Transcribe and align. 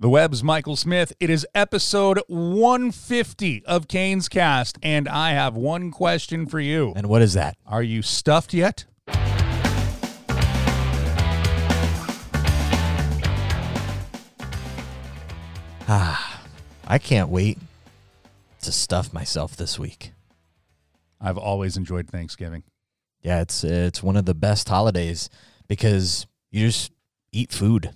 The 0.00 0.08
Web's 0.08 0.44
Michael 0.44 0.76
Smith. 0.76 1.12
It 1.18 1.28
is 1.28 1.44
episode 1.56 2.20
150 2.28 3.64
of 3.64 3.88
Canes 3.88 4.28
Cast, 4.28 4.78
and 4.80 5.08
I 5.08 5.30
have 5.30 5.56
one 5.56 5.90
question 5.90 6.46
for 6.46 6.60
you. 6.60 6.92
And 6.94 7.08
what 7.08 7.20
is 7.20 7.34
that? 7.34 7.56
Are 7.66 7.82
you 7.82 8.02
stuffed 8.02 8.54
yet? 8.54 8.84
Ah, 15.88 16.42
I 16.86 16.98
can't 16.98 17.28
wait 17.28 17.58
to 18.62 18.70
stuff 18.70 19.12
myself 19.12 19.56
this 19.56 19.80
week. 19.80 20.12
I've 21.20 21.38
always 21.38 21.76
enjoyed 21.76 22.08
Thanksgiving. 22.08 22.62
Yeah, 23.20 23.40
it's 23.40 23.64
it's 23.64 24.00
one 24.00 24.16
of 24.16 24.26
the 24.26 24.34
best 24.34 24.68
holidays 24.68 25.28
because 25.66 26.28
you 26.52 26.68
just 26.68 26.92
eat 27.32 27.50
food. 27.50 27.90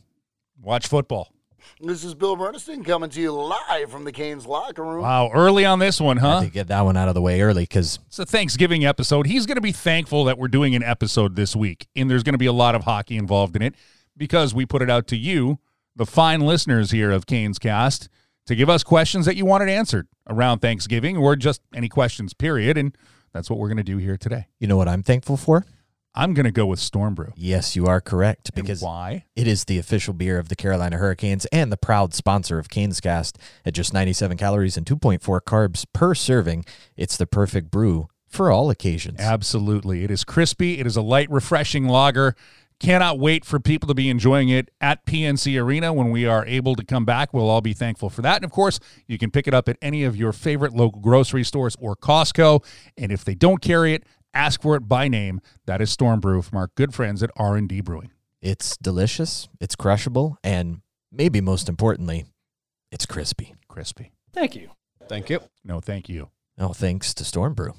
Watch 0.60 0.88
football. 0.88 1.31
This 1.80 2.04
is 2.04 2.14
Bill 2.14 2.36
Burniston 2.36 2.84
coming 2.84 3.10
to 3.10 3.20
you 3.20 3.32
live 3.32 3.90
from 3.90 4.04
the 4.04 4.12
Canes 4.12 4.46
locker 4.46 4.82
room. 4.84 5.02
Wow, 5.02 5.30
early 5.32 5.64
on 5.64 5.78
this 5.78 6.00
one, 6.00 6.16
huh? 6.16 6.40
had 6.40 6.46
to 6.46 6.50
get 6.50 6.68
that 6.68 6.82
one 6.82 6.96
out 6.96 7.08
of 7.08 7.14
the 7.14 7.22
way 7.22 7.40
early 7.40 7.64
because 7.64 7.98
It's 8.06 8.18
a 8.18 8.24
Thanksgiving 8.26 8.84
episode. 8.84 9.26
He's 9.26 9.46
going 9.46 9.56
to 9.56 9.62
be 9.62 9.72
thankful 9.72 10.24
that 10.24 10.38
we're 10.38 10.48
doing 10.48 10.74
an 10.74 10.82
episode 10.82 11.36
this 11.36 11.56
week, 11.56 11.88
and 11.96 12.10
there's 12.10 12.22
going 12.22 12.34
to 12.34 12.38
be 12.38 12.46
a 12.46 12.52
lot 12.52 12.74
of 12.74 12.84
hockey 12.84 13.16
involved 13.16 13.56
in 13.56 13.62
it 13.62 13.74
because 14.16 14.54
we 14.54 14.66
put 14.66 14.82
it 14.82 14.90
out 14.90 15.06
to 15.08 15.16
you, 15.16 15.58
the 15.96 16.06
fine 16.06 16.40
listeners 16.40 16.90
here 16.90 17.10
of 17.10 17.26
Canes 17.26 17.58
Cast, 17.58 18.08
to 18.46 18.54
give 18.54 18.68
us 18.68 18.82
questions 18.82 19.26
that 19.26 19.36
you 19.36 19.44
wanted 19.44 19.68
answered 19.68 20.08
around 20.28 20.60
Thanksgiving 20.60 21.16
or 21.16 21.36
just 21.36 21.60
any 21.74 21.88
questions, 21.88 22.34
period. 22.34 22.76
And 22.76 22.96
that's 23.32 23.48
what 23.48 23.58
we're 23.58 23.68
going 23.68 23.76
to 23.78 23.82
do 23.82 23.98
here 23.98 24.16
today. 24.16 24.46
you 24.58 24.66
know 24.66 24.76
what 24.76 24.88
I'm 24.88 25.02
thankful 25.02 25.36
for? 25.36 25.64
I'm 26.14 26.34
going 26.34 26.44
to 26.44 26.52
go 26.52 26.66
with 26.66 26.78
Storm 26.78 27.14
Brew. 27.14 27.32
Yes, 27.36 27.74
you 27.74 27.86
are 27.86 28.00
correct 28.00 28.50
And 28.54 28.62
because 28.64 28.82
why? 28.82 29.24
it 29.34 29.46
is 29.46 29.64
the 29.64 29.78
official 29.78 30.12
beer 30.12 30.38
of 30.38 30.48
the 30.50 30.56
Carolina 30.56 30.98
Hurricanes 30.98 31.46
and 31.46 31.72
the 31.72 31.76
proud 31.78 32.12
sponsor 32.12 32.58
of 32.58 32.68
Canes 32.68 33.00
Cast 33.00 33.38
at 33.64 33.72
just 33.72 33.94
97 33.94 34.36
calories 34.36 34.76
and 34.76 34.84
2.4 34.84 35.40
carbs 35.40 35.86
per 35.92 36.14
serving. 36.14 36.64
It's 36.96 37.16
the 37.16 37.26
perfect 37.26 37.70
brew 37.70 38.08
for 38.28 38.50
all 38.50 38.68
occasions. 38.68 39.20
Absolutely. 39.20 40.04
It 40.04 40.10
is 40.10 40.24
crispy. 40.24 40.78
It 40.78 40.86
is 40.86 40.96
a 40.96 41.02
light, 41.02 41.30
refreshing 41.30 41.88
lager. 41.88 42.34
Cannot 42.78 43.18
wait 43.18 43.44
for 43.44 43.60
people 43.60 43.86
to 43.86 43.94
be 43.94 44.10
enjoying 44.10 44.48
it 44.48 44.68
at 44.80 45.06
PNC 45.06 45.60
Arena 45.62 45.92
when 45.92 46.10
we 46.10 46.26
are 46.26 46.44
able 46.46 46.74
to 46.74 46.84
come 46.84 47.04
back. 47.04 47.32
We'll 47.32 47.48
all 47.48 47.60
be 47.60 47.74
thankful 47.74 48.10
for 48.10 48.22
that. 48.22 48.36
And 48.36 48.44
of 48.44 48.50
course, 48.50 48.80
you 49.06 49.18
can 49.18 49.30
pick 49.30 49.46
it 49.46 49.54
up 49.54 49.68
at 49.68 49.76
any 49.80 50.02
of 50.02 50.16
your 50.16 50.32
favorite 50.32 50.74
local 50.74 51.00
grocery 51.00 51.44
stores 51.44 51.76
or 51.78 51.94
Costco. 51.94 52.64
And 52.98 53.12
if 53.12 53.24
they 53.24 53.34
don't 53.36 53.62
carry 53.62 53.94
it, 53.94 54.04
ask 54.34 54.62
for 54.62 54.76
it 54.76 54.88
by 54.88 55.08
name. 55.08 55.40
That 55.66 55.80
is 55.80 55.90
Storm 55.90 56.20
Brew 56.20 56.42
from 56.42 56.58
our 56.58 56.70
good 56.76 56.94
friends 56.94 57.22
at 57.22 57.30
R&D 57.36 57.80
Brewing. 57.82 58.10
It's 58.40 58.76
delicious, 58.76 59.48
it's 59.60 59.76
crushable, 59.76 60.36
and 60.42 60.80
maybe 61.12 61.40
most 61.40 61.68
importantly, 61.68 62.24
it's 62.90 63.06
crispy. 63.06 63.54
Crispy. 63.68 64.10
Thank 64.32 64.56
you. 64.56 64.70
Thank 65.08 65.30
you. 65.30 65.40
No, 65.64 65.80
thank 65.80 66.08
you. 66.08 66.30
Oh, 66.58 66.72
thanks 66.72 67.14
to 67.14 67.24
Storm 67.24 67.54
Brew. 67.54 67.74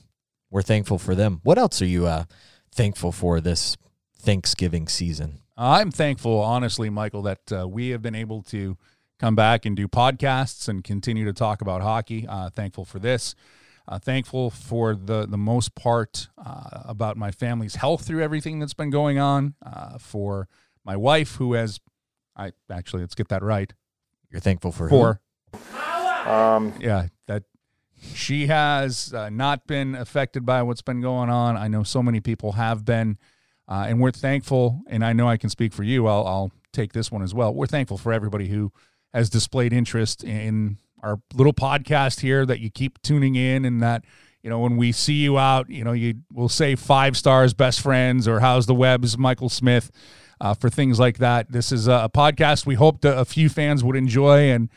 We're 0.50 0.62
thankful 0.62 0.98
for 0.98 1.16
them. 1.16 1.42
What 1.44 1.58
else 1.58 1.82
are 1.82 1.86
you 1.86 2.06
uh, 2.08 2.26
thankful 2.72 3.12
for 3.12 3.42
this 3.42 3.76
Thanksgiving 4.18 4.88
season? 4.88 5.40
I'm 5.58 5.92
thankful, 5.92 6.40
honestly, 6.40 6.90
Michael, 6.90 7.24
that 7.24 7.52
uh, 7.52 7.68
we 7.68 7.90
have 7.90 8.02
been 8.02 8.16
able 8.16 8.42
to 8.44 8.78
come 9.20 9.36
back 9.36 9.66
and 9.66 9.76
do 9.76 9.88
podcasts 9.88 10.68
and 10.68 10.84
continue 10.84 11.26
to 11.26 11.34
talk 11.34 11.62
about 11.62 11.82
hockey. 11.82 12.26
Uh, 12.28 12.50
thankful 12.50 12.86
for 12.86 13.00
this. 13.00 13.36
Uh, 13.86 14.00
thankful 14.00 14.50
for 14.50 14.96
the 14.96 15.26
the 15.26 15.38
most 15.38 15.76
part 15.76 16.30
uh, 16.38 16.84
about 16.86 17.18
my 17.18 17.32
family's 17.32 17.76
health 17.76 18.06
through 18.06 18.24
everything 18.24 18.60
that's 18.60 18.74
been 18.74 18.90
going 18.90 19.20
on. 19.20 19.56
Uh, 19.66 19.98
for 19.98 20.48
my 20.86 20.96
wife, 20.96 21.36
who 21.36 21.54
has, 21.54 21.80
I 22.36 22.52
actually 22.70 23.02
let's 23.02 23.16
get 23.16 23.28
that 23.30 23.44
right. 23.44 23.74
You're 24.30 24.42
thankful 24.42 24.72
for 24.72 24.88
who? 24.88 24.98
For 24.98 25.22
um, 26.26 26.74
yeah, 26.80 27.08
that 27.28 27.44
she 28.14 28.48
has 28.48 29.14
uh, 29.14 29.30
not 29.30 29.68
been 29.68 29.96
affected 29.96 30.46
by 30.46 30.62
what's 30.64 30.82
been 30.82 31.02
going 31.02 31.30
on. 31.30 31.58
I 31.58 31.68
know 31.68 31.84
so 31.84 32.02
many 32.02 32.20
people 32.20 32.54
have 32.54 32.86
been, 32.86 33.18
uh, 33.68 33.86
and 33.88 34.00
we're 34.00 34.12
thankful. 34.12 34.82
And 34.88 35.04
I 35.06 35.14
know 35.14 35.28
I 35.28 35.38
can 35.38 35.50
speak 35.50 35.74
for 35.74 35.84
you. 35.84 36.08
I'll, 36.08 36.26
I'll 36.26 36.52
take 36.72 36.94
this 36.94 37.12
one 37.12 37.22
as 37.22 37.34
well. 37.34 37.54
We're 37.54 37.68
thankful 37.68 37.98
for 37.98 38.12
everybody 38.14 38.48
who 38.48 38.72
has 39.14 39.30
displayed 39.30 39.74
interest 39.74 40.24
in 40.24 40.78
our 41.04 41.20
little 41.34 41.54
podcast 41.54 42.22
here. 42.22 42.46
That 42.46 42.60
you 42.60 42.72
keep 42.72 43.02
tuning 43.02 43.36
in, 43.36 43.66
and 43.66 43.82
that 43.84 44.06
you 44.42 44.50
know 44.50 44.60
when 44.60 44.78
we 44.78 44.92
see 44.92 45.16
you 45.16 45.38
out, 45.38 45.70
you 45.70 45.84
know 45.84 45.92
you 45.92 46.16
will 46.32 46.50
say 46.50 46.76
five 46.76 47.16
stars, 47.16 47.54
best 47.54 47.82
friends, 47.82 48.28
or 48.28 48.40
how's 48.40 48.66
the 48.66 48.76
webs, 48.76 49.18
Michael 49.18 49.50
Smith. 49.50 49.92
Uh, 50.42 50.54
for 50.54 50.70
things 50.70 51.00
like 51.00 51.20
that, 51.20 51.52
this 51.52 51.72
is 51.72 51.88
a, 51.88 52.10
podcast 52.14 52.66
we 52.66 52.76
hope 52.76 53.06
a 53.06 53.24
few 53.24 53.48
fans 53.48 53.84
would 53.84 53.96
enjoy, 53.96 54.52
and 54.52 54.70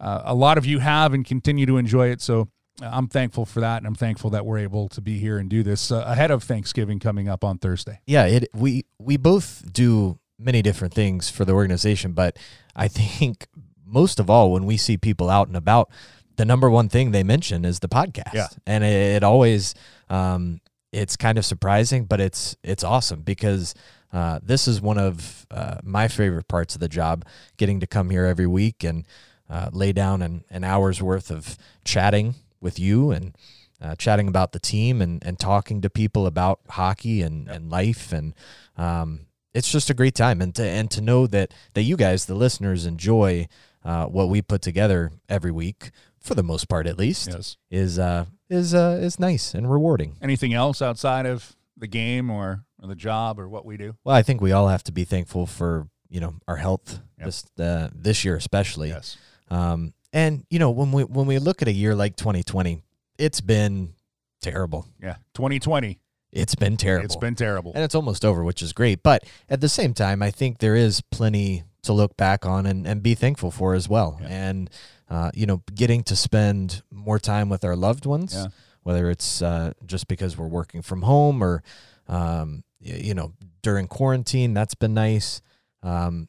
uh, 0.00 0.22
a 0.24 0.34
lot 0.34 0.56
of 0.56 0.64
you 0.64 0.78
have 0.78 1.12
and 1.12 1.26
continue 1.26 1.66
to 1.66 1.76
enjoy 1.76 2.08
it. 2.08 2.22
So 2.22 2.48
uh, 2.80 2.90
I'm 2.90 3.08
thankful 3.08 3.44
for 3.44 3.60
that, 3.60 3.78
and 3.78 3.86
I'm 3.86 3.94
thankful 3.94 4.30
that 4.30 4.46
we're 4.46 4.58
able 4.58 4.88
to 4.90 5.00
be 5.00 5.18
here 5.18 5.38
and 5.38 5.50
do 5.50 5.62
this 5.62 5.90
uh, 5.90 6.04
ahead 6.06 6.30
of 6.30 6.42
Thanksgiving 6.44 6.98
coming 6.98 7.28
up 7.28 7.44
on 7.44 7.58
Thursday. 7.58 8.00
Yeah, 8.06 8.26
it 8.26 8.48
we 8.54 8.86
we 8.98 9.16
both 9.16 9.70
do 9.72 10.18
many 10.38 10.62
different 10.62 10.94
things 10.94 11.28
for 11.30 11.44
the 11.44 11.52
organization, 11.52 12.12
but 12.12 12.38
I 12.74 12.88
think 12.88 13.46
most 13.92 14.18
of 14.18 14.30
all 14.30 14.52
when 14.52 14.64
we 14.64 14.76
see 14.76 14.96
people 14.96 15.30
out 15.30 15.48
and 15.48 15.56
about, 15.56 15.90
the 16.36 16.44
number 16.44 16.70
one 16.70 16.88
thing 16.88 17.10
they 17.10 17.22
mention 17.22 17.64
is 17.64 17.80
the 17.80 17.88
podcast. 17.88 18.32
Yeah. 18.34 18.48
and 18.66 18.82
it, 18.82 19.16
it 19.16 19.22
always 19.22 19.74
um, 20.08 20.60
it's 20.92 21.16
kind 21.16 21.38
of 21.38 21.44
surprising, 21.44 22.04
but 22.04 22.20
it's 22.20 22.56
it's 22.62 22.84
awesome 22.84 23.22
because. 23.22 23.74
Uh, 24.14 24.38
this 24.42 24.68
is 24.68 24.78
one 24.78 24.98
of 24.98 25.46
uh, 25.50 25.78
my 25.82 26.06
favorite 26.06 26.46
parts 26.46 26.74
of 26.74 26.82
the 26.82 26.88
job, 26.88 27.24
getting 27.56 27.80
to 27.80 27.86
come 27.86 28.10
here 28.10 28.26
every 28.26 28.46
week 28.46 28.84
and 28.84 29.06
uh, 29.48 29.70
lay 29.72 29.90
down 29.90 30.20
an, 30.20 30.44
an 30.50 30.64
hour's 30.64 31.02
worth 31.02 31.30
of 31.30 31.56
chatting 31.82 32.34
with 32.60 32.78
you 32.78 33.10
and 33.10 33.36
uh, 33.82 33.94
chatting 33.96 34.28
about 34.28 34.52
the 34.52 34.58
team 34.58 35.02
and, 35.02 35.22
and 35.24 35.38
talking 35.38 35.80
to 35.80 35.90
people 35.90 36.26
about 36.26 36.60
hockey 36.70 37.22
and, 37.22 37.48
and 37.48 37.70
life 37.70 38.12
and 38.12 38.34
um, 38.76 39.26
it's 39.52 39.70
just 39.70 39.90
a 39.90 39.94
great 39.94 40.14
time 40.14 40.40
and 40.40 40.54
to 40.54 40.62
and 40.62 40.90
to 40.90 41.00
know 41.00 41.26
that 41.26 41.52
that 41.74 41.82
you 41.82 41.96
guys 41.96 42.24
the 42.26 42.34
listeners 42.34 42.86
enjoy 42.86 43.46
uh, 43.84 44.06
what 44.06 44.28
we 44.28 44.42
put 44.42 44.62
together 44.62 45.10
every 45.28 45.50
week 45.52 45.90
for 46.20 46.34
the 46.34 46.42
most 46.42 46.68
part 46.68 46.86
at 46.86 46.96
least 46.98 47.28
Yes. 47.32 47.56
is 47.70 47.98
uh 47.98 48.26
is 48.48 48.74
uh 48.74 48.98
is 49.02 49.18
nice 49.18 49.54
and 49.54 49.70
rewarding. 49.70 50.16
Anything 50.22 50.54
else 50.54 50.80
outside 50.82 51.26
of 51.26 51.56
the 51.76 51.86
game 51.88 52.30
or, 52.30 52.64
or 52.80 52.88
the 52.88 52.94
job 52.94 53.40
or 53.40 53.48
what 53.48 53.64
we 53.64 53.76
do? 53.76 53.96
Well, 54.04 54.14
I 54.14 54.22
think 54.22 54.40
we 54.40 54.52
all 54.52 54.68
have 54.68 54.84
to 54.84 54.92
be 54.92 55.04
thankful 55.04 55.46
for 55.46 55.88
you 56.08 56.20
know 56.20 56.34
our 56.46 56.56
health 56.56 57.00
Yep. 57.18 57.26
this 57.26 57.44
uh, 57.58 57.88
this 57.94 58.24
year 58.24 58.36
especially. 58.36 58.88
Yes. 58.90 59.16
Um, 59.50 59.94
and 60.12 60.44
you 60.50 60.58
know 60.58 60.70
when 60.70 60.92
we 60.92 61.02
when 61.04 61.26
we 61.26 61.38
look 61.38 61.60
at 61.62 61.68
a 61.68 61.72
year 61.72 61.94
like 61.94 62.14
2020, 62.16 62.82
it's 63.18 63.40
been 63.40 63.94
terrible. 64.40 64.86
Yeah. 65.02 65.16
2020. 65.34 65.98
It's 66.32 66.54
been 66.54 66.76
terrible. 66.76 67.04
It's 67.04 67.16
been 67.16 67.34
terrible. 67.34 67.72
and 67.74 67.84
it's 67.84 67.94
almost 67.94 68.24
over, 68.24 68.42
which 68.42 68.62
is 68.62 68.72
great. 68.72 69.02
But 69.02 69.24
at 69.50 69.60
the 69.60 69.68
same 69.68 69.92
time, 69.92 70.22
I 70.22 70.30
think 70.30 70.58
there 70.58 70.74
is 70.76 71.00
plenty 71.10 71.64
to 71.82 71.92
look 71.92 72.16
back 72.16 72.46
on 72.46 72.66
and, 72.66 72.86
and 72.86 73.02
be 73.02 73.14
thankful 73.14 73.50
for 73.50 73.74
as 73.74 73.88
well. 73.88 74.18
Yeah. 74.20 74.28
And 74.28 74.70
uh, 75.10 75.30
you 75.34 75.44
know, 75.46 75.62
getting 75.74 76.02
to 76.04 76.16
spend 76.16 76.82
more 76.90 77.18
time 77.18 77.48
with 77.48 77.64
our 77.64 77.76
loved 77.76 78.06
ones, 78.06 78.34
Yeah. 78.34 78.46
whether 78.82 79.10
it's 79.10 79.42
uh, 79.42 79.72
just 79.84 80.08
because 80.08 80.38
we're 80.38 80.46
working 80.48 80.80
from 80.82 81.02
home 81.02 81.42
or 81.42 81.62
um, 82.08 82.64
you 82.80 83.14
know 83.14 83.32
during 83.62 83.86
quarantine, 83.86 84.54
that's 84.54 84.74
been 84.74 84.94
nice. 84.94 85.40
Um, 85.82 86.28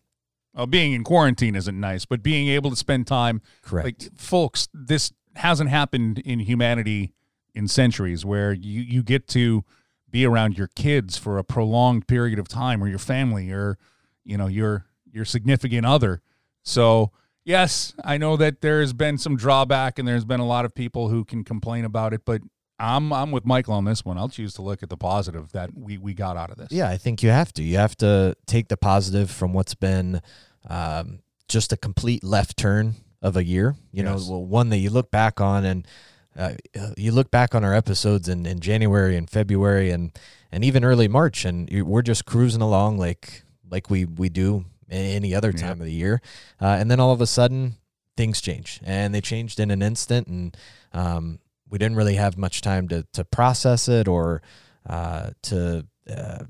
Well, 0.53 0.67
being 0.67 0.93
in 0.93 1.03
quarantine 1.03 1.55
isn't 1.55 1.79
nice, 1.79 2.05
but 2.05 2.21
being 2.21 2.47
able 2.49 2.69
to 2.69 2.75
spend 2.75 3.07
time 3.07 3.41
correct. 3.63 3.85
like 3.85 4.17
folks 4.19 4.67
this 4.73 5.11
hasn't 5.35 5.69
happened 5.69 6.19
in 6.19 6.39
humanity 6.39 7.11
in 7.55 7.67
centuries 7.67 8.23
where 8.25 8.51
you 8.53 8.81
you 8.81 9.01
get 9.03 9.27
to 9.29 9.63
be 10.11 10.25
around 10.25 10.57
your 10.57 10.67
kids 10.75 11.17
for 11.17 11.37
a 11.39 11.43
prolonged 11.43 12.07
period 12.07 12.37
of 12.37 12.47
time 12.47 12.83
or 12.83 12.87
your 12.87 12.99
family 12.99 13.49
or 13.51 13.77
you 14.23 14.37
know 14.37 14.45
your 14.47 14.85
your 15.13 15.25
significant 15.25 15.85
other 15.85 16.21
so 16.63 17.11
yes 17.45 17.93
i 18.03 18.17
know 18.17 18.35
that 18.35 18.61
there 18.61 18.81
has 18.81 18.93
been 18.93 19.17
some 19.17 19.35
drawback 19.37 19.99
and 19.99 20.07
there's 20.07 20.25
been 20.25 20.39
a 20.39 20.45
lot 20.45 20.65
of 20.65 20.73
people 20.73 21.09
who 21.09 21.23
can 21.23 21.43
complain 21.43 21.85
about 21.85 22.13
it 22.13 22.21
but 22.25 22.41
i'm 22.79 23.13
i'm 23.13 23.31
with 23.31 23.45
michael 23.45 23.73
on 23.73 23.85
this 23.85 24.03
one 24.03 24.17
i'll 24.17 24.27
choose 24.29 24.53
to 24.53 24.61
look 24.61 24.81
at 24.81 24.89
the 24.89 24.97
positive 24.97 25.51
that 25.51 25.69
we 25.77 25.97
we 25.97 26.13
got 26.13 26.35
out 26.35 26.49
of 26.49 26.57
this 26.57 26.69
Yeah, 26.71 26.89
I 26.89 26.97
think 26.97 27.21
you 27.21 27.29
have 27.29 27.53
to. 27.53 27.63
You 27.63 27.77
have 27.77 27.95
to 27.97 28.35
take 28.47 28.67
the 28.69 28.77
positive 28.77 29.29
from 29.29 29.53
what's 29.53 29.75
been 29.75 30.21
um, 30.67 31.19
just 31.47 31.71
a 31.71 31.77
complete 31.77 32.23
left 32.23 32.57
turn 32.57 32.95
of 33.21 33.37
a 33.37 33.43
year. 33.43 33.75
You 33.91 34.03
Yes. 34.03 34.25
know, 34.27 34.31
well, 34.31 34.45
one 34.45 34.69
that 34.69 34.77
you 34.77 34.89
look 34.89 35.11
back 35.11 35.39
on 35.39 35.65
and 35.65 35.87
uh, 36.35 36.53
you 36.97 37.11
look 37.11 37.29
back 37.29 37.53
on 37.53 37.63
our 37.63 37.73
episodes 37.75 38.27
in, 38.27 38.45
in 38.47 38.59
January 38.59 39.15
and 39.15 39.29
February 39.29 39.91
and 39.91 40.11
and 40.51 40.63
even 40.63 40.83
early 40.83 41.07
March, 41.07 41.45
and 41.45 41.69
you, 41.71 41.85
we're 41.85 42.01
just 42.01 42.25
cruising 42.25 42.61
along 42.61 42.97
like 42.97 43.43
like 43.69 43.89
we 43.89 44.05
we 44.05 44.29
do 44.29 44.65
any 44.93 45.33
other 45.35 45.51
time 45.51 45.69
Yep. 45.69 45.79
of 45.79 45.85
the 45.85 45.91
year, 45.91 46.21
uh, 46.61 46.65
and 46.79 46.89
then 46.91 46.99
all 46.99 47.11
of 47.11 47.21
a 47.21 47.27
sudden 47.27 47.75
things 48.15 48.41
change, 48.41 48.79
and 48.83 49.13
they 49.13 49.21
changed 49.21 49.59
in 49.59 49.71
an 49.71 49.81
instant, 49.81 50.27
and 50.27 50.57
um, 50.93 51.39
we 51.69 51.77
didn't 51.77 51.95
really 51.97 52.15
have 52.15 52.37
much 52.37 52.61
time 52.61 52.87
to 52.89 53.05
to 53.13 53.23
process 53.25 53.87
it 53.89 54.07
or 54.07 54.41
uh, 54.87 55.31
to 55.43 55.85
uh, 56.09 56.43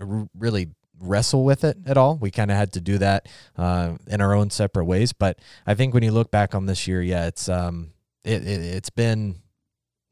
r- 0.00 0.28
really 0.38 0.68
wrestle 0.98 1.44
with 1.44 1.62
it 1.64 1.76
at 1.86 1.96
all. 1.96 2.16
We 2.16 2.30
kind 2.30 2.50
of 2.50 2.56
had 2.56 2.72
to 2.72 2.80
do 2.80 2.98
that 2.98 3.28
uh, 3.56 3.96
in 4.06 4.20
our 4.20 4.34
own 4.34 4.50
separate 4.50 4.84
ways. 4.86 5.12
But 5.12 5.38
I 5.66 5.74
think 5.74 5.92
when 5.94 6.02
you 6.02 6.10
look 6.10 6.30
back 6.30 6.54
on 6.54 6.66
this 6.66 6.86
year, 6.88 7.02
yeah, 7.02 7.26
it's 7.26 7.48
um, 7.48 7.92
it, 8.24 8.46
it 8.46 8.74
has 8.74 8.90
been 8.90 9.36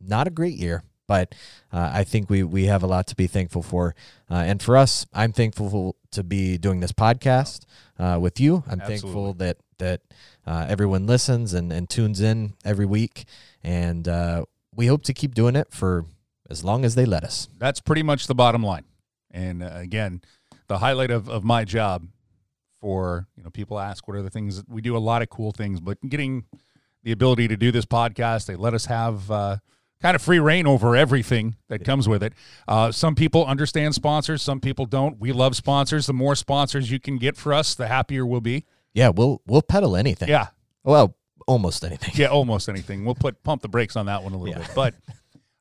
not 0.01 0.27
a 0.27 0.31
great 0.31 0.57
year. 0.57 0.83
But 1.07 1.35
uh, 1.73 1.91
I 1.93 2.05
think 2.05 2.31
we 2.31 2.43
we 2.43 2.65
have 2.65 2.83
a 2.83 2.87
lot 2.87 3.07
to 3.09 3.15
be 3.15 3.27
thankful 3.27 3.63
for, 3.63 3.95
uh, 4.31 4.35
and 4.35 4.63
for 4.63 4.77
us, 4.77 5.07
I'm 5.13 5.33
thankful 5.33 5.97
to 6.13 6.23
be 6.23 6.57
doing 6.59 6.81
this 6.81 6.93
podcast 6.93 7.67
uh, 7.99 8.19
with 8.21 8.41
you. 8.41 8.65
I'm 8.67 8.81
Absolutely. 8.81 8.97
thankful 8.99 9.35
that 9.35 9.57
that 9.79 10.01
uh, 10.47 10.67
everyone 10.69 11.07
listens 11.07 11.53
and, 11.53 11.73
and 11.73 11.89
tunes 11.89 12.21
in 12.21 12.55
every 12.65 12.87
week, 12.87 13.25
and 13.63 14.09
uh, 14.09 14.45
we 14.75 14.87
hope 14.87 15.03
to 15.05 15.13
keep 15.13 15.35
doing 15.35 15.57
it 15.57 15.69
for 15.71 16.07
as 16.51 16.65
long 16.65 16.85
as 16.85 16.95
they 16.95 17.05
let 17.05 17.25
us. 17.25 17.49
That's 17.59 17.81
pretty 17.81 18.03
much 18.03 18.27
the 18.27 18.35
bottom 18.35 18.63
line. 18.63 18.85
And 19.31 19.63
uh, 19.63 19.71
again, 19.75 20.23
the 20.69 20.79
highlight 20.79 21.11
of, 21.11 21.29
of 21.29 21.45
my 21.45 21.65
job 21.65 22.07
for, 22.81 23.27
you 23.37 23.43
know, 23.43 23.51
people 23.51 23.79
ask 23.79 24.07
what 24.07 24.17
are 24.17 24.23
the 24.23 24.31
things 24.31 24.63
we 24.69 24.81
do 24.81 24.97
a 24.97 24.99
lot 24.99 25.23
of 25.23 25.31
cool 25.31 25.53
things, 25.53 25.81
but 25.81 25.99
getting 26.09 26.45
the 27.03 27.13
ability 27.13 27.49
to 27.49 27.57
do 27.57 27.73
this 27.73 27.85
podcast, 27.85 28.47
they 28.47 28.57
let 28.57 28.75
us 28.75 28.87
have 28.87 29.31
uh, 29.31 29.57
kind 30.05 30.15
of 30.15 30.21
free 30.21 30.39
reign 30.39 30.67
over 30.67 30.95
everything 30.95 31.57
that 31.69 31.83
comes 31.83 32.07
with 32.07 32.23
it. 32.23 32.35
Uh, 32.69 32.93
some 32.93 33.15
people 33.15 33.47
understand 33.47 33.95
sponsors, 33.95 34.43
some 34.43 34.61
people 34.61 34.85
don't. 34.85 35.19
We 35.19 35.33
love 35.33 35.57
sponsors. 35.57 36.05
The 36.05 36.13
more 36.13 36.35
sponsors 36.35 36.91
you 36.91 37.01
can 37.01 37.17
get 37.17 37.39
for 37.39 37.55
us, 37.55 37.75
the 37.75 37.89
happier 37.89 38.27
we'll 38.27 38.43
be. 38.43 38.67
Yeah, 38.93 39.09
we'll 39.09 39.41
we'll 39.47 39.63
peddle 39.63 39.97
anything. 39.97 40.29
Yeah. 40.29 40.49
Well, 40.83 41.17
almost 41.47 41.83
anything. 41.85 42.11
Yeah, 42.17 42.27
almost 42.27 42.69
anything. 42.69 43.07
We'll 43.07 43.15
put 43.15 43.43
pump 43.43 43.63
the 43.63 43.69
brakes 43.69 43.97
on 43.97 44.05
that 44.05 44.23
one 44.23 44.35
a 44.35 44.37
little 44.37 44.55
yeah. 44.55 44.67
bit, 44.67 44.75
but 44.75 44.95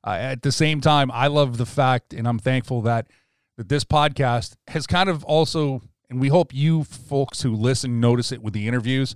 uh, 0.05 0.09
at 0.09 0.41
the 0.41 0.51
same 0.51 0.81
time, 0.81 1.09
I 1.09 1.27
love 1.27 1.57
the 1.57 1.65
fact, 1.65 2.13
and 2.13 2.27
I'm 2.27 2.37
thankful 2.37 2.81
that 2.81 3.07
that 3.55 3.69
this 3.69 3.85
podcast 3.85 4.57
has 4.67 4.85
kind 4.85 5.07
of 5.07 5.23
also, 5.23 5.81
and 6.09 6.19
we 6.19 6.27
hope 6.27 6.53
you 6.53 6.83
folks 6.83 7.43
who 7.43 7.55
listen 7.55 8.01
notice 8.01 8.33
it 8.33 8.41
with 8.41 8.53
the 8.53 8.67
interviews. 8.67 9.15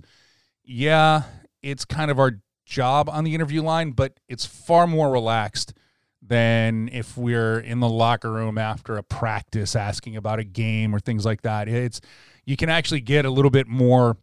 Yeah, 0.64 1.24
it's 1.62 1.84
kind 1.84 2.10
of 2.10 2.18
our 2.18 2.40
job 2.68 3.08
on 3.08 3.24
the 3.24 3.34
interview 3.34 3.62
line, 3.62 3.92
but 3.92 4.20
it's 4.28 4.44
far 4.46 4.86
more 4.86 5.10
relaxed 5.10 5.72
than 6.20 6.88
if 6.92 7.16
we're 7.16 7.58
in 7.58 7.80
the 7.80 7.88
locker 7.88 8.30
room 8.30 8.58
after 8.58 8.96
a 8.96 9.02
practice 9.02 9.74
asking 9.74 10.16
about 10.16 10.38
a 10.38 10.44
game 10.44 10.94
or 10.94 11.00
things 11.00 11.24
like 11.24 11.42
that. 11.42 11.68
It's 11.68 12.00
you 12.44 12.56
can 12.56 12.68
actually 12.68 13.00
get 13.00 13.24
a 13.24 13.30
little 13.30 13.50
bit 13.50 13.66
more 13.66 14.16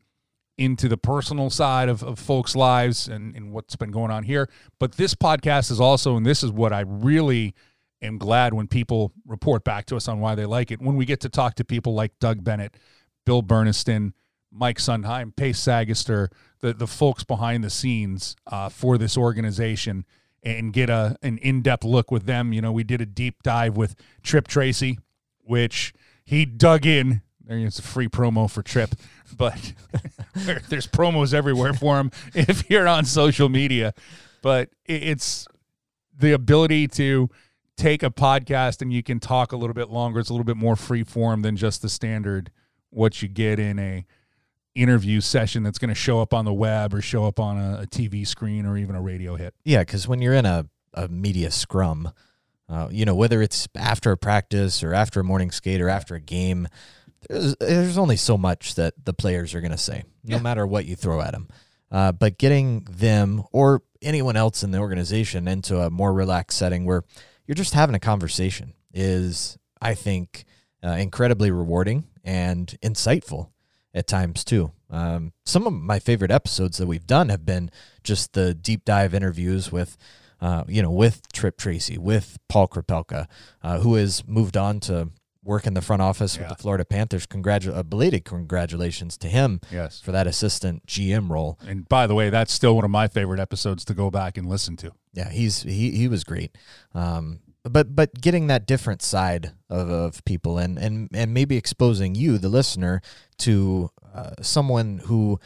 into 0.58 0.88
the 0.88 0.98
personal 0.98 1.50
side 1.50 1.90
of, 1.90 2.04
of 2.04 2.18
folks' 2.18 2.56
lives 2.56 3.08
and, 3.08 3.36
and 3.36 3.52
what's 3.52 3.76
been 3.76 3.92
going 3.92 4.12
on 4.12 4.24
here. 4.24 4.50
But 4.80 4.94
this 4.94 5.14
podcast 5.14 5.72
is 5.72 5.82
also, 5.82 6.16
and 6.16 6.26
this 6.26 6.44
is 6.44 6.52
what 6.52 6.72
I 6.72 6.82
really 6.82 7.54
am 8.02 8.18
glad 8.18 8.54
when 8.54 8.68
people 8.68 9.12
report 9.26 9.64
back 9.64 9.86
to 9.88 9.96
us 9.96 10.08
on 10.08 10.20
why 10.20 10.36
they 10.36 10.46
like 10.46 10.72
it. 10.72 10.82
When 10.82 10.96
we 10.96 11.06
get 11.06 11.20
to 11.22 11.30
talk 11.30 11.56
to 11.56 11.66
people 11.66 11.94
like 11.94 12.14
Doug 12.20 12.44
Bennett, 12.44 12.78
Bill 13.26 13.44
Burniston, 13.44 14.14
Mike 14.56 14.78
Sundheim, 14.78 15.36
Pace 15.36 15.60
Sagaster, 15.60 16.30
the, 16.62 16.74
the 16.74 16.88
folks 16.88 17.24
behind 17.24 17.64
the 17.64 17.70
scenes 17.70 18.36
uh, 18.48 18.70
for 18.70 18.98
this 18.98 19.18
organization 19.18 20.06
and 20.42 20.72
get 20.72 20.90
a 20.90 21.18
an 21.22 21.38
in-depth 21.40 21.84
look 21.84 22.12
with 22.12 22.26
them. 22.26 22.54
You 22.54 22.62
know, 22.62 22.72
we 22.72 22.84
did 22.84 23.02
a 23.02 23.06
deep 23.06 23.44
dive 23.44 23.76
with 23.76 23.96
Tripp 24.24 24.48
Tracy, 24.48 25.00
which 25.42 25.94
he 26.24 26.46
dug 26.46 26.86
in. 26.86 27.22
There's 27.44 27.80
a 27.80 27.82
free 27.82 28.08
promo 28.08 28.50
for 28.50 28.64
Tripp, 28.64 28.96
but 29.36 29.74
there's 30.70 30.88
promos 30.88 31.34
everywhere 31.34 31.74
for 31.74 32.00
him 32.00 32.12
if 32.34 32.70
you're 32.70 32.88
on 32.88 33.06
social 33.06 33.50
media. 33.50 33.94
But 34.42 34.70
it's 34.86 35.48
the 36.18 36.32
ability 36.32 36.88
to 36.90 37.30
take 37.76 38.04
a 38.04 38.10
podcast 38.10 38.82
and 38.82 38.94
you 38.94 39.04
can 39.04 39.20
talk 39.20 39.52
a 39.52 39.58
little 39.58 39.74
bit 39.74 39.90
longer. 39.90 40.20
It's 40.20 40.30
a 40.30 40.34
little 40.34 40.46
bit 40.46 40.58
more 40.58 40.76
free 40.76 41.04
form 41.04 41.42
than 41.42 41.58
just 41.58 41.82
the 41.82 41.90
standard 41.90 42.52
what 42.90 43.22
you 43.22 43.28
get 43.28 43.60
in 43.60 43.78
a 43.78 44.06
interview 44.76 45.22
session 45.22 45.64
that's 45.64 45.80
going 45.80 45.90
to 45.90 45.96
show 45.96 46.22
up 46.22 46.34
on 46.34 46.46
the 46.46 46.54
web 46.54 46.94
or 46.94 47.02
show 47.02 47.26
up 47.26 47.40
on 47.40 47.58
a, 47.58 47.82
a 47.84 47.88
TV 47.88 48.28
screen 48.28 48.66
or 48.66 48.78
even 48.78 48.96
a 48.96 49.02
radio 49.02 49.36
hit. 49.36 49.56
Yeah, 49.64 49.80
because 49.80 50.08
when 50.08 50.22
you're 50.22 50.34
in 50.34 50.46
a, 50.46 50.68
a 50.94 51.08
media 51.08 51.50
scrum, 51.50 52.12
uh, 52.68 52.90
you 52.92 53.06
know, 53.06 53.16
whether 53.16 53.42
it's 53.42 53.68
after 53.76 54.12
a 54.12 54.18
practice 54.18 54.84
or 54.84 54.94
after 54.94 55.22
a 55.22 55.24
morning 55.24 55.52
skate 55.52 55.82
or 55.82 55.90
after 55.90 56.16
a 56.16 56.20
game, 56.20 56.68
there's, 57.30 57.56
there's 57.60 57.98
only 57.98 58.18
so 58.18 58.38
much 58.38 58.76
that 58.76 58.94
the 59.06 59.14
players 59.14 59.56
are 59.56 59.62
going 59.62 59.72
to 59.72 59.78
say, 59.78 60.04
no 60.24 60.38
yeah. 60.38 60.42
matter 60.42 60.68
what 60.68 60.86
you 60.86 60.96
throw 60.96 61.22
at 61.22 61.32
them. 61.32 61.48
Uh, 61.92 62.12
but 62.12 62.38
getting 62.38 62.86
them 62.90 63.44
or 63.52 63.82
anyone 64.02 64.36
else 64.36 64.64
in 64.64 64.72
the 64.72 64.80
organization 64.80 65.48
into 65.48 65.80
a 65.80 65.90
more 65.90 66.14
relaxed 66.14 66.58
setting 66.58 66.86
where 66.86 67.04
you're 67.48 67.56
just 67.56 67.74
having 67.74 67.96
a 67.96 68.00
conversation 68.00 68.74
is, 68.94 69.58
I 69.82 69.94
think, 69.94 70.46
uh, 70.84 70.90
incredibly 70.90 71.52
rewarding 71.52 72.08
and 72.24 72.76
insightful 72.84 73.50
at 73.96 74.06
times 74.06 74.44
too. 74.44 74.72
Um, 74.92 75.34
some 75.46 75.66
of 75.66 75.74
my 75.74 75.98
favorite 75.98 76.30
episodes 76.30 76.78
that 76.78 76.86
we've 76.86 77.08
done 77.08 77.30
have 77.30 77.46
been 77.46 77.72
just 78.04 78.34
the 78.34 78.54
deep 78.54 78.86
dive 78.86 79.16
interviews 79.16 79.72
with, 79.72 79.98
uh, 80.42 80.64
you 80.68 80.84
know, 80.84 80.92
with 80.92 81.32
Tripp 81.32 81.58
Tracy, 81.58 81.98
with 81.98 82.38
Paul 82.50 82.68
Krepelka, 82.68 83.28
uh, 83.64 83.80
who 83.80 83.96
has 83.96 84.28
moved 84.28 84.58
on 84.58 84.80
to 84.82 85.10
work 85.44 85.66
in 85.68 85.76
the 85.76 85.82
front 85.82 86.02
office 86.02 86.36
yeah. 86.36 86.42
with 86.42 86.58
the 86.58 86.62
Florida 86.62 86.84
Panthers. 86.84 87.26
Congratu- 87.26 87.76
uh, 87.76 87.84
belated 87.84 88.26
congratulations 88.26 89.18
to 89.18 89.28
him 89.28 89.62
yes. 89.72 90.02
for 90.02 90.12
that 90.12 90.28
assistant 90.28 90.86
GM 90.86 91.30
role. 91.30 91.58
And 91.66 91.88
by 91.88 92.08
the 92.08 92.16
way, 92.16 92.30
that's 92.30 92.52
still 92.52 92.76
one 92.76 92.84
of 92.84 92.92
my 92.92 93.08
favorite 93.08 93.40
episodes 93.40 93.86
to 93.86 93.94
go 93.94 94.12
back 94.12 94.38
and 94.38 94.50
listen 94.50 94.76
to. 94.78 94.92
Yeah, 95.14 95.30
he's 95.30 95.64
he 95.64 95.92
he 95.92 96.10
was 96.10 96.26
great. 96.26 96.58
Um, 96.94 97.40
but 97.70 97.96
but 97.96 98.22
getting 98.22 98.48
that 98.48 98.66
different 98.68 99.02
side 99.02 99.54
of, 99.70 99.90
of 99.90 100.26
people 100.26 100.58
and 100.58 100.78
and 100.78 101.10
and 101.14 101.34
maybe 101.34 101.58
exposing 101.58 102.16
you, 102.16 102.38
the 102.38 102.50
listener, 102.50 103.02
to 103.40 103.90
uh, 104.14 104.32
someone 104.42 105.00
who 105.06 105.40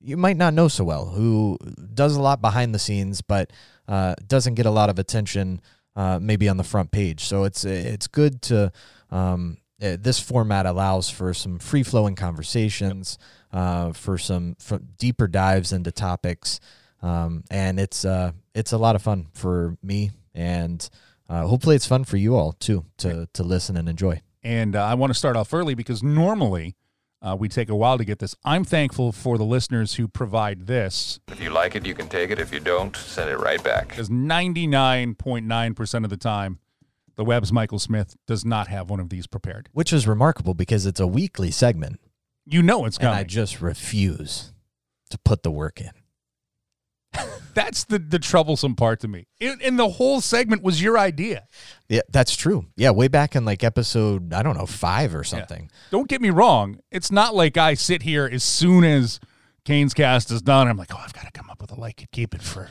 you 0.00 0.16
might 0.16 0.36
not 0.36 0.54
know 0.54 0.68
so 0.68 0.82
well, 0.84 1.06
who 1.06 1.58
does 1.94 2.16
a 2.16 2.22
lot 2.22 2.40
behind 2.40 2.74
the 2.74 2.78
scenes, 2.78 3.20
but 3.20 3.52
uh, 3.86 4.14
doesn't 4.26 4.54
get 4.54 4.66
a 4.66 4.70
lot 4.70 4.88
of 4.88 4.98
attention, 4.98 5.60
uh, 5.94 6.18
maybe 6.20 6.48
on 6.48 6.56
the 6.56 6.64
front 6.64 6.90
page. 6.90 7.24
So 7.24 7.44
it's 7.44 7.64
it's 7.64 8.06
good 8.06 8.42
to 8.42 8.72
um, 9.10 9.58
uh, 9.82 9.96
this 9.98 10.18
format 10.18 10.66
allows 10.66 11.08
for 11.08 11.32
some 11.32 11.58
free 11.58 11.82
flowing 11.82 12.14
conversations, 12.14 13.18
uh, 13.52 13.92
for 13.92 14.18
some 14.18 14.56
for 14.58 14.78
deeper 14.78 15.28
dives 15.28 15.72
into 15.72 15.92
topics, 15.92 16.60
um, 17.02 17.44
and 17.50 17.78
it's 17.78 18.04
uh, 18.04 18.32
it's 18.54 18.72
a 18.72 18.78
lot 18.78 18.96
of 18.96 19.02
fun 19.02 19.28
for 19.34 19.76
me, 19.82 20.10
and 20.34 20.88
uh, 21.30 21.46
hopefully 21.46 21.76
it's 21.76 21.86
fun 21.86 22.04
for 22.04 22.16
you 22.16 22.34
all 22.36 22.52
too 22.52 22.84
to 22.98 23.28
to 23.32 23.42
listen 23.42 23.76
and 23.76 23.88
enjoy. 23.88 24.20
And 24.42 24.74
uh, 24.74 24.84
I 24.84 24.94
want 24.94 25.10
to 25.10 25.18
start 25.18 25.36
off 25.36 25.54
early 25.54 25.74
because 25.74 26.02
normally 26.02 26.74
uh, 27.22 27.36
we 27.38 27.48
take 27.48 27.68
a 27.68 27.76
while 27.76 27.98
to 27.98 28.04
get 28.04 28.18
this. 28.18 28.34
I'm 28.44 28.64
thankful 28.64 29.12
for 29.12 29.38
the 29.38 29.44
listeners 29.44 29.94
who 29.94 30.08
provide 30.08 30.66
this. 30.66 31.20
If 31.28 31.40
you 31.40 31.50
like 31.50 31.76
it, 31.76 31.86
you 31.86 31.94
can 31.94 32.08
take 32.08 32.30
it. 32.30 32.38
If 32.38 32.52
you 32.52 32.58
don't, 32.60 32.96
send 32.96 33.30
it 33.30 33.36
right 33.36 33.62
back. 33.62 33.88
Because 33.88 34.08
99.9% 34.08 36.04
of 36.04 36.10
the 36.10 36.16
time, 36.16 36.58
the 37.16 37.24
Web's 37.24 37.52
Michael 37.52 37.78
Smith 37.78 38.16
does 38.26 38.44
not 38.44 38.68
have 38.68 38.88
one 38.88 39.00
of 39.00 39.10
these 39.10 39.26
prepared. 39.26 39.68
Which 39.72 39.92
is 39.92 40.08
remarkable 40.08 40.54
because 40.54 40.86
it's 40.86 41.00
a 41.00 41.06
weekly 41.06 41.50
segment. 41.50 42.00
You 42.46 42.62
know 42.62 42.86
it's 42.86 42.96
coming. 42.96 43.12
And 43.12 43.20
I 43.20 43.24
just 43.24 43.60
refuse 43.60 44.54
to 45.10 45.18
put 45.18 45.42
the 45.42 45.50
work 45.50 45.80
in. 45.80 45.90
That's 47.54 47.84
the, 47.84 47.98
the 47.98 48.18
troublesome 48.18 48.76
part 48.76 49.00
to 49.00 49.08
me. 49.08 49.26
It, 49.38 49.60
and 49.62 49.78
the 49.78 49.88
whole 49.88 50.20
segment 50.20 50.62
was 50.62 50.82
your 50.82 50.98
idea. 50.98 51.46
Yeah, 51.88 52.02
that's 52.10 52.36
true. 52.36 52.66
Yeah, 52.76 52.90
way 52.90 53.08
back 53.08 53.34
in 53.34 53.44
like 53.44 53.64
episode, 53.64 54.32
I 54.32 54.42
don't 54.42 54.56
know, 54.56 54.66
five 54.66 55.14
or 55.14 55.24
something. 55.24 55.62
Yeah. 55.62 55.78
Don't 55.90 56.08
get 56.08 56.20
me 56.20 56.30
wrong. 56.30 56.80
It's 56.90 57.10
not 57.10 57.34
like 57.34 57.56
I 57.56 57.74
sit 57.74 58.02
here 58.02 58.28
as 58.30 58.44
soon 58.44 58.84
as 58.84 59.20
Canes 59.64 59.94
cast 59.94 60.30
is 60.30 60.42
done. 60.42 60.68
I'm 60.68 60.76
like, 60.76 60.94
oh, 60.94 61.00
I've 61.02 61.12
got 61.12 61.24
to 61.24 61.32
come 61.32 61.50
up 61.50 61.60
with 61.60 61.72
a 61.72 61.80
like 61.80 62.02
it, 62.02 62.10
keep 62.12 62.34
it 62.34 62.42
for 62.42 62.70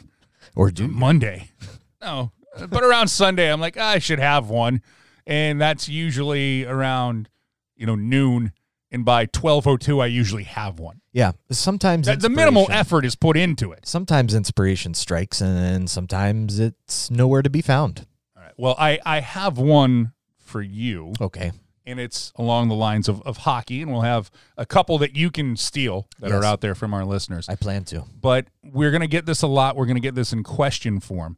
or 0.55 0.72
do 0.72 0.88
Monday. 0.88 1.51
No, 2.01 2.31
but 2.69 2.81
around 2.81 3.10
Sunday, 3.10 3.51
I'm 3.51 3.60
like, 3.60 3.75
I 3.75 4.00
should 4.00 4.19
have 4.19 4.50
one, 4.50 4.81
and 5.27 5.60
that's 5.60 5.89
usually 5.89 6.63
around 6.63 7.27
you 7.75 7.86
know 7.86 7.96
noon. 7.96 8.53
And 8.91 9.05
by 9.05 9.25
twelve 9.27 9.67
oh 9.67 9.77
two, 9.77 10.00
I 10.00 10.08
usually 10.08 10.43
have 10.43 10.79
one. 10.79 11.01
Yeah, 11.12 11.34
sometimes 11.51 12.08
the, 12.08 12.15
the 12.15 12.29
minimal 12.29 12.67
effort 12.72 13.05
is 13.05 13.15
put 13.15 13.38
into 13.38 13.72
it. 13.72 13.88
Sometimes 13.88 14.34
inspiration 14.34 14.93
strikes, 14.93 15.41
and 15.41 15.89
sometimes 15.89 16.60
it's 16.60 17.12
nowhere 17.12 17.41
to 17.41 17.50
be 17.50 17.62
found. 17.62 18.08
All 18.36 18.43
right. 18.43 18.53
Well, 18.58 18.75
I 18.79 19.00
I 19.05 19.19
have 19.19 19.58
one 19.58 20.13
for 20.39 20.62
you. 20.62 21.13
Okay 21.22 21.51
and 21.89 22.00
it's 22.00 22.31
along 22.36 22.67
the 22.67 22.75
lines 22.75 23.10
of, 23.10 23.19
of 23.24 23.38
hockey, 23.38 23.81
and 23.81 23.91
we'll 23.91 24.01
have 24.01 24.29
a 24.58 24.65
couple 24.65 25.00
that 25.00 25.15
you 25.15 25.31
can 25.31 25.58
steal 25.58 26.08
that 26.19 26.29
yes. 26.29 26.39
are 26.39 26.46
out 26.46 26.62
there 26.62 26.75
from 26.75 26.93
our 26.93 27.03
listeners. 27.03 27.50
I 27.50 27.55
plan 27.55 27.84
to. 27.86 28.05
But 28.22 28.48
we're 28.63 28.91
going 28.91 29.01
to 29.01 29.08
get 29.08 29.25
this 29.25 29.41
a 29.41 29.48
lot. 29.48 29.75
We're 29.75 29.88
going 29.88 29.96
to 29.96 30.01
get 30.01 30.13
this 30.13 30.31
in 30.31 30.43
question 30.43 31.00
form. 31.00 31.38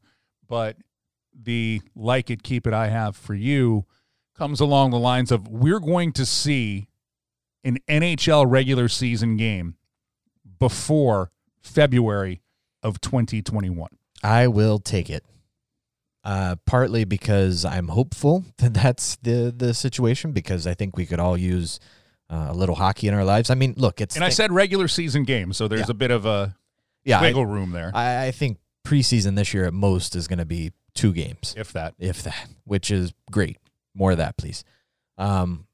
But 0.50 0.76
the 1.34 1.82
like 1.96 2.30
it, 2.30 2.44
keep 2.44 2.68
it 2.68 2.74
I 2.74 2.90
have 2.90 3.16
for 3.16 3.34
you 3.34 3.86
comes 4.36 4.60
along 4.60 4.92
the 4.92 5.00
lines 5.00 5.32
of 5.32 5.48
we're 5.48 5.80
going 5.80 6.12
to 6.14 6.26
see 6.26 6.90
an 7.64 7.78
NHL 7.88 8.46
regular 8.50 8.88
season 8.88 9.38
game 9.38 9.76
before 10.60 11.32
February 11.62 12.42
of 12.84 13.02
2021. 13.02 13.90
I 14.24 14.48
will 14.48 14.80
take 14.80 15.10
it. 15.10 15.24
Uh, 16.24 16.56
partly 16.68 17.04
because 17.04 17.66
I'm 17.66 17.88
hopeful 17.88 18.46
that 18.58 18.76
that's 18.76 19.16
the 19.24 19.52
the 19.56 19.74
situation 19.74 20.34
because 20.34 20.68
I 20.68 20.76
think 20.76 20.96
we 20.96 21.08
could 21.08 21.20
all 21.20 21.36
use 21.36 21.80
uh, 22.30 22.48
a 22.50 22.54
little 22.54 22.76
hockey 22.76 23.08
in 23.08 23.16
our 23.16 23.26
lives. 23.26 23.50
I 23.50 23.56
mean, 23.56 23.74
look, 23.76 24.00
it's 24.02 24.16
And 24.16 24.24
I 24.24 24.30
said 24.30 24.52
regular 24.52 24.88
season 24.88 25.24
games, 25.24 25.58
so 25.58 25.68
there's 25.68 25.82
Yeah. 25.82 25.86
a 25.92 25.96
bit 25.96 26.12
of 26.12 26.26
a 26.28 26.56
yeah, 27.04 27.20
I, 27.20 27.24
wiggle 27.24 27.48
room 27.48 27.72
there, 27.72 27.92
I, 27.96 28.28
I 28.28 28.32
think 28.32 28.60
preseason 28.86 29.36
this 29.36 29.52
year 29.54 29.66
at 29.66 29.74
most 29.74 30.16
is 30.16 30.28
going 30.28 30.38
to 30.38 30.46
be 30.46 30.72
two 30.94 31.12
games, 31.12 31.56
if 31.58 31.74
that. 31.74 31.96
if 31.98 32.22
that, 32.22 32.50
which 32.66 32.92
is 32.92 33.14
great. 33.32 33.58
More 33.96 34.12
of 34.12 34.18
that, 34.20 34.38
please. 34.38 34.64
Um, 35.18 35.66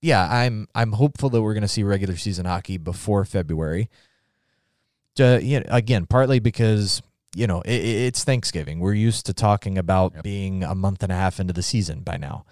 yeah, 0.00 0.28
I'm 0.30 0.68
I'm 0.74 0.92
hopeful 0.92 1.30
that 1.30 1.42
we're 1.42 1.54
going 1.54 1.62
to 1.62 1.68
see 1.68 1.82
regular 1.82 2.16
season 2.16 2.46
hockey 2.46 2.78
before 2.78 3.24
February. 3.24 3.88
To, 5.16 5.40
you 5.42 5.58
know, 5.60 5.66
again, 5.68 6.06
partly 6.06 6.38
because 6.38 7.02
you 7.34 7.46
know 7.46 7.60
it, 7.62 7.72
it's 7.84 8.24
Thanksgiving. 8.24 8.78
We're 8.78 8.94
used 8.94 9.26
to 9.26 9.32
talking 9.34 9.76
about 9.76 10.12
Yep. 10.14 10.22
being 10.22 10.62
a 10.62 10.74
month 10.74 11.02
and 11.02 11.10
a 11.10 11.16
half 11.16 11.40
into 11.40 11.52
the 11.52 11.62
season 11.62 12.00
by 12.00 12.16
now. 12.16 12.44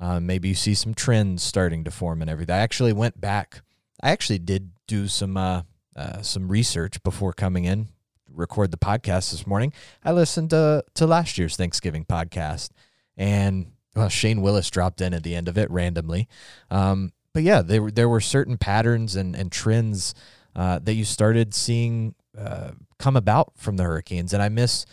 Um, 0.00 0.26
maybe 0.26 0.48
you 0.48 0.54
see 0.54 0.74
some 0.74 0.94
trends 0.94 1.42
starting 1.42 1.84
to 1.84 1.90
form 1.90 2.20
and 2.22 2.30
everything. 2.30 2.54
I 2.54 2.58
actually 2.58 2.92
went 2.92 3.20
back. 3.20 3.62
I 4.02 4.10
actually 4.10 4.38
did 4.38 4.70
do 4.86 5.06
some 5.06 5.36
uh, 5.36 5.62
uh, 5.94 6.22
some 6.22 6.48
research 6.48 7.02
before 7.02 7.32
coming 7.34 7.64
in, 7.64 7.88
record 8.32 8.70
the 8.70 8.76
podcast 8.78 9.30
this 9.30 9.46
morning. 9.46 9.72
I 10.02 10.12
listened 10.12 10.50
to 10.50 10.82
to 10.94 11.06
last 11.06 11.36
year's 11.38 11.56
Thanksgiving 11.56 12.04
podcast, 12.06 12.70
and 13.18 13.72
well, 13.94 14.08
Shane 14.08 14.40
Willis 14.42 14.70
dropped 14.70 15.00
in 15.00 15.14
at 15.14 15.22
the 15.22 15.34
end 15.34 15.48
of 15.48 15.56
it 15.58 15.70
randomly. 15.70 16.28
Um, 16.70 17.12
but 17.32 17.42
yeah, 17.42 17.62
there 17.62 17.82
were 17.82 17.90
there 17.90 18.08
were 18.08 18.20
certain 18.20 18.56
patterns 18.58 19.16
and 19.16 19.34
and 19.36 19.50
trends 19.50 20.14
uh, 20.56 20.78
that 20.80 20.94
you 20.94 21.04
started 21.04 21.52
seeing 21.54 22.14
uh, 22.38 22.72
come 22.98 23.16
about 23.16 23.52
from 23.56 23.76
the 23.76 23.82
Hurricanes, 23.84 24.32
and 24.32 24.42
I 24.42 24.48
miss 24.48 24.86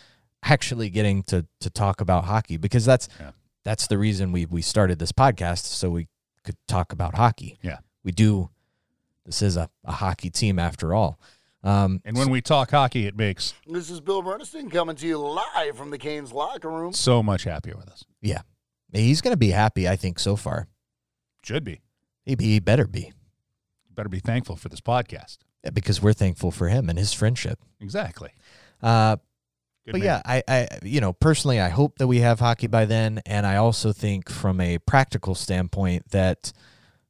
actually 0.44 0.90
getting 0.90 1.22
to 1.24 1.46
to 1.60 1.70
talk 1.70 2.00
about 2.00 2.24
hockey 2.24 2.56
because 2.56 2.84
that's 2.84 3.08
Yeah. 3.20 3.30
that's 3.64 3.86
the 3.86 3.96
reason 3.98 4.32
we 4.32 4.46
we 4.46 4.60
started 4.62 4.98
this 4.98 5.12
podcast 5.12 5.64
so 5.66 5.90
we 5.90 6.08
could 6.44 6.56
talk 6.66 6.92
about 6.92 7.14
hockey. 7.16 7.58
Yeah. 7.62 7.78
we 8.02 8.10
do. 8.12 8.50
This 9.24 9.40
is 9.42 9.56
a, 9.56 9.70
a 9.84 9.92
hockey 9.92 10.30
team 10.30 10.58
after 10.58 10.92
all. 10.92 11.20
Um, 11.62 12.00
And 12.04 12.16
when 12.16 12.28
we 12.30 12.40
talk 12.42 12.72
hockey, 12.72 13.06
it 13.06 13.16
makes 13.16 13.54
This 13.68 13.88
is 13.88 14.00
Bill 14.00 14.20
Burniston 14.20 14.68
coming 14.68 14.96
to 14.96 15.06
you 15.06 15.18
live 15.18 15.76
from 15.76 15.90
the 15.90 15.98
Canes 15.98 16.32
locker 16.32 16.68
room. 16.68 16.92
so 16.92 17.22
much 17.22 17.44
happier 17.44 17.76
with 17.76 17.88
us. 17.88 18.04
yeah, 18.20 18.40
he's 19.00 19.20
going 19.20 19.32
to 19.32 19.38
be 19.38 19.50
happy. 19.50 19.88
I 19.88 19.96
think 19.96 20.18
so 20.18 20.36
far. 20.36 20.68
Should 21.44 21.64
be. 21.64 21.80
He, 22.24 22.36
he 22.38 22.60
better 22.60 22.86
be 22.86 23.12
Better 23.90 24.08
be 24.08 24.20
thankful 24.20 24.56
for 24.56 24.68
this 24.68 24.80
podcast. 24.80 25.38
because 25.74 26.00
we're 26.00 26.12
thankful 26.12 26.50
for 26.50 26.68
him 26.68 26.88
and 26.88 26.98
his 26.98 27.12
friendship. 27.12 27.58
Exactly. 27.80 28.30
Uh, 28.82 29.16
Good 29.84 29.92
but 29.92 30.00
man. 30.00 30.04
yeah, 30.06 30.22
I, 30.24 30.42
I, 30.48 30.68
you 30.82 31.00
know, 31.00 31.12
personally, 31.12 31.60
I 31.60 31.68
hope 31.68 31.98
that 31.98 32.06
we 32.06 32.20
have 32.20 32.38
hockey 32.40 32.68
by 32.68 32.84
then, 32.84 33.20
and 33.26 33.44
I 33.46 33.56
also 33.56 33.92
think 33.92 34.30
from 34.30 34.60
a 34.60 34.78
practical 34.78 35.34
standpoint 35.34 36.08
that 36.10 36.52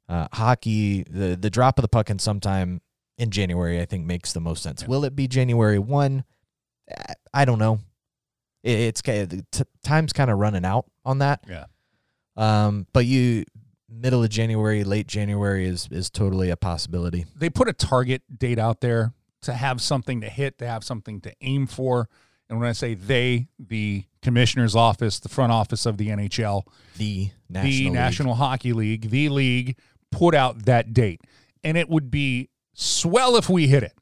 uh, 0.09 0.27
hockey, 0.33 1.03
the 1.05 1.37
the 1.37 1.51
drop 1.51 1.79
of 1.79 1.83
the 1.83 1.89
puck 1.89 2.09
in 2.11 2.19
sometime 2.19 2.81
in 3.19 3.31
January, 3.31 3.81
I 3.81 3.85
think 3.85 4.07
makes 4.07 4.33
the 4.33 4.41
most 4.41 4.63
sense. 4.63 4.83
Yeah. 4.83 4.89
Will 4.89 5.05
it 5.05 5.15
be 5.15 5.29
January 5.29 5.79
one? 5.79 6.25
I 7.33 7.45
don't 7.45 7.59
know. 7.59 7.79
It, 8.63 8.79
it's 8.79 9.03
the 9.03 9.45
t- 9.51 9.65
time's 9.85 10.13
kind 10.13 10.31
of 10.31 10.39
running 10.39 10.65
out 10.65 10.87
on 11.05 11.19
that. 11.19 11.45
Yeah. 11.49 11.67
Um, 12.37 12.87
but 12.93 13.05
you 13.07 13.45
middle 13.89 14.23
of 14.25 14.31
January, 14.31 14.85
late 14.85 15.07
January 15.07 15.67
is 15.67 15.89
is 15.91 16.11
totally 16.11 16.51
a 16.51 16.57
possibility. 16.57 17.27
they 17.37 17.51
put 17.51 17.69
a 17.69 17.73
target 17.73 18.23
date 18.39 18.59
out 18.59 18.81
there 18.81 19.13
to 19.43 19.53
have 19.53 19.81
something 19.81 20.21
to 20.21 20.29
hit, 20.29 20.59
to 20.59 20.67
have 20.67 20.85
something 20.85 21.21
to 21.21 21.33
aim 21.41 21.67
for. 21.67 22.09
And 22.49 22.61
when 22.61 22.69
I 22.69 22.73
say 22.73 22.95
they, 22.95 23.49
the 23.59 24.05
commissioner's 24.21 24.77
office, 24.77 25.19
the 25.19 25.29
front 25.29 25.53
office 25.53 25.87
of 25.87 25.97
the 25.97 26.09
NHL, 26.09 26.63
The 26.97 27.31
national 27.49 27.71
the 27.73 27.85
League. 27.85 27.93
National 27.93 28.35
Hockey 28.35 28.73
League, 28.73 29.11
the 29.11 29.29
league 29.31 29.79
put 30.11 30.35
out 30.35 30.67
that 30.67 30.93
date. 30.93 31.23
And 31.65 31.77
it 31.77 31.89
would 31.89 32.11
be 32.11 32.51
swell 32.75 33.37
if 33.37 33.49
we 33.49 33.69
hit 33.69 33.83
it. 33.83 33.95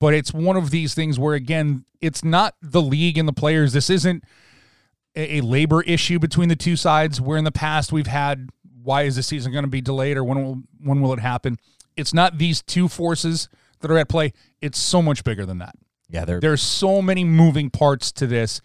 But 0.00 0.14
it's 0.14 0.32
one 0.32 0.56
of 0.56 0.70
these 0.70 0.94
things 0.94 1.18
where, 1.18 1.34
again, 1.34 1.84
it's 2.00 2.22
not 2.22 2.54
the 2.62 2.82
league 2.82 3.18
and 3.18 3.26
the 3.26 3.32
players. 3.32 3.72
This 3.72 3.90
isn't 3.90 4.24
a, 5.16 5.40
labor 5.40 5.82
issue 5.82 6.18
between 6.18 6.48
the 6.48 6.56
two 6.56 6.76
sides 6.76 7.20
where 7.20 7.36
in 7.36 7.44
the 7.44 7.52
past 7.52 7.92
we've 7.92 8.06
had 8.06 8.50
why 8.82 9.02
is 9.02 9.16
the 9.16 9.22
season 9.22 9.52
going 9.52 9.64
to 9.64 9.70
be 9.70 9.80
delayed 9.80 10.16
or 10.16 10.24
when 10.24 10.42
will, 10.42 10.62
when 10.82 11.00
will 11.00 11.12
it 11.12 11.18
happen? 11.18 11.58
It's 11.96 12.14
not 12.14 12.38
these 12.38 12.62
two 12.62 12.88
forces 12.88 13.48
that 13.80 13.90
are 13.90 13.98
at 13.98 14.08
play. 14.08 14.32
It's 14.62 14.78
so 14.78 15.02
much 15.02 15.24
bigger 15.24 15.44
than 15.44 15.58
that. 15.58 15.74
yeah, 16.08 16.24
There's 16.24 16.62
so 16.62 17.02
many 17.02 17.24
moving 17.24 17.70
parts 17.70 18.12
to 18.12 18.26
this, 18.26 18.60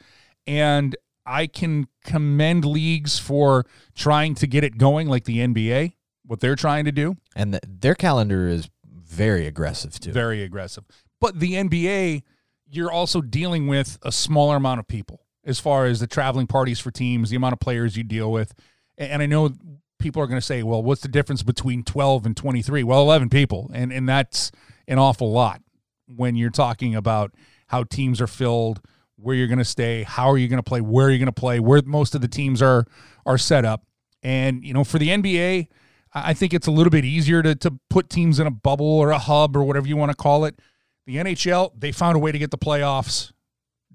and 0.46 0.96
I 1.26 1.48
can 1.48 1.88
commend 2.06 2.64
leagues 2.64 3.18
for 3.20 3.66
trying 3.96 4.36
to 4.36 4.48
get 4.48 4.64
it 4.64 4.78
going, 4.78 5.08
like 5.08 5.26
the 5.26 5.40
NBA, 5.40 5.94
what 6.26 6.40
they're 6.40 6.56
trying 6.56 6.86
to 6.86 6.92
do. 6.92 7.18
and 7.36 7.54
th 7.54 7.64
their 7.68 7.96
calendar 7.96 8.48
is 8.48 8.70
very 8.86 9.46
aggressive 9.48 10.00
too. 10.00 10.12
Very 10.12 10.44
aggressive. 10.44 10.84
But 11.24 11.40
the 11.40 11.54
NBA, 11.54 12.24
you're 12.70 12.92
also 12.92 13.22
dealing 13.22 13.68
with 13.68 13.98
a 14.02 14.12
smaller 14.12 14.58
amount 14.58 14.82
of 14.82 14.90
people 14.90 15.22
as 15.46 15.58
far 15.58 15.86
as 15.86 16.02
the 16.02 16.06
traveling 16.06 16.48
parties 16.48 16.82
for 16.82 16.92
teams, 16.92 17.30
the 17.30 17.38
amount 17.38 17.54
of 17.54 17.62
players 17.62 17.96
you 17.96 18.04
deal 18.04 18.30
with. 18.30 18.54
And 18.98 19.22
I 19.22 19.26
know 19.26 19.52
people 20.00 20.22
are 20.22 20.28
going 20.28 20.42
to 20.42 20.46
say, 20.46 20.64
well, 20.64 20.84
what's 20.84 21.00
the 21.00 21.08
difference 21.08 21.42
between 21.42 21.84
12 21.84 22.26
and 22.26 22.36
23? 22.36 22.84
Well, 22.84 23.00
11 23.04 23.30
people. 23.30 23.72
And, 23.74 23.94
and 23.94 24.10
that's 24.10 24.52
an 24.86 25.00
awful 25.00 25.32
lot 25.32 25.62
when 26.08 26.36
you're 26.36 26.50
talking 26.50 26.94
about 26.94 27.34
how 27.68 27.86
teams 27.86 28.20
are 28.20 28.28
filled, 28.28 28.82
where 29.16 29.34
you're 29.34 29.48
going 29.48 29.60
to 29.60 29.64
stay, 29.64 30.04
how 30.04 30.30
are 30.30 30.38
you 30.38 30.50
going 30.50 30.58
to 30.58 30.62
play, 30.62 30.82
where 30.82 31.06
are 31.06 31.10
you're 31.10 31.20
going 31.20 31.28
to 31.28 31.32
play, 31.32 31.62
where 31.62 31.82
most 31.86 32.16
of 32.16 32.20
the 32.20 32.28
teams 32.28 32.62
are 32.62 32.86
are 33.26 33.38
set 33.38 33.64
up. 33.64 33.86
And, 34.24 34.62
you 34.62 34.74
know, 34.74 34.84
for 34.84 35.00
the 35.00 35.08
NBA, 35.08 35.70
I 36.14 36.34
think 36.34 36.54
it's 36.54 36.68
a 36.68 36.72
little 36.72 36.92
bit 36.92 37.06
easier 37.06 37.42
to, 37.42 37.56
to 37.56 37.80
put 37.90 38.10
teams 38.10 38.40
in 38.40 38.46
a 38.46 38.52
bubble 38.52 39.00
or 39.00 39.12
a 39.12 39.20
hub 39.20 39.56
or 39.56 39.64
whatever 39.64 39.88
you 39.88 39.96
want 39.96 40.12
to 40.12 40.18
call 40.18 40.44
it. 40.44 40.60
The 41.06 41.18
NHL, 41.18 41.72
they 41.78 41.92
found 41.92 42.16
a 42.16 42.20
way 42.20 42.32
to 42.32 42.40
get 42.40 42.52
the 42.52 42.58
playoffs 42.58 43.32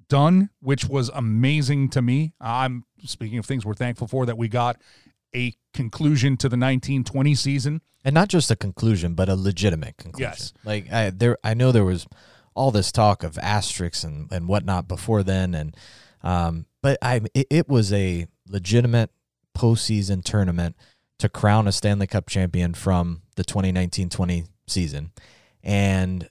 done, 0.08 0.50
which 0.60 0.86
was 0.86 1.10
amazing 1.14 1.90
to 1.90 2.02
me. 2.02 2.34
I'm 2.40 2.84
speaking 3.04 3.38
of 3.38 3.46
things 3.46 3.64
we're 3.64 3.74
thankful 3.74 4.06
for 4.08 4.26
that 4.26 4.36
we 4.36 4.48
got 4.48 4.80
a 5.34 5.54
conclusion 5.74 6.36
to 6.38 6.48
the 6.48 6.56
1920 6.56 7.34
season. 7.34 7.80
and 8.04 8.14
not 8.14 8.28
just 8.28 8.50
a 8.50 8.56
conclusion, 8.56 9.14
but 9.14 9.28
a 9.28 9.36
legitimate 9.36 9.96
conclusion. 9.96 10.30
Yes. 10.30 10.52
Like 10.64 10.90
I 10.92 11.10
there, 11.10 11.38
I 11.44 11.54
know 11.54 11.72
there 11.72 11.84
was 11.84 12.06
all 12.54 12.70
this 12.70 12.90
talk 12.90 13.22
of 13.22 13.38
asterisks 13.38 14.04
and 14.04 14.30
and 14.32 14.48
whatnot 14.48 14.88
before 14.88 15.22
then, 15.22 15.54
and 15.54 15.76
um, 16.22 16.66
but 16.82 16.98
I 17.02 17.20
it, 17.34 17.46
it 17.50 17.68
was 17.68 17.92
a 17.92 18.26
legitimate 18.48 19.10
postseason 19.56 20.24
tournament 20.24 20.76
to 21.18 21.28
crown 21.28 21.68
a 21.68 21.72
Stanley 21.72 22.06
Cup 22.06 22.28
champion 22.28 22.74
from 22.74 23.22
the 23.36 23.44
2019-20 23.44 24.46
season, 24.66 25.12
and 25.62 26.28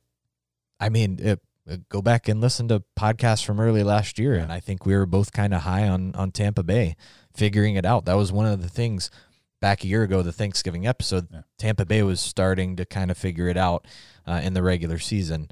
I 0.80 0.90
mean. 0.90 1.20
It, 1.22 1.42
Go 1.90 2.02
back 2.02 2.30
and 2.30 2.40
listen 2.40 2.70
to 2.70 2.82
podcasts 2.98 3.44
from 3.46 3.60
early 3.60 3.84
last 3.84 4.18
year, 4.18 4.36
and 4.36 4.54
I 4.54 4.62
think 4.62 4.86
we 4.86 4.96
were 4.96 5.06
both 5.06 5.34
kind 5.34 5.54
of 5.54 5.64
high 5.64 5.86
on 5.86 6.16
on 6.16 6.32
Tampa 6.32 6.64
Bay, 6.64 6.96
figuring 7.36 7.76
it 7.76 7.84
out. 7.86 8.06
That 8.06 8.14
was 8.16 8.32
one 8.32 8.46
of 8.46 8.62
the 8.62 8.70
things 8.70 9.12
back 9.60 9.84
a 9.84 9.88
year 9.88 10.04
ago, 10.04 10.22
the 10.22 10.32
Thanksgiving 10.32 10.88
episode, 10.88 11.28
Yeah. 11.30 11.42
Tampa 11.58 11.86
Bay 11.86 12.04
was 12.04 12.22
starting 12.22 12.78
to 12.78 12.86
kind 12.86 13.12
of 13.12 13.18
figure 13.18 13.50
it 13.50 13.58
out 13.58 13.86
uh, 14.26 14.40
in 14.42 14.54
the 14.54 14.64
regular 14.64 14.98
season. 14.98 15.50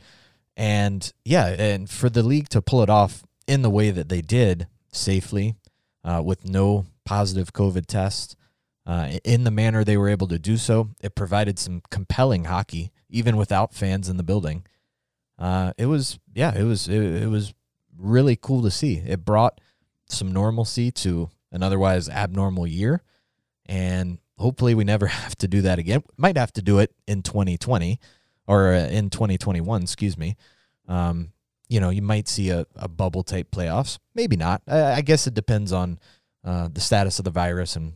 And 0.56 1.12
yeah, 1.26 1.48
and 1.48 1.90
for 1.90 2.10
the 2.10 2.24
league 2.24 2.48
to 2.48 2.62
pull 2.62 2.82
it 2.82 2.90
off 2.90 3.26
in 3.46 3.62
the 3.62 3.70
way 3.70 3.92
that 3.92 4.08
they 4.08 4.22
did 4.22 4.68
safely, 4.94 5.56
uh, 6.06 6.22
with 6.24 6.46
no 6.48 6.86
positive 7.04 7.52
COVID 7.52 7.88
test. 7.88 8.38
uh, 8.86 9.18
in 9.26 9.44
the 9.44 9.52
manner 9.52 9.84
they 9.84 9.98
were 9.98 10.08
able 10.08 10.28
to 10.30 10.40
do 10.40 10.56
so, 10.56 10.92
it 11.02 11.14
provided 11.14 11.60
some 11.60 11.82
compelling 11.92 12.46
hockey, 12.46 12.94
even 13.10 13.36
without 13.36 13.74
fans 13.74 14.08
in 14.08 14.16
the 14.16 14.24
building. 14.24 14.66
Uh, 15.38 15.74
it 15.78 15.86
was, 15.88 16.20
yeah, 16.34 16.56
it 16.56 16.64
was, 16.64 16.88
it, 16.88 17.02
it 17.24 17.30
was 17.30 17.54
really 17.98 18.36
cool 18.36 18.62
to 18.64 18.72
see. 18.72 18.98
It 19.06 19.26
brought 19.26 19.60
some 20.08 20.32
normalcy 20.32 20.92
to 20.92 21.30
an 21.52 21.64
otherwise 21.64 22.10
abnormal 22.10 22.68
year 22.68 23.02
and 23.66 24.20
hopefully 24.38 24.76
we 24.76 24.84
never 24.84 25.08
have 25.08 25.36
to 25.38 25.48
do 25.48 25.62
that 25.62 25.80
again. 25.80 26.04
Might 26.18 26.38
have 26.38 26.54
to 26.54 26.62
do 26.62 26.80
it 26.80 26.94
in 27.08 27.22
2020 27.24 28.00
or 28.48 28.74
uh, 28.74 28.88
in 28.88 29.10
2021, 29.10 29.82
excuse 29.82 30.18
me. 30.18 30.36
Um, 30.88 31.32
you 31.68 31.80
know, 31.80 31.90
you 31.90 32.04
might 32.04 32.28
see 32.28 32.52
a, 32.52 32.68
a 32.76 32.88
bubble 32.88 33.24
type 33.24 33.50
playoffs. 33.52 33.98
Maybe 34.14 34.36
not. 34.36 34.62
I, 34.68 34.94
I 34.94 35.02
guess 35.02 35.26
it 35.26 35.34
depends 35.34 35.72
on 35.72 36.00
uh, 36.44 36.70
the 36.72 36.82
status 36.82 37.18
of 37.18 37.26
the 37.26 37.32
virus 37.32 37.76
and 37.76 37.94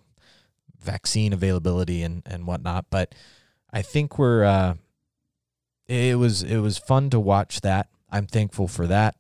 vaccine 0.79 1.34
availability 1.34 2.01
and, 2.01 2.24
and 2.25 2.48
whatnot. 2.48 2.86
But 2.89 3.13
I 3.72 3.81
think 3.84 4.17
we're. 4.17 4.43
Uh, 4.43 4.74
it 5.89 6.17
was 6.17 6.43
it 6.43 6.60
was 6.60 6.77
fun 6.77 7.10
to 7.10 7.19
watch 7.19 7.62
that. 7.62 7.89
I'm 8.10 8.27
thankful 8.27 8.67
for 8.67 8.88
that. 8.88 9.15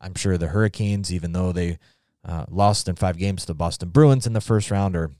I'm 0.00 0.14
sure 0.14 0.38
the 0.38 0.48
Hurricanes, 0.48 1.12
even 1.12 1.32
though 1.32 1.50
they 1.52 1.78
uh, 2.24 2.44
lost 2.48 2.88
in 2.88 2.94
five 2.96 3.16
games 3.18 3.42
to 3.42 3.46
the 3.48 3.54
Boston 3.54 3.88
Bruins 3.88 4.26
in 4.26 4.34
the 4.34 4.40
first 4.40 4.70
round, 4.70 4.94
are 4.96 5.10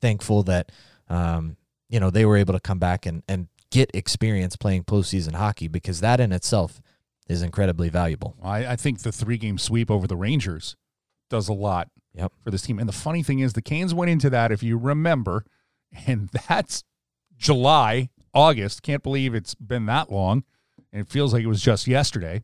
thankful 0.00 0.42
that 0.44 0.70
um, 1.08 1.56
you 1.88 1.98
know 2.00 2.10
they 2.10 2.26
were 2.26 2.36
able 2.36 2.52
to 2.54 2.60
come 2.60 2.78
back 2.78 3.06
and, 3.06 3.22
and 3.28 3.48
get 3.70 3.90
experience 3.94 4.56
playing 4.56 4.84
postseason 4.84 5.34
hockey 5.34 5.68
because 5.68 6.00
that 6.00 6.20
in 6.20 6.32
itself 6.32 6.80
is 7.28 7.42
incredibly 7.42 7.88
valuable. 7.88 8.36
I, 8.42 8.66
I 8.66 8.76
think 8.76 9.00
the 9.00 9.12
three 9.12 9.38
game 9.38 9.58
sweep 9.58 9.90
over 9.90 10.06
the 10.06 10.16
Rangers 10.16 10.76
does 11.30 11.48
a 11.48 11.52
lot 11.54 11.88
Yep. 12.14 12.32
for 12.42 12.50
this 12.50 12.62
team. 12.62 12.78
And 12.78 12.88
the 12.88 12.94
funny 12.94 13.22
thing 13.22 13.40
is, 13.40 13.52
the 13.52 13.60
Canes 13.62 13.92
went 13.92 14.10
into 14.10 14.30
that, 14.30 14.50
if 14.50 14.62
you 14.62 14.78
remember, 14.78 15.44
and 16.06 16.30
that's 16.48 16.82
July, 17.36 18.08
August. 18.36 18.82
Can't 18.82 19.02
believe 19.02 19.34
it's 19.34 19.54
been 19.54 19.86
that 19.86 20.12
long. 20.12 20.44
And 20.92 21.00
it 21.00 21.08
feels 21.08 21.32
like 21.32 21.42
it 21.42 21.46
was 21.48 21.62
just 21.62 21.86
yesterday. 21.86 22.42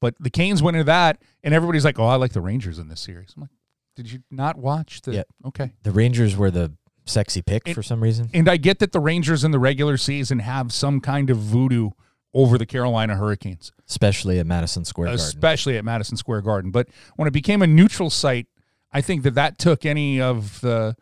But 0.00 0.14
the 0.20 0.30
Canes 0.30 0.62
went 0.62 0.76
into 0.76 0.84
that, 0.84 1.20
and 1.42 1.54
everybody's 1.54 1.84
like, 1.84 1.98
oh, 1.98 2.04
I 2.06 2.16
like 2.16 2.32
the 2.32 2.40
Rangers 2.40 2.78
in 2.78 2.88
this 2.88 3.00
series. 3.00 3.32
I'm 3.36 3.42
like, 3.42 3.50
did 3.96 4.12
you 4.12 4.20
not 4.30 4.56
watch 4.58 5.00
the. 5.00 5.12
Yeah. 5.12 5.22
Okay. 5.46 5.72
The 5.82 5.90
Rangers 5.90 6.36
were 6.36 6.50
the 6.50 6.72
sexy 7.06 7.40
pick 7.40 7.62
And- 7.66 7.74
for 7.74 7.82
some 7.82 8.02
reason. 8.02 8.28
And 8.34 8.48
I 8.48 8.56
get 8.58 8.78
that 8.80 8.92
the 8.92 9.00
Rangers 9.00 9.42
in 9.42 9.52
the 9.52 9.58
regular 9.58 9.96
season 9.96 10.40
have 10.40 10.72
some 10.72 11.00
kind 11.00 11.30
of 11.30 11.38
voodoo 11.38 11.90
over 12.34 12.58
the 12.58 12.66
Carolina 12.66 13.16
Hurricanes. 13.16 13.72
especially 13.88 14.38
at 14.38 14.46
Madison 14.46 14.84
Square 14.84 15.06
Garden. 15.06 15.24
especially 15.24 15.78
at 15.78 15.84
Madison 15.84 16.16
Square 16.18 16.42
Garden. 16.42 16.70
But 16.70 16.88
when 17.14 17.26
it 17.26 17.30
became 17.30 17.62
a 17.62 17.66
neutral 17.66 18.10
site, 18.10 18.48
I 18.92 19.00
think 19.00 19.22
that 19.22 19.34
that 19.36 19.56
took 19.58 19.86
any 19.86 20.20
of 20.20 20.60
the 20.60 20.96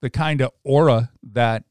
the 0.00 0.10
kind 0.10 0.40
of 0.40 0.50
aura 0.64 1.10
that 1.22 1.62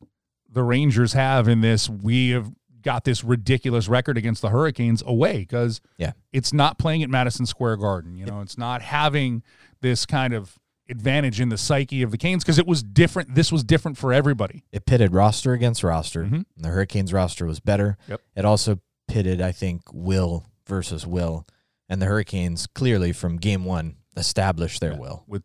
the 0.51 0.63
Rangers 0.63 1.13
have 1.13 1.47
in 1.47 1.61
this. 1.61 1.89
We 1.89 2.29
have 2.31 2.51
got 2.81 3.03
this 3.03 3.23
ridiculous 3.23 3.87
record 3.87 4.17
against 4.17 4.41
the 4.41 4.49
Hurricanes 4.49 5.03
away 5.05 5.39
because 5.39 5.81
Yeah. 5.97 6.13
it's 6.33 6.51
not 6.51 6.77
playing 6.79 7.03
at 7.03 7.09
Madison 7.09 7.45
Square 7.45 7.77
Garden. 7.77 8.15
You 8.17 8.25
know, 8.25 8.41
it's 8.41 8.57
not 8.57 8.81
having 8.81 9.43
this 9.81 10.05
kind 10.05 10.33
of 10.33 10.57
advantage 10.89 11.39
in 11.39 11.49
the 11.49 11.57
psyche 11.57 12.01
of 12.01 12.11
the 12.11 12.17
Canes 12.17 12.43
because 12.43 12.57
it 12.57 12.65
was 12.67 12.81
different. 12.83 13.35
This 13.35 13.51
was 13.51 13.63
different 13.63 13.97
for 13.97 14.11
everybody. 14.11 14.63
It 14.71 14.85
pitted 14.85 15.13
roster 15.13 15.53
against 15.53 15.83
roster. 15.83 16.25
Mhm. 16.25 16.45
The 16.57 16.69
Hurricanes 16.69 17.13
roster 17.13 17.45
was 17.45 17.59
better. 17.59 17.97
Yep. 18.07 18.21
It 18.35 18.45
also 18.45 18.79
pitted, 19.07 19.41
I 19.41 19.51
think, 19.51 19.83
will 19.93 20.47
versus 20.67 21.05
will. 21.07 21.45
And 21.87 22.01
the 22.01 22.07
Hurricanes 22.07 22.65
clearly 22.67 23.13
from 23.13 23.37
game 23.37 23.63
one 23.63 23.97
established 24.17 24.81
their 24.81 24.93
Yeah. 24.93 24.99
will. 24.99 25.23
with 25.27 25.43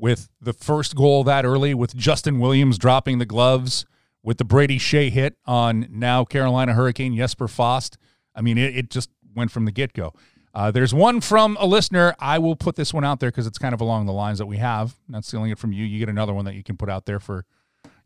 with 0.00 0.28
the 0.40 0.52
first 0.52 0.94
goal 0.94 1.24
that 1.24 1.44
early, 1.44 1.74
with 1.74 1.92
Justin 1.96 2.38
Williams 2.38 2.78
dropping 2.78 3.18
the 3.18 3.26
gloves, 3.26 3.84
with 4.28 4.36
the 4.36 4.44
Brady 4.44 4.78
Skjei 4.78 5.10
hit 5.10 5.38
on 5.46 5.88
now 5.90 6.22
Carolina 6.22 6.74
Hurricane 6.74 7.16
Jesper 7.16 7.48
Fast. 7.48 7.96
I 8.34 8.42
mean, 8.42 8.58
it, 8.58 8.76
it 8.76 8.90
just 8.90 9.08
went 9.34 9.50
from 9.50 9.64
the 9.64 9.72
get 9.72 9.94
go. 9.94 10.12
Uh, 10.52 10.70
there's 10.70 10.92
one 10.92 11.22
from 11.22 11.56
a 11.58 11.64
listener. 11.64 12.14
I 12.18 12.38
will 12.38 12.54
put 12.54 12.76
this 12.76 12.92
one 12.92 13.06
out 13.06 13.20
there 13.20 13.30
because 13.30 13.46
it's 13.46 13.56
kind 13.56 13.72
of 13.72 13.80
along 13.80 14.04
the 14.04 14.12
lines 14.12 14.36
that 14.36 14.44
we 14.44 14.58
have. 14.58 14.94
Not 15.08 15.24
stealing 15.24 15.50
it 15.50 15.58
from 15.58 15.72
you. 15.72 15.82
You 15.82 15.98
get 15.98 16.10
another 16.10 16.34
one 16.34 16.44
that 16.44 16.54
you 16.56 16.62
can 16.62 16.76
put 16.76 16.90
out 16.90 17.06
there 17.06 17.18
for 17.20 17.46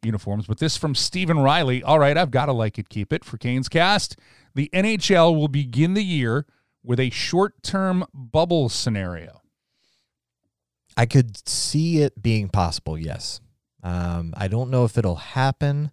uniforms. 0.05 0.47
But 0.47 0.59
this 0.59 0.77
from 0.77 0.95
Stephen 0.95 1.41
Riley. 1.41 1.83
All 1.83 1.99
right, 1.99 2.17
I've 2.17 2.31
got 2.31 2.47
to 2.47 2.53
like 2.53 2.79
it, 2.79 2.89
keep 2.89 3.13
it 3.13 3.25
for 3.25 3.37
Canes 3.37 3.69
Cast. 3.69 4.17
The 4.55 4.71
NHL 4.73 5.35
will 5.35 5.49
begin 5.49 5.95
the 5.95 6.05
year 6.05 6.47
with 6.85 7.01
a 7.01 7.11
short 7.11 7.65
term 7.65 8.05
bubble 8.15 8.69
scenario. 8.69 9.41
I 10.97 11.05
could 11.05 11.49
see 11.49 11.99
it 11.99 12.23
being 12.23 12.49
possible, 12.49 12.97
yes. 12.97 13.41
Um, 13.83 14.35
I 14.37 14.47
don't 14.47 14.71
know 14.71 14.85
if 14.85 14.97
it'll 14.97 15.17
happen, 15.17 15.91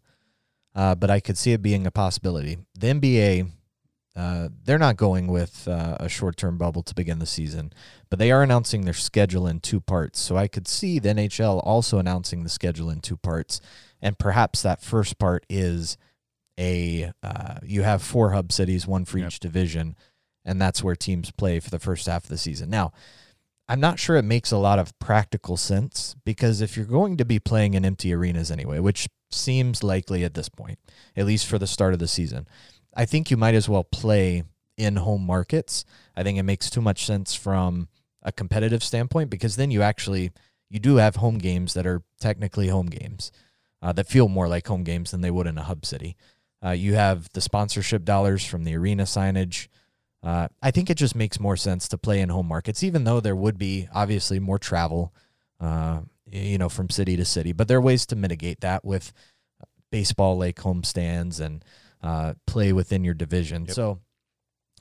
uh, 0.75 0.95
but 0.95 1.09
I 1.09 1.19
could 1.19 1.37
see 1.37 1.53
it 1.53 1.61
being 1.61 1.85
a 1.87 1.91
possibility. 1.91 2.57
The 2.77 2.87
NBA, 2.87 3.49
uh, 4.15 4.49
they're 4.63 4.77
not 4.77 4.97
going 4.97 5.27
with 5.27 5.67
uh, 5.67 5.97
a 5.99 6.09
short 6.09 6.37
term 6.37 6.57
bubble 6.57 6.83
to 6.83 6.95
begin 6.95 7.19
the 7.19 7.25
season, 7.25 7.73
but 8.09 8.19
they 8.19 8.31
are 8.31 8.43
announcing 8.43 8.85
their 8.85 8.93
schedule 8.93 9.47
in 9.47 9.59
two 9.59 9.79
parts. 9.79 10.19
So 10.19 10.37
I 10.37 10.47
could 10.47 10.67
see 10.67 10.99
the 10.99 11.09
NHL 11.09 11.61
also 11.65 11.97
announcing 11.99 12.43
the 12.43 12.49
schedule 12.49 12.89
in 12.89 12.99
two 12.99 13.17
parts. 13.17 13.61
And 14.01 14.17
perhaps 14.17 14.61
that 14.61 14.81
first 14.81 15.17
part 15.19 15.45
is 15.49 15.97
a 16.59 17.11
uh, 17.23 17.55
you 17.63 17.83
have 17.83 18.01
four 18.01 18.31
hub 18.31 18.51
cities, 18.51 18.85
one 18.85 19.05
for 19.05 19.17
Yep. 19.17 19.27
each 19.27 19.39
division, 19.39 19.95
and 20.45 20.61
that's 20.61 20.83
where 20.83 20.95
teams 20.95 21.31
play 21.31 21.59
for 21.59 21.69
the 21.69 21.79
first 21.79 22.05
half 22.07 22.23
of 22.23 22.29
the 22.29 22.37
season. 22.37 22.69
Now, 22.69 22.91
I'm 23.67 23.79
not 23.79 23.99
sure 23.99 24.15
it 24.15 24.23
makes 24.23 24.51
a 24.51 24.57
lot 24.57 24.79
of 24.79 24.97
practical 24.99 25.55
sense 25.55 26.15
because 26.25 26.59
if 26.59 26.75
you're 26.75 26.85
going 26.85 27.17
to 27.17 27.25
be 27.25 27.39
playing 27.39 27.75
in 27.75 27.85
empty 27.85 28.13
arenas 28.13 28.51
anyway, 28.51 28.79
which 28.79 29.07
seems 29.31 29.83
likely 29.83 30.23
at 30.23 30.33
this 30.33 30.49
point, 30.49 30.79
at 31.15 31.25
least 31.25 31.47
for 31.47 31.57
the 31.57 31.67
start 31.67 31.93
of 31.93 31.99
the 31.99 32.07
season, 32.07 32.47
I 32.95 33.05
think 33.05 33.29
you 33.29 33.37
might 33.37 33.55
as 33.55 33.69
well 33.69 33.83
play 33.83 34.43
in 34.77 34.95
home 34.97 35.25
markets. 35.25 35.85
I 36.15 36.23
think 36.23 36.37
it 36.39 36.43
makes 36.43 36.69
too 36.69 36.81
much 36.81 37.05
sense 37.05 37.35
from 37.35 37.89
a 38.23 38.31
competitive 38.31 38.83
standpoint 38.83 39.29
because 39.29 39.55
then 39.55 39.71
you 39.71 39.81
actually 39.81 40.31
you 40.69 40.79
do 40.79 40.97
have 40.97 41.17
home 41.17 41.37
games 41.37 41.73
that 41.73 41.87
are 41.87 42.03
technically 42.19 42.67
home 42.67 42.87
games 42.87 43.31
uh, 43.81 43.91
that 43.93 44.07
feel 44.07 44.27
more 44.27 44.47
like 44.47 44.67
home 44.67 44.83
games 44.83 45.11
than 45.11 45.21
they 45.21 45.31
would 45.31 45.47
in 45.47 45.57
a 45.57 45.63
hub 45.63 45.85
city. 45.85 46.15
Uh, 46.63 46.71
you 46.71 46.93
have 46.95 47.29
the 47.33 47.41
sponsorship 47.41 48.03
dollars 48.03 48.45
from 48.45 48.63
the 48.63 48.75
arena 48.75 49.03
signage. 49.03 49.67
Uh, 50.21 50.49
I 50.61 50.71
think 50.71 50.89
it 50.89 50.95
just 50.95 51.15
makes 51.15 51.39
more 51.39 51.55
sense 51.55 51.87
to 51.87 51.97
play 51.97 52.19
in 52.19 52.29
home 52.29 52.47
markets, 52.47 52.83
even 52.83 53.05
though 53.05 53.19
there 53.19 53.35
would 53.35 53.57
be 53.57 53.87
obviously 53.93 54.39
more 54.39 54.59
travel, 54.59 55.13
uh, 55.61 56.01
you 56.31 56.57
know, 56.57 56.69
from 56.69 56.89
city 56.89 57.15
to 57.17 57.25
city. 57.25 57.51
But 57.51 57.67
there 57.67 57.77
are 57.77 57.81
ways 57.81 58.05
to 58.07 58.15
mitigate 58.15 58.61
that 58.61 58.83
with 58.85 59.13
baseball 59.91 60.37
like 60.37 60.57
homestands 60.57 61.39
and 61.39 61.63
uh, 62.01 62.33
play 62.45 62.73
within 62.73 63.03
your 63.03 63.13
division. 63.13 63.65
Yep. 63.65 63.75
So 63.75 63.99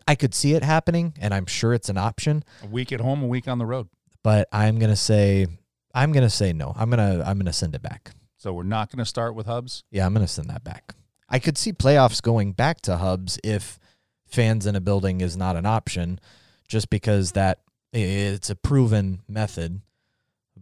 I 0.07 0.15
could 0.15 0.35
see 0.35 0.55
it 0.55 0.63
happening, 0.63 1.15
and 1.21 1.35
I'm 1.35 1.47
sure 1.47 1.75
it's 1.75 1.89
an 1.89 1.99
option. 1.99 2.45
A 2.63 2.67
week 2.67 2.93
at 2.93 3.01
home, 3.01 3.23
a 3.23 3.27
week 3.27 3.49
on 3.49 3.59
the 3.59 3.67
road. 3.67 3.89
But 4.23 4.49
I'm 4.53 4.79
gonna 4.79 4.97
say, 4.97 5.47
I'm 5.95 6.13
gonna 6.13 6.31
say 6.31 6.53
no. 6.53 6.75
I'm 6.77 6.91
gonna 6.91 7.23
I'm 7.27 7.39
gonna 7.39 7.53
send 7.53 7.75
it 7.75 7.83
back. 7.83 8.13
So 8.39 8.53
we're 8.53 8.63
not 8.63 8.91
going 8.91 9.01
to 9.01 9.05
start 9.05 9.35
with 9.35 9.47
hubs. 9.47 9.83
Yeah, 9.91 10.07
I'm 10.07 10.15
gonna 10.15 10.29
send 10.29 10.49
that 10.49 10.63
back. 10.63 10.95
I 11.29 11.41
could 11.41 11.59
see 11.59 11.73
playoffs 11.73 12.23
going 12.23 12.53
back 12.53 12.81
to 12.83 12.97
hubs 12.97 13.39
if 13.43 13.79
fans 14.27 14.65
in 14.65 14.77
a 14.77 14.81
building 14.81 15.21
is 15.21 15.37
not 15.37 15.57
an 15.57 15.67
option, 15.67 16.21
just 16.69 16.89
because 16.89 17.33
that 17.33 17.59
it's 17.93 18.49
a 18.49 18.55
proven 18.55 19.23
method. 19.29 19.81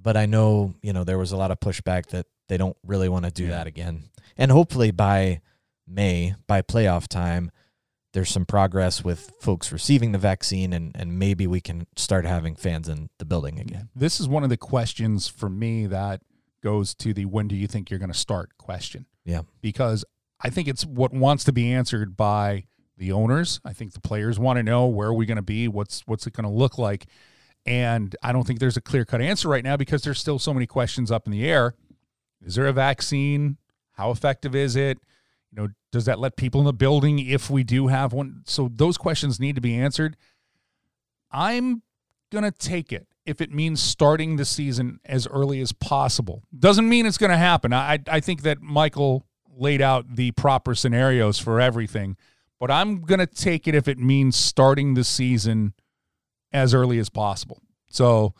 But 0.07 0.17
I 0.17 0.27
know 0.27 0.73
you 0.83 0.93
know 0.93 1.03
there 1.03 1.19
was 1.19 1.33
a 1.33 1.37
lot 1.37 1.51
of 1.51 1.59
pushback 1.59 2.07
that 2.11 2.27
they 2.49 2.57
don't 2.57 2.77
really 2.87 3.09
want 3.09 3.25
to 3.25 3.33
do 3.33 3.47
Yeah. 3.47 3.57
that 3.57 3.67
again. 3.67 4.05
And 4.39 4.53
hopefully 4.53 4.93
by 4.93 5.41
May, 5.85 6.37
by 6.47 6.63
playoff 6.63 7.09
time, 7.09 7.51
there's 8.13 8.31
some 8.31 8.45
progress 8.47 9.03
with 9.03 9.33
folks 9.41 9.73
receiving 9.73 10.13
the 10.13 10.19
vaccine, 10.19 10.73
and 10.73 10.93
and 10.95 11.19
maybe 11.19 11.49
we 11.49 11.61
can 11.61 11.89
start 11.97 12.25
having 12.25 12.55
fans 12.55 12.89
in 12.89 13.11
the 13.19 13.25
building 13.25 13.59
again. 13.59 13.89
This 13.97 14.21
is 14.21 14.29
one 14.29 14.45
of 14.45 14.49
the 14.49 14.57
questions 14.57 15.27
for 15.27 15.49
me 15.51 15.89
that 15.89 16.23
goes 16.63 16.95
to 16.95 17.13
the 17.13 17.25
when 17.25 17.49
do 17.49 17.57
you 17.57 17.67
think 17.67 17.91
you're 17.91 17.99
going 17.99 18.13
to 18.13 18.19
start 18.19 18.57
question. 18.59 19.07
Yeah. 19.25 19.43
Because 19.61 20.05
I 20.41 20.51
think 20.51 20.69
it's 20.69 20.87
what 20.87 21.13
wants 21.13 21.43
to 21.45 21.53
be 21.53 21.73
answered 21.73 22.17
by 22.17 22.67
the 22.97 23.11
owners. 23.11 23.61
I 23.65 23.73
think 23.73 23.93
the 23.93 24.01
players 24.01 24.39
want 24.39 24.59
to 24.59 24.63
know 24.63 24.87
where 24.87 25.09
are 25.09 25.15
we 25.15 25.27
going 25.27 25.35
to 25.37 25.43
be, 25.43 25.67
what's 25.67 26.03
what's 26.07 26.29
it 26.29 26.33
going 26.33 26.45
to 26.49 26.57
look 26.63 26.79
like. 26.79 27.07
And 27.67 28.15
I 28.23 28.33
don't 28.33 28.47
think 28.47 28.61
there's 28.61 28.77
a 28.77 28.81
clear-cut 28.81 29.21
answer 29.21 29.49
right 29.49 29.65
now 29.65 29.77
because 29.77 30.03
there's 30.03 30.21
still 30.21 30.39
so 30.39 30.55
many 30.55 30.67
questions 30.67 31.11
up 31.11 31.27
in 31.27 31.33
the 31.33 31.49
air. 31.49 31.75
Is 32.45 32.55
there 32.55 32.67
a 32.67 32.73
vaccine? 32.73 33.57
How 33.93 34.11
effective 34.11 34.55
is 34.55 34.77
it? 34.77 34.99
You 35.51 35.63
know, 35.63 35.69
does 35.91 36.05
that 36.05 36.19
let 36.19 36.37
people 36.37 36.61
in 36.61 36.67
the 36.67 36.73
building 36.73 37.19
if 37.19 37.51
we 37.51 37.65
do 37.65 37.89
have 37.89 38.13
one? 38.13 38.43
So 38.47 38.71
those 38.73 38.97
questions 38.97 39.41
need 39.41 39.57
to 39.57 39.61
be 39.61 39.75
answered. 39.75 40.17
I'm 41.31 41.83
going 42.31 42.45
to 42.45 42.53
take 42.53 42.93
it 42.93 43.09
if 43.25 43.41
it 43.41 43.53
means 43.53 43.83
starting 43.83 44.37
the 44.37 44.45
season 44.45 45.01
as 45.05 45.27
early 45.27 45.61
as 45.61 45.73
possible. 45.73 46.45
Doesn't 46.57 46.89
mean 46.89 47.07
it's 47.07 47.19
going 47.19 47.31
to 47.31 47.37
happen. 47.37 47.73
I, 47.73 47.99
I 48.07 48.21
think 48.21 48.43
that 48.43 48.61
Michael 48.61 49.27
laid 49.57 49.83
out 49.83 50.15
the 50.15 50.31
proper 50.33 50.75
scenarios 50.75 51.39
for 51.39 51.61
everything, 51.61 52.17
but 52.61 52.71
I'm 52.71 53.01
going 53.01 53.19
to 53.19 53.27
take 53.27 53.67
it 53.67 53.75
if 53.75 53.89
it 53.89 53.99
means 53.99 54.37
starting 54.37 54.95
the 54.95 55.05
season 55.05 55.73
as 56.53 56.75
early 56.75 56.99
as 56.99 57.09
possible. 57.09 57.63
So 57.91 58.35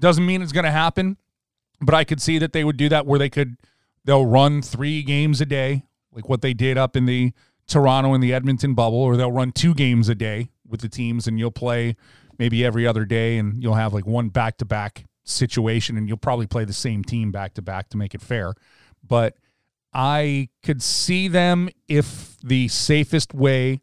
doesn't 0.00 0.26
mean 0.26 0.42
it's 0.42 0.52
going 0.52 0.64
to 0.64 0.70
happen, 0.70 1.16
but 1.80 1.94
I 1.94 2.04
could 2.04 2.20
see 2.20 2.38
that 2.38 2.52
they 2.52 2.64
would 2.64 2.76
do 2.76 2.88
that 2.88 3.06
where 3.06 3.18
they 3.18 3.30
could 3.30 3.56
they'll 4.04 4.26
run 4.26 4.60
3 4.62 5.02
games 5.02 5.40
a 5.40 5.46
day 5.46 5.84
like 6.12 6.28
what 6.28 6.42
they 6.42 6.54
did 6.54 6.78
up 6.78 6.96
in 6.96 7.06
the 7.06 7.32
Toronto 7.66 8.12
and 8.12 8.22
the 8.22 8.34
Edmonton 8.34 8.74
bubble 8.74 8.98
or 8.98 9.16
they'll 9.16 9.32
run 9.32 9.52
2 9.52 9.74
games 9.74 10.08
a 10.08 10.14
day 10.14 10.50
with 10.66 10.80
the 10.80 10.88
teams 10.88 11.26
and 11.26 11.38
you'll 11.38 11.50
play 11.50 11.96
maybe 12.38 12.64
every 12.64 12.86
other 12.86 13.04
day 13.04 13.38
and 13.38 13.62
you'll 13.62 13.74
have 13.74 13.92
like 13.92 14.06
one 14.06 14.28
back 14.28 14.58
to 14.58 14.64
back 14.64 15.04
situation 15.24 15.96
and 15.96 16.08
you'll 16.08 16.16
probably 16.16 16.46
play 16.46 16.64
the 16.64 16.72
same 16.72 17.02
team 17.02 17.30
back 17.30 17.54
to 17.54 17.62
back 17.62 17.88
to 17.88 17.96
make 17.96 18.14
it 18.14 18.20
fair. 18.20 18.54
But 19.06 19.36
I 19.92 20.48
could 20.62 20.82
see 20.82 21.28
them 21.28 21.68
if 21.88 22.36
the 22.42 22.68
safest 22.68 23.32
way 23.32 23.80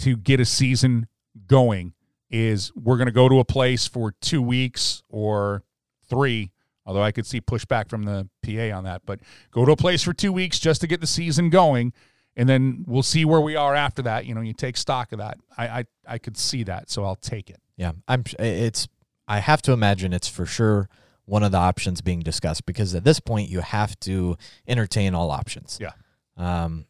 to 0.00 0.16
get 0.16 0.40
a 0.40 0.44
season 0.44 1.06
going 1.46 1.92
is 2.30 2.72
we're 2.74 2.96
going 2.96 3.06
to 3.06 3.12
go 3.12 3.28
to 3.28 3.38
a 3.38 3.44
place 3.44 3.86
for 3.86 4.12
two 4.20 4.42
weeks 4.42 5.02
or 5.08 5.62
three. 6.08 6.50
Although 6.84 7.02
I 7.02 7.12
could 7.12 7.26
see 7.26 7.40
pushback 7.40 7.90
from 7.90 8.04
the 8.04 8.28
PA 8.42 8.76
on 8.76 8.84
that, 8.84 9.02
but 9.04 9.20
go 9.50 9.66
to 9.66 9.72
a 9.72 9.76
place 9.76 10.02
for 10.02 10.14
two 10.14 10.32
weeks 10.32 10.58
just 10.58 10.80
to 10.80 10.86
get 10.86 11.02
the 11.02 11.06
season 11.06 11.50
going, 11.50 11.92
and 12.34 12.48
then 12.48 12.84
we'll 12.86 13.02
see 13.02 13.26
where 13.26 13.42
we 13.42 13.56
are 13.56 13.74
after 13.74 14.00
that. 14.02 14.24
You 14.24 14.34
know, 14.34 14.40
you 14.40 14.54
take 14.54 14.78
stock 14.78 15.12
of 15.12 15.18
that. 15.18 15.36
I 15.58 15.68
I, 15.68 15.84
I 16.06 16.18
could 16.18 16.38
see 16.38 16.62
that, 16.64 16.88
so 16.88 17.04
I'll 17.04 17.16
take 17.16 17.50
it. 17.50 17.60
Yeah, 17.76 17.92
I'm. 18.06 18.24
It's. 18.38 18.88
I 19.26 19.40
have 19.40 19.60
to 19.62 19.72
imagine 19.72 20.14
it's 20.14 20.28
for 20.28 20.46
sure 20.46 20.88
one 21.26 21.42
of 21.42 21.52
the 21.52 21.58
options 21.58 22.00
being 22.00 22.20
discussed 22.20 22.64
because 22.64 22.94
at 22.94 23.04
this 23.04 23.20
point 23.20 23.50
you 23.50 23.60
have 23.60 24.00
to 24.00 24.36
entertain 24.66 25.14
all 25.14 25.30
options. 25.30 25.78
Yeah. 25.78 25.92
Um, 26.38 26.86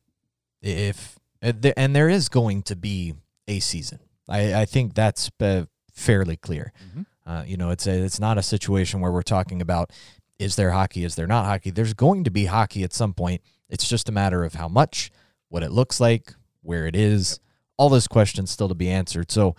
if 0.62 1.18
and 1.42 1.94
there 1.94 2.08
is 2.08 2.28
going 2.28 2.62
to 2.64 2.76
be 2.76 3.14
a 3.46 3.60
season, 3.60 4.00
I 4.28 4.62
I 4.62 4.64
think 4.64 4.94
that's 4.94 5.30
uh, 5.40 5.64
fairly 5.92 6.36
clear. 6.36 6.72
Mhm. 6.94 7.06
Uh, 7.26 7.44
you 7.46 7.56
know, 7.56 7.70
it's 7.70 7.86
a, 7.86 7.92
it's 7.92 8.18
not 8.20 8.38
a 8.38 8.42
situation 8.42 9.00
where 9.00 9.12
we're 9.12 9.22
talking 9.22 9.60
about 9.60 9.90
is 10.38 10.56
there 10.56 10.70
hockey, 10.70 11.04
is 11.04 11.14
there 11.16 11.26
not 11.26 11.44
hockey. 11.44 11.70
There's 11.70 11.94
going 11.94 12.24
to 12.24 12.30
be 12.30 12.46
hockey 12.46 12.84
at 12.84 12.92
some 12.92 13.12
point. 13.12 13.42
It's 13.68 13.86
just 13.88 14.08
a 14.08 14.12
matter 14.12 14.44
of 14.44 14.54
how 14.54 14.68
much, 14.68 15.10
what 15.48 15.62
it 15.62 15.72
looks 15.72 16.00
like, 16.00 16.32
where 16.62 16.86
it 16.86 16.94
is. 16.96 17.40
All 17.76 17.88
those 17.88 18.08
questions 18.08 18.50
still 18.50 18.68
to 18.68 18.74
be 18.74 18.88
answered. 18.88 19.30
So 19.30 19.56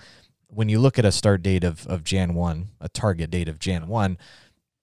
when 0.47 0.67
you 0.69 0.79
look 0.79 0.97
at 0.97 1.05
a 1.05 1.11
start 1.11 1.43
date 1.43 1.63
of, 1.63 1.85
of 1.87 2.03
Jan 2.03 2.33
1, 2.33 2.67
a 2.81 2.89
target 2.89 3.29
date 3.29 3.49
of 3.49 3.59
Jan 3.59 3.87
1, 3.87 4.17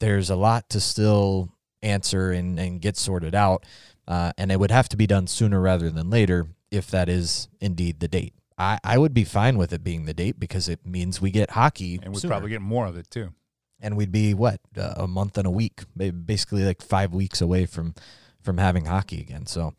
there's 0.00 0.30
a 0.30 0.36
lot 0.36 0.68
to 0.70 0.80
still 0.80 1.50
answer 1.82 2.30
and, 2.30 2.58
and 2.58 2.80
get 2.80 2.96
sorted 2.96 3.34
out. 3.34 3.64
Uh, 4.06 4.32
and 4.38 4.52
it 4.52 4.60
would 4.60 4.70
have 4.70 4.88
to 4.90 4.96
be 4.96 5.06
done 5.06 5.26
sooner 5.26 5.60
rather 5.60 5.90
than 5.90 6.08
later 6.10 6.46
if 6.70 6.90
that 6.90 7.08
is 7.08 7.48
indeed 7.60 8.00
the 8.00 8.08
date. 8.08 8.34
I, 8.58 8.78
I 8.82 8.98
would 8.98 9.12
be 9.12 9.24
fine 9.24 9.58
with 9.58 9.72
it 9.72 9.84
being 9.84 10.06
the 10.06 10.14
date 10.14 10.38
because 10.40 10.68
it 10.68 10.86
means 10.86 11.20
we 11.20 11.30
get 11.30 11.50
hockey. 11.50 11.98
And 12.02 12.14
we'd 12.14 12.20
sooner. 12.20 12.32
probably 12.32 12.50
get 12.50 12.62
more 12.62 12.86
of 12.86 12.96
it 12.96 13.10
too. 13.10 13.34
and 13.80 13.96
we'd 13.96 14.12
be 14.12 14.32
what 14.34 14.60
uh, 14.78 14.94
a 14.96 15.06
month 15.06 15.36
and 15.36 15.46
a 15.46 15.50
week, 15.50 15.82
basically 15.96 16.64
like 16.64 16.80
five 16.82 17.12
weeks 17.12 17.40
away 17.40 17.66
from 17.66 17.94
from 18.42 18.58
having 18.58 18.86
hockey 18.86 19.20
again. 19.20 19.44
So 19.46 19.74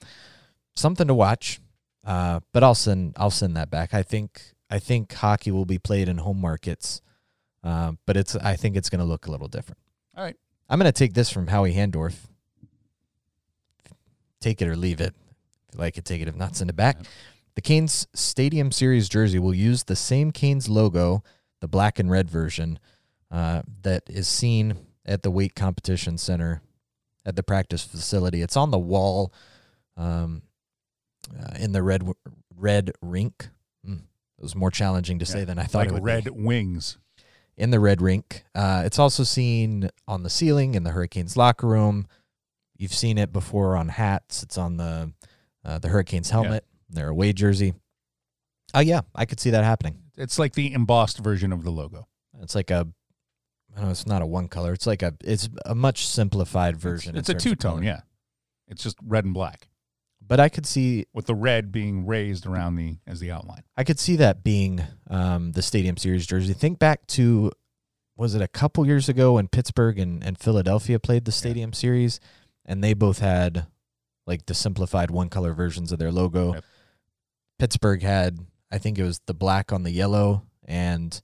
something 0.75 1.07
to 1.07 1.13
watch. 1.13 1.59
Uh, 2.05 2.39
but 2.53 2.63
I'll 2.63 2.75
send 2.75 3.13
I'll 3.17 3.31
send 3.31 3.57
that 3.57 3.69
back. 3.69 3.93
I 3.93 4.03
think 4.03 4.53
I 4.69 4.79
think 4.79 5.11
hockey 5.13 5.51
will 5.51 5.65
be 5.65 5.77
played 5.79 6.07
in 6.07 6.19
home 6.19 6.39
markets, 6.39 7.01
uh, 7.63 7.93
but 8.05 8.15
it's 8.15 8.35
I 8.35 8.55
think 8.55 8.77
it's 8.77 8.89
going 8.89 8.99
to 8.99 9.05
look 9.05 9.27
a 9.27 9.31
little 9.31 9.47
different. 9.49 9.79
All 10.15 10.23
right. 10.23 10.37
I'm 10.69 10.79
going 10.79 10.91
to 10.91 10.97
take 10.97 11.13
this 11.13 11.29
from 11.29 11.47
Howie 11.47 11.73
Handorf. 11.73 12.15
Take 14.39 14.61
it 14.61 14.67
or 14.67 14.75
leave 14.75 15.01
it. 15.01 15.15
If 15.69 15.75
you 15.75 15.79
like 15.79 15.97
it, 15.97 16.05
take 16.05 16.21
it. 16.21 16.27
If 16.27 16.35
not, 16.35 16.55
send 16.55 16.69
it 16.69 16.75
back. 16.75 16.97
The 17.57 17.61
Canes 17.61 18.05
Stadium 18.13 18.71
Series 18.71 19.09
jersey 19.09 19.39
will 19.39 19.51
use 19.51 19.85
the 19.85 19.95
same 19.95 20.29
Canes 20.29 20.69
logo, 20.69 21.23
the 21.59 21.67
black 21.67 21.97
and 21.97 22.07
red 22.07 22.29
version, 22.29 22.77
uh, 23.31 23.63
that 23.81 24.03
is 24.07 24.27
seen 24.27 24.77
at 25.07 25.23
the 25.23 25.31
Wake 25.31 25.55
competition 25.55 26.19
center 26.19 26.61
at 27.25 27.35
the 27.35 27.41
practice 27.41 27.83
facility. 27.83 28.43
It's 28.43 28.55
on 28.55 28.69
the 28.69 28.77
wall 28.77 29.33
um, 29.97 30.43
uh, 31.35 31.55
in 31.57 31.71
the 31.71 31.81
red 31.81 32.07
red 32.55 32.91
rink. 33.01 33.49
Mm, 33.83 34.01
it 34.37 34.43
was 34.43 34.55
more 34.55 34.69
challenging 34.69 35.17
to 35.17 35.25
say 35.25 35.43
than 35.43 35.57
I 35.57 35.63
thought 35.63 35.79
like 35.79 35.87
it 35.87 35.93
would 35.93 36.03
red 36.03 36.25
be 36.25 36.29
wings. 36.29 36.99
in 37.57 37.71
the 37.71 37.79
red 37.79 38.03
rink. 38.03 38.43
Uh, 38.53 38.83
it's 38.85 38.99
also 38.99 39.23
seen 39.23 39.89
on 40.07 40.21
the 40.21 40.29
ceiling 40.29 40.75
in 40.75 40.83
the 40.83 40.91
Hurricanes 40.91 41.35
locker 41.35 41.65
room. 41.65 42.05
You've 42.77 42.93
seen 42.93 43.17
it 43.17 43.33
before 43.33 43.75
on 43.75 43.89
hats. 43.89 44.43
It's 44.43 44.59
on 44.59 44.77
the 44.77 45.11
uh, 45.65 45.79
the 45.79 45.87
Hurricanes 45.87 46.29
helmet, 46.29 46.63
their 46.89 47.09
away 47.09 47.33
jersey. 47.33 47.73
Oh 48.73 48.79
yeah, 48.79 49.01
I 49.15 49.25
could 49.25 49.39
see 49.39 49.51
that 49.51 49.63
happening. 49.63 49.99
It's 50.17 50.39
like 50.39 50.53
the 50.53 50.73
embossed 50.73 51.19
version 51.19 51.53
of 51.53 51.63
the 51.63 51.69
logo. 51.69 52.07
It's 52.41 52.55
like 52.55 52.71
a, 52.71 52.87
I 53.75 53.81
know 53.81 53.89
it's 53.89 54.07
not 54.07 54.21
a 54.21 54.25
one 54.25 54.47
color. 54.47 54.73
It's 54.73 54.87
like 54.87 55.01
a, 55.03 55.13
it's 55.23 55.49
a 55.65 55.75
much 55.75 56.07
simplified 56.07 56.77
version. 56.77 57.15
in 57.15 57.19
It's 57.19 57.29
a 57.29 57.33
two 57.33 57.55
tone, 57.55 57.83
yeah. 57.83 58.01
It's 58.67 58.83
just 58.83 58.97
red 59.05 59.23
and 59.23 59.33
black 59.33 59.67
But 60.25 60.39
I 60.39 60.49
could 60.49 60.65
see, 60.65 61.05
with 61.13 61.25
the 61.25 61.35
red 61.35 61.71
being 61.71 62.05
raised 62.05 62.45
around 62.45 62.75
the 62.75 62.97
as 63.07 63.19
the 63.19 63.31
outline. 63.31 63.63
I 63.77 63.83
could 63.83 63.99
see 63.99 64.17
that 64.17 64.43
being 64.43 64.83
um, 65.09 65.53
the 65.53 65.61
Stadium 65.61 65.97
Series 65.97 66.27
jersey. 66.27 66.53
Think 66.53 66.79
back 66.79 67.07
to, 67.07 67.51
was 68.17 68.35
it 68.35 68.41
a 68.41 68.47
couple 68.47 68.85
years 68.85 69.07
ago 69.07 69.33
when 69.33 69.47
Pittsburgh 69.47 69.99
and, 69.99 70.23
and 70.23 70.37
Philadelphia 70.37 70.99
played 70.99 71.25
the 71.25 71.31
Stadium 71.31 71.71
Series, 71.71 72.19
and 72.65 72.83
they 72.83 72.93
both 72.93 73.19
had 73.19 73.67
like 74.25 74.47
the 74.47 74.53
simplified 74.53 75.11
one 75.11 75.29
color 75.29 75.53
versions 75.53 75.91
of 75.91 75.99
their 75.99 76.11
logo. 76.11 76.55
Yep. 76.55 76.63
Pittsburgh 77.59 78.01
had, 78.01 78.39
I 78.71 78.77
think 78.77 78.97
it 78.99 79.03
was 79.03 79.19
the 79.25 79.33
black 79.33 79.71
on 79.73 79.83
the 79.83 79.91
yellow, 79.91 80.43
and 80.65 81.19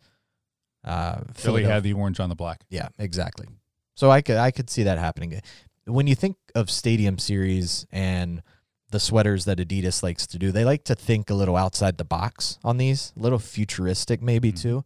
uh, 0.83 1.21
Philly 1.33 1.63
had 1.63 1.83
the 1.83 1.93
orange 1.93 2.19
on 2.19 2.29
the 2.29 2.35
black. 2.35 2.61
Yeah, 2.69 2.89
exactly. 2.97 3.47
So 3.95 4.09
I 4.09 4.21
could 4.21 4.37
I 4.37 4.51
could 4.51 4.69
see 4.69 4.83
that 4.83 4.97
happening. 4.97 5.39
When 5.85 6.07
you 6.07 6.15
think 6.15 6.37
of 6.55 6.69
Stadium 6.69 7.17
Series 7.19 7.85
and 7.91 8.41
the 8.89 8.99
sweaters 8.99 9.45
that 9.45 9.57
Adidas 9.59 10.01
likes 10.03 10.25
to 10.27 10.37
do, 10.39 10.51
they 10.51 10.65
like 10.65 10.83
to 10.85 10.95
think 10.95 11.29
a 11.29 11.33
little 11.33 11.55
outside 11.55 11.97
the 11.97 12.03
box 12.05 12.57
on 12.63 12.77
these, 12.77 13.13
a 13.17 13.19
little 13.21 13.39
futuristic 13.39 14.21
maybe 14.21 14.51
Mhm. 14.51 14.61
too. 14.61 14.85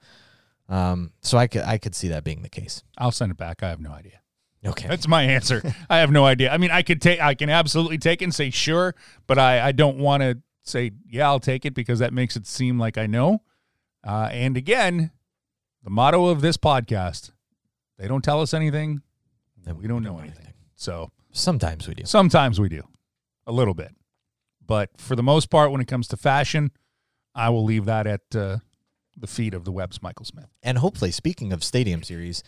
Um, 0.69 1.11
so 1.21 1.37
I 1.37 1.47
could 1.47 1.61
I 1.63 1.77
could 1.77 1.95
see 1.95 2.09
that 2.09 2.23
being 2.23 2.41
the 2.41 2.49
case. 2.49 2.83
I'll 2.97 3.11
send 3.11 3.31
it 3.31 3.37
back. 3.37 3.63
I 3.63 3.69
have 3.69 3.79
no 3.79 3.91
idea. 3.91 4.19
Okay. 4.65 4.87
That's 4.87 5.07
my 5.07 5.23
answer. 5.23 5.61
I 5.89 5.99
have 5.99 6.11
no 6.11 6.25
idea. 6.25 6.51
I 6.51 6.57
mean, 6.57 6.71
I 6.71 6.81
could 6.81 7.01
take, 7.01 7.21
I 7.21 7.35
can 7.35 7.49
absolutely 7.49 7.97
take 7.99 8.21
it 8.21 8.25
and 8.25 8.35
say 8.35 8.49
sure, 8.49 8.95
but 9.27 9.37
I, 9.39 9.67
I 9.67 9.71
don't 9.71 9.97
want 9.99 10.23
to 10.23 10.39
say 10.67 10.91
yeah, 11.09 11.27
I'll 11.27 11.39
take 11.39 11.65
it 11.65 11.73
because 11.73 11.99
that 11.99 12.13
makes 12.13 12.35
it 12.35 12.45
seem 12.47 12.77
like 12.79 12.97
I 12.97 13.07
know. 13.07 13.41
Uh, 14.05 14.29
and 14.31 14.55
again, 14.57 15.11
the 15.83 15.89
motto 15.89 16.27
of 16.27 16.41
this 16.41 16.57
podcast: 16.57 17.31
they 17.97 18.07
don't 18.07 18.23
tell 18.23 18.41
us 18.41 18.53
anything, 18.53 19.01
Then 19.63 19.77
we 19.77 19.87
don't 19.87 20.03
know 20.03 20.19
anything. 20.19 20.53
So 20.75 21.11
Sometimes 21.31 21.87
we 21.87 21.93
do. 21.95 22.05
sometimes 22.05 22.59
we 22.59 22.69
do, 22.69 22.83
a 23.45 23.51
little 23.51 23.73
bit, 23.73 23.93
but 24.65 24.89
for 24.97 25.15
the 25.15 25.23
most 25.23 25.49
part, 25.49 25.71
when 25.71 25.81
it 25.81 25.87
comes 25.87 26.07
to 26.09 26.17
fashion, 26.17 26.71
I 27.35 27.49
will 27.49 27.63
leave 27.63 27.85
that 27.85 28.07
at 28.07 28.21
uh, 28.35 28.57
the 29.15 29.27
feet 29.27 29.53
of 29.53 29.63
the 29.65 29.71
Webb's 29.71 30.01
Michael 30.01 30.25
Smith. 30.25 30.49
And 30.63 30.77
hopefully, 30.79 31.11
speaking 31.11 31.53
of 31.53 31.63
Stadium 31.63 32.01
Series, 32.03 32.43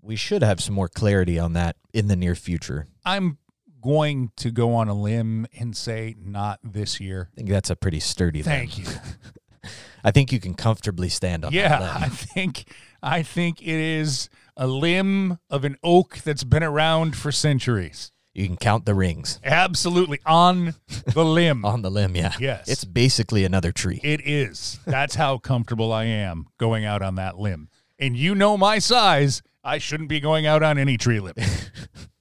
we 0.00 0.16
should 0.16 0.42
have 0.42 0.60
some 0.60 0.74
more 0.74 0.88
clarity 0.88 1.38
on 1.38 1.52
that 1.54 1.76
in 1.92 2.08
the 2.08 2.16
near 2.16 2.34
future. 2.34 2.86
I'm 3.04 3.38
going 3.80 4.32
to 4.36 4.50
go 4.50 4.74
on 4.74 4.88
a 4.88 4.94
limb 4.94 5.46
and 5.58 5.76
say 5.76 6.14
not 6.22 6.58
this 6.62 7.00
year. 7.00 7.28
I 7.32 7.36
think 7.36 7.48
that's 7.48 7.70
a 7.70 7.76
pretty 7.76 8.00
sturdy. 8.00 8.42
limb. 8.42 8.44
Thank 8.68 8.78
you. 8.78 8.84
I 10.04 10.10
think 10.10 10.32
you 10.32 10.40
can 10.40 10.54
comfortably 10.54 11.08
stand 11.08 11.44
on 11.44 11.52
Yeah, 11.52 11.78
that. 11.80 12.02
I 12.02 12.08
think 12.08 12.64
I 13.02 13.22
think 13.22 13.60
it 13.60 13.68
is 13.68 14.28
a 14.56 14.66
limb 14.66 15.38
of 15.50 15.64
an 15.64 15.76
oak 15.82 16.18
that's 16.18 16.44
been 16.44 16.62
around 16.62 17.16
for 17.16 17.30
centuries. 17.32 18.12
You 18.34 18.46
can 18.46 18.56
count 18.56 18.86
the 18.86 18.94
rings 18.94 19.40
Absolutely 19.42 20.20
on 20.24 20.74
the 21.12 21.24
limb. 21.24 21.64
on 21.64 21.82
the 21.82 21.90
limb. 21.90 22.14
Yeah. 22.14 22.34
Yes. 22.38 22.68
It's 22.68 22.84
basically 22.84 23.44
another 23.44 23.72
tree. 23.72 24.00
It 24.04 24.20
is. 24.24 24.78
That's 24.86 25.16
how 25.16 25.38
comfortable 25.38 25.92
I 25.92 26.04
am 26.04 26.46
going 26.58 26.84
out 26.84 27.02
on 27.02 27.16
that 27.16 27.36
limb. 27.38 27.68
And 27.98 28.16
you 28.16 28.36
know 28.36 28.56
my 28.56 28.78
size. 28.78 29.42
I 29.64 29.78
shouldn't 29.78 30.08
be 30.08 30.20
going 30.20 30.46
out 30.46 30.62
on 30.62 30.78
any 30.78 30.96
tree 30.96 31.18
limb. 31.18 31.34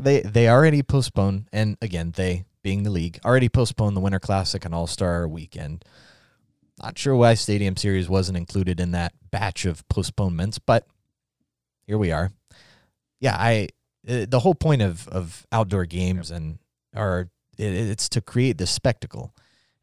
They 0.00 0.20
they 0.20 0.48
already 0.48 0.82
postponed, 0.82 1.48
and 1.52 1.76
again, 1.80 2.12
they 2.16 2.44
being 2.62 2.82
the 2.82 2.90
league 2.90 3.18
already 3.24 3.48
postponed 3.48 3.96
the 3.96 4.00
Winter 4.00 4.18
Classic 4.20 4.64
and 4.64 4.74
All 4.74 4.86
Star 4.86 5.26
Weekend. 5.28 5.84
Not 6.82 6.98
sure 6.98 7.14
why 7.14 7.34
Stadium 7.34 7.76
Series 7.76 8.08
wasn't 8.08 8.38
included 8.38 8.80
in 8.80 8.92
that 8.92 9.12
batch 9.30 9.64
of 9.66 9.86
postponements, 9.88 10.58
but 10.58 10.86
here 11.86 11.98
we 11.98 12.10
are. 12.10 12.32
Yeah, 13.20 13.36
I 13.38 13.68
uh, 14.08 14.26
the 14.28 14.40
whole 14.40 14.54
point 14.54 14.82
of 14.82 15.06
of 15.08 15.46
outdoor 15.52 15.84
games 15.86 16.30
and 16.30 16.58
are 16.94 17.28
it, 17.58 17.72
it's 17.74 18.08
to 18.10 18.20
create 18.20 18.56
this 18.58 18.70
spectacle, 18.70 19.34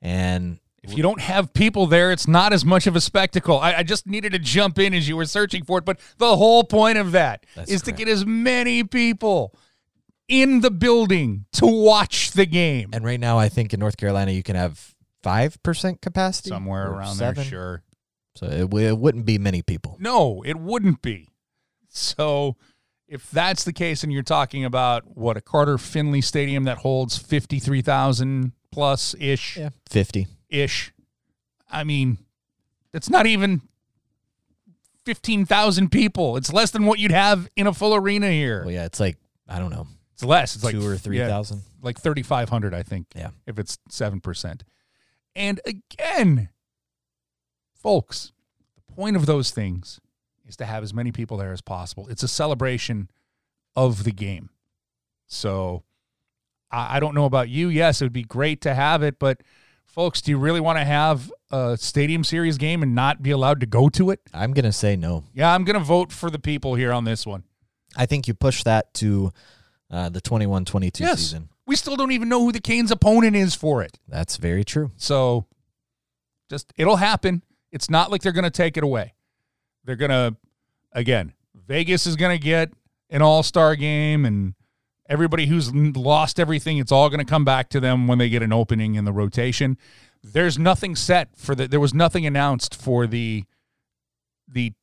and 0.02 0.60
If 0.82 0.96
you 0.98 1.04
don't 1.04 1.22
have 1.22 1.54
people 1.54 1.86
there, 1.86 2.12
it's 2.12 2.28
not 2.28 2.52
as 2.54 2.66
much 2.66 2.88
of 2.88 2.96
a 2.96 3.02
spectacle. 3.02 3.60
I, 3.60 3.76
I 3.76 3.84
just 3.84 4.08
needed 4.08 4.32
to 4.32 4.40
jump 4.40 4.80
in 4.80 4.94
as 4.94 5.08
you 5.08 5.18
were 5.18 5.26
searching 5.26 5.64
for 5.64 5.78
it, 5.78 5.86
but 5.86 6.00
the 6.18 6.36
whole 6.36 6.64
point 6.64 6.98
of 6.98 7.12
that 7.12 7.46
is 7.46 7.56
That's 7.56 7.82
to 7.84 7.92
correct. 7.92 7.98
get 8.00 8.08
as 8.08 8.26
many 8.26 8.84
people 8.84 9.54
in 10.28 10.62
the 10.62 10.72
building 10.72 11.46
to 11.54 11.66
watch 11.66 12.32
the 12.32 12.46
game. 12.46 12.90
and 12.94 13.04
right 13.06 13.20
now 13.20 13.38
I 13.40 13.50
think 13.50 13.74
in 13.74 13.80
North 13.80 13.98
Carolina 13.98 14.32
you 14.32 14.44
can 14.44 14.56
have 14.56 14.94
five 15.24 15.62
percent 15.64 16.02
capacity 16.02 16.50
Somewhere 16.50 16.90
around 16.92 17.16
seven. 17.16 17.36
there, 17.36 17.46
sure. 17.46 17.84
So 18.36 18.46
it, 18.48 18.60
w- 18.60 18.88
it 18.88 18.98
wouldn't 18.98 19.26
be 19.26 19.38
many 19.38 19.62
people. 19.62 19.98
No, 20.00 20.44
it 20.46 20.58
wouldn't 20.58 21.02
be. 21.02 21.30
So 21.90 22.56
if 23.08 23.32
that's 23.32 23.64
the 23.64 23.74
case, 23.74 24.04
and 24.04 24.12
you're 24.14 24.22
talking 24.22 24.64
about 24.66 25.18
what 25.18 25.38
a 25.38 25.42
Carter 25.42 25.78
Finley 25.78 26.22
Stadium 26.22 26.66
that 26.66 26.80
holds 26.80 27.18
fifty 27.18 27.58
three 27.60 27.82
thousand 27.82 28.52
plus 28.72 29.16
ish 29.20 29.58
Yeah, 29.58 29.70
fifty. 29.90 30.28
ish, 30.50 30.94
I 31.72 31.84
mean, 31.84 32.18
it's 32.94 33.10
not 33.10 33.26
even 33.26 33.62
fifteen 35.04 35.46
thousand 35.46 35.90
people. 35.92 36.38
It's 36.38 36.52
less 36.54 36.72
than 36.72 36.86
what 36.86 37.00
you'd 37.00 37.12
have 37.12 37.48
in 37.56 37.66
a 37.68 37.74
full 37.74 37.96
arena 37.96 38.30
here. 38.30 38.62
Well, 38.66 38.74
yeah, 38.74 38.86
it's 38.86 39.00
like 39.00 39.18
I 39.48 39.60
don't 39.60 39.72
know, 39.72 39.88
It's 40.18 40.24
less. 40.24 40.56
It's 40.56 40.64
like 40.64 40.74
two 40.74 40.84
or 40.84 40.98
three 40.98 41.20
yeah, 41.20 41.28
thousand. 41.28 41.62
like 41.84 42.00
thirty 42.00 42.24
five 42.24 42.50
hundred, 42.50 42.74
I 42.74 42.82
think. 42.82 43.06
Yeah. 43.16 43.30
if 43.46 43.60
it's 43.60 43.78
seven 43.88 44.20
percent. 44.20 44.64
And 45.36 45.62
again, 45.64 46.50
folks, 47.76 48.32
the 48.76 48.94
point 48.96 49.16
of 49.16 49.28
those 49.28 49.52
things 49.52 50.00
is 50.48 50.56
to 50.58 50.66
have 50.66 50.82
as 50.82 50.92
many 50.92 51.12
people 51.12 51.38
there 51.38 51.52
as 51.52 51.62
possible. 51.62 52.08
It's 52.08 52.24
a 52.24 52.28
celebration 52.28 53.12
of 53.76 54.06
the 54.06 54.12
game. 54.12 54.50
So 55.28 55.84
I, 56.72 56.98
I 56.98 57.00
don't 57.00 57.14
know 57.14 57.26
about 57.26 57.50
you. 57.50 57.70
Yes, 57.70 58.02
it 58.02 58.06
would 58.06 58.12
be 58.12 58.24
great 58.24 58.62
to 58.62 58.74
have 58.74 59.04
it, 59.04 59.20
but 59.20 59.44
folks, 59.86 60.20
do 60.20 60.32
you 60.32 60.40
really 60.40 60.62
want 60.62 60.80
to 60.80 60.84
have 60.84 61.32
a 61.52 61.78
stadium 61.80 62.24
series 62.24 62.58
game 62.58 62.82
and 62.82 62.96
not 62.96 63.22
be 63.22 63.30
allowed 63.30 63.60
to 63.60 63.68
go 63.68 63.88
to 63.90 64.10
it? 64.10 64.22
I'm 64.34 64.52
gonna 64.52 64.72
say 64.72 64.96
no. 64.96 65.26
Yeah, 65.32 65.54
I'm 65.54 65.64
going 65.64 65.78
to 65.78 65.86
vote 65.86 66.12
for 66.12 66.32
the 66.32 66.40
people 66.40 66.74
here 66.74 66.92
on 66.92 67.04
this 67.04 67.24
one. 67.24 67.44
I 67.96 68.08
think 68.08 68.28
you 68.28 68.34
push 68.34 68.64
that 68.64 68.96
to 68.96 69.32
uh, 69.92 70.10
the 70.10 70.22
21-22 70.22 71.00
Yes. 71.00 71.20
season. 71.20 71.50
We 71.66 71.76
still 71.76 71.96
don't 71.96 72.12
even 72.12 72.30
know 72.30 72.40
who 72.42 72.52
the 72.52 72.62
Canes' 72.62 72.92
opponent 72.92 73.36
is 73.36 73.54
for 73.56 73.82
it. 73.84 74.00
That's 74.08 74.38
very 74.38 74.64
true. 74.64 74.92
So 74.96 75.46
just 76.50 76.72
it'll 76.78 76.96
happen. 76.98 77.44
It's 77.72 77.90
not 77.90 78.10
like 78.10 78.22
they're 78.22 78.32
going 78.32 78.44
to 78.46 78.50
take 78.50 78.78
it 78.78 78.84
away. 78.84 79.14
They're 79.84 79.98
going 79.98 80.12
to 80.12 80.36
again, 80.94 81.34
Vegas 81.54 82.08
is 82.08 82.16
going 82.16 82.38
to 82.38 82.44
get 82.44 82.72
an 83.10 83.22
all 83.22 83.44
star 83.44 83.76
game, 83.76 84.26
and 84.26 84.54
everybody 85.10 85.46
who's 85.48 85.74
lost 85.74 86.40
everything, 86.40 86.78
it's 86.78 86.92
all 86.92 87.10
going 87.10 87.20
to 87.20 87.30
come 87.30 87.44
back 87.46 87.70
to 87.70 87.80
them 87.82 88.08
when 88.08 88.18
they 88.18 88.30
get 88.30 88.42
an 88.44 88.54
opening 88.54 88.96
in 88.96 89.04
the 89.06 89.12
rotation. 89.14 89.78
There's 90.24 90.58
nothing 90.58 90.96
set 90.96 91.36
for 91.38 91.54
the. 91.56 91.68
There 91.68 91.80
was 91.80 91.94
nothing 91.94 92.26
announced 92.26 92.76
for 92.82 93.08
the 93.08 93.44
the 94.48 94.74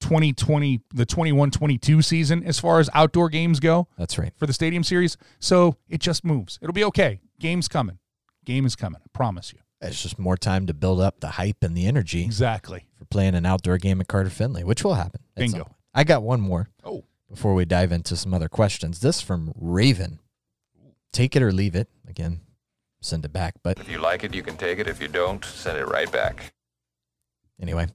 2020 0.00 0.80
the 0.94 1.04
21-22 1.06 2.04
season 2.04 2.42
as 2.44 2.58
far 2.58 2.78
as 2.80 2.88
outdoor 2.94 3.28
games 3.28 3.60
go 3.60 3.88
That's 3.98 4.18
right. 4.18 4.32
for 4.36 4.46
the 4.46 4.52
stadium 4.52 4.84
series 4.84 5.16
so 5.40 5.76
it 5.88 6.00
just 6.00 6.24
moves 6.24 6.58
it'll 6.62 6.72
be 6.72 6.84
okay 6.84 7.20
game's 7.40 7.68
coming 7.68 7.98
game 8.44 8.64
is 8.64 8.76
coming 8.76 9.00
i 9.04 9.08
promise 9.12 9.52
you 9.52 9.58
It's 9.80 10.02
just 10.02 10.18
more 10.18 10.36
time 10.36 10.66
to 10.66 10.74
build 10.74 11.00
up 11.00 11.20
the 11.20 11.28
hype 11.30 11.62
and 11.62 11.76
the 11.76 11.86
energy 11.86 12.24
exactly 12.24 12.86
for 12.96 13.04
playing 13.06 13.34
an 13.34 13.44
outdoor 13.46 13.78
game 13.78 14.00
at 14.00 14.08
Carter 14.08 14.30
Finley, 14.30 14.64
which 14.64 14.82
will 14.84 14.94
happen. 14.94 15.20
at 15.36 15.42
some 15.50 15.52
Bingo. 15.60 15.74
I 15.94 16.04
got 16.04 16.22
one 16.22 16.40
more 16.40 16.68
oh 16.84 17.04
before 17.30 17.54
we 17.54 17.64
dive 17.64 17.92
into 17.92 18.16
some 18.16 18.32
other 18.34 18.48
questions. 18.48 19.00
This 19.00 19.20
from 19.20 19.52
Raven. 19.54 20.18
Take 21.12 21.36
it 21.36 21.42
or 21.42 21.52
leave 21.52 21.74
it. 21.76 21.88
Again, 22.08 22.40
send 23.00 23.24
it 23.24 23.32
back. 23.32 23.54
But 23.62 23.78
If 23.78 23.88
you 23.90 23.98
like 23.98 24.24
it, 24.24 24.34
you 24.34 24.42
can 24.42 24.56
take 24.56 24.78
it. 24.78 24.86
If 24.88 25.00
you 25.00 25.08
don't, 25.08 25.44
send 25.44 25.78
it 25.78 25.84
right 25.86 26.10
back. 26.10 26.52
anyway, 27.60 27.86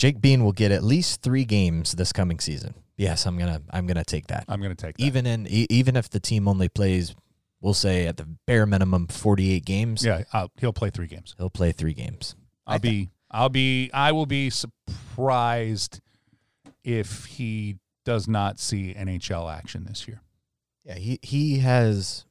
Jake 0.00 0.22
Bean 0.22 0.42
will 0.42 0.52
get 0.52 0.72
at 0.72 0.82
least 0.82 1.20
three 1.20 1.44
games 1.44 1.92
this 1.92 2.10
coming 2.10 2.38
season. 2.40 2.72
Yes, 2.96 3.26
I'm 3.26 3.36
gonna 3.36 3.60
I'm 3.70 3.86
gonna 3.86 4.02
take 4.02 4.28
that. 4.28 4.46
i'm 4.48 4.60
going 4.62 4.74
to 4.74 4.86
take 4.86 4.96
that. 4.96 5.04
Even 5.04 5.26
in 5.26 5.46
e- 5.46 5.66
even 5.68 5.94
if 5.94 6.08
the 6.08 6.18
team 6.20 6.48
only 6.48 6.70
plays, 6.70 7.14
we'll 7.60 7.74
say 7.74 8.06
at 8.06 8.16
the 8.16 8.26
bare 8.46 8.64
minimum 8.64 9.08
48 9.08 9.62
games, 9.62 10.02
yeah 10.02 10.22
uh, 10.32 10.48
he'll 10.56 10.72
play 10.72 10.88
three 10.88 11.06
games 11.06 11.34
he'll 11.36 11.50
play 11.50 11.70
three 11.72 11.92
games. 11.92 12.34
i'll 12.66 12.76
I 12.76 12.78
thi- 12.78 12.88
be 12.90 13.10
i'll 13.30 13.48
be 13.50 13.90
i 13.92 14.10
will 14.12 14.24
be 14.24 14.48
surprised 14.48 16.00
if 16.82 17.26
he 17.26 17.76
does 18.06 18.26
not 18.26 18.58
see 18.58 18.94
nhl 18.94 19.52
action 19.52 19.84
this 19.84 20.08
year 20.08 20.22
Yeah, 20.84 20.94
he 20.96 21.18
he 21.22 21.58
has 21.58 22.24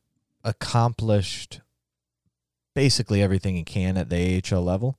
accomplished 0.43 1.61
basically 2.73 3.21
everything 3.21 3.55
he 3.55 3.63
can 3.63 3.95
at 3.97 4.09
the 4.09 4.41
AHL 4.51 4.63
level. 4.63 4.97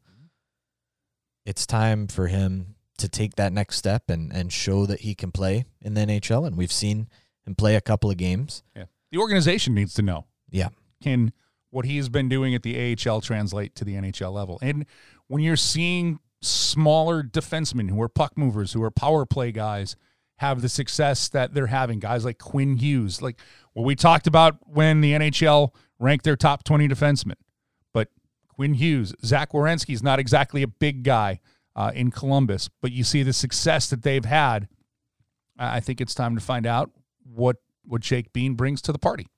It's 1.46 1.66
time 1.66 2.07
for 2.07 2.26
him 2.29 2.74
to 2.98 3.09
take 3.09 3.37
that 3.37 3.53
next 3.53 3.76
step 3.76 4.11
and 4.11 4.33
and 4.33 4.53
show 4.53 4.87
that 4.87 5.00
he 5.00 5.14
can 5.14 5.33
play 5.33 5.64
in 5.81 5.94
the 5.94 6.03
NHL 6.03 6.46
and 6.46 6.57
we've 6.57 6.72
seen 6.72 7.09
him 7.46 7.55
play 7.55 7.74
a 7.74 7.81
couple 7.81 8.11
of 8.11 8.16
games. 8.18 8.62
yeah 8.76 8.85
the 9.11 9.18
organization 9.18 9.74
needs 9.74 9.94
to 9.94 10.03
know 10.03 10.26
Yeah. 10.50 10.68
can 11.03 11.33
what 11.70 11.85
he's 11.87 12.09
been 12.09 12.29
doing 12.29 12.55
at 12.55 12.62
the 12.62 12.76
AHL 13.09 13.20
translate 13.20 13.74
to 13.76 13.85
the 13.85 13.94
NHL 13.94 14.33
level? 14.33 14.59
And 14.61 14.85
when 15.29 15.42
you're 15.42 15.57
seeing 15.57 16.18
smaller 16.42 17.22
defensemen 17.22 17.88
who 17.90 18.00
are 18.03 18.09
puck 18.09 18.37
movers, 18.37 18.72
who 18.72 18.83
are 18.83 18.90
power 18.90 19.24
play 19.24 19.53
guys, 19.53 19.94
have 20.38 20.62
the 20.62 20.68
success 20.68 21.29
that 21.29 21.55
they're 21.55 21.66
having, 21.68 22.00
guys 22.00 22.24
like 22.24 22.38
Quinn 22.38 22.76
Hughes, 22.76 23.22
like 23.22 23.38
what 23.72 23.85
we 23.85 23.94
talked 23.94 24.26
about 24.26 24.57
when 24.66 25.00
the 25.00 25.12
NHL 25.12 25.72
ranked 25.98 26.24
their 26.24 26.37
top 26.37 26.64
20 26.64 26.88
defensemen. 26.88 27.35
Quinn 28.60 28.74
Hughes, 28.74 29.14
Zach 29.24 29.52
Werenski's 29.52 30.02
not 30.02 30.18
exactly 30.18 30.62
a 30.62 30.68
big 30.68 31.02
guy 31.02 31.40
uh, 31.74 31.92
in 31.94 32.10
Columbus, 32.10 32.68
but 32.82 32.92
you 32.92 33.04
see 33.04 33.22
the 33.22 33.32
success 33.32 33.88
that 33.88 34.02
they've 34.02 34.26
had. 34.26 34.68
I 35.58 35.80
think 35.80 35.98
it's 35.98 36.14
time 36.14 36.34
to 36.34 36.42
find 36.42 36.66
out 36.66 36.90
what 37.24 37.56
what 37.86 38.02
Jake 38.02 38.34
Bean 38.34 38.56
brings 38.56 38.82
to 38.82 38.92
the 38.92 38.98
party. 38.98 39.28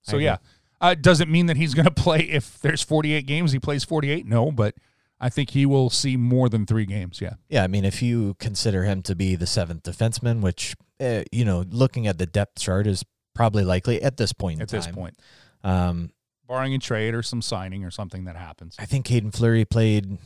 So 0.00 0.16
yeah, 0.16 0.38
uh, 0.80 0.96
doesn't 0.96 1.30
mean 1.30 1.46
that 1.46 1.56
he's 1.56 1.72
going 1.72 1.84
to 1.92 1.92
play 1.92 2.22
if 2.22 2.58
there's 2.58 2.82
48 2.82 3.26
games. 3.26 3.52
He 3.52 3.60
plays 3.60 3.84
48. 3.84 4.26
No, 4.26 4.50
but 4.50 4.74
I 5.20 5.28
think 5.28 5.50
he 5.50 5.64
will 5.64 5.88
see 5.88 6.16
more 6.16 6.48
than 6.48 6.66
three 6.66 6.84
games. 6.84 7.20
Yeah. 7.20 7.34
Yeah, 7.48 7.62
I 7.62 7.68
mean 7.68 7.84
if 7.84 8.02
you 8.02 8.34
consider 8.40 8.82
him 8.82 9.02
to 9.02 9.14
be 9.14 9.36
the 9.36 9.46
seventh 9.46 9.84
defenseman, 9.84 10.40
which 10.40 10.74
uh, 10.98 11.22
you 11.30 11.44
know, 11.44 11.64
looking 11.70 12.08
at 12.08 12.18
the 12.18 12.26
depth 12.26 12.58
chart 12.58 12.88
is 12.88 13.04
probably 13.36 13.62
likely 13.62 14.02
at 14.02 14.16
this 14.16 14.32
point 14.32 14.56
in 14.56 14.62
At 14.62 14.68
this 14.68 14.88
point, 14.88 15.16
Um 15.62 16.10
barring 16.52 16.74
a 16.74 16.78
trade 16.78 17.14
or 17.14 17.22
some 17.22 17.40
signing 17.40 17.82
or 17.82 17.90
something 17.90 18.24
that 18.24 18.36
happens. 18.36 18.76
I 18.78 18.84
think 18.84 19.08
Haydn 19.08 19.30
Fleury 19.30 19.64
played 19.64 20.18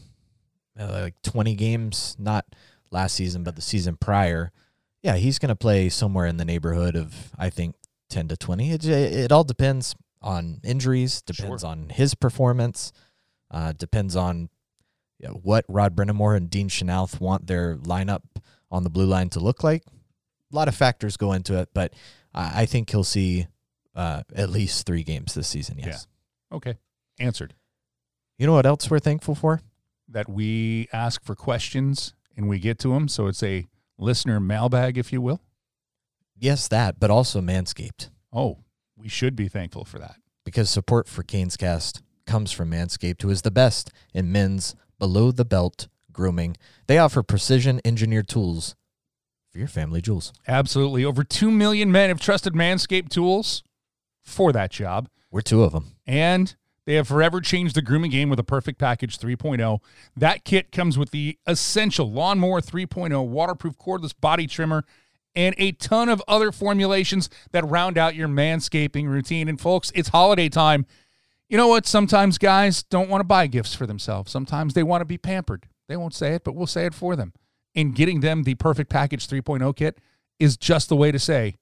uh, 0.78 0.88
like 1.02 1.22
20 1.22 1.54
games, 1.54 2.16
not 2.18 2.44
last 2.90 3.14
season, 3.14 3.44
but 3.44 3.54
the 3.54 3.62
season 3.62 3.96
prior. 3.96 4.50
Yeah, 5.02 5.16
he's 5.18 5.38
going 5.38 5.50
to 5.50 5.56
play 5.56 5.88
somewhere 5.88 6.26
in 6.26 6.36
the 6.36 6.44
neighborhood 6.44 6.96
of, 6.96 7.30
I 7.38 7.48
think, 7.48 7.76
10 8.10 8.26
to 8.28 8.36
20. 8.36 8.72
It, 8.72 8.84
it 8.84 9.30
all 9.30 9.44
depends 9.44 9.94
on 10.20 10.60
injuries, 10.64 11.22
depends 11.22 11.62
Sure. 11.62 11.70
on 11.70 11.90
his 11.90 12.16
performance, 12.16 12.92
uh, 13.52 13.72
depends 13.72 14.16
on 14.16 14.48
you 15.20 15.28
know, 15.28 15.34
what 15.44 15.64
Rod 15.68 15.94
Brind'Amour 15.94 16.36
and 16.36 16.50
Dean 16.50 16.68
Chynoweth 16.68 17.20
want 17.20 17.46
their 17.46 17.76
lineup 17.76 18.22
on 18.68 18.82
the 18.82 18.90
blue 18.90 19.06
line 19.06 19.28
to 19.30 19.38
look 19.38 19.62
like. 19.62 19.84
A 20.52 20.56
lot 20.56 20.66
of 20.66 20.74
factors 20.74 21.16
go 21.16 21.32
into 21.34 21.56
it, 21.56 21.68
but 21.72 21.94
I, 22.34 22.62
I 22.62 22.66
think 22.66 22.90
he'll 22.90 23.04
see 23.04 23.46
uh, 23.94 24.22
at 24.34 24.50
least 24.50 24.86
three 24.86 25.04
games 25.04 25.34
this 25.34 25.46
season, 25.46 25.78
yes. 25.78 26.08
Okay, 26.52 26.74
answered. 27.18 27.54
You 28.38 28.46
know 28.46 28.52
what 28.52 28.66
else 28.66 28.90
we're 28.90 28.98
thankful 28.98 29.34
for? 29.34 29.62
That 30.08 30.28
we 30.28 30.88
ask 30.92 31.24
for 31.24 31.34
questions 31.34 32.14
and 32.36 32.48
we 32.48 32.58
get 32.58 32.78
to 32.80 32.88
them. 32.88 33.08
So 33.08 33.26
it's 33.26 33.42
a 33.42 33.66
listener 33.98 34.38
mailbag, 34.40 34.98
if 34.98 35.12
you 35.12 35.20
will. 35.20 35.40
Yes, 36.38 36.68
that, 36.68 37.00
but 37.00 37.10
also 37.10 37.40
Manscaped. 37.40 38.10
Oh, 38.32 38.58
we 38.96 39.08
should 39.08 39.34
be 39.34 39.48
thankful 39.48 39.84
for 39.84 39.98
that. 39.98 40.16
Because 40.44 40.68
support 40.70 41.08
for 41.08 41.22
Canes 41.22 41.56
Cast 41.56 42.02
comes 42.26 42.52
from 42.52 42.70
Manscaped, 42.70 43.22
who 43.22 43.30
is 43.30 43.42
the 43.42 43.50
best 43.50 43.90
in 44.12 44.30
men's 44.30 44.76
below 44.98 45.32
the 45.32 45.44
belt 45.44 45.88
grooming. 46.12 46.56
They 46.86 46.98
offer 46.98 47.22
precision 47.22 47.80
engineered 47.84 48.28
tools 48.28 48.76
for 49.50 49.58
your 49.58 49.68
family 49.68 50.00
jewels. 50.00 50.32
Absolutely. 50.46 51.04
Over 51.04 51.24
2 51.24 51.50
million 51.50 51.90
men 51.90 52.10
have 52.10 52.20
trusted 52.20 52.52
Manscaped 52.52 53.08
tools 53.08 53.62
for 54.22 54.52
that 54.52 54.70
job. 54.70 55.08
We're 55.30 55.40
two 55.40 55.62
of 55.62 55.72
them. 55.72 55.95
And 56.06 56.54
they 56.86 56.94
have 56.94 57.08
forever 57.08 57.40
changed 57.40 57.74
the 57.74 57.82
grooming 57.82 58.12
game 58.12 58.30
with 58.30 58.38
a 58.38 58.44
perfect 58.44 58.78
package 58.78 59.18
3.0. 59.18 59.80
That 60.16 60.44
kit 60.44 60.70
comes 60.70 60.96
with 60.96 61.10
the 61.10 61.36
essential 61.46 62.10
lawnmower 62.10 62.60
3.0 62.60 63.26
waterproof 63.26 63.76
cordless 63.76 64.14
body 64.18 64.46
trimmer 64.46 64.84
and 65.34 65.54
a 65.58 65.72
ton 65.72 66.08
of 66.08 66.22
other 66.26 66.52
formulations 66.52 67.28
that 67.50 67.68
round 67.68 67.98
out 67.98 68.14
your 68.14 68.28
manscaping 68.28 69.06
routine. 69.08 69.48
And 69.48 69.60
folks, 69.60 69.92
it's 69.94 70.08
holiday 70.08 70.48
time. 70.48 70.86
You 71.48 71.56
know 71.56 71.68
what? 71.68 71.86
Sometimes 71.86 72.38
guys 72.38 72.82
don't 72.84 73.10
want 73.10 73.20
to 73.20 73.26
buy 73.26 73.46
gifts 73.46 73.74
for 73.74 73.86
themselves. 73.86 74.32
Sometimes 74.32 74.74
they 74.74 74.82
want 74.82 75.00
to 75.02 75.06
be 75.06 75.18
pampered. 75.18 75.66
They 75.88 75.96
won't 75.96 76.14
say 76.14 76.34
it, 76.34 76.44
but 76.44 76.54
we'll 76.54 76.66
say 76.66 76.86
it 76.86 76.94
for 76.94 77.14
them. 77.14 77.32
And 77.74 77.94
getting 77.94 78.20
them 78.20 78.44
the 78.44 78.54
perfect 78.54 78.90
package 78.90 79.28
3.0 79.28 79.76
kit 79.76 79.98
is 80.38 80.56
just 80.56 80.88
the 80.88 80.96
way 80.96 81.12
to 81.12 81.18
say, 81.18 81.56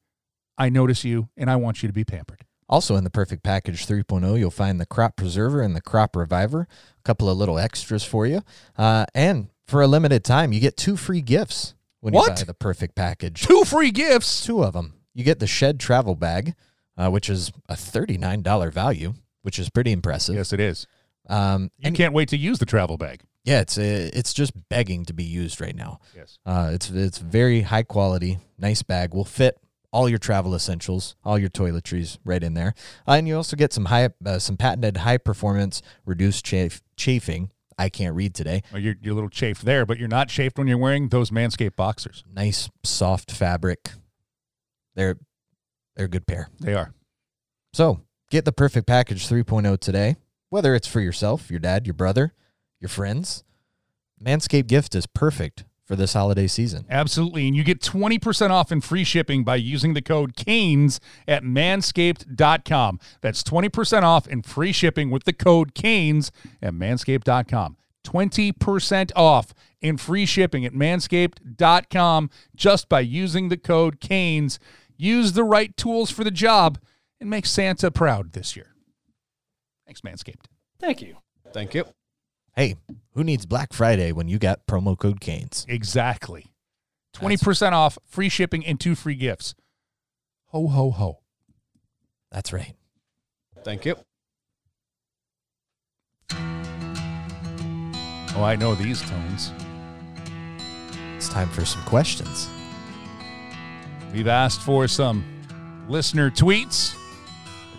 I 0.56 0.68
notice 0.68 1.04
you 1.04 1.28
and 1.36 1.50
I 1.50 1.56
want 1.56 1.82
you 1.82 1.88
to 1.88 1.92
be 1.92 2.04
pampered. 2.04 2.44
Also, 2.68 2.96
in 2.96 3.04
the 3.04 3.10
Perfect 3.10 3.42
Package 3.42 3.86
3.0, 3.86 4.38
you'll 4.38 4.50
find 4.50 4.80
the 4.80 4.86
Crop 4.86 5.16
Preserver 5.16 5.60
and 5.60 5.76
the 5.76 5.80
Crop 5.82 6.16
Reviver, 6.16 6.60
a 6.98 7.02
couple 7.02 7.28
of 7.28 7.36
little 7.36 7.58
extras 7.58 8.04
for 8.04 8.26
you. 8.26 8.42
Uh, 8.78 9.04
and 9.14 9.48
for 9.66 9.82
a 9.82 9.86
limited 9.86 10.24
time, 10.24 10.52
you 10.52 10.60
get 10.60 10.76
two 10.76 10.96
free 10.96 11.20
gifts 11.20 11.74
when 12.00 12.14
What? 12.14 12.28
you 12.28 12.34
buy 12.36 12.44
the 12.44 12.54
Perfect 12.54 12.94
Package. 12.94 13.42
Two 13.42 13.64
free 13.64 13.90
gifts. 13.90 14.44
Two 14.44 14.62
of 14.64 14.72
them. 14.72 14.94
You 15.14 15.24
get 15.24 15.38
the 15.40 15.46
Shed 15.46 15.78
Travel 15.78 16.14
Bag, 16.14 16.54
uh, 16.96 17.10
which 17.10 17.28
is 17.30 17.52
a 17.68 17.74
$39 17.74 18.72
value, 18.72 19.14
which 19.42 19.58
is 19.58 19.68
pretty 19.70 19.92
impressive. 19.92 20.34
Yes, 20.34 20.52
it 20.52 20.60
is. 20.60 20.86
Um, 21.28 21.70
You 21.78 21.88
and 21.88 21.96
can't 21.96 22.12
wait 22.14 22.28
to 22.30 22.36
use 22.36 22.58
the 22.58 22.66
travel 22.66 22.96
bag. 22.98 23.22
yeah, 23.44 23.60
it's 23.60 23.78
uh, 23.78 24.10
it's 24.12 24.34
just 24.34 24.52
begging 24.68 25.04
to 25.06 25.12
be 25.14 25.24
used 25.24 25.60
right 25.60 25.74
now. 25.76 26.00
Yes. 26.14 26.38
Uh, 26.44 26.70
it's 26.74 26.90
it's 26.90 27.16
very 27.18 27.62
high 27.62 27.82
quality, 27.82 28.38
nice 28.58 28.82
bag. 28.82 29.14
Will 29.14 29.24
fit 29.24 29.56
all 29.94 30.08
your 30.08 30.18
travel 30.18 30.56
essentials, 30.56 31.14
all 31.24 31.38
your 31.38 31.48
toiletries 31.48 32.18
right 32.24 32.42
in 32.42 32.54
there, 32.54 32.74
uh, 33.06 33.12
and 33.12 33.28
you 33.28 33.36
also 33.36 33.56
get 33.56 33.72
some 33.72 33.86
high 33.86 34.08
uh, 34.26 34.40
some 34.40 34.56
patented 34.56 34.98
high 34.98 35.18
performance 35.18 35.80
reduced 36.04 36.44
chafe, 36.44 36.82
chafing. 36.96 37.50
I 37.78 37.88
can't 37.88 38.14
read 38.14 38.34
today. 38.34 38.62
Well, 38.72 38.82
you're, 38.82 38.96
you're 39.00 39.12
a 39.12 39.14
little 39.14 39.30
chafed 39.30 39.64
there, 39.64 39.86
but 39.86 39.98
you're 39.98 40.08
not 40.08 40.28
chafed 40.28 40.58
when 40.58 40.66
you're 40.66 40.78
wearing 40.78 41.08
those 41.08 41.30
Manscaped 41.30 41.76
boxers. 41.76 42.22
Nice 42.32 42.68
soft 42.82 43.30
fabric. 43.30 43.90
They're 44.96 45.16
they're 45.94 46.06
a 46.06 46.08
good 46.08 46.26
pair. 46.26 46.50
They 46.58 46.74
are. 46.74 46.92
So 47.72 48.00
get 48.30 48.44
the 48.44 48.52
perfect 48.52 48.88
package 48.88 49.28
3.0 49.28 49.78
today, 49.78 50.16
whether 50.50 50.74
it's 50.74 50.88
for 50.88 51.00
yourself, 51.00 51.50
your 51.50 51.60
dad, 51.60 51.86
your 51.86 51.94
brother, 51.94 52.34
your 52.80 52.88
friends. 52.88 53.44
Manscaped 54.20 54.66
gift 54.66 54.96
is 54.96 55.06
perfect 55.06 55.64
for 55.94 56.00
this 56.00 56.12
holiday 56.12 56.46
season. 56.46 56.84
Absolutely. 56.90 57.46
And 57.46 57.56
you 57.56 57.62
get 57.62 57.80
20% 57.80 58.50
off 58.50 58.70
and 58.70 58.82
free 58.82 59.04
shipping 59.04 59.44
by 59.44 59.56
using 59.56 59.94
the 59.94 60.02
code 60.02 60.36
CANES 60.36 61.00
at 61.28 61.42
manscaped.com. 61.42 63.00
That's 63.20 63.42
20% 63.42 64.02
off 64.02 64.26
and 64.26 64.44
free 64.44 64.72
shipping 64.72 65.10
with 65.10 65.24
the 65.24 65.32
code 65.32 65.74
CANES 65.74 66.32
at 66.60 66.74
manscaped.com. 66.74 67.76
20% 68.04 69.12
off 69.16 69.54
and 69.80 70.00
free 70.00 70.26
shipping 70.26 70.66
at 70.66 70.72
manscaped.com 70.72 72.30
just 72.54 72.88
by 72.88 73.00
using 73.00 73.48
the 73.48 73.56
code 73.56 74.00
CANES. 74.00 74.58
Use 74.96 75.32
the 75.32 75.44
right 75.44 75.76
tools 75.76 76.10
for 76.10 76.24
the 76.24 76.30
job 76.30 76.78
and 77.20 77.30
make 77.30 77.46
Santa 77.46 77.90
proud 77.90 78.32
this 78.32 78.56
year. 78.56 78.74
Thanks, 79.86 80.00
Manscaped. 80.00 80.46
Thank 80.80 81.02
you. 81.02 81.16
Thank 81.52 81.74
you. 81.74 81.84
Hey, 82.56 82.76
who 83.14 83.24
needs 83.24 83.46
Black 83.46 83.72
Friday 83.72 84.12
when 84.12 84.28
you 84.28 84.38
got 84.38 84.66
promo 84.66 84.96
code 84.96 85.20
Canes? 85.20 85.66
Exactly. 85.68 86.52
20% 87.14 87.72
off, 87.72 87.98
free 88.06 88.28
shipping, 88.28 88.64
and 88.64 88.78
two 88.78 88.94
free 88.94 89.16
gifts. 89.16 89.54
Ho, 90.46 90.68
ho, 90.68 90.90
ho. 90.92 91.18
That's 92.30 92.52
right. 92.52 92.74
Thank 93.64 93.84
you. 93.84 93.96
Oh, 98.36 98.42
I 98.42 98.56
know 98.56 98.74
these 98.74 99.00
tones. 99.02 99.52
It's 101.16 101.28
time 101.28 101.48
for 101.48 101.64
some 101.64 101.82
questions. 101.84 102.48
We've 104.12 104.28
asked 104.28 104.60
for 104.62 104.86
some 104.86 105.24
listener 105.88 106.30
tweets. 106.30 106.94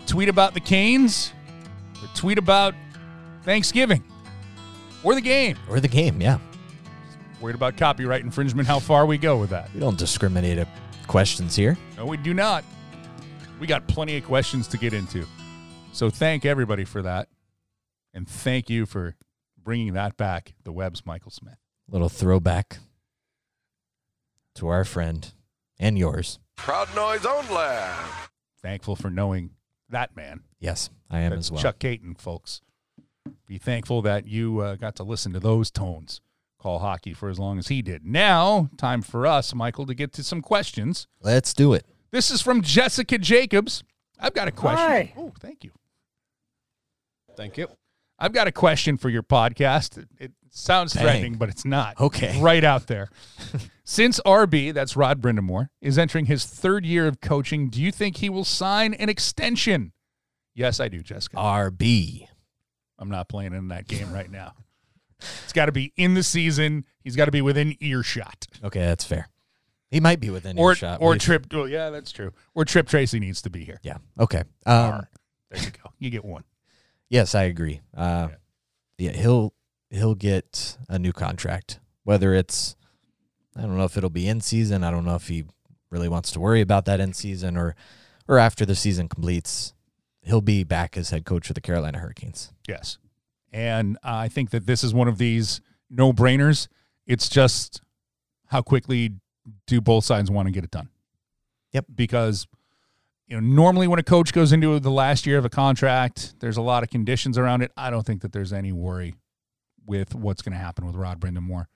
A 0.02 0.06
tweet 0.06 0.28
about 0.28 0.54
the 0.54 0.60
Canes, 0.60 1.32
a 2.04 2.16
tweet 2.16 2.38
about 2.38 2.74
Thanksgiving, 3.42 4.02
or 5.02 5.14
the 5.14 5.20
game. 5.20 5.56
Or 5.68 5.80
the 5.80 5.88
game, 5.88 6.20
yeah. 6.20 6.38
Worried 7.40 7.54
about 7.54 7.76
copyright 7.76 8.22
infringement, 8.22 8.66
how 8.66 8.78
far 8.78 9.06
we 9.06 9.18
go 9.18 9.38
with 9.38 9.50
that. 9.50 9.72
We 9.74 9.80
don't 9.80 9.98
discriminate 9.98 10.58
at 10.58 10.68
questions 11.06 11.54
here. 11.54 11.76
No, 11.96 12.06
we 12.06 12.16
do 12.16 12.34
not. 12.34 12.64
We 13.60 13.66
got 13.66 13.86
plenty 13.86 14.16
of 14.16 14.24
questions 14.24 14.68
to 14.68 14.78
get 14.78 14.92
into. 14.92 15.24
So 15.92 16.10
thank 16.10 16.44
everybody 16.44 16.84
for 16.84 17.02
that. 17.02 17.28
And 18.12 18.28
thank 18.28 18.70
you 18.70 18.86
for 18.86 19.14
bringing 19.62 19.92
that 19.94 20.16
back, 20.16 20.54
the 20.64 20.72
web's 20.72 21.04
Michael 21.04 21.30
Smith. 21.30 21.58
Little 21.88 22.08
throwback 22.08 22.78
to 24.54 24.68
our 24.68 24.84
friend 24.84 25.32
and 25.78 25.98
yours. 25.98 26.38
Proud 26.56 26.94
noise 26.96 27.26
only. 27.26 27.76
Thankful 28.62 28.96
for 28.96 29.10
knowing 29.10 29.50
that 29.90 30.16
man. 30.16 30.40
Yes, 30.58 30.90
I 31.10 31.20
am 31.20 31.30
That's 31.30 31.46
as 31.46 31.52
well. 31.52 31.62
Chuck 31.62 31.78
Kaiton, 31.78 32.18
folks. 32.18 32.62
Be 33.46 33.58
thankful 33.58 34.02
that 34.02 34.26
you 34.26 34.60
uh, 34.60 34.76
got 34.76 34.96
to 34.96 35.02
listen 35.02 35.32
to 35.32 35.40
those 35.40 35.70
tones. 35.70 36.20
Call 36.58 36.78
hockey 36.78 37.12
for 37.12 37.28
as 37.28 37.38
long 37.38 37.58
as 37.58 37.68
he 37.68 37.82
did. 37.82 38.04
Now, 38.04 38.70
time 38.76 39.02
for 39.02 39.26
us, 39.26 39.54
Michael, 39.54 39.86
to 39.86 39.94
get 39.94 40.12
to 40.14 40.22
some 40.24 40.40
questions. 40.42 41.06
Let's 41.22 41.54
do 41.54 41.72
it. 41.74 41.86
This 42.10 42.30
is 42.30 42.40
from 42.40 42.62
Jessica 42.62 43.18
Jacobs. 43.18 43.84
I've 44.18 44.34
got 44.34 44.48
a 44.48 44.52
question. 44.52 44.86
Hi. 44.86 45.12
Oh, 45.16 45.32
thank 45.38 45.64
you. 45.64 45.72
Thank 47.36 47.58
you. 47.58 47.68
I've 48.18 48.32
got 48.32 48.46
a 48.46 48.52
question 48.52 48.96
for 48.96 49.10
your 49.10 49.22
podcast. 49.22 49.98
It, 49.98 50.08
it 50.18 50.32
sounds 50.50 50.94
Dang. 50.94 51.02
threatening, 51.02 51.34
but 51.34 51.50
it's 51.50 51.64
not. 51.64 52.00
Okay. 52.00 52.40
Right 52.40 52.64
out 52.64 52.86
there. 52.86 53.10
Since 53.84 54.18
RB, 54.24 54.72
that's 54.72 54.96
Rod 54.96 55.20
Brind'Amour, 55.20 55.68
is 55.80 55.98
entering 55.98 56.26
his 56.26 56.44
third 56.44 56.86
year 56.86 57.06
of 57.06 57.20
coaching, 57.20 57.68
do 57.68 57.80
you 57.80 57.92
think 57.92 58.16
he 58.16 58.30
will 58.30 58.44
sign 58.44 58.94
an 58.94 59.08
extension? 59.08 59.92
Yes, 60.54 60.80
I 60.80 60.88
do, 60.88 61.02
Jessica. 61.02 61.36
RB. 61.36 62.26
I'm 62.98 63.08
not 63.10 63.28
playing 63.28 63.52
in 63.54 63.68
that 63.68 63.86
game 63.88 64.12
right 64.12 64.30
now. 64.30 64.52
It's 65.44 65.52
got 65.52 65.66
to 65.66 65.72
be 65.72 65.92
in 65.96 66.14
the 66.14 66.22
season. 66.22 66.84
He's 67.02 67.16
got 67.16 67.24
to 67.26 67.30
be 67.30 67.40
within 67.42 67.76
earshot. 67.80 68.46
Okay, 68.64 68.80
that's 68.80 69.04
fair. 69.04 69.28
He 69.90 70.00
might 70.00 70.20
be 70.20 70.30
within 70.30 70.58
Or 70.58 70.72
earshot. 70.72 71.00
or 71.00 71.16
Tripp. 71.16 71.52
Well, 71.52 71.68
yeah, 71.68 71.90
that's 71.90 72.12
true. 72.12 72.32
Or 72.54 72.64
Tripp 72.64 72.88
Tracy 72.88 73.18
needs 73.20 73.40
to 73.42 73.50
be 73.50 73.64
here. 73.64 73.78
Yeah. 73.82 73.98
Okay. 74.18 74.42
Um, 74.66 75.06
there 75.50 75.62
you 75.62 75.70
go. 75.70 75.90
You 75.98 76.10
get 76.10 76.24
one. 76.24 76.44
Yes, 77.08 77.34
I 77.34 77.44
agree. 77.44 77.80
Uh, 77.96 78.28
yeah, 78.98 79.12
he'll 79.12 79.54
he'll 79.90 80.14
get 80.16 80.76
a 80.88 80.98
new 80.98 81.12
contract. 81.12 81.78
Whether 82.04 82.34
it's 82.34 82.76
I 83.56 83.62
don't 83.62 83.76
know 83.76 83.84
if 83.84 83.96
it'll 83.96 84.10
be 84.10 84.26
in 84.28 84.40
season. 84.40 84.82
I 84.84 84.90
don't 84.90 85.04
know 85.04 85.14
if 85.14 85.28
he 85.28 85.44
really 85.90 86.08
wants 86.08 86.32
to 86.32 86.40
worry 86.40 86.60
about 86.60 86.84
that 86.86 86.98
in 87.00 87.12
season 87.14 87.56
or 87.56 87.76
or 88.28 88.38
after 88.38 88.66
the 88.66 88.74
season 88.74 89.08
completes. 89.08 89.72
He'll 90.26 90.40
be 90.40 90.64
back 90.64 90.96
as 90.96 91.10
head 91.10 91.24
coach 91.24 91.48
of 91.48 91.54
the 91.54 91.60
Carolina 91.60 91.98
Hurricanes. 91.98 92.52
Yes. 92.66 92.98
And 93.52 93.96
I 94.02 94.28
think 94.28 94.50
that 94.50 94.66
this 94.66 94.82
is 94.82 94.92
one 94.92 95.06
of 95.06 95.18
these 95.18 95.60
no 95.88 96.12
brainers. 96.12 96.66
It's 97.06 97.28
just 97.28 97.80
how 98.48 98.60
quickly 98.60 99.12
do 99.66 99.80
both 99.80 100.04
sides 100.04 100.30
want 100.30 100.48
to 100.48 100.52
get 100.52 100.64
it 100.64 100.72
done? 100.72 100.88
Yep. 101.72 101.86
Because 101.94 102.48
you 103.28 103.40
know, 103.40 103.54
normally 103.54 103.86
when 103.86 103.98
a 103.98 104.04
coach 104.04 104.32
goes 104.32 104.52
into 104.52 104.78
the 104.80 104.90
last 104.90 105.26
year 105.26 105.38
of 105.38 105.44
a 105.44 105.48
contract, 105.48 106.34
there's 106.40 106.56
a 106.56 106.62
lot 106.62 106.82
of 106.82 106.90
conditions 106.90 107.38
around 107.38 107.62
it. 107.62 107.72
I 107.76 107.90
don't 107.90 108.04
think 108.04 108.22
that 108.22 108.32
there's 108.32 108.52
any 108.52 108.72
worry 108.72 109.14
with 109.86 110.14
what's 110.14 110.42
going 110.42 110.52
to 110.52 110.58
happen 110.58 110.86
with 110.86 110.96
Rod 110.96 111.20
Brind'Amour 111.20 111.66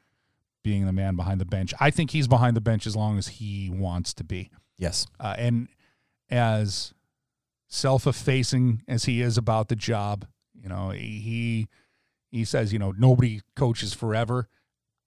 being 0.63 0.87
the 0.87 0.93
man 0.93 1.17
behind 1.17 1.41
the 1.41 1.47
bench. 1.47 1.73
I 1.81 1.91
think 1.91 2.11
he's 2.11 2.29
behind 2.29 2.57
the 2.57 2.61
bench 2.61 2.87
as 2.87 2.95
long 2.97 3.17
as 3.17 3.29
he 3.29 3.71
wants 3.71 4.13
to 4.15 4.25
be. 4.25 4.51
Yes. 4.77 5.07
Uh, 5.19 5.35
and 5.39 5.69
as 6.31 6.93
self-effacing 7.71 8.83
as 8.87 9.05
he 9.05 9.23
is 9.23 9.39
about 9.39 9.69
the 9.69 9.77
job, 9.77 10.27
you 10.61 10.69
know, 10.69 10.91
he 10.91 11.69
he 12.31 12.45
says, 12.45 12.73
you 12.73 12.79
know, 12.79 12.93
nobody 12.97 13.41
coaches 13.57 13.95
forever. 13.95 14.49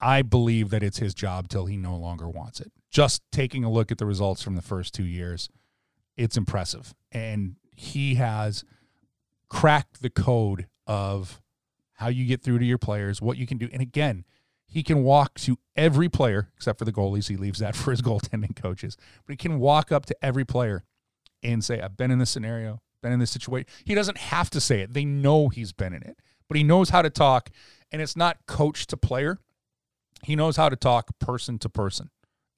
I 0.02 0.21
believe 0.21 0.71
that 0.71 0.84
it's 0.84 0.97
his 0.97 1.13
job 1.13 1.47
till 1.47 1.67
he 1.67 1.78
no 1.78 1.95
longer 1.95 2.28
wants 2.28 2.60
it. 2.60 2.71
Just 2.89 3.21
taking 3.32 3.63
a 3.63 3.71
look 3.71 3.91
at 3.91 3.97
the 3.97 4.06
results 4.06 4.41
from 4.41 4.56
the 4.56 4.62
first 4.62 4.93
two 4.93 5.06
years, 5.06 5.49
it's 6.17 6.36
impressive, 6.36 6.93
and 7.12 7.56
he 7.76 8.15
has 8.15 8.65
cracked 9.49 10.02
the 10.02 10.10
code 10.10 10.67
of 10.86 11.41
how 11.93 12.08
you 12.08 12.26
get 12.26 12.41
through 12.41 12.60
to 12.60 12.65
your 12.65 12.78
players, 12.78 13.21
what 13.21 13.38
you 13.38 13.45
can 13.45 13.58
do, 13.58 13.69
and 13.71 13.82
again. 13.82 14.26
He 14.65 14.82
can 14.82 15.04
walk 15.04 15.36
to 15.41 15.60
every 15.76 16.10
player, 16.10 16.49
except 16.56 16.80
for 16.80 16.86
the 16.86 16.91
goalies. 16.91 17.30
He 17.30 17.38
leaves 17.38 17.60
that 17.60 17.76
for 17.76 17.91
his 17.91 18.02
goaltending 18.02 18.56
coaches. 18.56 18.97
But 19.23 19.34
he 19.34 19.38
can 19.38 19.60
walk 19.60 19.91
up 19.91 20.08
to 20.08 20.15
every 20.26 20.45
player 20.45 20.84
and 21.43 21.63
say, 21.63 21.82
I've 21.82 21.97
been 21.97 22.12
in 22.12 22.19
this 22.19 22.29
scenario, 22.29 22.82
been 23.01 23.12
in 23.12 23.19
this 23.19 23.32
situation. 23.32 23.67
He 23.86 23.95
doesn't 23.95 24.17
have 24.17 24.49
to 24.51 24.62
say 24.62 24.82
it. 24.82 24.93
They 24.93 25.06
know 25.06 25.49
he's 25.49 25.73
been 25.73 25.93
in 25.93 26.03
it, 26.03 26.17
but 26.47 26.58
he 26.58 26.63
knows 26.63 26.89
how 26.89 27.01
to 27.01 27.10
talk. 27.10 27.49
And 27.91 28.01
it's 28.01 28.15
not 28.15 28.38
coach 28.47 28.88
to 28.88 28.97
player. 28.97 29.39
He 30.23 30.36
knows 30.36 30.58
how 30.58 30.69
to 30.69 30.75
talk 30.75 31.19
person 31.19 31.60
to 31.60 31.69
person 31.69 32.10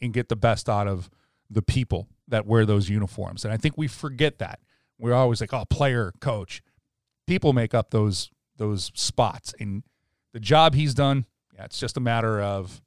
and 0.02 0.14
get 0.14 0.30
the 0.30 0.36
best 0.36 0.70
out 0.70 0.88
of 0.88 1.10
the 1.50 1.62
people 1.62 2.08
that 2.28 2.46
wear 2.46 2.66
those 2.66 2.90
uniforms. 2.90 3.44
And 3.44 3.54
I 3.54 3.58
think 3.58 3.78
we 3.78 3.88
forget 3.88 4.40
that. 4.40 4.60
We're 4.98 5.14
always 5.14 5.42
like, 5.42 5.54
oh, 5.54 5.66
player, 5.66 6.14
coach. 6.22 6.62
People 7.28 7.54
make 7.54 7.74
up 7.74 7.90
those 7.92 8.30
those 8.58 8.92
spots. 8.94 9.54
And 9.60 9.84
the 10.32 10.40
job 10.40 10.76
he's 10.76 10.94
done, 10.94 11.26
yeah, 11.54 11.66
it's 11.66 11.80
just 11.80 11.98
a 11.98 12.00
matter 12.00 12.42
of 12.42 12.82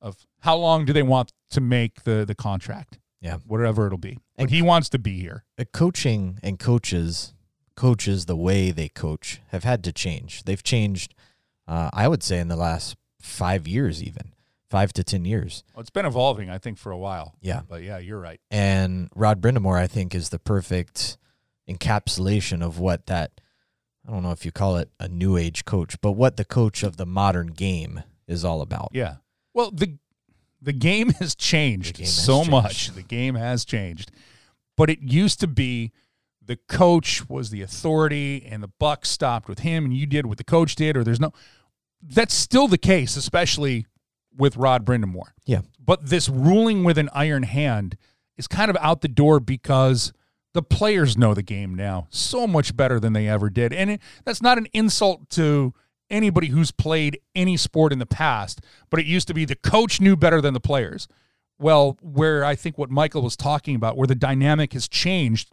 of 0.00 0.16
how 0.40 0.56
long 0.56 0.84
do 0.84 0.92
they 0.92 1.02
want 1.02 1.32
to 1.50 1.60
make 1.60 2.04
the 2.04 2.24
the 2.26 2.34
contract 2.34 2.98
Yeah. 3.22 3.36
whatever 3.46 3.86
it'll 3.86 3.96
be. 3.98 4.18
But 4.36 4.42
And- 4.42 4.50
he 4.50 4.60
wants 4.60 4.88
to 4.90 4.98
be 4.98 5.18
here. 5.20 5.44
Uh, 5.58 5.64
coaching 5.72 6.38
and 6.42 6.58
coaches, 6.58 7.32
coaches, 7.76 8.26
the 8.26 8.36
way 8.36 8.70
they 8.72 8.88
coach 8.88 9.40
have 9.48 9.64
had 9.64 9.82
to 9.84 9.92
change. 9.92 10.42
They've 10.44 10.62
changed, 10.62 11.14
uh, 11.66 11.88
I 11.92 12.08
would 12.08 12.22
say, 12.22 12.38
in 12.40 12.48
the 12.48 12.56
last 12.56 12.96
five 13.20 13.66
years, 13.68 14.02
even 14.02 14.32
five 14.68 14.92
to 14.94 15.04
10 15.04 15.24
years. 15.24 15.62
Well, 15.74 15.80
it's 15.82 15.90
been 15.90 16.04
evolving, 16.06 16.50
I 16.50 16.58
think, 16.58 16.78
for 16.78 16.90
a 16.92 16.98
while. 16.98 17.34
Yeah. 17.40 17.60
But 17.68 17.82
yeah, 17.82 17.98
you're 17.98 18.18
right. 18.18 18.40
And 18.50 19.08
Rod 19.14 19.40
Brind'Amour, 19.40 19.78
I 19.78 19.86
think, 19.86 20.14
is 20.14 20.30
the 20.30 20.38
perfect 20.38 21.16
encapsulation 21.68 22.62
of 22.62 22.78
what 22.78 23.06
that, 23.06 23.40
I 24.06 24.10
don't 24.10 24.22
know 24.22 24.32
if 24.32 24.44
you 24.44 24.52
call 24.52 24.76
it 24.76 24.90
a 24.98 25.08
new 25.08 25.36
age 25.36 25.64
coach, 25.64 26.00
but 26.00 26.12
what 26.12 26.36
the 26.36 26.44
coach 26.44 26.82
of 26.82 26.96
the 26.96 27.06
modern 27.06 27.48
game 27.48 28.02
is 28.26 28.44
all 28.44 28.60
about. 28.62 28.90
Yeah. 28.92 29.16
Well, 29.54 29.70
the 29.70 29.98
the 30.62 30.72
game 30.72 31.10
has 31.10 31.34
changed 31.34 31.96
game 31.96 32.04
has 32.04 32.14
so 32.14 32.38
changed. 32.38 32.50
much. 32.50 32.88
The 32.94 33.02
game 33.02 33.34
has 33.34 33.64
changed. 33.64 34.10
But 34.76 34.88
it 34.88 35.00
used 35.00 35.40
to 35.40 35.46
be 35.46 35.92
the 36.44 36.56
coach 36.56 37.28
was 37.28 37.50
the 37.50 37.62
authority 37.62 38.46
and 38.48 38.62
the 38.62 38.68
buck 38.68 39.04
stopped 39.04 39.48
with 39.48 39.60
him 39.60 39.84
and 39.84 39.94
you 39.94 40.06
did 40.06 40.26
what 40.26 40.38
the 40.38 40.44
coach 40.44 40.74
did 40.74 40.96
or 40.96 41.04
there's 41.04 41.20
no 41.20 41.32
that's 42.02 42.34
still 42.34 42.66
the 42.66 42.78
case, 42.78 43.16
especially 43.16 43.86
with 44.36 44.56
Rod 44.56 44.84
Brind'Amour. 44.84 45.32
Yeah. 45.46 45.60
But 45.78 46.06
this 46.06 46.28
ruling 46.28 46.84
with 46.84 46.98
an 46.98 47.08
iron 47.12 47.44
hand 47.44 47.96
is 48.36 48.48
kind 48.48 48.70
of 48.70 48.76
out 48.80 49.02
the 49.02 49.08
door 49.08 49.38
because 49.38 50.12
the 50.52 50.62
players 50.62 51.16
know 51.16 51.32
the 51.34 51.42
game 51.42 51.74
now 51.74 52.08
so 52.10 52.46
much 52.46 52.76
better 52.76 52.98
than 52.98 53.12
they 53.12 53.28
ever 53.28 53.50
did. 53.50 53.72
And 53.72 53.92
it, 53.92 54.02
that's 54.24 54.42
not 54.42 54.58
an 54.58 54.66
insult 54.72 55.30
to 55.30 55.74
anybody 56.12 56.48
who's 56.48 56.70
played 56.70 57.18
any 57.34 57.56
sport 57.56 57.92
in 57.92 57.98
the 57.98 58.06
past, 58.06 58.60
but 58.90 59.00
it 59.00 59.06
used 59.06 59.26
to 59.28 59.34
be 59.34 59.44
the 59.44 59.56
coach 59.56 60.00
knew 60.00 60.16
better 60.16 60.40
than 60.40 60.54
the 60.54 60.60
players. 60.60 61.08
Well, 61.58 61.98
where 62.00 62.44
I 62.44 62.54
think 62.54 62.78
what 62.78 62.90
Michael 62.90 63.22
was 63.22 63.36
talking 63.36 63.74
about, 63.74 63.96
where 63.96 64.06
the 64.06 64.14
dynamic 64.14 64.72
has 64.74 64.86
changed, 64.86 65.50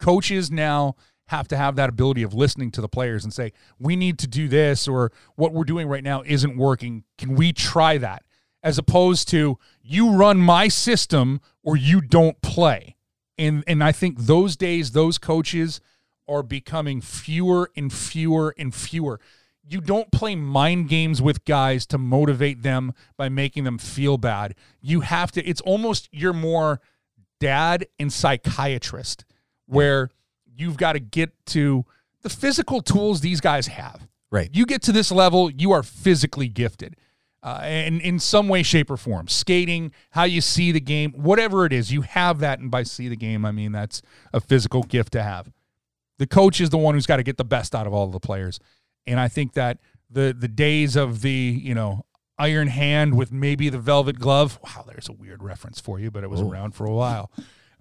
coaches 0.00 0.50
now 0.50 0.96
have 1.28 1.48
to 1.48 1.56
have 1.56 1.76
that 1.76 1.88
ability 1.88 2.22
of 2.22 2.34
listening 2.34 2.70
to 2.72 2.80
the 2.80 2.88
players 2.88 3.24
and 3.24 3.32
say, 3.32 3.52
we 3.78 3.96
need 3.96 4.18
to 4.18 4.26
do 4.26 4.48
this, 4.48 4.86
or 4.86 5.12
what 5.36 5.52
we're 5.52 5.64
doing 5.64 5.88
right 5.88 6.04
now 6.04 6.22
isn't 6.26 6.56
working. 6.56 7.04
Can 7.18 7.34
we 7.34 7.52
try 7.52 7.98
that? 7.98 8.24
As 8.62 8.78
opposed 8.78 9.28
to, 9.28 9.58
you 9.82 10.12
run 10.12 10.38
my 10.38 10.68
system 10.68 11.40
or 11.62 11.76
you 11.76 12.00
don't 12.00 12.40
play. 12.42 12.96
And, 13.36 13.64
and 13.66 13.82
I 13.82 13.92
think 13.92 14.18
those 14.20 14.56
days, 14.56 14.92
those 14.92 15.18
coaches 15.18 15.80
are 16.28 16.42
becoming 16.42 17.00
fewer 17.00 17.70
and 17.76 17.92
fewer 17.92 18.54
and 18.56 18.74
fewer. 18.74 19.20
You 19.66 19.80
don't 19.80 20.10
play 20.12 20.34
mind 20.34 20.88
games 20.88 21.22
with 21.22 21.44
guys 21.44 21.86
to 21.86 21.98
motivate 21.98 22.62
them 22.62 22.92
by 23.16 23.28
making 23.28 23.64
them 23.64 23.78
feel 23.78 24.18
bad. 24.18 24.54
You 24.80 25.00
have 25.00 25.32
to, 25.32 25.44
it's 25.44 25.60
almost 25.62 26.08
you're 26.12 26.32
more 26.34 26.80
dad 27.40 27.86
and 27.98 28.12
psychiatrist 28.12 29.24
where 29.66 30.10
you've 30.56 30.76
got 30.76 30.92
to 30.92 31.00
get 31.00 31.32
to 31.46 31.84
the 32.22 32.28
physical 32.28 32.80
tools 32.82 33.20
these 33.22 33.40
guys 33.40 33.66
have. 33.68 34.06
Right. 34.30 34.50
You 34.52 34.66
get 34.66 34.82
to 34.82 34.92
this 34.92 35.10
level, 35.10 35.50
you 35.50 35.72
are 35.72 35.82
physically 35.82 36.48
gifted. 36.48 36.96
uh, 37.44 37.60
and 37.62 38.00
in 38.00 38.18
some 38.18 38.48
way, 38.48 38.62
shape, 38.62 38.90
or 38.90 38.96
form. 38.96 39.28
Skating, 39.28 39.92
how 40.10 40.24
you 40.24 40.40
see 40.40 40.72
the 40.72 40.80
game, 40.80 41.12
whatever 41.12 41.66
it 41.66 41.74
is, 41.74 41.92
you 41.92 42.00
have 42.00 42.38
that. 42.38 42.58
And 42.58 42.70
by 42.70 42.82
see 42.84 43.08
the 43.08 43.16
game, 43.16 43.44
I 43.44 43.52
mean 43.52 43.70
that's 43.70 44.00
a 44.32 44.40
physical 44.40 44.82
gift 44.82 45.12
to 45.12 45.22
have. 45.22 45.52
The 46.18 46.26
coach 46.26 46.60
is 46.60 46.70
the 46.70 46.78
one 46.78 46.94
who's 46.94 47.06
got 47.06 47.18
to 47.18 47.22
get 47.22 47.36
the 47.36 47.44
best 47.44 47.74
out 47.74 47.86
of 47.86 47.92
all 47.92 48.06
the 48.06 48.18
players. 48.18 48.58
And 49.06 49.20
I 49.20 49.28
think 49.28 49.52
that 49.54 49.78
the 50.10 50.34
the 50.38 50.48
days 50.48 50.96
of 50.96 51.22
the, 51.22 51.30
you 51.30 51.74
know, 51.74 52.04
iron 52.38 52.68
hand 52.68 53.16
with 53.16 53.32
maybe 53.32 53.68
the 53.68 53.78
velvet 53.78 54.18
glove, 54.18 54.58
wow, 54.62 54.84
there's 54.86 55.08
a 55.08 55.12
weird 55.12 55.42
reference 55.42 55.80
for 55.80 56.00
you, 56.00 56.10
but 56.10 56.24
it 56.24 56.30
was 56.30 56.40
Ooh. 56.40 56.50
around 56.50 56.74
for 56.74 56.86
a 56.86 56.94
while. 56.94 57.30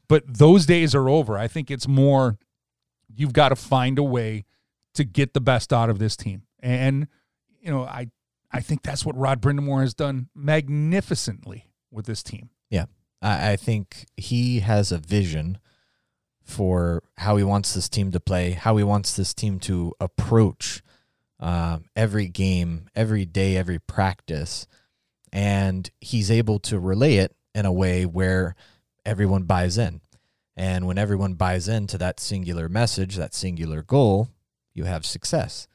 But 0.08 0.24
those 0.28 0.66
days 0.66 0.94
are 0.94 1.10
over. 1.10 1.38
I 1.38 1.48
think 1.48 1.72
it's 1.72 1.88
more 1.88 2.38
you've 3.16 3.34
got 3.34 3.50
to 3.50 3.56
find 3.56 3.98
a 3.98 4.04
way 4.04 4.46
to 4.94 5.04
get 5.04 5.34
the 5.34 5.42
best 5.42 5.74
out 5.74 5.90
of 5.90 6.00
this 6.00 6.16
team. 6.16 6.44
And, 6.60 7.08
you 7.62 7.72
know, 7.72 7.84
I 7.84 8.10
I 8.52 8.60
think 8.60 8.84
that's 8.84 9.06
what 9.06 9.18
Rod 9.18 9.42
Brind'Amour 9.42 9.82
has 9.82 9.94
done 9.94 10.30
magnificently 10.36 11.72
with 11.90 12.06
this 12.06 12.22
team. 12.22 12.50
Yeah. 12.70 12.86
I, 13.22 13.54
I 13.54 13.56
think 13.56 14.06
he 14.16 14.60
has 14.60 14.92
a 14.92 15.00
vision 15.00 15.58
for 16.44 17.02
how 17.18 17.38
he 17.38 17.44
wants 17.44 17.74
this 17.74 17.90
team 17.90 18.12
to 18.12 18.20
play, 18.20 18.52
how 18.52 18.78
he 18.78 18.84
wants 18.84 19.16
this 19.16 19.34
team 19.34 19.60
to 19.62 19.94
approach 20.00 20.84
um, 21.44 21.84
every 21.94 22.28
game, 22.30 22.88
every 22.96 23.26
day, 23.26 23.58
every 23.58 23.78
practice. 23.78 24.66
And 25.34 25.90
he's 26.00 26.32
able 26.32 26.60
to 26.60 26.80
relay 26.80 27.16
it 27.18 27.36
in 27.54 27.66
a 27.66 27.72
way 27.72 28.06
where 28.06 28.56
everyone 29.06 29.44
buys 29.44 29.78
in. 29.78 30.00
And 30.56 30.88
when 30.88 30.98
everyone 30.98 31.34
buys 31.34 31.68
into 31.68 31.98
that 31.98 32.20
singular 32.20 32.70
message, 32.70 33.18
that 33.18 33.34
singular 33.34 33.84
goal, 33.84 34.30
you 34.74 34.86
have 34.86 35.06
success. 35.06 35.68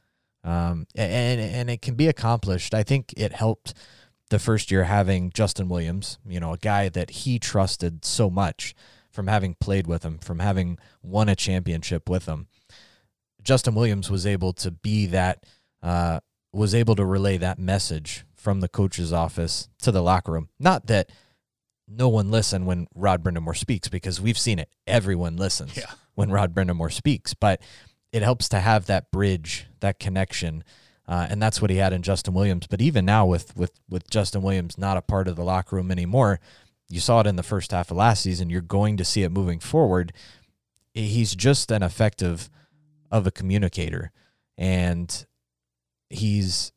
Um, 0.43 0.87
and 0.95 1.41
and 1.41 1.69
it 1.69 1.83
can 1.83 1.97
be 1.97 2.09
accomplished. 2.09 2.73
I 2.73 2.83
think 2.85 3.13
it 3.17 3.33
helped 3.33 3.75
the 4.31 4.39
first 4.39 4.71
year 4.71 4.85
having 4.85 5.31
Justin 5.31 5.69
Williams, 5.69 6.19
you 6.27 6.41
know, 6.41 6.53
a 6.53 6.59
guy 6.59 6.89
that 6.89 7.11
he 7.11 7.39
trusted 7.39 8.05
so 8.05 8.31
much 8.31 8.75
from 9.11 9.27
having 9.27 9.55
played 9.55 9.87
with 9.87 10.03
him, 10.05 10.19
from 10.19 10.39
having 10.39 10.79
won 11.03 11.29
a 11.29 11.37
championship 11.37 12.09
with 12.09 12.27
him. 12.27 12.47
Justin 13.43 13.75
Williams 13.75 14.11
was 14.11 14.27
able 14.27 14.53
to 14.55 14.71
be 14.71 15.07
that, 15.07 15.45
uh, 15.83 16.21
was 16.53 16.75
able 16.75 16.95
to 16.97 17.05
relay 17.05 17.37
that 17.39 17.59
message 17.59 18.25
from 18.35 18.61
the 18.61 18.69
coach's 18.69 19.13
office 19.13 19.69
to 19.83 19.91
the 19.93 20.03
locker 20.03 20.33
room. 20.33 20.49
Not 20.59 20.87
that 20.87 21.11
no 21.87 22.09
one 22.09 22.31
listened 22.31 22.67
when 22.67 22.87
Rod 22.95 23.23
Brind'Amour 23.23 23.57
speaks, 23.57 23.89
because 23.89 24.21
we've 24.21 24.39
seen 24.39 24.59
it. 24.59 24.69
Everyone 24.87 25.37
listens 25.37 25.77
Yeah. 25.77 25.91
when 26.15 26.31
Rod 26.31 26.55
Brind'Amour 26.55 26.93
speaks, 26.93 27.35
but 27.35 27.61
it 28.13 28.23
helps 28.23 28.49
to 28.51 28.61
have 28.61 28.87
that 28.87 29.11
bridge, 29.11 29.67
that 29.81 29.99
connection. 29.99 30.65
Uh, 31.07 31.27
and 31.31 31.41
that's 31.43 31.61
what 31.63 31.71
he 31.71 31.77
had 31.79 31.93
in 31.95 32.03
Justin 32.03 32.35
Williams. 32.35 32.67
But 32.67 32.83
even 32.83 33.05
now, 33.07 33.25
with 33.25 33.57
with 33.57 33.73
with 33.89 34.11
Justin 34.11 34.43
Williams 34.43 34.77
not 34.77 34.99
a 34.99 35.03
part 35.03 35.27
of 35.29 35.37
the 35.37 35.45
locker 35.45 35.77
room 35.77 35.91
anymore, 35.91 36.39
you 36.91 37.01
saw 37.01 37.21
it 37.21 37.27
in 37.27 37.37
the 37.37 37.43
first 37.43 37.71
half 37.73 37.91
of 37.91 37.97
last 37.97 38.23
season. 38.23 38.51
You're 38.51 38.61
going 38.61 38.99
to 38.99 39.05
see 39.05 39.23
it 39.23 39.31
moving 39.33 39.59
forward. 39.59 40.13
He's 40.93 41.35
just 41.35 41.71
an 41.71 41.83
effective 41.83 42.51
of 43.11 43.27
a 43.27 43.31
communicator, 43.31 44.11
and 44.59 45.25
he's 46.11 46.73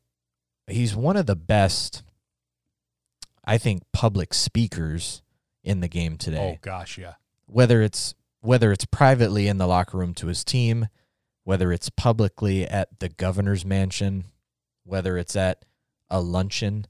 he's 0.68 0.96
one 0.96 1.18
of 1.18 1.26
the 1.26 1.36
best, 1.36 2.04
I 3.46 3.58
think, 3.58 3.84
public 3.94 4.34
speakers 4.34 5.22
in 5.64 5.80
the 5.80 5.88
game 5.88 6.18
today 6.18 6.56
Oh 6.56 6.60
gosh, 6.62 6.98
yeah. 6.98 7.16
whether 7.46 7.82
it's 7.82 8.16
whether 8.42 8.72
it's 8.72 8.86
privately 8.86 9.48
in 9.48 9.58
the 9.58 9.68
locker 9.68 9.98
room 9.98 10.14
to 10.16 10.28
his 10.28 10.44
team, 10.44 10.88
whether 11.44 11.72
it's 11.72 11.90
publicly 11.90 12.66
at 12.66 13.00
the 13.00 13.10
governor's 13.10 13.66
mansion, 13.66 14.26
whether 14.84 15.18
it's 15.18 15.36
at 15.36 15.64
a 16.10 16.20
luncheon, 16.20 16.86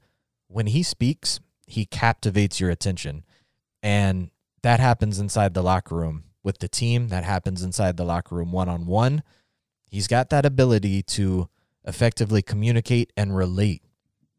when 0.48 0.66
he 0.66 0.82
speaks, 0.82 1.40
he 1.66 1.84
captivates 1.84 2.58
your 2.58 2.70
attention. 2.70 3.24
And 3.82 4.30
that 4.62 4.80
happens 4.80 5.18
inside 5.18 5.54
the 5.54 5.62
locker 5.62 5.94
room 5.94 6.24
with 6.42 6.58
the 6.58 6.68
team, 6.68 7.08
that 7.08 7.24
happens 7.24 7.62
inside 7.62 7.96
the 7.96 8.04
locker 8.04 8.34
room 8.34 8.50
one 8.50 8.68
on 8.68 8.86
one. 8.86 9.22
He's 9.84 10.08
got 10.08 10.30
that 10.30 10.46
ability 10.46 11.02
to 11.02 11.48
effectively 11.84 12.42
communicate 12.42 13.12
and 13.16 13.36
relate 13.36 13.82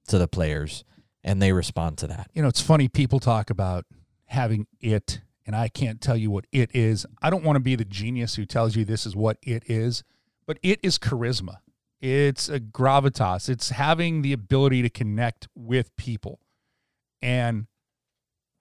to 0.07 0.17
the 0.17 0.27
players, 0.27 0.83
and 1.23 1.41
they 1.41 1.53
respond 1.53 1.97
to 1.99 2.07
that. 2.07 2.29
You 2.33 2.41
know, 2.41 2.47
it's 2.47 2.61
funny 2.61 2.87
people 2.87 3.19
talk 3.19 3.49
about 3.49 3.85
having 4.25 4.67
it 4.79 5.21
and 5.45 5.55
I 5.55 5.67
can't 5.67 6.01
tell 6.01 6.15
you 6.15 6.31
what 6.31 6.45
it 6.51 6.71
is. 6.73 7.05
I 7.21 7.29
don't 7.29 7.43
want 7.43 7.57
to 7.57 7.61
be 7.61 7.75
the 7.75 7.85
genius 7.85 8.35
who 8.35 8.45
tells 8.45 8.75
you 8.75 8.85
this 8.85 9.05
is 9.05 9.15
what 9.15 9.37
it 9.41 9.63
is, 9.67 10.03
but 10.45 10.57
it 10.63 10.79
is 10.81 10.97
charisma. 10.97 11.57
It's 12.01 12.49
a 12.49 12.59
gravitas. 12.59 13.49
It's 13.49 13.69
having 13.69 14.21
the 14.21 14.33
ability 14.33 14.81
to 14.81 14.89
connect 14.89 15.47
with 15.55 15.95
people. 15.95 16.39
And 17.21 17.67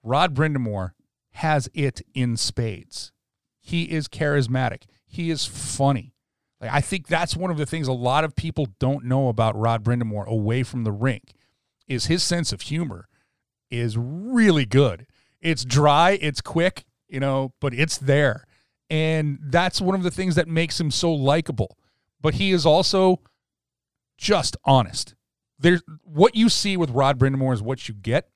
Rod 0.01 0.33
Brind'Amour 0.33 0.91
has 1.31 1.69
it 1.73 2.01
in 2.13 2.37
spades. 2.37 3.11
He 3.59 3.83
is 3.83 4.07
charismatic. 4.07 4.83
He 5.05 5.29
is 5.29 5.45
funny. 5.45 6.12
Like 6.63 6.71
I 6.71 6.79
think 6.79 7.07
that's 7.07 7.35
one 7.35 7.51
of 7.51 7.57
the 7.57 7.65
things 7.65 7.89
a 7.89 7.93
lot 7.93 8.23
of 8.23 8.37
people 8.37 8.67
don't 8.79 9.03
know 9.03 9.27
about 9.27 9.59
Rod 9.59 9.83
Brind'Amour 9.83 10.25
away 10.25 10.63
from 10.63 10.85
the 10.85 10.93
rink 10.93 11.33
is 11.89 12.05
his 12.05 12.23
sense 12.23 12.53
of 12.53 12.61
humor 12.61 13.09
is 13.69 13.97
really 13.97 14.65
good. 14.65 15.05
It's 15.41 15.65
dry, 15.65 16.11
it's 16.21 16.39
quick, 16.39 16.85
you 17.09 17.19
know, 17.19 17.53
but 17.59 17.73
it's 17.73 17.97
there. 17.97 18.45
And 18.89 19.39
that's 19.41 19.81
one 19.81 19.93
of 19.93 20.03
the 20.03 20.11
things 20.11 20.35
that 20.35 20.47
makes 20.47 20.79
him 20.79 20.89
so 20.89 21.11
likable. 21.11 21.77
But 22.21 22.35
he 22.35 22.53
is 22.53 22.65
also 22.65 23.19
just 24.17 24.55
honest. 24.63 25.15
There's 25.59 25.83
what 26.05 26.33
you 26.33 26.47
see 26.47 26.77
with 26.77 26.91
Rod 26.91 27.19
Brind'Amour 27.19 27.53
is 27.53 27.61
what 27.61 27.89
you 27.89 27.93
get. 27.93 28.29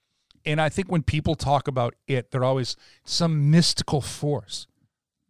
And 0.44 0.60
I 0.60 0.68
think 0.68 0.92
when 0.92 1.02
people 1.02 1.36
talk 1.36 1.70
about 1.70 1.96
it, 2.08 2.32
they're 2.32 2.44
always 2.44 2.76
some 3.06 3.50
mystical 3.50 4.02
force. 4.02 4.68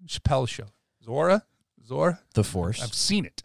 Chappelle 0.07 0.47
show. 0.47 0.69
Zora? 1.03 1.43
Zora? 1.87 2.19
The 2.33 2.43
force. 2.43 2.81
I've 2.81 2.93
seen 2.93 3.25
it. 3.25 3.43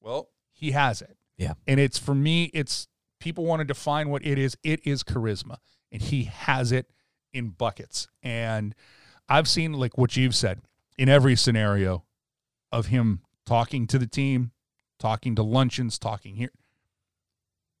Well, 0.00 0.28
he 0.52 0.72
has 0.72 1.02
it. 1.02 1.16
Yeah. 1.36 1.54
And 1.66 1.80
it's 1.80 1.98
for 1.98 2.14
me, 2.14 2.50
it's 2.54 2.88
people 3.20 3.44
want 3.44 3.60
to 3.60 3.64
define 3.64 4.10
what 4.10 4.24
it 4.24 4.38
is. 4.38 4.56
It 4.62 4.80
is 4.86 5.02
charisma. 5.02 5.56
And 5.90 6.02
he 6.02 6.24
has 6.24 6.72
it 6.72 6.90
in 7.32 7.50
buckets. 7.50 8.08
And 8.22 8.74
I've 9.28 9.48
seen 9.48 9.72
like 9.72 9.96
what 9.96 10.16
you've 10.16 10.34
said 10.34 10.60
in 10.96 11.08
every 11.08 11.36
scenario 11.36 12.04
of 12.72 12.86
him 12.86 13.20
talking 13.46 13.86
to 13.86 13.98
the 13.98 14.06
team, 14.06 14.52
talking 14.98 15.34
to 15.36 15.42
luncheons, 15.42 15.98
talking 15.98 16.36
here. 16.36 16.52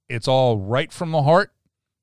It's 0.08 0.28
all 0.28 0.58
right 0.58 0.90
from 0.90 1.10
the 1.10 1.22
heart. 1.22 1.52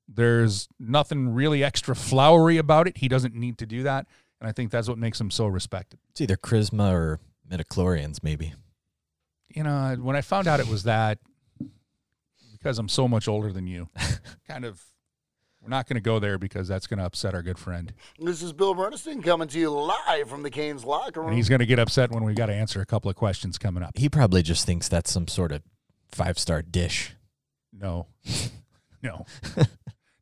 There's 0.08 0.68
nothing 0.78 1.30
really 1.30 1.64
extra 1.64 1.96
flowery 1.96 2.58
about 2.58 2.86
it. 2.86 2.98
He 2.98 3.08
doesn't 3.08 3.34
need 3.34 3.58
to 3.58 3.66
do 3.66 3.82
that. 3.82 4.06
And 4.40 4.48
I 4.48 4.52
think 4.52 4.70
that's 4.70 4.88
what 4.88 4.98
makes 4.98 5.20
him 5.20 5.30
so 5.30 5.46
respected. 5.46 5.98
It's 6.10 6.20
either 6.20 6.36
charisma 6.36 6.92
or 6.92 7.20
midichlorians, 7.50 8.22
maybe. 8.22 8.54
you 9.48 9.62
know, 9.62 9.96
when 10.00 10.16
I 10.16 10.20
found 10.20 10.46
out 10.48 10.60
it 10.60 10.68
was 10.68 10.84
that, 10.84 11.18
because 12.52 12.78
I'm 12.78 12.88
so 12.88 13.06
much 13.08 13.28
older 13.28 13.52
than 13.52 13.66
you, 13.66 13.88
kind 14.48 14.64
of, 14.64 14.82
we're 15.62 15.68
not 15.70 15.88
going 15.88 15.96
to 15.96 16.00
go 16.02 16.18
there 16.18 16.38
because 16.38 16.68
that's 16.68 16.86
going 16.86 16.98
to 16.98 17.04
upset 17.04 17.34
our 17.34 17.42
good 17.42 17.58
friend. 17.58 17.92
This 18.18 18.42
is 18.42 18.52
Bill 18.52 18.74
Burniston 18.74 19.22
coming 19.24 19.48
to 19.48 19.58
you 19.58 19.70
live 19.70 20.28
from 20.28 20.42
the 20.42 20.50
Canes 20.50 20.84
locker 20.84 21.20
room. 21.20 21.28
And 21.30 21.36
he's 21.36 21.48
going 21.48 21.60
to 21.60 21.66
get 21.66 21.78
upset 21.78 22.10
when 22.10 22.24
we 22.24 22.34
got 22.34 22.46
to 22.46 22.54
answer 22.54 22.80
a 22.80 22.86
couple 22.86 23.10
of 23.10 23.16
questions 23.16 23.58
coming 23.58 23.82
up. 23.82 23.96
He 23.96 24.08
probably 24.08 24.42
just 24.42 24.64
thinks 24.66 24.88
that's 24.88 25.10
some 25.10 25.28
sort 25.28 25.52
of 25.52 25.62
five 26.10 26.38
star 26.38 26.62
dish. 26.62 27.14
No, 27.72 28.06
no. 29.02 29.26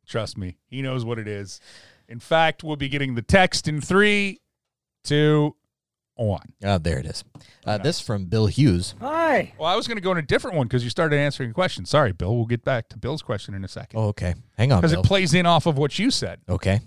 Trust 0.07 0.37
me, 0.37 0.57
he 0.67 0.81
knows 0.81 1.03
what 1.05 1.17
it 1.19 1.27
is. 1.27 1.59
In 2.07 2.19
fact, 2.19 2.63
we'll 2.63 2.75
be 2.75 2.89
getting 2.89 3.15
the 3.15 3.21
text 3.23 3.67
in 3.67 3.81
three, 3.81 4.39
two, 5.03 5.55
one. 6.15 6.53
Oh, 6.63 6.77
there 6.77 6.97
it 6.99 7.05
is. 7.05 7.23
Uh, 7.65 7.77
this 7.77 7.99
from 7.99 8.25
Bill 8.25 8.47
Hughes. 8.47 8.95
Hi. 9.01 9.53
Well, 9.57 9.67
I 9.69 9.75
was 9.75 9.87
going 9.87 9.97
to 9.97 10.01
go 10.01 10.11
in 10.11 10.17
a 10.17 10.21
different 10.21 10.55
one 10.57 10.67
because 10.67 10.83
you 10.83 10.89
started 10.89 11.17
answering 11.17 11.51
questions. 11.53 11.89
Sorry, 11.89 12.11
Bill. 12.13 12.35
We'll 12.35 12.45
get 12.45 12.63
back 12.63 12.87
to 12.89 12.97
Bill's 12.97 13.21
question 13.21 13.53
in 13.53 13.63
a 13.63 13.67
second 13.67 13.99
Oh, 13.99 14.07
okay. 14.09 14.35
Hang 14.57 14.71
on, 14.71 14.79
because 14.79 14.91
Bill. 14.93 15.01
it 15.01 15.05
plays 15.07 15.33
in 15.33 15.45
off 15.45 15.65
of 15.65 15.77
what 15.77 15.99
you 15.99 16.09
said. 16.11 16.39
okay. 16.47 16.79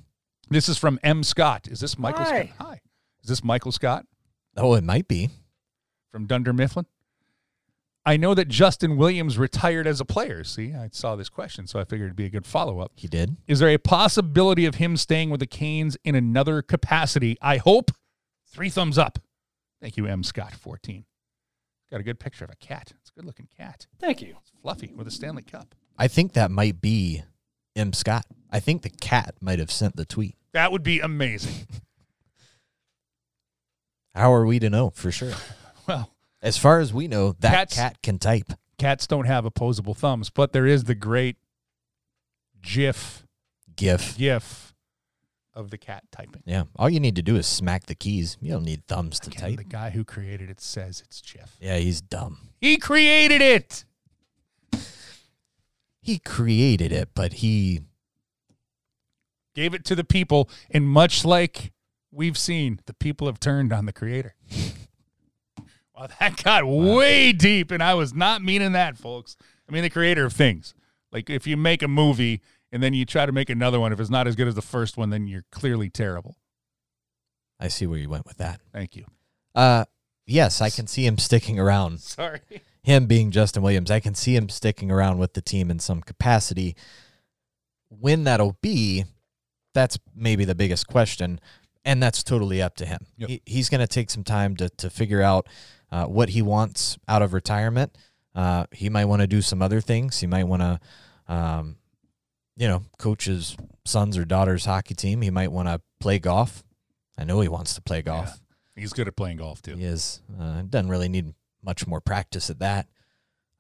This 0.50 0.66
is 0.68 0.78
from 0.78 0.98
M. 1.02 1.22
Scott. 1.22 1.68
Is 1.68 1.80
this 1.80 1.98
Michael 1.98 2.24
Scott? 2.24 2.46
Hi. 2.58 2.80
Is 3.22 3.28
this 3.28 3.44
Michael 3.44 3.70
Scott 3.72 4.06
Oh, 4.56 4.72
it 4.74 4.82
might 4.82 5.06
be. 5.06 5.28
from 6.10 6.26
Dunder 6.26 6.54
Mifflin? 6.54 6.86
I 8.06 8.16
know 8.16 8.32
that 8.32 8.48
Justin 8.48 8.96
Williams 8.96 9.36
retired 9.36 9.86
as 9.86 10.00
a 10.00 10.04
player. 10.06 10.42
See, 10.44 10.72
I 10.72 10.88
saw 10.92 11.14
this 11.16 11.28
question, 11.28 11.66
so 11.66 11.78
I 11.78 11.84
figured 11.84 12.06
it'd 12.06 12.16
be 12.16 12.24
a 12.24 12.30
good 12.30 12.46
follow 12.46 12.80
up. 12.80 12.92
He 12.96 13.06
did. 13.06 13.36
Is 13.46 13.58
there 13.58 13.68
a 13.68 13.76
possibility 13.76 14.64
of 14.64 14.76
him 14.76 14.96
staying 14.96 15.28
with 15.28 15.40
the 15.40 15.46
Canes 15.46 15.98
in 16.04 16.14
another 16.14 16.62
capacity? 16.62 17.36
I 17.42 17.58
hope. 17.58 17.90
Three 18.52 18.70
thumbs 18.70 18.98
up. 18.98 19.18
Thank 19.80 19.96
you, 19.96 20.06
M. 20.06 20.22
Scott, 20.24 20.54
14. 20.54 21.04
Got 21.90 22.00
a 22.00 22.02
good 22.02 22.18
picture 22.20 22.44
of 22.44 22.50
a 22.50 22.56
cat. 22.56 22.92
It's 23.00 23.10
a 23.10 23.18
good 23.18 23.24
looking 23.24 23.48
cat. 23.56 23.86
Thank 23.98 24.20
you. 24.20 24.36
It's 24.40 24.50
fluffy 24.62 24.92
with 24.94 25.06
a 25.06 25.10
Stanley 25.10 25.42
Cup. 25.42 25.74
I 25.96 26.08
think 26.08 26.32
that 26.34 26.50
might 26.50 26.80
be 26.80 27.22
M. 27.76 27.92
Scott. 27.92 28.26
I 28.50 28.60
think 28.60 28.82
the 28.82 28.90
cat 28.90 29.34
might 29.40 29.58
have 29.58 29.70
sent 29.70 29.96
the 29.96 30.04
tweet. 30.04 30.36
That 30.52 30.72
would 30.72 30.82
be 30.82 31.00
amazing. 31.00 31.66
How 34.14 34.32
are 34.32 34.46
we 34.46 34.58
to 34.58 34.70
know 34.70 34.90
for 34.90 35.12
sure? 35.12 35.34
well, 35.86 36.10
As 36.42 36.58
far 36.58 36.80
as 36.80 36.92
we 36.92 37.08
know, 37.08 37.34
that 37.40 37.52
Cats- 37.52 37.74
cat 37.76 38.02
can 38.02 38.18
type. 38.18 38.52
cats 38.78 39.06
don't 39.06 39.26
have 39.26 39.44
opposable 39.44 39.94
thumbs, 39.94 40.30
but 40.30 40.52
there 40.52 40.66
is 40.66 40.84
the 40.84 40.94
great 40.94 41.36
GIF 42.60 43.24
GIF. 43.76 44.16
GIF 44.18 44.67
of 45.58 45.70
the 45.70 45.76
cat 45.78 46.04
typing. 46.12 46.42
Yeah. 46.46 46.64
All 46.76 46.88
you 46.88 47.00
need 47.00 47.16
to 47.16 47.22
do 47.22 47.36
is 47.36 47.46
smack 47.46 47.86
the 47.86 47.94
keys. 47.94 48.38
You 48.40 48.52
don't 48.52 48.64
need 48.64 48.86
thumbs 48.86 49.18
to 49.20 49.30
Again, 49.30 49.40
type. 49.40 49.56
the 49.58 49.64
guy 49.64 49.90
who 49.90 50.04
created 50.04 50.48
it 50.48 50.60
says 50.60 51.02
it's 51.04 51.20
GIF. 51.20 51.56
Yeah, 51.60 51.78
he's 51.78 52.00
dumb. 52.00 52.38
He 52.60 52.76
created 52.76 53.42
it. 53.42 53.84
He 56.00 56.18
created 56.18 56.92
it, 56.92 57.10
but 57.14 57.34
he 57.34 57.80
Gave 59.54 59.74
it 59.74 59.84
to 59.86 59.96
the 59.96 60.04
people, 60.04 60.48
and 60.70 60.86
much 60.86 61.24
like 61.24 61.72
we've 62.12 62.38
seen, 62.38 62.78
the 62.86 62.94
people 62.94 63.26
have 63.26 63.40
turned 63.40 63.72
on 63.72 63.86
the 63.86 63.92
creator. 63.92 64.36
well, 65.96 66.08
that 66.20 66.40
got 66.44 66.64
way 66.64 67.32
deep, 67.32 67.72
and 67.72 67.82
I 67.82 67.94
was 67.94 68.14
not 68.14 68.40
meaning 68.40 68.70
that, 68.72 68.96
folks. 68.96 69.36
I 69.68 69.72
mean 69.72 69.82
the 69.82 69.90
creator 69.90 70.24
of 70.24 70.32
things. 70.32 70.74
Like 71.10 71.28
if 71.28 71.44
you 71.44 71.56
make 71.56 71.82
a 71.82 71.88
movie 71.88 72.40
and 72.72 72.82
then 72.82 72.94
you 72.94 73.04
try 73.04 73.26
to 73.26 73.32
make 73.32 73.50
another 73.50 73.80
one, 73.80 73.92
if 73.92 74.00
it's 74.00 74.10
not 74.10 74.26
as 74.26 74.36
good 74.36 74.48
as 74.48 74.54
the 74.54 74.62
first 74.62 74.96
one, 74.96 75.10
then 75.10 75.26
you're 75.26 75.44
clearly 75.50 75.90
terrible. 75.90 76.36
I 77.60 77.68
see 77.68 77.86
where 77.86 77.98
you 77.98 78.08
went 78.08 78.26
with 78.26 78.38
that. 78.38 78.60
Thank 78.72 78.96
you. 78.96 79.04
Uh 79.54 79.84
yes, 80.26 80.60
I 80.60 80.70
can 80.70 80.86
see 80.86 81.06
him 81.06 81.18
sticking 81.18 81.58
around. 81.58 82.00
Sorry. 82.00 82.40
Him 82.82 83.06
being 83.06 83.30
Justin 83.30 83.62
Williams, 83.62 83.90
I 83.90 84.00
can 84.00 84.14
see 84.14 84.34
him 84.36 84.48
sticking 84.48 84.90
around 84.90 85.18
with 85.18 85.34
the 85.34 85.42
team 85.42 85.70
in 85.70 85.78
some 85.78 86.00
capacity. 86.00 86.76
When 87.88 88.24
that'll 88.24 88.56
be, 88.60 89.04
that's 89.74 89.98
maybe 90.14 90.44
the 90.44 90.54
biggest 90.54 90.86
question, 90.86 91.40
and 91.84 92.02
that's 92.02 92.22
totally 92.22 92.62
up 92.62 92.76
to 92.76 92.86
him. 92.86 93.06
Yep. 93.16 93.28
He, 93.28 93.42
he's 93.46 93.68
going 93.68 93.80
to 93.80 93.86
take 93.86 94.10
some 94.10 94.24
time 94.24 94.56
to 94.56 94.68
to 94.68 94.90
figure 94.90 95.22
out 95.22 95.48
uh, 95.90 96.04
what 96.06 96.30
he 96.30 96.42
wants 96.42 96.98
out 97.08 97.22
of 97.22 97.32
retirement. 97.32 97.96
Uh, 98.34 98.66
he 98.72 98.88
might 98.88 99.06
want 99.06 99.20
to 99.20 99.26
do 99.26 99.42
some 99.42 99.62
other 99.62 99.80
things. 99.80 100.20
He 100.20 100.26
might 100.26 100.44
want 100.44 100.62
to, 100.62 100.80
um, 101.26 101.76
you 102.58 102.68
know, 102.68 102.82
coach 102.98 103.24
his 103.26 103.56
sons 103.86 104.18
or 104.18 104.24
daughters' 104.24 104.64
hockey 104.66 104.94
team. 104.94 105.22
He 105.22 105.30
might 105.30 105.52
want 105.52 105.68
to 105.68 105.80
play 106.00 106.18
golf. 106.18 106.64
I 107.16 107.24
know 107.24 107.40
he 107.40 107.48
wants 107.48 107.74
to 107.74 107.80
play 107.80 108.02
golf. 108.02 108.38
He's 108.76 108.92
good 108.92 109.08
at 109.08 109.16
playing 109.16 109.38
golf 109.38 109.62
too. 109.62 109.76
He 109.76 109.84
is. 109.84 110.20
Uh, 110.38 110.62
doesn't 110.62 110.88
really 110.88 111.08
need 111.08 111.34
much 111.62 111.86
more 111.86 112.00
practice 112.00 112.50
at 112.50 112.58
that. 112.60 112.86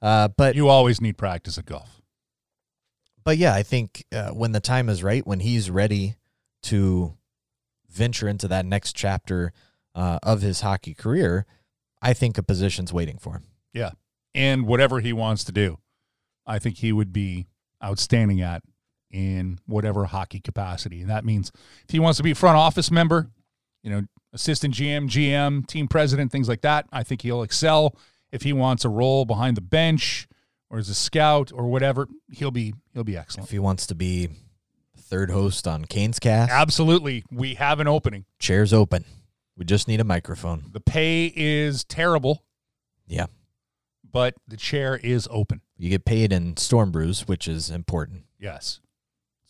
Uh, 0.02 0.28
but 0.36 0.54
You 0.54 0.68
always 0.68 1.00
need 1.00 1.16
practice 1.16 1.58
at 1.58 1.66
golf. 1.66 2.00
but 3.24 3.36
yeah, 3.38 3.52
I 3.54 3.62
think 3.62 4.04
uh, 4.12 4.30
when 4.30 4.52
the 4.52 4.60
time 4.60 4.88
is 4.88 5.02
right, 5.02 5.26
when 5.26 5.40
he's 5.40 5.70
ready 5.70 6.14
to 6.64 7.16
venture 7.90 8.28
into 8.28 8.46
that 8.48 8.64
next 8.66 8.94
chapter 8.94 9.52
uh, 9.94 10.18
of 10.22 10.40
his 10.42 10.60
hockey 10.60 10.94
career, 10.94 11.46
I 12.00 12.14
think 12.14 12.38
a 12.38 12.42
position's 12.42 12.92
waiting 12.92 13.18
for 13.18 13.32
him. 13.34 13.44
Yeah. 13.72 13.90
And 14.34 14.66
whatever 14.66 15.00
he 15.00 15.12
wants 15.12 15.42
to 15.44 15.52
do, 15.52 15.78
I 16.46 16.58
think 16.60 16.76
he 16.78 16.92
would 16.92 17.12
be 17.12 17.48
outstanding 17.82 18.40
at 18.40 18.62
in 19.10 19.58
whatever 19.66 20.04
hockey 20.06 20.40
capacity. 20.40 21.00
And 21.00 21.10
that 21.10 21.24
means 21.24 21.50
if 21.84 21.90
he 21.90 21.98
wants 21.98 22.16
to 22.18 22.22
be 22.22 22.32
a 22.32 22.34
front 22.34 22.56
office 22.56 22.90
member, 22.90 23.30
you 23.82 23.90
know, 23.90 24.02
assistant 24.32 24.74
GM, 24.74 25.08
GM, 25.08 25.66
team 25.66 25.88
president, 25.88 26.30
things 26.32 26.48
like 26.48 26.60
that, 26.62 26.86
I 26.92 27.02
think 27.02 27.22
he'll 27.22 27.42
excel. 27.42 27.94
If 28.30 28.42
he 28.42 28.52
wants 28.52 28.84
a 28.84 28.88
role 28.90 29.24
behind 29.24 29.56
the 29.56 29.60
bench 29.62 30.28
or 30.68 30.78
as 30.78 30.88
a 30.90 30.94
scout 30.94 31.50
or 31.54 31.68
whatever, 31.68 32.08
he'll 32.30 32.50
be 32.50 32.74
he'll 32.92 33.04
be 33.04 33.16
excellent. 33.16 33.48
If 33.48 33.52
he 33.52 33.58
wants 33.58 33.86
to 33.86 33.94
be 33.94 34.28
third 34.98 35.30
host 35.30 35.66
on 35.66 35.86
Kane's 35.86 36.18
cast, 36.18 36.52
Absolutely. 36.52 37.24
We 37.30 37.54
have 37.54 37.80
an 37.80 37.88
opening. 37.88 38.26
chairs 38.38 38.74
open. 38.74 39.06
We 39.56 39.64
just 39.64 39.88
need 39.88 40.00
a 40.00 40.04
microphone. 40.04 40.66
The 40.72 40.80
pay 40.80 41.32
is 41.34 41.82
terrible, 41.84 42.44
Yeah. 43.06 43.26
but 44.12 44.34
the 44.46 44.58
chair 44.58 44.96
is 45.02 45.26
open. 45.30 45.62
You 45.78 45.88
get 45.88 46.04
paid 46.04 46.30
in 46.32 46.56
storm 46.58 46.90
brews, 46.92 47.26
which 47.26 47.48
is 47.48 47.70
important, 47.70 48.24
Yes. 48.38 48.80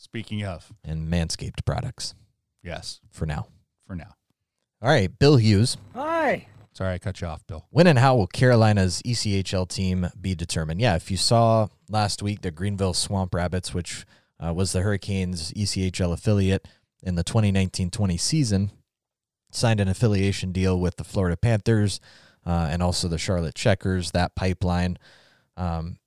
Speaking 0.00 0.44
of, 0.44 0.72
and 0.84 1.12
manscaped 1.12 1.64
products 1.64 2.14
yes, 2.62 3.00
for 3.10 3.26
now. 3.26 3.48
for 3.84 3.96
now. 3.96 4.14
All 4.80 4.88
right, 4.88 5.10
Bill 5.18 5.36
Hughes. 5.36 5.76
Hi. 5.92 6.46
Sorry 6.72 6.94
I 6.94 6.98
cut 6.98 7.20
you 7.20 7.26
off, 7.26 7.44
Bill. 7.48 7.66
When 7.70 7.88
and 7.88 7.98
how 7.98 8.14
will 8.14 8.28
Carolina's 8.28 9.02
ECHL 9.02 9.68
team 9.68 10.08
be 10.20 10.36
determined? 10.36 10.80
Yeah, 10.80 10.94
if 10.94 11.10
you 11.10 11.16
saw 11.16 11.66
last 11.90 12.22
week 12.22 12.42
the 12.42 12.52
Greenville 12.52 12.94
Swamp 12.94 13.34
Rabbits, 13.34 13.74
which 13.74 14.06
uh, 14.38 14.54
was 14.54 14.70
the 14.70 14.82
Hurricanes 14.82 15.52
ECHL 15.54 16.12
affiliate 16.12 16.68
in 17.02 17.16
the 17.16 17.24
2019-20 17.24 18.20
season, 18.20 18.70
signed 19.50 19.80
an 19.80 19.88
affiliation 19.88 20.52
deal 20.52 20.78
with 20.78 20.94
the 20.96 21.02
Florida 21.02 21.36
Panthers 21.36 21.98
uh, 22.46 22.68
and 22.70 22.84
also 22.84 23.08
the 23.08 23.18
Charlotte 23.18 23.56
Checkers. 23.56 24.12
That 24.12 24.36
pipeline. 24.36 24.96
Um, 25.56 25.98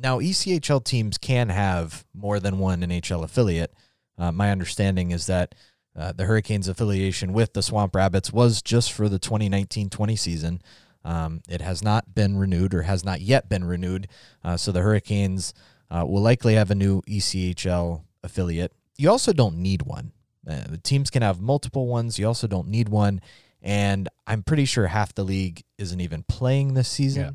now, 0.00 0.20
ECHL 0.20 0.84
teams 0.84 1.18
can 1.18 1.48
have 1.48 2.04
more 2.14 2.40
than 2.40 2.58
one 2.58 2.80
NHL 2.80 3.24
affiliate. 3.24 3.72
Uh, 4.16 4.32
my 4.32 4.50
understanding 4.50 5.10
is 5.10 5.26
that 5.26 5.54
uh, 5.96 6.12
the 6.12 6.24
Hurricanes 6.24 6.68
affiliation 6.68 7.32
with 7.32 7.52
the 7.52 7.62
Swamp 7.62 7.94
Rabbits 7.94 8.32
was 8.32 8.62
just 8.62 8.92
for 8.92 9.08
the 9.08 9.18
2019 9.18 9.90
20 9.90 10.16
season. 10.16 10.62
Um, 11.04 11.42
it 11.48 11.60
has 11.60 11.82
not 11.82 12.14
been 12.14 12.36
renewed 12.36 12.74
or 12.74 12.82
has 12.82 13.04
not 13.04 13.20
yet 13.20 13.48
been 13.48 13.64
renewed. 13.64 14.08
Uh, 14.44 14.56
so 14.56 14.72
the 14.72 14.82
Hurricanes 14.82 15.54
uh, 15.90 16.04
will 16.06 16.22
likely 16.22 16.54
have 16.54 16.70
a 16.70 16.74
new 16.74 17.02
ECHL 17.02 18.02
affiliate. 18.22 18.72
You 18.96 19.10
also 19.10 19.32
don't 19.32 19.56
need 19.56 19.82
one. 19.82 20.12
Uh, 20.46 20.64
the 20.68 20.78
teams 20.78 21.10
can 21.10 21.22
have 21.22 21.40
multiple 21.40 21.86
ones. 21.86 22.18
You 22.18 22.26
also 22.26 22.46
don't 22.46 22.68
need 22.68 22.88
one. 22.88 23.20
And 23.60 24.08
I'm 24.26 24.42
pretty 24.42 24.64
sure 24.64 24.86
half 24.86 25.14
the 25.14 25.24
league 25.24 25.64
isn't 25.78 26.00
even 26.00 26.24
playing 26.24 26.74
this 26.74 26.88
season. 26.88 27.22
Yeah. 27.22 27.30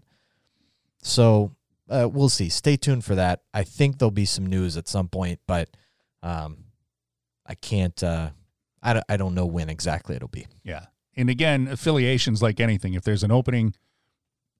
So 1.02 1.52
uh, 1.90 2.10
we'll 2.12 2.30
see. 2.30 2.50
Stay 2.50 2.78
tuned 2.78 3.04
for 3.06 3.16
that. 3.16 3.42
I 3.54 3.64
think 3.64 4.00
there'll 4.00 4.12
be 4.12 4.26
some 4.26 4.46
news 4.46 4.78
at 4.78 4.88
some 4.88 5.08
point, 5.08 5.40
but 5.48 5.70
um, 6.22 6.66
I 7.46 7.56
can't. 7.56 8.02
Uh, 8.02 8.30
I 8.82 8.94
don't, 8.94 9.06
I 9.08 9.18
don't 9.18 9.34
know 9.34 9.46
when 9.46 9.70
exactly 9.70 10.16
it'll 10.16 10.28
be. 10.28 10.48
Yeah. 10.64 10.86
And 11.16 11.30
again, 11.30 11.68
affiliations 11.68 12.42
like 12.42 12.60
anything, 12.60 12.96
if 12.96 13.04
there's 13.04 13.24
an 13.24 13.32
opening, 13.32 13.76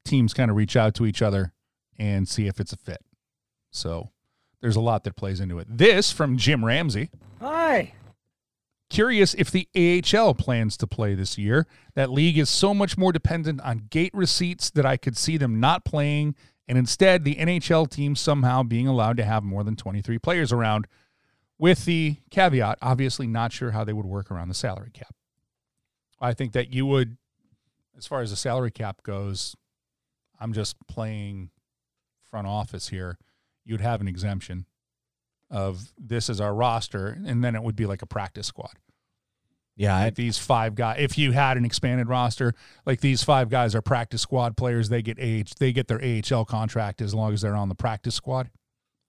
teams 0.06 0.34
kind 0.34 0.52
of 0.52 0.58
reach 0.58 0.76
out 0.76 0.94
to 0.96 1.06
each 1.06 1.22
other 1.22 1.54
and 1.98 2.28
see 2.28 2.48
if 2.48 2.60
it's 2.60 2.74
a 2.74 2.78
fit. 2.78 3.02
So 3.72 4.12
there's 4.62 4.76
a 4.76 4.82
lot 4.82 5.04
that 5.04 5.16
plays 5.16 5.40
into 5.40 5.60
it. 5.60 5.68
This 5.70 6.12
from 6.12 6.38
Jim 6.38 6.64
Ramsey. 6.64 7.10
Hi. 7.42 7.94
Curious 8.90 9.34
if 9.34 9.50
the 9.50 9.68
AHL 9.76 10.36
plans 10.36 10.78
to 10.78 10.88
play 10.88 11.16
this 11.16 11.38
year. 11.38 11.66
That 11.96 12.12
league 12.12 12.38
is 12.38 12.50
so 12.50 12.74
much 12.74 12.98
more 12.98 13.12
dependent 13.12 13.60
on 13.62 13.88
gate 13.90 14.14
receipts 14.14 14.70
that 14.72 14.86
I 14.86 14.98
could 14.98 15.18
see 15.18 15.38
them 15.38 15.60
not 15.60 15.84
playing, 15.84 16.36
and 16.68 16.78
instead 16.78 17.24
the 17.24 17.36
NHL 17.36 17.90
team 17.90 18.16
somehow 18.16 18.64
being 18.64 18.88
allowed 18.88 19.18
to 19.18 19.26
have 19.26 19.44
more 19.44 19.64
than 19.64 19.76
23 19.76 20.18
players 20.20 20.52
around, 20.52 20.88
with 21.58 21.86
the 21.86 22.18
caveat, 22.30 22.78
obviously 22.82 23.28
not 23.28 23.52
sure 23.52 23.72
how 23.72 23.84
they 23.84 23.94
would 23.94 24.06
work 24.06 24.32
around 24.32 24.50
the 24.50 24.54
salary 24.54 24.92
cap. 24.92 25.16
I 26.20 26.34
think 26.34 26.54
that 26.54 26.74
you 26.74 26.86
would, 26.86 27.18
as 27.98 28.08
far 28.08 28.22
as 28.22 28.32
the 28.32 28.36
salary 28.36 28.72
cap 28.72 29.04
goes, 29.04 29.56
I'm 30.40 30.54
just 30.54 30.76
playing 30.88 31.52
front 32.30 32.48
office 32.48 32.90
here. 32.90 33.18
You'd 33.66 33.82
have 33.82 34.02
an 34.02 34.08
exemption 34.08 34.66
of 35.50 35.94
this 35.98 36.30
is 36.30 36.42
our 36.42 36.54
roster, 36.54 37.22
and 37.26 37.44
then 37.44 37.56
it 37.56 37.64
would 37.64 37.76
be 37.76 37.86
like 37.86 38.02
a 38.02 38.08
practice 38.08 38.48
squad. 38.48 38.74
Yeah, 39.76 39.96
I, 39.96 40.10
these 40.12 40.38
five 40.38 40.76
guys, 40.76 40.98
if 41.00 41.18
you 41.18 41.32
had 41.32 41.58
an 41.58 41.66
expanded 41.66 42.08
roster, 42.08 42.54
like 42.86 43.02
these 43.02 43.24
five 43.24 43.50
guys 43.50 43.74
are 43.74 43.82
practice 43.82 44.22
squad 44.22 44.56
players, 44.56 44.90
they 44.90 45.02
get 45.02 45.18
AH, 45.20 45.54
they 45.60 45.74
get 45.74 45.88
their 45.88 46.00
AHL 46.04 46.46
contract 46.46 47.02
as 47.02 47.14
long 47.16 47.34
as 47.34 47.42
they're 47.42 47.56
on 47.56 47.70
the 47.70 47.76
practice 47.76 48.14
squad. 48.14 48.52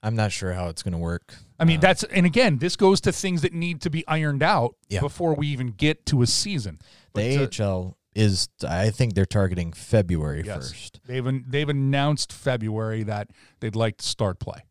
I'm 0.02 0.16
not 0.16 0.32
sure 0.32 0.52
how 0.52 0.68
it's 0.68 0.82
going 0.82 0.92
to 0.92 0.98
work. 0.98 1.34
I 1.58 1.64
mean, 1.64 1.78
Uh, 1.78 1.82
that's 1.82 2.02
and 2.04 2.24
again, 2.26 2.58
this 2.58 2.76
goes 2.76 3.00
to 3.02 3.12
things 3.12 3.42
that 3.42 3.52
need 3.52 3.80
to 3.82 3.90
be 3.90 4.06
ironed 4.08 4.42
out 4.42 4.76
Yeah. 4.88 5.00
before 5.00 5.34
we 5.34 5.48
even 5.48 5.68
get 5.68 6.06
to 6.06 6.22
a 6.22 6.26
season. 6.26 6.78
the 7.14 7.36
But, 7.46 7.60
AHL 7.60 7.96
is. 8.14 8.48
I 8.66 8.90
think 8.90 9.14
they're 9.14 9.24
targeting 9.26 9.72
February 9.72 10.42
Yes. 10.44 10.70
first. 10.70 11.00
They've 11.06 11.26
they've 11.50 11.68
announced 11.68 12.32
February 12.32 13.02
that 13.04 13.28
they'd 13.60 13.76
like 13.76 13.98
to 13.98 14.06
start 14.06 14.38
play. 14.40 14.62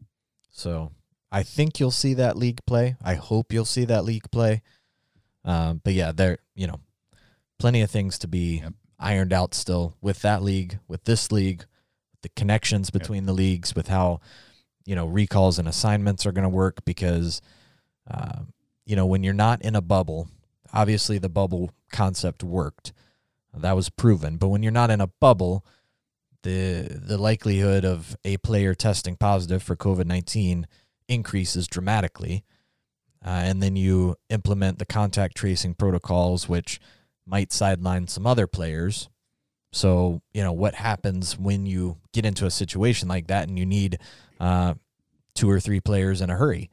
So 0.51 0.91
I 1.31 1.41
think 1.43 1.79
you'll 1.79 1.89
see 1.91 2.13
that 2.15 2.37
league 2.37 2.59
play. 2.67 2.95
I 3.03 3.15
hope 3.15 3.51
you'll 3.53 3.65
see 3.65 3.85
that 3.85 4.05
league 4.05 4.29
play. 4.31 4.61
Um, 5.45 5.81
but 5.83 5.93
yeah, 5.93 6.11
there 6.11 6.37
you 6.55 6.67
know, 6.67 6.79
plenty 7.59 7.81
of 7.81 7.91
things 7.91 8.17
to 8.19 8.27
be 8.27 8.59
Yep. 8.59 8.73
ironed 8.99 9.33
out 9.33 9.53
still 9.53 9.95
with 10.01 10.21
that 10.21 10.41
league, 10.43 10.79
with 10.87 11.03
this 11.03 11.31
league, 11.31 11.65
the 12.21 12.29
connections 12.29 12.89
between 12.89 13.25
the 13.25 13.33
leagues, 13.33 13.75
with 13.75 13.87
how 13.87 14.19
you 14.85 14.95
know 14.95 15.05
recalls 15.05 15.59
and 15.59 15.67
assignments 15.67 16.25
are 16.25 16.31
going 16.31 16.43
to 16.43 16.49
work. 16.49 16.85
Because 16.85 17.41
uh, 18.09 18.39
you 18.85 18.95
know 18.95 19.05
when 19.05 19.23
you're 19.23 19.33
not 19.33 19.61
in 19.61 19.75
a 19.75 19.81
bubble, 19.81 20.29
obviously 20.73 21.17
the 21.17 21.29
bubble 21.29 21.71
concept 21.91 22.43
worked, 22.43 22.93
that 23.53 23.75
was 23.75 23.89
proven. 23.89 24.37
But 24.37 24.47
when 24.47 24.63
you're 24.63 24.71
not 24.71 24.89
in 24.91 25.01
a 25.01 25.07
bubble, 25.07 25.65
the 26.43 26.87
the 26.89 27.17
likelihood 27.17 27.83
of 27.85 28.15
a 28.23 28.37
player 28.37 28.73
testing 28.73 29.15
positive 29.17 29.61
for 29.63 29.75
COVID 29.75 30.05
nineteen 30.05 30.67
increases 31.07 31.67
dramatically. 31.67 32.43
Uh, 33.25 33.29
and 33.29 33.63
then 33.63 33.75
you 33.75 34.15
implement 34.29 34.79
the 34.79 34.85
contact 34.85 35.35
tracing 35.35 35.73
protocols, 35.73 36.49
which 36.49 36.79
might 37.25 37.53
sideline 37.53 38.07
some 38.07 38.27
other 38.27 38.47
players. 38.47 39.09
So, 39.71 40.21
you 40.33 40.43
know, 40.43 40.51
what 40.51 40.75
happens 40.75 41.37
when 41.37 41.65
you 41.65 41.97
get 42.11 42.25
into 42.25 42.45
a 42.45 42.51
situation 42.51 43.07
like 43.07 43.27
that 43.27 43.47
and 43.47 43.57
you 43.57 43.65
need 43.65 43.97
uh, 44.39 44.75
two 45.35 45.49
or 45.49 45.59
three 45.59 45.79
players 45.79 46.21
in 46.21 46.29
a 46.29 46.35
hurry? 46.35 46.69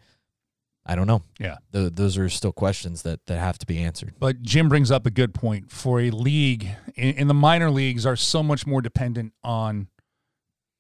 I 0.84 0.96
don't 0.96 1.06
know. 1.06 1.22
Yeah. 1.38 1.58
Th- 1.72 1.92
those 1.94 2.18
are 2.18 2.28
still 2.28 2.52
questions 2.52 3.02
that, 3.02 3.24
that 3.26 3.38
have 3.38 3.58
to 3.58 3.66
be 3.66 3.78
answered. 3.78 4.14
But 4.18 4.42
Jim 4.42 4.68
brings 4.68 4.90
up 4.90 5.06
a 5.06 5.10
good 5.10 5.34
point. 5.34 5.70
For 5.70 6.00
a 6.00 6.10
league, 6.10 6.68
in, 6.96 7.14
in 7.14 7.28
the 7.28 7.34
minor 7.34 7.70
leagues, 7.70 8.04
are 8.04 8.16
so 8.16 8.42
much 8.42 8.66
more 8.66 8.82
dependent 8.82 9.34
on 9.44 9.88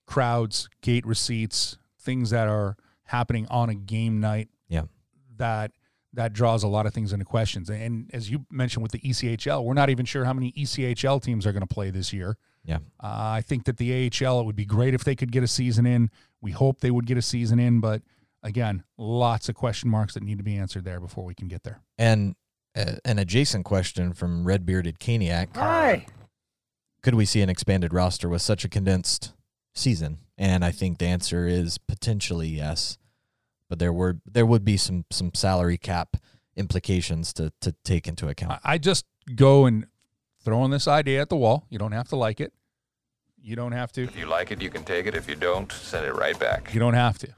crowds, 0.06 0.68
gate 0.82 1.06
receipts, 1.06 1.78
things 2.00 2.30
that 2.30 2.48
are 2.48 2.76
happening 3.04 3.46
on 3.50 3.68
a 3.70 3.74
game 3.74 4.20
night. 4.20 4.48
Yeah. 5.40 5.46
That 5.46 5.72
that 6.12 6.32
draws 6.32 6.62
a 6.62 6.68
lot 6.68 6.86
of 6.86 6.94
things 6.94 7.12
into 7.12 7.24
questions. 7.24 7.70
And 7.70 8.10
as 8.12 8.30
you 8.30 8.44
mentioned 8.50 8.82
with 8.82 8.92
the 8.92 8.98
ECHL, 8.98 9.64
we're 9.64 9.74
not 9.74 9.90
even 9.90 10.04
sure 10.04 10.24
how 10.24 10.32
many 10.32 10.52
ECHL 10.52 11.22
teams 11.22 11.46
are 11.46 11.52
going 11.52 11.66
to 11.66 11.72
play 11.72 11.90
this 11.90 12.12
year. 12.12 12.36
Yeah. 12.64 12.78
Uh, 13.02 13.06
I 13.38 13.42
think 13.42 13.64
that 13.64 13.76
the 13.76 14.10
AHL, 14.10 14.40
it 14.40 14.44
would 14.44 14.56
be 14.56 14.64
great 14.64 14.92
if 14.92 15.04
they 15.04 15.14
could 15.14 15.32
get 15.32 15.42
a 15.42 15.48
season 15.48 15.86
in. 15.86 16.10
We 16.40 16.50
hope 16.50 16.80
they 16.80 16.90
would 16.90 17.06
get 17.06 17.16
a 17.16 17.22
season 17.22 17.58
in, 17.58 17.80
but 17.80 18.02
again, 18.42 18.84
lots 18.98 19.48
of 19.48 19.54
question 19.54 19.90
marks 19.90 20.14
that 20.14 20.22
need 20.22 20.38
to 20.38 20.44
be 20.44 20.56
answered 20.56 20.84
there 20.84 21.00
before 21.00 21.24
we 21.24 21.34
can 21.34 21.48
get 21.48 21.62
there. 21.62 21.80
And 21.96 22.34
uh, 22.76 22.94
an 23.04 23.18
adjacent 23.18 23.64
question 23.64 24.12
from 24.12 24.44
Red 24.44 24.66
Bearded 24.66 24.98
Caniac. 24.98 25.56
Hi. 25.56 26.06
Could 27.02 27.14
we 27.14 27.24
see 27.24 27.40
an 27.40 27.48
expanded 27.48 27.94
roster 27.94 28.28
with 28.28 28.42
such 28.42 28.64
a 28.64 28.68
condensed 28.68 29.32
season? 29.74 30.18
And 30.36 30.64
I 30.64 30.70
think 30.70 30.98
the 30.98 31.06
answer 31.06 31.46
is 31.46 31.78
potentially 31.78 32.48
yes. 32.48 32.98
But 33.70 33.78
there 33.78 33.92
were 33.92 34.18
there 34.26 34.44
would 34.44 34.64
be 34.64 34.76
some 34.76 35.06
some 35.10 35.30
salary 35.32 35.78
cap 35.78 36.18
implications 36.56 37.32
to 37.34 37.52
to 37.62 37.74
take 37.84 38.06
into 38.06 38.28
account. 38.28 38.60
I, 38.62 38.74
I 38.74 38.78
just 38.78 39.06
go 39.34 39.64
and 39.64 39.86
throwing 40.44 40.70
this 40.70 40.86
idea 40.86 41.22
at 41.22 41.30
the 41.30 41.36
wall. 41.36 41.64
You 41.70 41.78
don't 41.78 41.92
have 41.92 42.08
to 42.08 42.16
like 42.16 42.40
it. 42.40 42.52
You 43.42 43.56
don't 43.56 43.72
have 43.72 43.92
to. 43.92 44.02
If 44.02 44.18
you 44.18 44.26
like 44.26 44.50
it, 44.50 44.60
you 44.60 44.68
can 44.68 44.84
take 44.84 45.06
it. 45.06 45.14
If 45.14 45.28
you 45.28 45.36
don't, 45.36 45.72
send 45.72 46.04
it 46.04 46.14
right 46.14 46.38
back. 46.38 46.74
You 46.74 46.80
don't 46.80 46.94
have 46.94 47.16
to. 47.18 47.28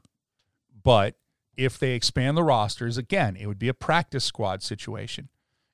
But 0.82 1.14
if 1.56 1.78
they 1.78 1.92
expand 1.92 2.36
the 2.36 2.42
rosters, 2.42 2.98
again, 2.98 3.36
it 3.36 3.46
would 3.46 3.58
be 3.58 3.68
a 3.68 3.74
practice 3.74 4.24
squad 4.24 4.62
situation. 4.62 5.28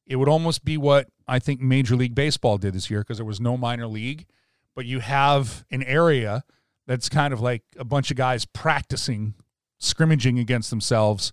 It 0.06 0.16
would 0.16 0.28
almost 0.28 0.64
be 0.64 0.76
what 0.76 1.08
I 1.26 1.38
think 1.38 1.60
Major 1.60 1.96
League 1.96 2.14
Baseball 2.14 2.58
did 2.58 2.74
this 2.74 2.90
year 2.90 3.00
because 3.00 3.18
there 3.18 3.26
was 3.26 3.40
no 3.40 3.56
minor 3.56 3.86
league, 3.86 4.26
but 4.74 4.86
you 4.86 5.00
have 5.00 5.64
an 5.70 5.82
area 5.82 6.44
that's 6.86 7.08
kind 7.08 7.32
of 7.32 7.40
like 7.40 7.62
a 7.78 7.84
bunch 7.84 8.10
of 8.10 8.16
guys 8.16 8.44
practicing, 8.44 9.34
scrimmaging 9.78 10.38
against 10.38 10.70
themselves. 10.70 11.32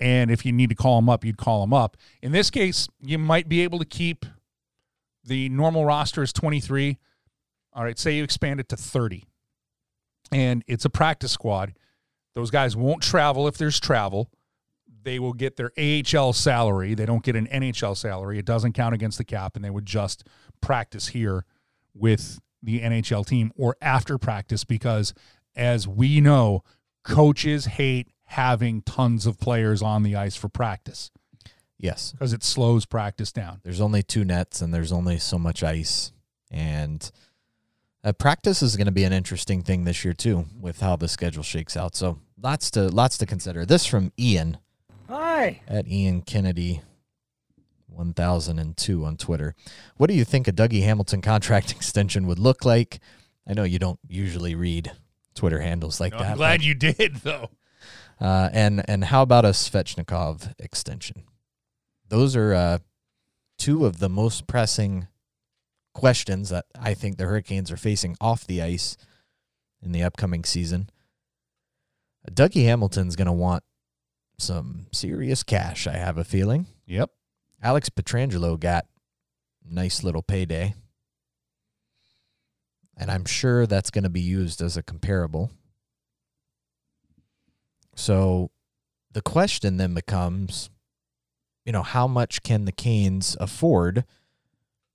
And 0.00 0.30
if 0.30 0.46
you 0.46 0.52
need 0.52 0.68
to 0.68 0.76
call 0.76 0.96
them 0.96 1.08
up, 1.08 1.24
you'd 1.24 1.38
call 1.38 1.60
them 1.60 1.72
up. 1.72 1.96
In 2.22 2.32
this 2.32 2.50
case, 2.50 2.88
you 3.00 3.18
might 3.18 3.48
be 3.48 3.62
able 3.62 3.78
to 3.78 3.84
keep 3.84 4.24
the 5.24 5.48
normal 5.48 5.84
roster 5.84 6.22
is 6.22 6.32
23. 6.32 6.98
All 7.72 7.84
right, 7.84 7.98
say 7.98 8.16
you 8.16 8.24
expand 8.24 8.60
it 8.60 8.68
to 8.70 8.76
30 8.76 9.24
and 10.32 10.64
it's 10.66 10.84
a 10.84 10.90
practice 10.90 11.32
squad. 11.32 11.74
Those 12.34 12.50
guys 12.50 12.76
won't 12.76 13.02
travel 13.02 13.48
if 13.48 13.56
there's 13.58 13.80
travel. 13.80 14.30
They 15.02 15.18
will 15.18 15.32
get 15.32 15.56
their 15.56 15.72
AHL 15.78 16.32
salary. 16.32 16.94
They 16.94 17.06
don't 17.06 17.22
get 17.22 17.36
an 17.36 17.46
NHL 17.46 17.96
salary. 17.96 18.38
It 18.38 18.44
doesn't 18.44 18.72
count 18.72 18.94
against 18.94 19.18
the 19.18 19.24
cap, 19.24 19.56
and 19.56 19.64
they 19.64 19.70
would 19.70 19.86
just 19.86 20.24
practice 20.60 21.08
here 21.08 21.44
with 21.94 22.40
the 22.62 22.80
NHL 22.80 23.26
team 23.26 23.52
or 23.56 23.76
after 23.80 24.18
practice 24.18 24.64
because, 24.64 25.14
as 25.56 25.88
we 25.88 26.20
know, 26.20 26.62
coaches 27.08 27.64
hate 27.66 28.08
having 28.24 28.82
tons 28.82 29.26
of 29.26 29.40
players 29.40 29.82
on 29.82 30.02
the 30.02 30.14
ice 30.14 30.36
for 30.36 30.48
practice 30.48 31.10
yes. 31.78 32.12
because 32.12 32.32
it 32.32 32.44
slows 32.44 32.84
practice 32.84 33.32
down. 33.32 33.60
There's 33.64 33.80
only 33.80 34.02
two 34.02 34.24
nets 34.24 34.60
and 34.60 34.72
there's 34.72 34.92
only 34.92 35.18
so 35.18 35.38
much 35.38 35.62
ice. 35.62 36.12
And 36.50 37.10
uh, 38.04 38.12
practice 38.12 38.62
is 38.62 38.76
going 38.76 38.86
to 38.86 38.92
be 38.92 39.04
an 39.04 39.12
interesting 39.12 39.62
thing 39.62 39.84
this 39.84 40.04
year 40.04 40.14
too, 40.14 40.46
with 40.60 40.80
how 40.80 40.96
the 40.96 41.08
schedule 41.08 41.42
shakes 41.42 41.76
out. 41.76 41.94
So 41.94 42.18
lots 42.40 42.70
to 42.72 42.88
lots 42.88 43.18
to 43.18 43.26
consider. 43.26 43.64
This 43.64 43.86
from 43.86 44.12
Ian 44.18 44.58
Hi. 45.08 45.60
at 45.66 45.86
Ian 45.88 46.22
Kennedy. 46.22 46.82
1002 47.88 49.04
on 49.04 49.16
Twitter. 49.16 49.56
What 49.96 50.08
do 50.08 50.14
you 50.14 50.24
think 50.24 50.46
a 50.46 50.52
Dougie 50.52 50.84
Hamilton 50.84 51.20
contract 51.20 51.70
extension 51.76 52.28
would 52.28 52.38
look 52.38 52.64
like? 52.64 53.00
I 53.44 53.54
know 53.54 53.64
you 53.64 53.80
don't 53.80 53.98
usually 54.06 54.54
read 54.54 54.92
Twitter 55.38 55.60
handles 55.60 56.00
like 56.00 56.12
that. 56.12 56.20
I'm 56.20 56.30
but- 56.32 56.36
glad 56.36 56.62
you 56.64 56.74
did, 56.74 57.16
though. 57.22 57.48
uh, 58.20 58.50
and 58.52 58.82
and 58.88 59.04
how 59.04 59.22
about 59.22 59.44
a 59.44 59.50
Svechnikov 59.50 60.52
extension? 60.58 61.22
Those 62.08 62.34
are 62.36 62.52
uh, 62.54 62.78
two 63.58 63.86
of 63.86 63.98
the 64.00 64.08
most 64.08 64.46
pressing 64.46 65.06
questions 65.94 66.48
that 66.50 66.66
I 66.78 66.94
think 66.94 67.16
the 67.16 67.24
Hurricanes 67.24 67.70
are 67.70 67.76
facing 67.76 68.16
off 68.20 68.46
the 68.46 68.60
ice 68.62 68.96
in 69.82 69.92
the 69.92 70.02
upcoming 70.02 70.44
season. 70.44 70.90
Dougie 72.30 72.64
Hamilton's 72.64 73.16
going 73.16 73.26
to 73.26 73.32
want 73.32 73.62
some 74.38 74.86
serious 74.92 75.42
cash. 75.42 75.86
I 75.86 75.94
have 75.96 76.18
a 76.18 76.24
feeling. 76.24 76.66
Yep. 76.86 77.10
Alex 77.62 77.88
Pietrangelo 77.88 78.58
got 78.58 78.86
nice 79.68 80.02
little 80.04 80.22
payday. 80.22 80.74
And 82.98 83.10
I'm 83.10 83.24
sure 83.24 83.64
that's 83.64 83.90
going 83.90 84.04
to 84.04 84.10
be 84.10 84.20
used 84.20 84.60
as 84.60 84.76
a 84.76 84.82
comparable. 84.82 85.52
So 87.94 88.50
the 89.12 89.22
question 89.22 89.76
then 89.76 89.94
becomes, 89.94 90.68
you 91.64 91.72
know, 91.72 91.82
how 91.82 92.06
much 92.06 92.42
can 92.42 92.64
the 92.64 92.72
Canes 92.72 93.36
afford 93.40 94.04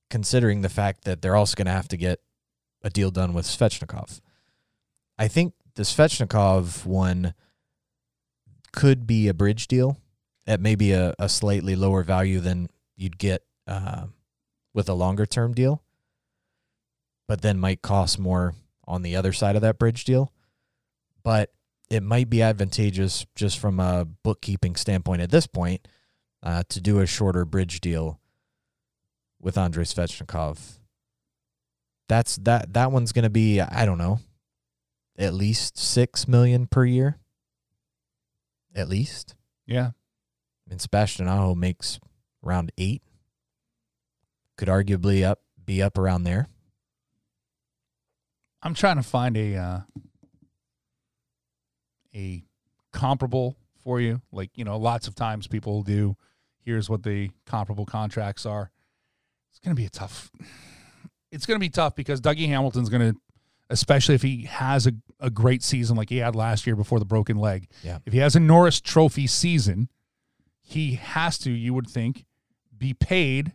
considering 0.10 0.62
the 0.62 0.70
fact 0.70 1.06
that 1.06 1.22
they're 1.22 1.36
also 1.36 1.56
going 1.56 1.68
to 1.68 1.72
have 1.72 1.88
to 1.88 1.98
get 1.98 2.20
a 2.82 2.90
deal 2.90 3.10
done 3.10 3.34
with 3.34 3.46
Svechnikov? 3.46 4.20
I 5.18 5.28
think 5.28 5.54
the 5.76 5.84
Svechnikov 5.84 6.86
one 6.86 7.34
could 8.72 9.06
be 9.06 9.28
a 9.28 9.34
bridge 9.34 9.68
deal 9.68 9.98
at 10.48 10.60
maybe 10.60 10.92
a, 10.92 11.14
a 11.20 11.30
slightly 11.30 11.76
lower 11.76 12.04
value 12.04 12.40
than 12.40 12.70
you'd 12.96 13.18
get 13.18 13.44
uh, 13.68 14.08
with 14.74 14.90
a 14.90 14.94
longer 14.94 15.26
term 15.26 15.54
deal, 15.54 15.83
but 17.28 17.42
then 17.42 17.60
might 17.60 17.82
cost 17.82 18.20
more 18.20 18.56
on 18.86 19.02
the 19.02 19.16
other 19.16 19.34
side 19.34 19.56
of 19.56 19.62
that 19.62 19.80
bridge 19.80 20.04
deal. 20.06 20.32
But 21.24 21.52
it 21.90 22.04
might 22.04 22.30
be 22.30 22.42
advantageous 22.42 23.26
just 23.36 23.60
from 23.60 23.80
a 23.80 24.06
bookkeeping 24.24 24.76
standpoint 24.76 25.22
at 25.22 25.32
this 25.32 25.48
point 25.48 25.88
uh, 26.42 26.64
to 26.70 26.82
do 26.82 27.00
a 27.00 27.06
shorter 27.06 27.46
bridge 27.46 27.82
deal 27.82 28.20
with 29.40 29.58
Andrei 29.58 29.84
Svechnikov. 29.84 30.80
That's 32.10 32.36
that 32.38 32.74
that 32.74 32.92
one's 32.92 33.14
going 33.14 33.24
to 33.24 33.30
be 33.30 33.62
I 33.62 33.86
don't 33.86 33.98
know 33.98 34.20
at 35.18 35.34
least 35.34 35.78
6 35.78 36.28
million 36.28 36.68
per 36.68 36.86
year. 36.86 37.20
At 38.76 38.90
least. 38.90 39.36
Yeah. 39.66 39.92
And 40.70 40.82
Sebastian 40.82 41.28
Aho 41.28 41.56
makes 41.56 42.00
around 42.44 42.72
8. 42.78 43.02
Could 44.58 44.68
arguably 44.68 45.24
up 45.24 45.42
be 45.64 45.82
up 45.82 45.98
around 45.98 46.24
there. 46.24 46.48
I'm 48.64 48.74
trying 48.74 48.96
to 48.96 49.04
find 49.04 49.36
a 49.36 49.56
uh, 49.56 49.80
a 52.16 52.44
comparable 52.92 53.58
for 53.84 54.00
you. 54.00 54.22
Like 54.32 54.52
you 54.56 54.64
know, 54.64 54.78
lots 54.78 55.08
of 55.08 55.16
times 55.16 55.48
people 55.48 55.84
do. 55.84 56.16
Here's 56.66 56.90
what 56.90 57.04
the 57.04 57.30
comparable 57.46 57.86
contracts 57.86 58.46
are. 58.46 58.72
It's 59.52 59.60
going 59.60 59.76
to 59.76 59.80
be 59.80 59.86
a 59.86 59.90
tough. 59.90 60.32
It's 61.32 61.46
going 61.46 61.58
to 61.58 61.60
be 61.60 61.70
tough 61.70 61.96
because 61.96 62.22
Dougie 62.22 62.48
Hamilton's 62.48 62.90
going 62.90 63.14
to, 63.14 63.20
especially 63.70 64.16
if 64.16 64.22
he 64.22 64.44
has 64.44 64.88
a, 64.88 64.94
a 65.20 65.30
great 65.30 65.62
season 65.62 65.98
like 65.98 66.10
he 66.10 66.18
had 66.18 66.36
last 66.36 66.66
year 66.66 66.76
before 66.76 67.00
the 67.00 67.06
broken 67.06 67.38
leg. 67.38 67.68
Yeah. 67.84 67.98
If 68.06 68.14
he 68.14 68.20
has 68.20 68.36
a 68.36 68.40
Norris 68.40 68.80
Trophy 68.80 69.28
season, 69.28 69.90
he 70.62 70.96
has 70.96 71.38
to. 71.40 71.52
You 71.52 71.74
would 71.74 71.90
think 71.90 72.24
be 72.78 72.94
paid 72.94 73.54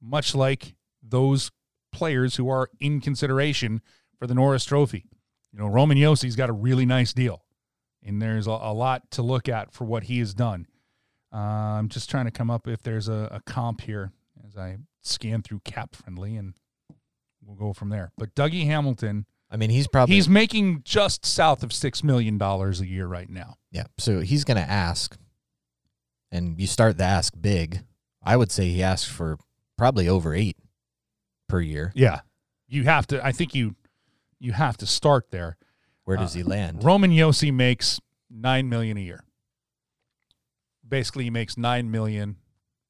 much 0.00 0.34
like 0.34 0.74
those 1.02 1.50
players 1.92 2.36
who 2.36 2.48
are 2.48 2.68
in 2.80 3.00
consideration 3.00 3.80
for 4.22 4.28
the 4.28 4.34
Norris 4.36 4.64
Trophy. 4.64 5.04
You 5.52 5.58
know, 5.58 5.66
Roman 5.66 5.98
Josi's 5.98 6.36
got 6.36 6.48
a 6.48 6.52
really 6.52 6.86
nice 6.86 7.12
deal, 7.12 7.42
and 8.04 8.22
there's 8.22 8.46
a, 8.46 8.52
a 8.52 8.72
lot 8.72 9.10
to 9.10 9.22
look 9.22 9.48
at 9.48 9.72
for 9.72 9.84
what 9.84 10.04
he 10.04 10.20
has 10.20 10.32
done. 10.32 10.68
Uh, 11.34 11.38
I'm 11.38 11.88
just 11.88 12.08
trying 12.08 12.26
to 12.26 12.30
come 12.30 12.48
up 12.48 12.68
if 12.68 12.84
there's 12.84 13.08
a, 13.08 13.28
a 13.32 13.40
comp 13.44 13.80
here 13.80 14.12
as 14.46 14.56
I 14.56 14.76
scan 15.00 15.42
through 15.42 15.62
Cap 15.64 15.96
Friendly, 15.96 16.36
and 16.36 16.54
we'll 17.44 17.56
go 17.56 17.72
from 17.72 17.88
there. 17.88 18.12
But 18.16 18.32
Dougie 18.36 18.64
Hamilton, 18.64 19.26
I 19.50 19.56
mean, 19.56 19.70
he's 19.70 19.88
probably 19.88 20.14
he's 20.14 20.28
making 20.28 20.82
just 20.84 21.26
south 21.26 21.64
of 21.64 21.72
six 21.72 22.04
million 22.04 22.38
dollars 22.38 22.80
a 22.80 22.86
year 22.86 23.08
right 23.08 23.28
now. 23.28 23.56
Yeah. 23.72 23.86
So 23.98 24.20
he's 24.20 24.44
going 24.44 24.58
to 24.58 24.70
ask, 24.70 25.18
and 26.30 26.60
you 26.60 26.68
start 26.68 26.96
the 26.96 27.02
ask 27.02 27.34
big. 27.40 27.80
I 28.22 28.36
would 28.36 28.52
say 28.52 28.68
he 28.68 28.84
asks 28.84 29.10
for 29.10 29.36
probably 29.76 30.08
over 30.08 30.32
eight 30.32 30.58
per 31.48 31.60
year. 31.60 31.90
Yeah, 31.96 32.20
you 32.68 32.84
have 32.84 33.08
to. 33.08 33.26
I 33.26 33.32
think 33.32 33.56
you 33.56 33.74
you 34.42 34.52
have 34.52 34.76
to 34.78 34.86
start 34.86 35.30
there. 35.30 35.56
Where 36.04 36.16
does 36.16 36.34
Uh, 36.34 36.38
he 36.38 36.42
land? 36.42 36.82
Roman 36.84 37.10
Josi 37.12 37.52
makes 37.54 38.00
nine 38.28 38.68
million 38.68 38.96
a 38.96 39.00
year. 39.00 39.24
Basically, 40.86 41.24
he 41.24 41.30
makes 41.30 41.56
nine 41.56 41.90
million 41.90 42.36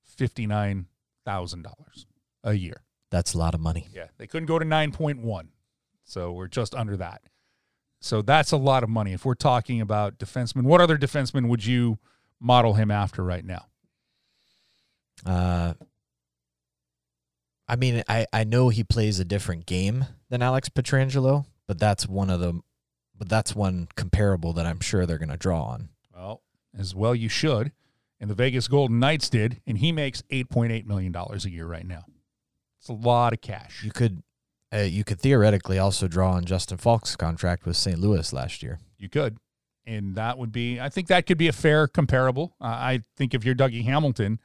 fifty 0.03 0.47
nine 0.47 0.87
thousand 1.25 1.63
dollars 1.63 2.07
a 2.43 2.55
year. 2.55 2.83
That's 3.11 3.35
a 3.35 3.39
lot 3.39 3.55
of 3.55 3.61
money. 3.61 3.87
Yeah, 3.93 4.07
they 4.19 4.27
couldn't 4.27 4.47
go 4.47 4.59
to 4.59 4.65
nine 4.65 4.93
point 4.93 5.21
one, 5.21 5.51
so 6.05 6.33
we're 6.33 6.49
just 6.49 6.75
under 6.75 6.97
that. 6.97 7.23
So 8.01 8.23
that's 8.23 8.51
a 8.51 8.57
lot 8.57 8.83
of 8.83 8.89
money. 8.89 9.13
If 9.13 9.25
we're 9.25 9.35
talking 9.35 9.81
about 9.81 10.19
defensemen, 10.19 10.63
what 10.63 10.81
other 10.81 10.97
defenseman 10.99 11.49
would 11.49 11.65
you 11.65 11.99
model 12.41 12.75
him 12.75 12.91
after 12.91 13.23
right 13.23 13.45
now? 13.45 13.67
Uh, 15.25 15.75
I 17.73 17.77
mean, 17.77 18.03
I, 18.07 18.27
I 18.35 18.45
know 18.45 18.69
he 18.69 18.85
plays 18.85 19.19
a 19.19 19.25
different 19.25 19.65
game 19.65 20.05
than 20.29 20.43
Alex 20.43 20.69
Pietrangelo, 20.69 21.47
but 21.67 21.79
that's 21.79 22.07
one 22.07 22.29
of 22.29 22.39
the, 22.39 22.61
but 23.17 23.31
that's 23.31 23.57
one 23.57 23.89
comparable 23.97 24.53
that 24.53 24.67
I'm 24.67 24.81
sure 24.81 25.07
they're 25.07 25.17
going 25.17 25.31
to 25.31 25.39
draw 25.39 25.63
on. 25.63 25.89
Well, 26.15 26.43
as 26.79 26.95
well 26.95 27.15
you 27.15 27.31
should. 27.31 27.73
And 28.21 28.29
the 28.29 28.35
Vegas 28.35 28.69
Golden 28.69 28.99
Knights 28.99 29.31
did, 29.31 29.63
and 29.67 29.79
he 29.79 29.91
makes 29.91 30.21
$8.8 30.31 30.85
million 30.85 31.17
a 31.17 31.49
year 31.49 31.65
right 31.65 31.87
now. 31.87 32.05
It's 32.79 32.91
a 32.91 32.93
lot 32.93 33.33
of 33.33 33.41
cash. 33.41 33.83
You 33.83 33.91
could, 33.91 34.23
uh, 34.71 34.81
you 34.81 35.03
could 35.03 35.19
theoretically 35.19 35.79
also 35.79 36.09
draw 36.09 36.33
on 36.33 36.45
Justin 36.45 36.77
Faulk's 36.77 37.17
contract 37.17 37.65
with 37.65 37.79
St. 37.79 37.99
Louis 37.99 38.35
last 38.35 38.63
year. 38.63 38.81
You 38.99 39.09
could. 39.09 39.39
And 39.87 40.15
that 40.17 40.37
would 40.37 40.53
be, 40.53 40.79
I 40.79 40.91
think 40.91 41.09
that 41.09 41.25
could 41.25 41.39
be 41.39 41.49
a 41.49 41.53
fair 41.53 41.89
comparable. 41.89 42.55
Uh, 42.61 42.67
I 42.67 43.03
think 43.17 43.33
if 43.33 43.47
you're 43.47 43.55
Dougie 43.55 43.87
Hamilton, 43.87 44.41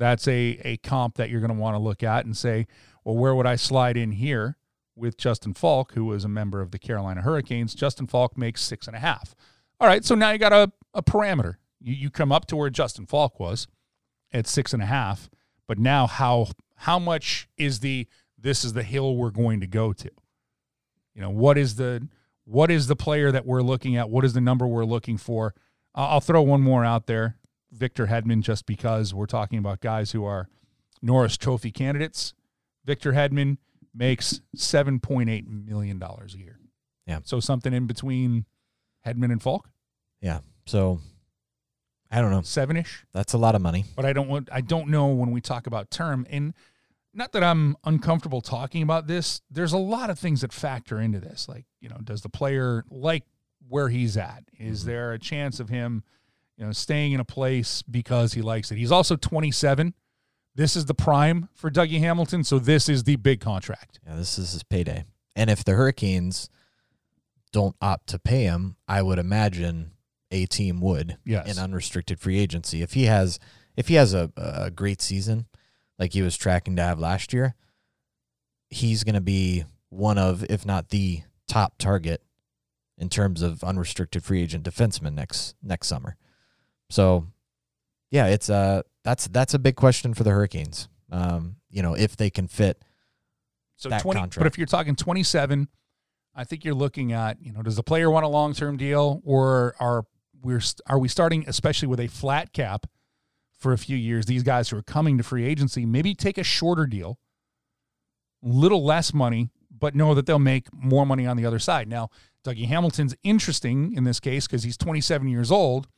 that's 0.00 0.26
a, 0.26 0.58
a 0.64 0.78
comp 0.78 1.16
that 1.16 1.30
you're 1.30 1.40
going 1.40 1.54
to 1.54 1.60
want 1.60 1.74
to 1.74 1.78
look 1.78 2.02
at 2.02 2.24
and 2.24 2.36
say, 2.36 2.66
well, 3.04 3.16
where 3.16 3.34
would 3.34 3.46
I 3.46 3.56
slide 3.56 3.96
in 3.96 4.12
here 4.12 4.56
with 4.96 5.16
Justin 5.16 5.54
Faulk, 5.54 5.92
who 5.92 6.06
was 6.06 6.24
a 6.24 6.28
member 6.28 6.60
of 6.60 6.70
the 6.70 6.78
Carolina 6.78 7.20
Hurricanes? 7.20 7.74
Justin 7.74 8.06
Faulk 8.06 8.36
makes 8.36 8.62
six 8.62 8.86
and 8.86 8.96
a 8.96 9.00
half. 9.00 9.34
All 9.78 9.86
right, 9.86 10.04
so 10.04 10.14
now 10.14 10.30
you 10.30 10.38
got 10.38 10.52
a, 10.52 10.72
a 10.94 11.02
parameter. 11.02 11.56
You, 11.80 11.94
you 11.94 12.10
come 12.10 12.32
up 12.32 12.46
to 12.46 12.56
where 12.56 12.70
Justin 12.70 13.06
Faulk 13.06 13.38
was 13.38 13.68
at 14.32 14.46
six 14.46 14.72
and 14.72 14.82
a 14.82 14.86
half, 14.86 15.28
but 15.68 15.78
now 15.78 16.06
how 16.06 16.48
how 16.76 16.98
much 16.98 17.48
is 17.58 17.80
the 17.80 18.06
this 18.38 18.64
is 18.64 18.72
the 18.72 18.82
hill 18.82 19.16
we're 19.16 19.30
going 19.30 19.60
to 19.60 19.66
go 19.66 19.92
to? 19.92 20.10
You 21.14 21.22
know, 21.22 21.30
what 21.30 21.58
is 21.58 21.76
the 21.76 22.08
what 22.44 22.70
is 22.70 22.86
the 22.86 22.96
player 22.96 23.30
that 23.30 23.46
we're 23.46 23.62
looking 23.62 23.96
at? 23.96 24.08
What 24.08 24.24
is 24.24 24.32
the 24.32 24.40
number 24.40 24.66
we're 24.66 24.84
looking 24.84 25.18
for? 25.18 25.54
I'll 25.94 26.20
throw 26.20 26.42
one 26.42 26.60
more 26.60 26.84
out 26.84 27.06
there. 27.06 27.36
Victor 27.72 28.06
Hedman 28.06 28.42
just 28.42 28.66
because 28.66 29.14
we're 29.14 29.26
talking 29.26 29.58
about 29.58 29.80
guys 29.80 30.12
who 30.12 30.24
are 30.24 30.48
Norris 31.02 31.36
Trophy 31.36 31.70
candidates. 31.70 32.34
Victor 32.84 33.12
Hedman 33.12 33.58
makes 33.94 34.40
$7.8 34.56 35.46
million 35.46 36.02
a 36.02 36.36
year. 36.36 36.58
Yeah. 37.06 37.20
So 37.24 37.40
something 37.40 37.72
in 37.72 37.86
between 37.86 38.44
Hedman 39.06 39.32
and 39.32 39.42
Faulk. 39.42 39.68
Yeah. 40.20 40.40
So 40.66 41.00
I 42.10 42.20
don't 42.20 42.30
know. 42.30 42.42
Seven 42.42 42.76
ish? 42.76 43.04
That's 43.12 43.32
a 43.32 43.38
lot 43.38 43.54
of 43.54 43.62
money. 43.62 43.84
But 43.96 44.04
I 44.04 44.12
don't 44.12 44.28
want 44.28 44.48
I 44.52 44.60
don't 44.60 44.88
know 44.88 45.06
when 45.08 45.30
we 45.30 45.40
talk 45.40 45.66
about 45.66 45.90
term. 45.90 46.26
And 46.30 46.54
not 47.14 47.32
that 47.32 47.42
I'm 47.42 47.76
uncomfortable 47.84 48.40
talking 48.40 48.82
about 48.82 49.06
this. 49.06 49.40
There's 49.50 49.72
a 49.72 49.78
lot 49.78 50.10
of 50.10 50.18
things 50.18 50.42
that 50.42 50.52
factor 50.52 51.00
into 51.00 51.18
this. 51.20 51.48
Like, 51.48 51.64
you 51.80 51.88
know, 51.88 51.98
does 52.02 52.22
the 52.22 52.28
player 52.28 52.84
like 52.90 53.24
where 53.68 53.88
he's 53.88 54.16
at? 54.16 54.44
Is 54.58 54.80
Mm-hmm. 54.80 54.88
there 54.90 55.12
a 55.12 55.18
chance 55.18 55.58
of 55.60 55.68
him 55.68 56.04
you 56.60 56.66
know, 56.66 56.72
staying 56.72 57.12
in 57.12 57.20
a 57.20 57.24
place 57.24 57.80
because 57.82 58.34
he 58.34 58.42
likes 58.42 58.70
it. 58.70 58.76
He's 58.76 58.92
also 58.92 59.16
27. 59.16 59.94
This 60.54 60.76
is 60.76 60.84
the 60.84 60.94
prime 60.94 61.48
for 61.54 61.70
Dougie 61.70 62.00
Hamilton, 62.00 62.44
so 62.44 62.58
this 62.58 62.86
is 62.86 63.04
the 63.04 63.16
big 63.16 63.40
contract. 63.40 63.98
Yeah, 64.06 64.16
this 64.16 64.38
is 64.38 64.52
his 64.52 64.62
payday. 64.62 65.04
And 65.34 65.48
if 65.48 65.64
the 65.64 65.72
Hurricanes 65.72 66.50
don't 67.50 67.74
opt 67.80 68.08
to 68.08 68.18
pay 68.18 68.42
him, 68.44 68.76
I 68.86 69.00
would 69.00 69.18
imagine 69.18 69.92
a 70.30 70.44
team 70.44 70.80
would 70.82 71.16
Yes. 71.24 71.50
in 71.50 71.62
unrestricted 71.62 72.20
free 72.20 72.38
agency. 72.38 72.82
If 72.82 72.92
he 72.92 73.04
has 73.04 73.38
if 73.74 73.88
he 73.88 73.94
has 73.94 74.12
a, 74.12 74.30
a 74.36 74.70
great 74.70 75.00
season 75.00 75.46
like 75.98 76.12
he 76.12 76.20
was 76.20 76.36
tracking 76.36 76.76
to 76.76 76.82
have 76.82 76.98
last 77.00 77.32
year, 77.32 77.54
he's 78.68 79.02
going 79.02 79.14
to 79.14 79.20
be 79.22 79.64
one 79.88 80.18
of, 80.18 80.44
if 80.50 80.66
not 80.66 80.90
the 80.90 81.22
top 81.48 81.78
target 81.78 82.22
in 82.98 83.08
terms 83.08 83.40
of 83.40 83.64
unrestricted 83.64 84.22
free 84.22 84.42
agent 84.42 84.64
defenseman 84.64 85.14
next 85.14 85.54
next 85.62 85.86
summer. 85.86 86.16
So, 86.90 87.26
yeah, 88.10 88.26
it's 88.26 88.50
uh 88.50 88.82
that's 89.04 89.28
that's 89.28 89.54
a 89.54 89.58
big 89.58 89.76
question 89.76 90.12
for 90.14 90.24
the 90.24 90.30
Hurricanes. 90.30 90.88
Um, 91.10 91.56
you 91.70 91.82
know, 91.82 91.94
if 91.94 92.16
they 92.16 92.30
can 92.30 92.46
fit 92.46 92.82
So 93.76 93.88
That 93.88 94.02
20 94.02 94.20
contract. 94.20 94.38
but 94.38 94.46
if 94.46 94.58
you're 94.58 94.66
talking 94.66 94.94
27, 94.94 95.68
I 96.34 96.44
think 96.44 96.64
you're 96.64 96.74
looking 96.74 97.12
at, 97.12 97.40
you 97.40 97.52
know, 97.52 97.62
does 97.62 97.76
the 97.76 97.82
player 97.82 98.10
want 98.10 98.24
a 98.24 98.28
long-term 98.28 98.76
deal 98.76 99.20
or 99.24 99.74
are 99.80 100.04
we're 100.42 100.60
are 100.86 100.98
we 100.98 101.08
starting 101.08 101.44
especially 101.46 101.88
with 101.88 102.00
a 102.00 102.06
flat 102.06 102.52
cap 102.52 102.86
for 103.58 103.72
a 103.72 103.78
few 103.78 103.96
years 103.96 104.26
these 104.26 104.42
guys 104.42 104.70
who 104.70 104.76
are 104.78 104.82
coming 104.82 105.18
to 105.18 105.24
free 105.24 105.44
agency 105.44 105.84
maybe 105.84 106.14
take 106.14 106.38
a 106.38 106.42
shorter 106.44 106.86
deal 106.86 107.18
little 108.42 108.82
less 108.82 109.12
money 109.12 109.50
but 109.70 109.94
know 109.94 110.14
that 110.14 110.26
they'll 110.26 110.38
make 110.38 110.66
more 110.72 111.04
money 111.04 111.26
on 111.26 111.36
the 111.36 111.44
other 111.44 111.58
side 111.58 111.88
now 111.88 112.08
dougie 112.42 112.66
hamilton's 112.66 113.14
interesting 113.22 113.92
in 113.92 114.04
this 114.04 114.18
case 114.18 114.46
because 114.46 114.62
he's 114.62 114.78
27 114.78 115.28
years 115.28 115.50
old 115.50 115.88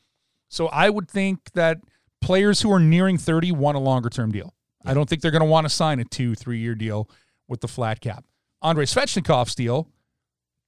so 0.53 0.69
i 0.69 0.89
would 0.89 1.09
think 1.11 1.39
that 1.53 1.79
players 2.21 2.61
who 2.61 2.71
are 2.73 2.81
nearing 2.81 3.19
30 3.19 3.53
want 3.53 3.77
a 3.77 3.81
longer 3.81 4.09
term 4.11 4.31
deal 4.31 4.55
i 4.85 4.95
don't 4.95 5.09
think 5.09 5.23
they're 5.23 5.31
going 5.31 5.41
to 5.41 5.47
want 5.49 5.65
to 5.65 5.71
sign 5.71 5.99
a 6.01 6.05
two 6.05 6.35
three 6.35 6.59
year 6.59 6.75
deal 6.75 7.09
with 7.49 7.61
the 7.61 7.69
flat 7.69 8.01
cap 8.01 8.25
andrei 8.63 8.85
svechnikov's 8.85 9.55
deal 9.55 9.89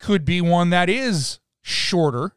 could 0.00 0.24
be 0.24 0.40
one 0.40 0.70
that 0.70 0.88
is 0.90 1.40
shorter 1.62 2.36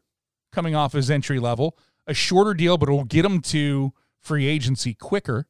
coming 0.52 0.74
off 0.74 0.92
his 0.92 1.10
entry 1.10 1.38
level, 1.38 1.76
a 2.06 2.14
shorter 2.14 2.54
deal, 2.54 2.78
but 2.78 2.88
it 2.88 2.92
will 2.92 3.04
get 3.04 3.24
him 3.24 3.40
to 3.40 3.92
free 4.20 4.46
agency 4.46 4.94
quicker. 4.94 5.46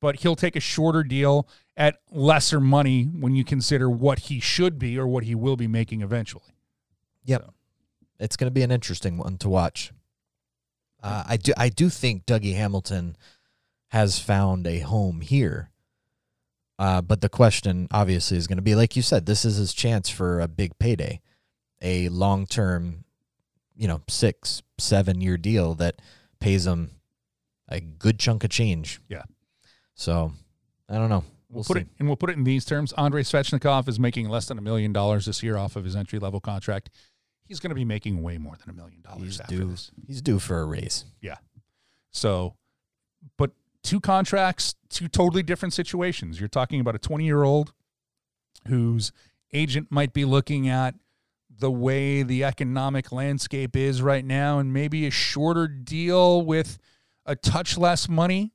But 0.00 0.20
he'll 0.20 0.36
take 0.36 0.56
a 0.56 0.60
shorter 0.60 1.02
deal 1.02 1.48
at 1.76 1.96
lesser 2.10 2.60
money 2.60 3.04
when 3.04 3.34
you 3.34 3.44
consider 3.44 3.90
what 3.90 4.20
he 4.20 4.40
should 4.40 4.78
be 4.78 4.98
or 4.98 5.06
what 5.06 5.24
he 5.24 5.34
will 5.34 5.56
be 5.56 5.66
making 5.66 6.00
eventually. 6.00 6.54
Yep. 7.24 7.42
So- 7.42 7.54
It's 8.20 8.36
going 8.36 8.46
to 8.46 8.54
be 8.54 8.62
an 8.62 8.70
interesting 8.70 9.18
one 9.18 9.36
to 9.38 9.48
watch. 9.48 9.92
Uh, 11.02 11.24
I 11.26 11.36
do 11.36 11.52
I 11.56 11.68
do 11.68 11.88
think 11.88 12.26
Dougie 12.26 12.54
Hamilton 12.54 13.16
has 13.88 14.18
found 14.18 14.66
a 14.66 14.80
home 14.80 15.20
here. 15.20 15.70
Uh, 16.78 17.02
but 17.02 17.20
the 17.20 17.28
question 17.28 17.88
obviously 17.90 18.36
is 18.38 18.46
going 18.46 18.56
to 18.56 18.62
be 18.62 18.74
like 18.74 18.96
you 18.96 19.02
said, 19.02 19.26
this 19.26 19.44
is 19.44 19.56
his 19.56 19.74
chance 19.74 20.08
for 20.08 20.40
a 20.40 20.48
big 20.48 20.78
payday, 20.78 21.20
a 21.82 22.08
long 22.08 22.46
term, 22.46 23.04
you 23.76 23.86
know, 23.88 24.00
six, 24.08 24.62
seven 24.78 25.20
year 25.20 25.36
deal 25.36 25.74
that 25.74 25.96
pays 26.40 26.66
him 26.66 26.90
a 27.68 27.80
good 27.80 28.18
chunk 28.18 28.44
of 28.44 28.50
change. 28.50 29.00
Yeah. 29.08 29.24
So 29.94 30.32
I 30.88 30.94
don't 30.94 31.10
know. 31.10 31.24
We'll, 31.50 31.56
We'll 31.56 31.64
put 31.64 31.76
see. 31.78 31.80
it 31.80 31.88
and 31.98 32.08
we'll 32.08 32.16
put 32.16 32.30
it 32.30 32.36
in 32.36 32.44
these 32.44 32.64
terms. 32.64 32.92
Andrei 32.96 33.22
Svechnikov 33.22 33.88
is 33.88 33.98
making 33.98 34.28
less 34.28 34.46
than 34.46 34.56
a 34.56 34.62
million 34.62 34.92
dollars 34.92 35.26
this 35.26 35.42
year 35.42 35.56
off 35.56 35.74
of 35.76 35.84
his 35.84 35.96
entry 35.96 36.18
level 36.18 36.40
contract. 36.40 36.90
He's 37.50 37.58
going 37.58 37.70
to 37.70 37.74
be 37.74 37.84
making 37.84 38.22
way 38.22 38.38
more 38.38 38.54
than 38.56 38.70
a 38.70 38.72
million 38.72 39.02
dollars 39.02 39.22
He's 39.22 39.40
after 39.40 39.56
due. 39.56 39.70
this. 39.72 39.90
He's 40.06 40.22
due 40.22 40.38
for 40.38 40.60
a 40.60 40.64
raise. 40.64 41.04
Yeah. 41.20 41.38
So, 42.12 42.54
but 43.36 43.50
two 43.82 43.98
contracts, 43.98 44.76
two 44.88 45.08
totally 45.08 45.42
different 45.42 45.74
situations. 45.74 46.38
You're 46.38 46.48
talking 46.48 46.80
about 46.80 46.94
a 46.94 46.98
20 47.00 47.24
year 47.24 47.42
old 47.42 47.72
whose 48.68 49.10
agent 49.52 49.88
might 49.90 50.12
be 50.12 50.24
looking 50.24 50.68
at 50.68 50.94
the 51.58 51.72
way 51.72 52.22
the 52.22 52.44
economic 52.44 53.10
landscape 53.10 53.74
is 53.74 54.00
right 54.00 54.24
now, 54.24 54.60
and 54.60 54.72
maybe 54.72 55.08
a 55.08 55.10
shorter 55.10 55.66
deal 55.66 56.42
with 56.42 56.78
a 57.26 57.34
touch 57.34 57.76
less 57.76 58.08
money 58.08 58.52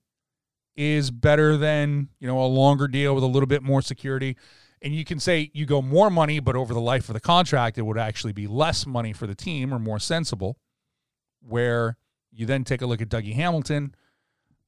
is 0.77 1.11
better 1.11 1.57
than 1.57 2.07
you 2.19 2.27
know 2.27 2.41
a 2.41 2.47
longer 2.47 2.87
deal 2.87 3.13
with 3.13 3.25
a 3.25 3.27
little 3.27 3.47
bit 3.47 3.61
more 3.61 3.81
security. 3.81 4.37
And 4.85 4.93
you 4.93 5.03
can 5.03 5.19
say 5.19 5.49
you 5.51 5.65
go 5.65 5.81
more 5.81 6.11
money, 6.11 6.39
but 6.39 6.55
over 6.55 6.71
the 6.71 6.79
life 6.79 7.09
of 7.09 7.13
the 7.13 7.19
contract, 7.19 7.79
it 7.79 7.81
would 7.81 7.97
actually 7.97 8.33
be 8.33 8.45
less 8.45 8.85
money 8.85 9.13
for 9.13 9.25
the 9.25 9.33
team 9.33 9.73
or 9.73 9.79
more 9.79 9.97
sensible. 9.97 10.59
Where 11.41 11.97
you 12.31 12.45
then 12.45 12.63
take 12.63 12.83
a 12.83 12.85
look 12.85 13.01
at 13.01 13.09
Dougie 13.09 13.33
Hamilton, 13.33 13.95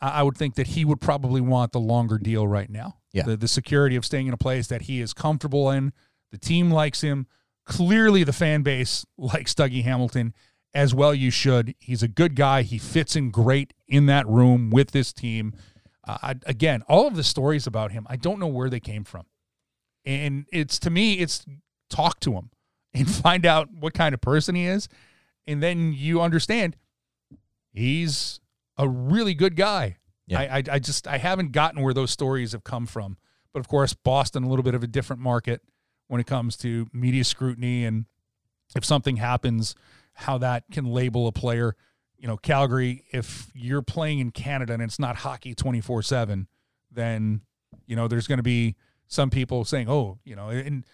I 0.02 0.24
would 0.24 0.36
think 0.36 0.56
that 0.56 0.68
he 0.68 0.86
would 0.86 1.00
probably 1.00 1.40
want 1.40 1.72
the 1.72 1.80
longer 1.80 2.18
deal 2.18 2.48
right 2.48 2.70
now. 2.70 2.98
Yeah. 3.14 3.24
The, 3.24 3.38
the 3.38 3.48
security 3.48 3.96
of 3.96 4.06
staying 4.06 4.26
in 4.28 4.34
a 4.34 4.38
place 4.38 4.68
that 4.68 4.84
he 4.84 5.02
is 5.02 5.14
comfortable 5.14 5.70
in. 5.70 5.94
The 6.32 6.40
team 6.40 6.72
likes 6.72 7.02
him. 7.02 7.28
Clearly, 7.66 8.24
the 8.24 8.34
fan 8.34 8.64
base 8.64 9.06
likes 9.20 9.54
Dougie 9.54 9.84
Hamilton 9.84 10.34
as 10.74 10.96
well. 10.96 11.14
You 11.14 11.30
should. 11.30 11.76
He's 11.80 12.02
a 12.02 12.08
good 12.08 12.36
guy. 12.36 12.64
He 12.64 12.80
fits 12.80 13.16
in 13.16 13.30
great 13.30 13.74
in 13.88 14.08
that 14.08 14.28
room 14.28 14.72
with 14.72 14.92
this 14.92 15.14
team. 15.14 15.54
Uh, 16.08 16.18
I, 16.24 16.36
again, 16.48 16.82
all 16.88 17.06
of 17.06 17.16
the 17.16 17.24
stories 17.24 17.68
about 17.68 17.92
him, 17.92 18.08
I 18.10 18.16
don't 18.16 18.40
know 18.40 18.48
where 18.48 18.70
they 18.70 18.80
came 18.80 19.04
from. 19.04 19.28
And 20.08 20.46
it's 20.54 20.80
to 20.80 20.90
me, 20.90 21.16
it's 21.16 21.46
talk 21.90 22.20
to 22.22 22.34
him 22.34 22.50
and 22.94 23.10
find 23.24 23.46
out 23.46 23.70
what 23.78 23.94
kind 23.94 24.14
of 24.14 24.22
person 24.22 24.56
he 24.56 24.66
is. 24.66 24.88
And 25.46 25.62
then 25.62 25.94
you 25.94 26.22
understand 26.22 26.78
he's 27.72 28.40
a 28.78 28.88
really 28.88 29.34
good 29.34 29.56
guy. 29.56 29.98
Yeah. 30.26 30.40
I, 30.40 30.58
I 30.58 30.64
I 30.72 30.80
just 30.80 31.08
I 31.08 31.18
haven't 31.18 31.52
gotten 31.52 31.82
where 31.82 31.94
those 31.94 32.12
stories 32.12 32.54
have 32.54 32.64
come 32.64 32.86
from. 32.86 33.18
But 33.54 33.60
of 33.60 33.68
course, 33.68 33.94
Boston 33.94 34.44
a 34.44 34.50
little 34.50 34.64
bit 34.64 34.76
of 34.76 34.84
a 34.84 34.88
different 34.88 35.22
market 35.22 35.62
when 36.08 36.22
it 36.22 36.28
comes 36.28 36.56
to 36.58 36.88
media 36.94 37.24
scrutiny 37.24 37.84
and 37.84 38.06
if 38.76 38.86
something 38.86 39.18
happens, 39.18 39.76
how 40.14 40.38
that 40.38 40.64
can 40.72 40.86
label 40.86 41.28
a 41.28 41.32
player. 41.32 41.76
You 42.18 42.28
know, 42.28 42.38
Calgary, 42.38 43.04
if 43.12 43.52
you're 43.54 43.82
playing 43.82 44.20
in 44.20 44.32
Canada 44.32 44.74
and 44.74 44.82
it's 44.82 45.00
not 45.00 45.18
hockey 45.18 45.54
24 45.54 46.02
7, 46.02 46.48
then, 46.92 47.42
you 47.86 47.96
know, 47.96 48.08
there's 48.08 48.28
going 48.28 48.38
to 48.38 48.44
be 48.44 48.76
some 49.08 49.30
people 49.30 49.66
saying, 49.66 49.90
oh, 49.90 50.20
you 50.24 50.36
know, 50.36 50.50
and 50.50 50.86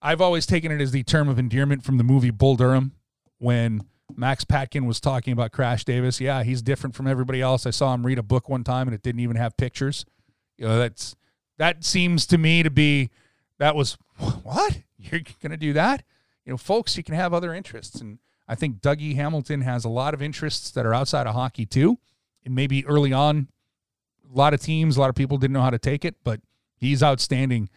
I've 0.00 0.20
always 0.20 0.46
taken 0.46 0.70
it 0.70 0.80
as 0.80 0.92
the 0.92 1.02
term 1.02 1.28
of 1.28 1.38
endearment 1.38 1.82
from 1.84 1.98
the 1.98 2.04
movie 2.04 2.30
Bull 2.30 2.56
Durham. 2.56 2.92
when 3.38 3.82
Max 4.14 4.44
Patkin 4.44 4.86
was 4.86 5.00
talking 5.00 5.32
about 5.32 5.52
Crash 5.52 5.84
Davis. 5.84 6.20
Yeah, 6.20 6.42
he's 6.42 6.62
different 6.62 6.94
from 6.94 7.06
everybody 7.06 7.40
else. 7.40 7.66
I 7.66 7.70
saw 7.70 7.92
him 7.92 8.06
read 8.06 8.18
a 8.18 8.22
book 8.22 8.48
one 8.48 8.64
time 8.64 8.86
and 8.86 8.94
it 8.94 9.02
didn't 9.02 9.20
even 9.20 9.36
have 9.36 9.56
pictures. 9.56 10.04
You 10.56 10.68
know, 10.68 10.78
that's 10.78 11.16
that 11.58 11.84
seems 11.84 12.26
to 12.26 12.38
me 12.38 12.62
to 12.62 12.70
be 12.70 13.10
that 13.58 13.74
was 13.74 13.98
what 14.42 14.78
you're 14.96 15.22
going 15.42 15.50
to 15.50 15.56
do 15.56 15.72
that. 15.72 16.04
You 16.44 16.52
know, 16.52 16.56
folks, 16.56 16.96
you 16.96 17.02
can 17.02 17.14
have 17.14 17.34
other 17.34 17.52
interests, 17.52 18.00
and 18.00 18.18
I 18.46 18.54
think 18.54 18.80
Dougie 18.80 19.16
Hamilton 19.16 19.62
has 19.62 19.84
a 19.84 19.88
lot 19.88 20.14
of 20.14 20.22
interests 20.22 20.70
that 20.70 20.86
are 20.86 20.94
outside 20.94 21.26
of 21.26 21.34
hockey 21.34 21.66
too. 21.66 21.98
And 22.44 22.54
maybe 22.54 22.86
early 22.86 23.12
on, 23.12 23.48
a 24.32 24.36
lot 24.36 24.54
of 24.54 24.60
teams, 24.60 24.96
a 24.96 25.00
lot 25.00 25.10
of 25.10 25.16
people 25.16 25.38
didn't 25.38 25.54
know 25.54 25.62
how 25.62 25.70
to 25.70 25.78
take 25.78 26.04
it, 26.04 26.14
but 26.22 26.40
he's 26.76 27.02
outstanding. 27.02 27.68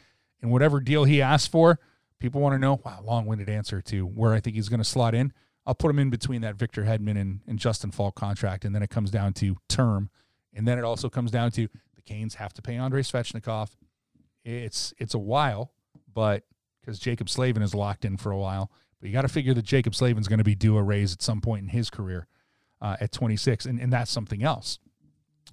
And 0.41 0.51
whatever 0.51 0.79
deal 0.79 1.03
he 1.03 1.21
asked 1.21 1.51
for, 1.51 1.79
people 2.19 2.41
want 2.41 2.53
to 2.53 2.59
know. 2.59 2.79
Wow, 2.83 3.01
long-winded 3.03 3.49
answer 3.49 3.81
to 3.83 4.05
where 4.05 4.33
I 4.33 4.39
think 4.39 4.55
he's 4.55 4.69
going 4.69 4.79
to 4.79 4.85
slot 4.85 5.15
in. 5.15 5.33
I'll 5.65 5.75
put 5.75 5.89
him 5.89 5.99
in 5.99 6.09
between 6.09 6.41
that 6.41 6.55
Victor 6.55 6.83
Hedman 6.83 7.19
and, 7.19 7.41
and 7.47 7.59
Justin 7.59 7.91
Faulk 7.91 8.15
contract, 8.15 8.65
and 8.65 8.73
then 8.73 8.81
it 8.81 8.89
comes 8.89 9.11
down 9.11 9.33
to 9.33 9.57
term, 9.67 10.09
and 10.53 10.67
then 10.67 10.79
it 10.79 10.83
also 10.83 11.09
comes 11.09 11.31
down 11.31 11.51
to 11.51 11.67
the 11.95 12.01
Canes 12.01 12.35
have 12.35 12.53
to 12.53 12.61
pay 12.61 12.75
Andrei 12.75 13.01
Svechnikov. 13.01 13.69
It's 14.43 14.93
it's 14.97 15.13
a 15.13 15.19
while, 15.19 15.73
but 16.11 16.43
because 16.81 16.99
Jaccob 16.99 17.29
Slavin 17.29 17.61
is 17.61 17.75
locked 17.75 18.03
in 18.03 18.17
for 18.17 18.31
a 18.31 18.37
while, 18.37 18.71
but 18.99 19.07
you 19.07 19.13
got 19.13 19.21
to 19.23 19.27
figure 19.27 19.53
that 19.53 19.65
Jaccob 19.65 19.93
Slavin's 19.93 20.27
going 20.27 20.39
to 20.39 20.43
be 20.43 20.55
due 20.55 20.77
a 20.77 20.81
raise 20.81 21.13
at 21.13 21.21
some 21.21 21.41
point 21.41 21.63
in 21.63 21.69
his 21.69 21.89
career 21.89 22.25
uh, 22.81 22.95
at 22.99 23.11
26, 23.11 23.65
and 23.65 23.79
and 23.79 23.93
that's 23.93 24.09
something 24.09 24.41
else. 24.41 24.79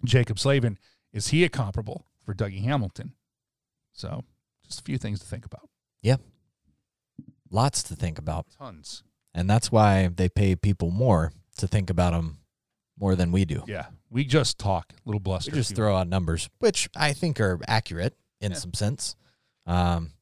Jaccob 0.04 0.38
Slavin 0.38 0.78
is 1.12 1.28
he 1.28 1.44
a 1.44 1.48
comparable 1.48 2.06
for 2.24 2.32
Dougie 2.32 2.62
Hamilton? 2.62 3.12
So 3.96 4.24
just 4.64 4.80
a 4.80 4.82
few 4.84 4.98
things 4.98 5.18
to 5.20 5.26
think 5.26 5.44
about. 5.44 5.68
Yeah, 6.02 6.16
lots 7.50 7.82
to 7.84 7.96
think 7.96 8.18
about. 8.18 8.46
Tons. 8.58 9.02
And 9.34 9.50
that's 9.50 9.70
why 9.70 10.08
they 10.08 10.28
pay 10.28 10.56
people 10.56 10.90
more 10.90 11.32
to 11.58 11.66
think 11.66 11.90
about 11.90 12.12
them 12.12 12.38
more 12.98 13.14
than 13.14 13.32
we 13.32 13.44
do. 13.44 13.62
Yeah, 13.66 13.86
we 14.10 14.24
just 14.24 14.58
talk, 14.58 14.92
little 15.04 15.20
bluster. 15.20 15.50
We 15.50 15.58
just 15.58 15.74
throw 15.74 15.96
out 15.96 16.08
numbers, 16.08 16.48
which 16.58 16.88
I 16.96 17.12
think 17.12 17.40
are 17.40 17.58
accurate 17.68 18.14
in 18.40 18.52
Yeah. 18.52 18.58
some 18.58 18.74
sense. 18.74 19.16
Um, 19.66 20.12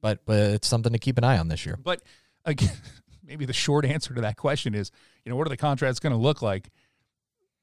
but 0.00 0.24
but 0.26 0.38
it's 0.38 0.68
something 0.68 0.92
to 0.92 0.98
keep 0.98 1.18
an 1.18 1.24
eye 1.24 1.38
on 1.38 1.48
this 1.48 1.64
year. 1.66 1.78
But 1.82 2.02
again, 2.44 2.76
maybe 3.24 3.44
the 3.46 3.52
short 3.52 3.84
answer 3.84 4.14
to 4.14 4.20
that 4.20 4.36
question 4.36 4.74
is, 4.74 4.90
you 5.24 5.30
know, 5.30 5.36
what 5.36 5.46
are 5.46 5.50
the 5.50 5.56
contracts 5.56 6.00
going 6.00 6.12
to 6.12 6.18
look 6.18 6.42
like? 6.42 6.70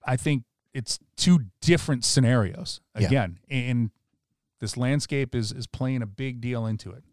I 0.05 0.15
think 0.18 0.43
it's 0.74 0.99
two 1.15 1.41
different 1.61 2.05
scenarios. 2.05 2.82
Yeah. 2.99 3.07
Again, 3.07 3.39
and 3.49 3.91
this 4.59 4.77
landscape 4.77 5.33
is 5.35 5.51
is 5.51 5.67
playing 5.67 6.01
a 6.01 6.05
big 6.07 6.41
deal 6.41 6.65
into 6.65 6.91
it. 6.91 7.03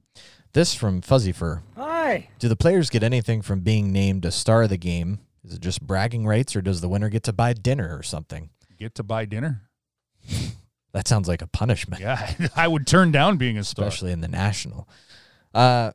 This 0.53 0.75
from 0.75 1.01
Fuzzy 1.03 1.33
Fur. 1.33 1.63
Hi. 1.77 2.29
Do 2.39 2.49
the 2.49 2.57
players 2.57 2.91
get 2.91 3.03
anything 3.03 3.43
from 3.43 3.61
being 3.61 3.93
named 3.93 4.25
a 4.25 4.31
star 4.31 4.63
of 4.63 4.69
the 4.69 4.77
game? 4.77 5.21
Is 5.45 5.55
it 5.55 5.61
just 5.61 5.83
bragging 5.83 6.27
rights, 6.27 6.55
or 6.57 6.63
does 6.63 6.81
the 6.81 6.89
winner 6.89 7.09
get 7.09 7.23
to 7.25 7.33
buy 7.33 7.53
dinner 7.53 7.97
or 7.97 8.03
something? 8.03 8.51
Get 8.79 8.95
to 8.97 9.03
buy 9.03 9.25
dinner. 9.25 9.63
That 10.93 11.09
sounds 11.09 11.27
like 11.27 11.43
a 11.43 11.47
punishment, 11.49 12.01
Yeah, 12.01 12.33
I 12.57 12.69
would 12.69 12.87
turn 12.87 13.11
down 13.11 13.37
being 13.37 13.59
a 13.59 13.65
star. 13.65 13.87
especially 13.87 14.13
in 14.13 14.21
the 14.21 14.29
national. 14.29 14.89
Uh, 15.53 15.91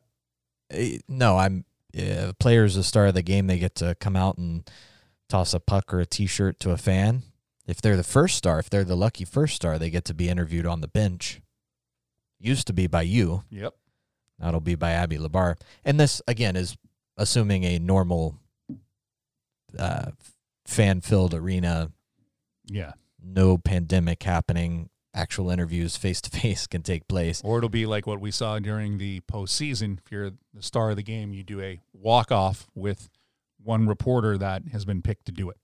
eh, 0.71 0.97
no, 1.07 1.37
I'm. 1.37 1.65
Uh, 1.97 2.33
players 2.39 2.75
a 2.75 2.83
star 2.83 3.07
of 3.07 3.13
the 3.15 3.23
game. 3.23 3.47
They 3.47 3.57
get 3.57 3.75
to 3.75 3.95
come 3.95 4.15
out 4.15 4.37
and 4.37 4.69
toss 5.27 5.53
a 5.55 5.59
puck 5.59 5.91
or 5.93 5.99
a 5.99 6.05
T-shirt 6.05 6.59
to 6.59 6.71
a 6.71 6.77
fan. 6.77 7.23
If 7.69 7.81
they're 7.81 7.95
the 7.97 8.03
first 8.03 8.35
star, 8.35 8.57
if 8.59 8.69
they're 8.69 8.83
the 8.83 8.97
lucky 8.97 9.25
first 9.25 9.55
star, 9.55 9.77
they 9.77 9.89
get 9.89 10.03
to 10.05 10.13
be 10.13 10.27
interviewed 10.27 10.65
on 10.65 10.81
the 10.81 10.87
bench. 10.87 11.39
Used 12.39 12.65
to 12.67 12.73
be 12.73 12.87
by 12.87 13.03
you. 13.03 13.43
Yep. 13.51 13.75
That'll 14.39 14.59
be 14.59 14.75
by 14.75 14.91
Abby 14.91 15.17
Labar. 15.17 15.55
And 15.85 15.99
this 15.99 16.21
again 16.27 16.55
is 16.55 16.77
assuming 17.17 17.63
a 17.65 17.77
normal 17.77 18.37
uh, 19.77 20.11
fan 20.65 21.01
filled 21.01 21.33
arena, 21.33 21.91
Yeah. 22.65 22.93
no 23.23 23.57
pandemic 23.57 24.23
happening, 24.23 24.89
actual 25.13 25.49
interviews 25.51 25.95
face 25.97 26.21
to 26.21 26.29
face 26.39 26.65
can 26.65 26.81
take 26.81 27.07
place. 27.07 27.41
Or 27.43 27.57
it'll 27.57 27.69
be 27.69 27.85
like 27.85 28.07
what 28.07 28.19
we 28.19 28.31
saw 28.31 28.57
during 28.59 28.97
the 28.97 29.19
postseason. 29.21 29.99
If 30.03 30.11
you're 30.11 30.31
the 30.53 30.63
star 30.63 30.89
of 30.91 30.95
the 30.95 31.03
game, 31.03 31.33
you 31.33 31.43
do 31.43 31.61
a 31.61 31.81
walk 31.93 32.31
off 32.31 32.67
with 32.73 33.09
one 33.61 33.87
reporter 33.87 34.37
that 34.37 34.63
has 34.71 34.85
been 34.85 35.01
picked 35.01 35.25
to 35.25 35.31
do 35.31 35.49
it. 35.49 35.57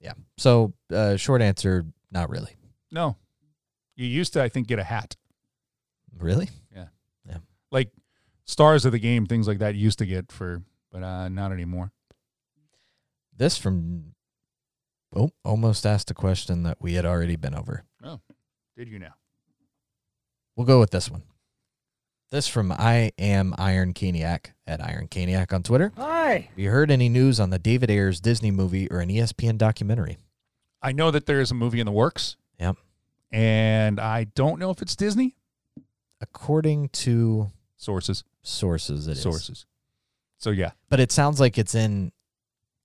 Yeah. 0.00 0.12
So 0.36 0.74
uh, 0.92 1.16
short 1.16 1.42
answer, 1.42 1.86
not 2.10 2.30
really. 2.30 2.56
No. 2.90 3.16
You 3.96 4.06
used 4.06 4.32
to, 4.34 4.42
I 4.42 4.48
think, 4.48 4.68
get 4.68 4.78
a 4.78 4.84
hat. 4.84 5.16
Really? 6.16 6.48
Yeah. 6.74 6.86
Yeah. 7.28 7.38
Like 7.70 7.90
stars 8.44 8.84
of 8.84 8.92
the 8.92 8.98
game, 8.98 9.26
things 9.26 9.48
like 9.48 9.58
that 9.58 9.74
used 9.74 9.98
to 9.98 10.06
get 10.06 10.30
for, 10.32 10.62
but 10.92 11.02
uh, 11.02 11.28
not 11.28 11.52
anymore. 11.52 11.92
This 13.36 13.58
from 13.58 14.14
oh, 15.14 15.30
almost 15.44 15.86
asked 15.86 16.10
a 16.10 16.14
question 16.14 16.64
that 16.64 16.78
we 16.80 16.94
had 16.94 17.04
already 17.04 17.36
been 17.36 17.54
over. 17.54 17.84
Oh, 18.02 18.20
did 18.76 18.88
you 18.88 18.98
now? 18.98 19.14
We'll 20.56 20.66
go 20.66 20.80
with 20.80 20.90
this 20.90 21.10
one. 21.10 21.22
This 22.30 22.46
from 22.46 22.70
I 22.72 23.12
am 23.18 23.54
Iron 23.56 23.94
Caniac 23.94 24.52
at 24.66 24.84
Iron 24.84 25.08
Caniac 25.08 25.52
on 25.52 25.62
Twitter. 25.62 25.92
Hi. 25.96 26.48
Have 26.50 26.58
you 26.58 26.70
heard 26.70 26.90
any 26.90 27.08
news 27.08 27.40
on 27.40 27.48
the 27.50 27.58
David 27.58 27.90
Ayres 27.90 28.20
Disney 28.20 28.50
movie 28.50 28.86
or 28.90 29.00
an 29.00 29.08
ESPN 29.08 29.56
documentary? 29.56 30.18
I 30.82 30.92
know 30.92 31.10
that 31.10 31.24
there 31.24 31.40
is 31.40 31.50
a 31.50 31.54
movie 31.54 31.80
in 31.80 31.86
the 31.86 31.92
works. 31.92 32.36
Yep. 32.60 32.76
And 33.32 33.98
I 33.98 34.24
don't 34.24 34.58
know 34.58 34.70
if 34.70 34.82
it's 34.82 34.94
Disney. 34.94 35.36
According 36.20 36.90
to 36.90 37.50
Sources. 37.78 38.24
sources, 38.42 39.06
it 39.08 39.12
is. 39.12 39.22
Sources. 39.22 39.64
So 40.36 40.50
yeah, 40.50 40.72
But 40.90 41.00
it 41.00 41.10
sounds 41.10 41.40
like 41.40 41.56
it's 41.56 41.74
in 41.74 42.12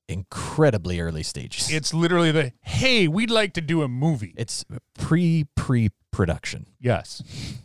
incredibly 0.08 1.00
early 1.02 1.24
stages. 1.24 1.70
it's 1.72 1.94
literally 1.94 2.32
the 2.32 2.52
hey, 2.62 3.08
we'd 3.08 3.32
like 3.32 3.54
to 3.54 3.62
do 3.62 3.82
a 3.82 3.88
movie. 3.90 4.34
it's 4.38 4.64
pre 4.98 5.46
pre 5.56 5.90
production. 6.12 6.68
Yes. 6.80 7.22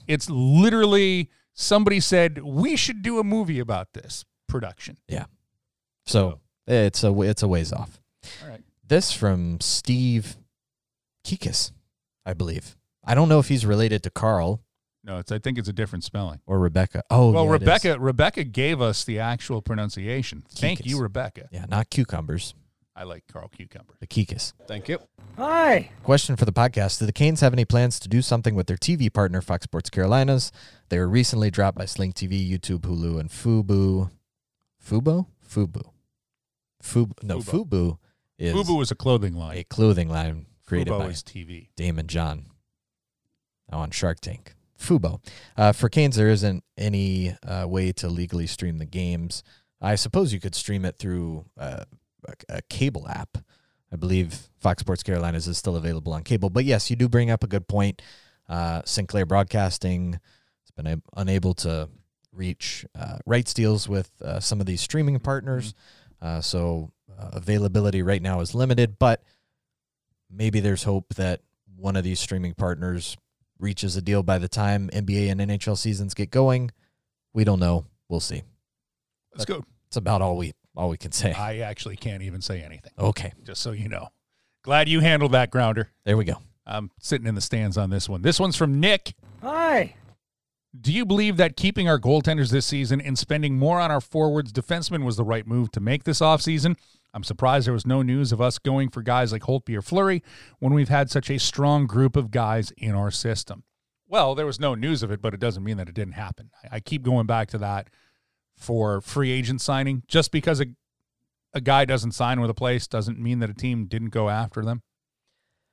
It's 0.09 0.29
literally 0.31 1.31
somebody 1.59 1.99
said 2.01 2.43
we 2.43 2.77
should 2.77 3.03
do 3.03 3.19
a 3.19 3.25
movie 3.25 3.59
about 3.59 3.93
this 3.93 4.25
production. 4.47 4.97
Yeah. 5.09 5.25
So 6.07 6.41
it's 6.67 7.03
a 7.05 7.21
it's 7.23 7.43
a 7.43 7.49
ways 7.49 7.73
off. 7.73 8.01
All 8.43 8.49
right. 8.49 8.63
This 8.87 9.13
from 9.13 9.61
Steve 9.61 10.37
Kikis, 11.27 11.73
I 12.25 12.33
believe. 12.33 12.77
I 13.05 13.15
don't 13.15 13.29
know 13.29 13.39
if 13.39 13.49
he's 13.49 13.67
related 13.67 14.03
to 14.05 14.11
Carl 14.11 14.63
No, 15.05 15.19
it's 15.19 15.33
I 15.33 15.39
think 15.39 15.59
it's 15.59 15.69
a 15.69 15.73
different 15.73 16.05
spelling. 16.05 16.41
or 16.47 16.59
Rebecca. 16.59 17.03
Oh, 17.11 17.31
well, 17.33 17.45
yeah. 17.45 17.53
Rebecca 17.53 17.99
Rebecca 17.99 18.45
gave 18.45 18.81
us 18.81 19.05
the 19.05 19.19
actual 19.19 19.61
pronunciation. 19.61 20.45
Thank 20.51 20.87
you, 20.87 21.01
Rebecca. 21.01 21.49
Yeah, 21.51 21.67
not 21.69 21.91
cucumbers, 21.91 22.55
I 22.99 23.05
like 23.05 23.23
Carl 23.33 23.49
Cucumber. 23.49 23.95
the 24.01 24.09
Kikis. 24.09 24.55
Thank 24.67 24.89
you. 24.89 24.99
Hi. 25.37 25.91
Question 26.03 26.35
for 26.35 26.45
the 26.45 26.53
podcast: 26.53 26.99
Do 26.99 27.07
the 27.07 27.13
Canes 27.13 27.41
have 27.43 27.53
any 27.53 27.65
plans 27.65 28.01
to 28.01 28.09
do 28.09 28.21
something 28.23 28.57
with 28.57 28.67
their 28.67 28.77
TV 28.77 29.13
partner, 29.13 29.41
Fox 29.41 29.65
Sports 29.65 29.89
Carolinas? 29.89 30.51
They 30.89 30.99
were 30.99 31.09
recently 31.09 31.49
dropped 31.49 31.79
by 31.79 31.85
Sling 31.85 32.13
TV, 32.13 32.51
YouTube, 32.51 32.81
Hulu, 32.81 33.21
and 33.21 33.31
Fubu. 33.31 34.11
Fubo, 34.85 35.27
Fubu, 35.49 35.93
Fubu. 36.83 37.13
No, 37.23 37.39
Fubo. 37.39 37.67
Fubu 37.67 37.99
is 38.37 38.55
Fubu 38.55 38.83
is 38.83 38.91
a 38.91 38.97
clothing 38.97 39.35
line. 39.35 39.59
a 39.59 39.65
clothing 39.65 40.09
line 40.09 40.47
created 40.67 40.93
Fubo 40.93 40.99
by 40.99 41.07
is 41.07 41.23
TV. 41.23 41.69
Daymond 41.77 42.07
John 42.07 42.47
Now 43.71 43.79
on 43.79 43.93
Shark 43.93 44.19
Tank. 44.21 44.55
Fubo. 44.77 45.21
Uh, 45.57 45.73
for 45.73 45.89
Canes, 45.89 46.17
there 46.17 46.29
isn't 46.29 46.65
any 46.77 47.37
uh, 47.47 47.67
way 47.69 47.93
to 47.93 48.09
legally 48.09 48.47
stream 48.49 48.79
the 48.79 48.87
games. 48.87 49.45
I 49.81 49.95
suppose 49.95 50.33
you 50.33 50.41
could 50.41 50.55
stream 50.55 50.85
it 50.85 50.99
through 50.99 51.45
uh, 51.57 51.85
a, 52.27 52.57
a 52.57 52.63
cable 52.63 53.09
app. 53.09 53.39
I 53.93 53.97
believe 53.97 54.49
Fox 54.59 54.81
Sports 54.81 55.03
Carolinas 55.03 55.49
is 55.49 55.57
still 55.57 55.77
available 55.77 56.13
on 56.13 56.23
cable. 56.23 56.51
But 56.51 56.65
yes, 56.65 56.91
you 56.91 56.97
do 56.97 57.09
bring 57.09 57.31
up 57.31 57.43
a 57.43 57.47
good 57.47 57.69
point. 57.69 58.03
Uh, 58.49 58.83
Sinclair 58.85 59.27
Broadcasting 59.27 60.13
has 60.13 60.71
been 60.77 60.87
a- 60.87 61.21
unable 61.21 61.55
to 61.55 61.89
reach 62.33 62.87
uh, 62.99 63.19
rights 63.27 63.55
deals 63.55 63.89
with 63.89 64.11
uh, 64.23 64.41
some 64.41 64.61
of 64.61 64.67
these 64.67 64.81
streaming 64.81 65.19
partners. 65.19 65.75
Uh, 66.21 66.41
so 66.41 66.91
uh, 67.19 67.31
availability 67.33 68.03
right 68.03 68.23
now 68.23 68.41
is 68.41 68.55
limited, 68.55 68.99
but 68.99 69.23
maybe 70.31 70.61
there's 70.61 70.85
hope 70.85 71.15
that 71.15 71.41
one 71.77 71.97
of 71.97 72.05
these 72.05 72.21
streaming 72.21 72.55
partners 72.55 73.17
reaches 73.59 73.97
a 73.97 74.03
deal 74.03 74.23
by 74.23 74.39
the 74.39 74.49
time 74.49 74.89
NBA 74.93 75.31
and 75.31 75.41
NHL 75.41 75.77
seasons 75.77 76.15
get 76.15 76.31
going. 76.31 76.71
We 77.33 77.45
don't 77.45 77.61
know. 77.61 77.87
We'll 78.09 78.21
see. 78.21 78.43
Let's 79.33 79.45
go. 79.45 79.65
It's 79.89 79.97
about 79.97 80.23
all 80.23 80.37
we 80.37 80.53
all 80.79 80.89
we 80.89 80.97
can 80.97 81.13
say. 81.13 81.33
I 81.33 81.59
actually 81.59 81.97
can't 81.97 82.23
even 82.23 82.41
say 82.41 82.63
anything. 82.63 82.93
Okay, 82.99 83.33
Just 83.45 83.61
so 83.61 83.73
you 83.73 83.89
know. 83.89 84.09
Glad 84.63 84.89
you 84.89 85.01
handled 85.01 85.33
that 85.33 85.51
grounder. 85.51 85.91
there 86.05 86.17
we 86.17 86.25
go. 86.25 86.37
I'm 86.67 86.91
sitting 87.01 87.27
in 87.27 87.35
the 87.35 87.41
stands 87.41 87.77
on 87.77 87.91
this 87.91 88.09
one. 88.09 88.23
This 88.23 88.39
one's 88.39 88.57
from 88.57 88.79
Nick. 88.79 89.15
Hi. 89.43 89.95
Do 90.79 90.93
you 90.93 91.05
believe 91.05 91.37
that 91.39 91.57
keeping 91.57 91.89
our 91.89 91.99
goaltenders 91.99 92.51
this 92.51 92.67
season 92.67 93.01
and 93.01 93.19
spending 93.19 93.59
more 93.59 93.81
on 93.81 93.91
our 93.91 94.01
forwards 94.01 94.53
defensemen 94.53 95.05
was 95.05 95.17
the 95.17 95.25
right 95.25 95.47
move 95.47 95.73
to 95.73 95.81
make 95.81 96.05
this 96.05 96.21
offseason? 96.21 96.77
I'm 97.15 97.25
surprised 97.25 97.67
there 97.67 97.73
was 97.73 97.87
no 97.87 98.03
news 98.03 98.33
of 98.33 98.41
us 98.41 98.59
going 98.59 98.91
for 98.91 99.03
guys 99.03 99.33
like 99.33 99.43
Holtby 99.43 99.77
or 99.77 99.83
Fleury 99.83 100.23
when 100.59 100.75
we've 100.75 100.91
had 100.91 101.11
such 101.11 101.31
a 101.31 101.39
strong 101.39 101.87
group 101.87 102.15
of 102.17 102.31
guys 102.31 102.71
in 102.77 102.95
our 102.95 103.11
system. 103.11 103.65
Well, 104.07 104.35
there 104.35 104.47
was 104.47 104.61
no 104.61 104.75
news 104.75 105.03
of 105.03 105.11
it, 105.11 105.21
but 105.23 105.33
it 105.35 105.41
doesn't 105.41 105.65
mean 105.65 105.79
that 105.79 105.89
it 105.89 105.95
didn't 105.95 106.15
happen. 106.15 106.51
I, 106.63 106.77
I 106.77 106.81
keep 106.81 107.03
going 107.03 107.27
back 107.27 107.49
to 107.49 107.59
that 107.59 107.89
for 108.59 109.01
free 109.01 109.31
agent 109.31 109.61
signing 109.61 110.03
just 110.09 110.33
because 110.33 110.61
a, 110.61 110.67
a 111.55 111.61
guy 111.61 111.85
doesn't 111.85 112.13
sign 112.13 112.41
with 112.41 112.51
a 112.51 112.55
place 112.55 112.87
doesn't 112.87 113.19
mean 113.19 113.39
that 113.39 113.49
a 113.49 113.55
team 113.55 113.87
didn't 113.87 114.11
go 114.11 114.29
after 114.29 114.65
them. 114.65 114.83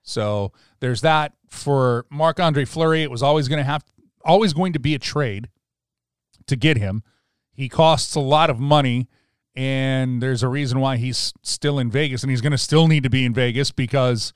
So 0.03 0.53
there's 0.79 1.01
that 1.01 1.33
for 1.49 2.05
Marc 2.11 2.39
Andre 2.39 2.63
Fleury. 2.63 3.01
It 3.01 3.09
was 3.09 3.23
always 3.23 3.47
going 3.47 3.57
to 3.57 3.63
have 3.63 3.83
always 4.23 4.53
going 4.53 4.73
to 4.73 4.79
be 4.79 4.95
a 4.95 4.99
trade 4.99 5.49
to 6.47 6.55
get 6.55 6.77
him. 6.77 7.03
He 7.51 7.69
costs 7.69 8.15
a 8.15 8.19
lot 8.19 8.49
of 8.49 8.59
money, 8.59 9.07
and 9.55 10.21
there's 10.21 10.43
a 10.43 10.47
reason 10.47 10.79
why 10.79 10.97
he's 10.97 11.33
still 11.41 11.79
in 11.79 11.89
Vegas, 11.89 12.21
and 12.21 12.29
he's 12.29 12.41
going 12.41 12.51
to 12.51 12.57
still 12.57 12.87
need 12.87 13.03
to 13.03 13.09
be 13.09 13.25
in 13.25 13.33
Vegas 13.33 13.71
because 13.71 14.31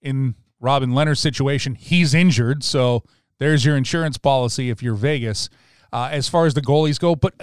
in 0.00 0.36
Robin 0.60 0.90
Lehner's 0.90 1.20
situation, 1.20 1.74
he's 1.74 2.14
injured. 2.14 2.62
So 2.62 3.02
there's 3.38 3.64
your 3.64 3.76
insurance 3.76 4.18
policy 4.18 4.70
if 4.70 4.82
you're 4.82 4.94
Vegas. 4.94 5.48
Uh, 5.92 6.08
as 6.10 6.28
far 6.28 6.46
as 6.46 6.54
the 6.54 6.60
goalies 6.60 6.98
go, 6.98 7.14
but 7.14 7.34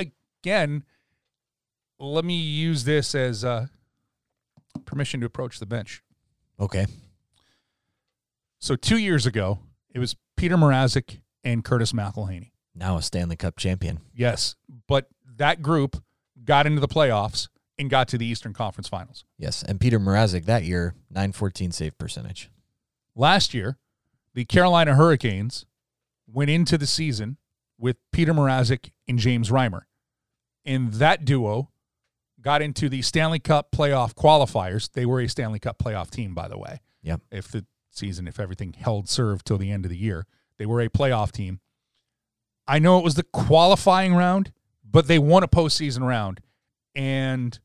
again, 0.44 0.84
let 2.00 2.26
me 2.26 2.36
use 2.36 2.84
this 2.84 3.14
as 3.14 3.46
uh, 3.46 3.68
permission 4.86 5.20
to 5.20 5.26
approach 5.26 5.60
the 5.60 5.66
bench. 5.66 6.04
Okay. 6.60 6.88
So 8.60 8.76
two 8.76 8.98
years 8.98 9.26
ago, 9.26 9.60
it 9.94 10.00
was 10.00 10.16
Peter 10.38 10.58
Mrazek 10.58 11.20
and 11.44 11.64
Curtis 11.64 11.94
McElhinney. 11.94 12.52
Now 12.74 12.98
a 12.98 13.02
Stanley 13.02 13.36
Cup 13.36 13.58
champion. 13.58 14.00
Yes, 14.14 14.56
but 14.88 15.08
that 15.38 15.62
group 15.62 16.02
got 16.44 16.66
into 16.66 16.80
the 16.80 16.88
playoffs 16.88 17.50
and 17.78 17.90
got 17.90 18.08
to 18.10 18.18
the 18.18 18.26
Eastern 18.26 18.54
Conference 18.54 18.88
Finals. 18.88 19.26
Yes, 19.38 19.64
and 19.64 19.80
Peter 19.80 20.00
Mrazek 20.00 20.46
that 20.46 20.64
year, 20.64 20.96
914 21.10 21.72
save 21.72 21.98
percentage. 21.98 22.50
Last 23.16 23.54
year, 23.54 23.78
the 24.34 24.46
Carolina 24.46 24.96
Hurricanes 24.96 25.66
went 26.28 26.50
into 26.50 26.78
the 26.78 26.88
season 26.88 27.38
with 27.78 27.98
Peter 28.12 28.34
Mrazek 28.34 28.92
and 29.08 29.20
James 29.20 29.50
Reimer. 29.50 29.82
And 30.66 30.94
that 30.94 31.26
duo 31.26 31.70
got 32.42 32.62
into 32.62 32.90
the 32.90 33.02
Stanley 33.02 33.40
Cup 33.40 33.72
playoff 33.72 34.14
qualifiers. 34.14 34.92
They 34.92 35.06
were 35.06 35.22
a 35.22 35.28
Stanley 35.28 35.60
Cup 35.60 35.78
playoff 35.78 36.10
team, 36.10 36.34
by 36.34 36.48
the 36.48 36.58
way. 36.58 36.80
Yeah. 37.02 37.18
If 37.32 37.50
the 37.52 37.66
season, 37.90 38.28
if 38.28 38.40
everything 38.40 38.74
held 38.74 39.10
serve 39.10 39.44
till 39.44 39.58
the 39.58 39.72
end 39.72 39.86
of 39.86 39.92
the 39.92 39.98
year, 39.98 40.26
they 40.58 40.66
were 40.66 40.82
a 40.82 40.90
playoff 40.90 41.32
team. 41.32 41.60
I 42.68 42.80
know 42.80 42.98
it 42.98 43.04
was 43.04 43.16
the 43.16 43.24
qualifying 43.24 44.14
round, 44.14 44.52
but 44.90 45.08
they 45.08 45.20
won 45.20 45.44
a 45.44 45.48
postseason 45.48 46.08
round. 46.08 46.40
And 46.96 47.58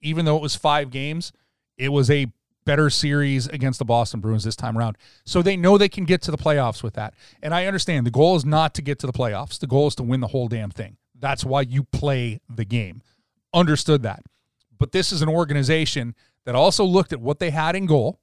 even 0.00 0.24
though 0.24 0.36
it 0.36 0.42
was 0.42 0.56
five 0.56 0.90
games, 0.90 1.32
it 1.76 1.90
was 1.90 2.10
a 2.10 2.26
better 2.64 2.90
series 2.90 3.46
against 3.46 3.78
the 3.78 3.84
Boston 3.84 4.20
Bruins 4.20 4.44
this 4.44 4.56
time 4.56 4.76
around. 4.76 4.98
So 5.24 5.40
they 5.42 5.56
know 5.56 5.78
they 5.78 5.88
can 5.88 6.04
get 6.04 6.20
to 6.22 6.30
the 6.30 6.36
playoffs 6.36 6.82
with 6.82 6.94
that. 6.94 7.14
And 7.42 7.54
I 7.54 7.66
understand 7.66 8.06
the 8.06 8.10
goal 8.10 8.36
is 8.36 8.44
not 8.44 8.74
to 8.74 8.82
get 8.82 8.98
to 9.00 9.06
the 9.06 9.12
playoffs, 9.12 9.58
the 9.58 9.66
goal 9.66 9.86
is 9.86 9.94
to 9.96 10.02
win 10.02 10.20
the 10.20 10.28
whole 10.28 10.48
damn 10.48 10.70
thing. 10.70 10.96
That's 11.20 11.44
why 11.44 11.62
you 11.62 11.84
play 11.84 12.40
the 12.48 12.64
game. 12.64 13.02
Understood 13.52 14.02
that. 14.02 14.22
But 14.78 14.92
this 14.92 15.12
is 15.12 15.22
an 15.22 15.28
organization 15.28 16.14
that 16.44 16.54
also 16.54 16.84
looked 16.84 17.12
at 17.12 17.20
what 17.20 17.38
they 17.40 17.50
had 17.50 17.74
in 17.74 17.86
goal, 17.86 18.20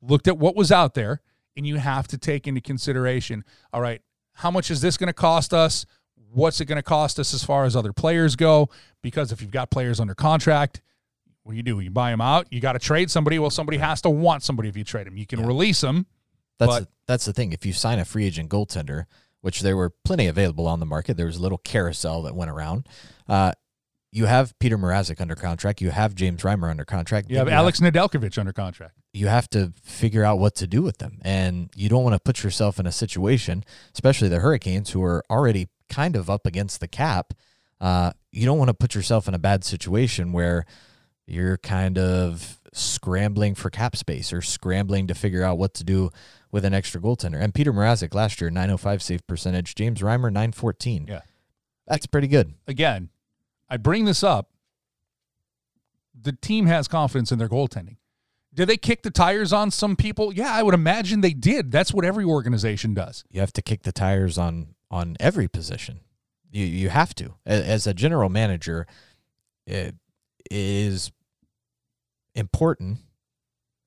looked 0.00 0.28
at 0.28 0.38
what 0.38 0.56
was 0.56 0.72
out 0.72 0.94
there, 0.94 1.20
and 1.56 1.66
you 1.66 1.76
have 1.76 2.08
to 2.08 2.18
take 2.18 2.46
into 2.48 2.60
consideration 2.60 3.44
all 3.72 3.80
right, 3.80 4.00
how 4.32 4.50
much 4.50 4.70
is 4.70 4.80
this 4.80 4.96
going 4.96 5.08
to 5.08 5.12
cost 5.12 5.52
us? 5.54 5.86
What's 6.32 6.60
it 6.60 6.64
going 6.64 6.76
to 6.76 6.82
cost 6.82 7.20
us 7.20 7.32
as 7.32 7.44
far 7.44 7.64
as 7.64 7.76
other 7.76 7.92
players 7.92 8.34
go? 8.34 8.68
Because 9.02 9.30
if 9.30 9.40
you've 9.40 9.52
got 9.52 9.70
players 9.70 10.00
under 10.00 10.14
contract, 10.14 10.82
what 11.44 11.52
do 11.52 11.56
you 11.56 11.62
do? 11.62 11.78
You 11.78 11.90
buy 11.90 12.10
them 12.10 12.20
out. 12.20 12.46
You 12.50 12.60
got 12.60 12.72
to 12.72 12.78
trade 12.80 13.10
somebody. 13.10 13.38
Well, 13.38 13.50
somebody 13.50 13.78
has 13.78 14.00
to 14.02 14.10
want 14.10 14.42
somebody 14.42 14.68
if 14.68 14.76
you 14.76 14.82
trade 14.82 15.06
them. 15.06 15.16
You 15.16 15.26
can 15.26 15.40
Yeah. 15.40 15.46
release 15.46 15.80
them. 15.82 16.06
That's 16.58 16.78
the, 16.80 16.88
that's 17.06 17.24
the 17.26 17.32
thing. 17.32 17.52
If 17.52 17.64
you 17.66 17.72
sign 17.72 17.98
a 18.00 18.04
free 18.04 18.24
agent 18.24 18.50
goaltender, 18.50 19.04
which 19.44 19.60
there 19.60 19.76
were 19.76 19.90
plenty 20.06 20.26
available 20.26 20.66
on 20.66 20.80
the 20.80 20.86
market, 20.86 21.18
there 21.18 21.26
was 21.26 21.36
a 21.36 21.42
little 21.42 21.58
carousel 21.58 22.22
that 22.22 22.34
went 22.34 22.50
around. 22.50 22.88
Uh, 23.28 23.52
you 24.10 24.24
have 24.24 24.58
Peter 24.58 24.78
Mrazek 24.78 25.20
under 25.20 25.34
contract. 25.34 25.82
You 25.82 25.90
have 25.90 26.14
James 26.14 26.40
Reimer 26.40 26.70
under 26.70 26.86
contract. 26.86 27.28
You 27.28 27.36
have 27.36 27.48
then 27.48 27.54
Alex 27.54 27.78
Nedeljkovic 27.78 28.38
under 28.38 28.54
contract. 28.54 28.94
you 29.12 29.26
have 29.26 29.50
to 29.50 29.74
figure 29.82 30.24
out 30.24 30.38
what 30.38 30.54
to 30.54 30.66
do 30.66 30.80
with 30.80 30.96
them. 30.96 31.18
And 31.22 31.68
you 31.76 31.90
don't 31.90 32.02
want 32.02 32.14
to 32.14 32.20
put 32.20 32.42
yourself 32.42 32.80
in 32.80 32.86
a 32.86 32.92
situation, 32.92 33.64
especially 33.92 34.28
the 34.28 34.40
Hurricanes, 34.40 34.92
who 34.92 35.02
are 35.02 35.22
already 35.28 35.68
kind 35.90 36.16
of 36.16 36.30
up 36.30 36.46
against 36.46 36.80
the 36.80 36.88
cap. 36.88 37.34
Uh, 37.82 38.12
you 38.32 38.46
don't 38.46 38.56
want 38.56 38.68
to 38.70 38.74
put 38.74 38.94
yourself 38.94 39.28
in 39.28 39.34
a 39.34 39.38
bad 39.38 39.62
situation 39.62 40.32
where 40.32 40.64
you're 41.26 41.58
kind 41.58 41.98
of 41.98 42.60
scrambling 42.74 43.54
for 43.54 43.70
cap 43.70 43.94
space 43.96 44.32
or 44.32 44.42
scrambling 44.42 45.06
to 45.06 45.14
figure 45.14 45.44
out 45.44 45.58
what 45.58 45.74
to 45.74 45.84
do 45.84 46.10
with 46.50 46.64
an 46.64 46.74
extra 46.74 47.00
goaltender. 47.00 47.40
And 47.40 47.54
Peter 47.54 47.72
Mrazek 47.72 48.14
last 48.14 48.40
year, 48.40 48.50
905 48.50 49.02
save 49.02 49.26
percentage. 49.26 49.74
James 49.74 50.00
Reimer, 50.00 50.24
914. 50.24 51.06
Yeah. 51.08 51.20
That's 51.86 52.06
pretty 52.06 52.26
good. 52.28 52.54
Again, 52.66 53.10
I 53.68 53.76
bring 53.76 54.04
this 54.04 54.22
up. 54.24 54.50
The 56.20 56.32
team 56.32 56.66
has 56.66 56.88
confidence 56.88 57.30
in 57.30 57.38
their 57.38 57.48
goaltending. 57.48 57.96
Did 58.52 58.68
they 58.68 58.76
kick 58.76 59.02
the 59.02 59.10
tires 59.10 59.52
on 59.52 59.70
some 59.70 59.96
people? 59.96 60.32
Yeah, 60.32 60.52
I 60.52 60.62
would 60.62 60.74
imagine 60.74 61.20
they 61.20 61.32
did. 61.32 61.70
That's 61.70 61.92
what 61.92 62.04
every 62.04 62.24
organization 62.24 62.94
does. 62.94 63.24
you 63.30 63.40
have 63.40 63.52
to 63.54 63.62
kick 63.62 63.82
the 63.82 63.92
tires 63.92 64.38
on 64.38 64.74
on 64.90 65.16
every 65.18 65.48
position. 65.48 66.00
You 66.52 66.64
you 66.64 66.88
have 66.88 67.14
to 67.16 67.34
as 67.44 67.86
a 67.86 67.94
general 67.94 68.28
manager. 68.28 68.86
It 69.66 69.96
is 70.50 71.10
important 72.34 72.98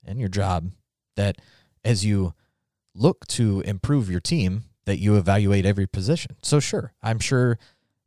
in 0.05 0.19
your 0.19 0.29
job 0.29 0.71
that 1.15 1.37
as 1.83 2.05
you 2.05 2.33
look 2.95 3.27
to 3.27 3.61
improve 3.61 4.09
your 4.09 4.19
team, 4.19 4.63
that 4.85 4.97
you 4.99 5.17
evaluate 5.17 5.65
every 5.65 5.87
position. 5.87 6.35
So 6.41 6.59
sure, 6.59 6.93
I'm 7.01 7.19
sure. 7.19 7.57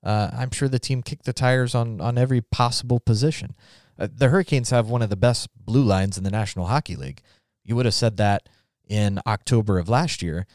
Uh, 0.03 0.31
I'm 0.33 0.51
sure 0.51 0.67
the 0.67 0.79
team 0.79 1.03
kicked 1.03 1.27
the 1.27 1.33
tires 1.35 1.75
on 1.75 2.01
on 2.01 2.17
every 2.17 2.41
possible 2.41 3.01
position. 3.01 3.55
Uh, 3.99 4.09
the 4.11 4.31
Hurricanes 4.31 4.71
have 4.71 4.89
one 4.89 5.03
of 5.03 5.11
the 5.11 5.17
best 5.17 5.49
blue 5.55 5.83
lines 5.83 6.17
in 6.17 6.25
the 6.25 6.31
National 6.31 6.67
Hockey 6.67 6.97
League. 6.97 7.21
You 7.65 7.77
would 7.77 7.85
have 7.85 7.95
said 7.95 8.17
that 8.17 8.49
in 8.89 9.21
October 9.27 9.79
of 9.79 9.91
last 9.91 10.23
year, 10.23 10.47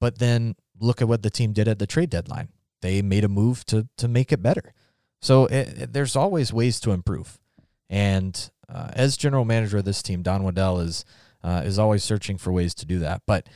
but 0.00 0.18
then 0.18 0.56
look 0.80 1.00
at 1.00 1.06
what 1.06 1.22
the 1.22 1.30
team 1.30 1.52
did 1.52 1.68
at 1.68 1.78
the 1.78 1.86
trade 1.86 2.10
deadline. 2.10 2.48
They 2.82 3.00
made 3.00 3.22
a 3.22 3.28
move 3.28 3.64
to 3.66 3.86
to 3.98 4.08
make 4.08 4.32
it 4.32 4.42
better. 4.42 4.74
So 5.22 5.46
it, 5.46 5.82
it- 5.82 5.92
there's 5.92 6.16
always 6.16 6.52
ways 6.52 6.80
to 6.80 6.90
improve. 6.90 7.38
And 7.88 8.50
uh, 8.72 8.90
as 8.92 9.16
general 9.16 9.44
manager 9.44 9.78
of 9.78 9.84
this 9.84 10.02
team, 10.02 10.22
Don 10.22 10.42
Waddell 10.42 10.80
is 10.80 11.04
uh, 11.42 11.62
is 11.64 11.78
always 11.78 12.04
searching 12.04 12.38
for 12.38 12.52
ways 12.52 12.74
to 12.74 12.86
do 12.86 12.98
that. 13.00 13.22
But 13.26 13.48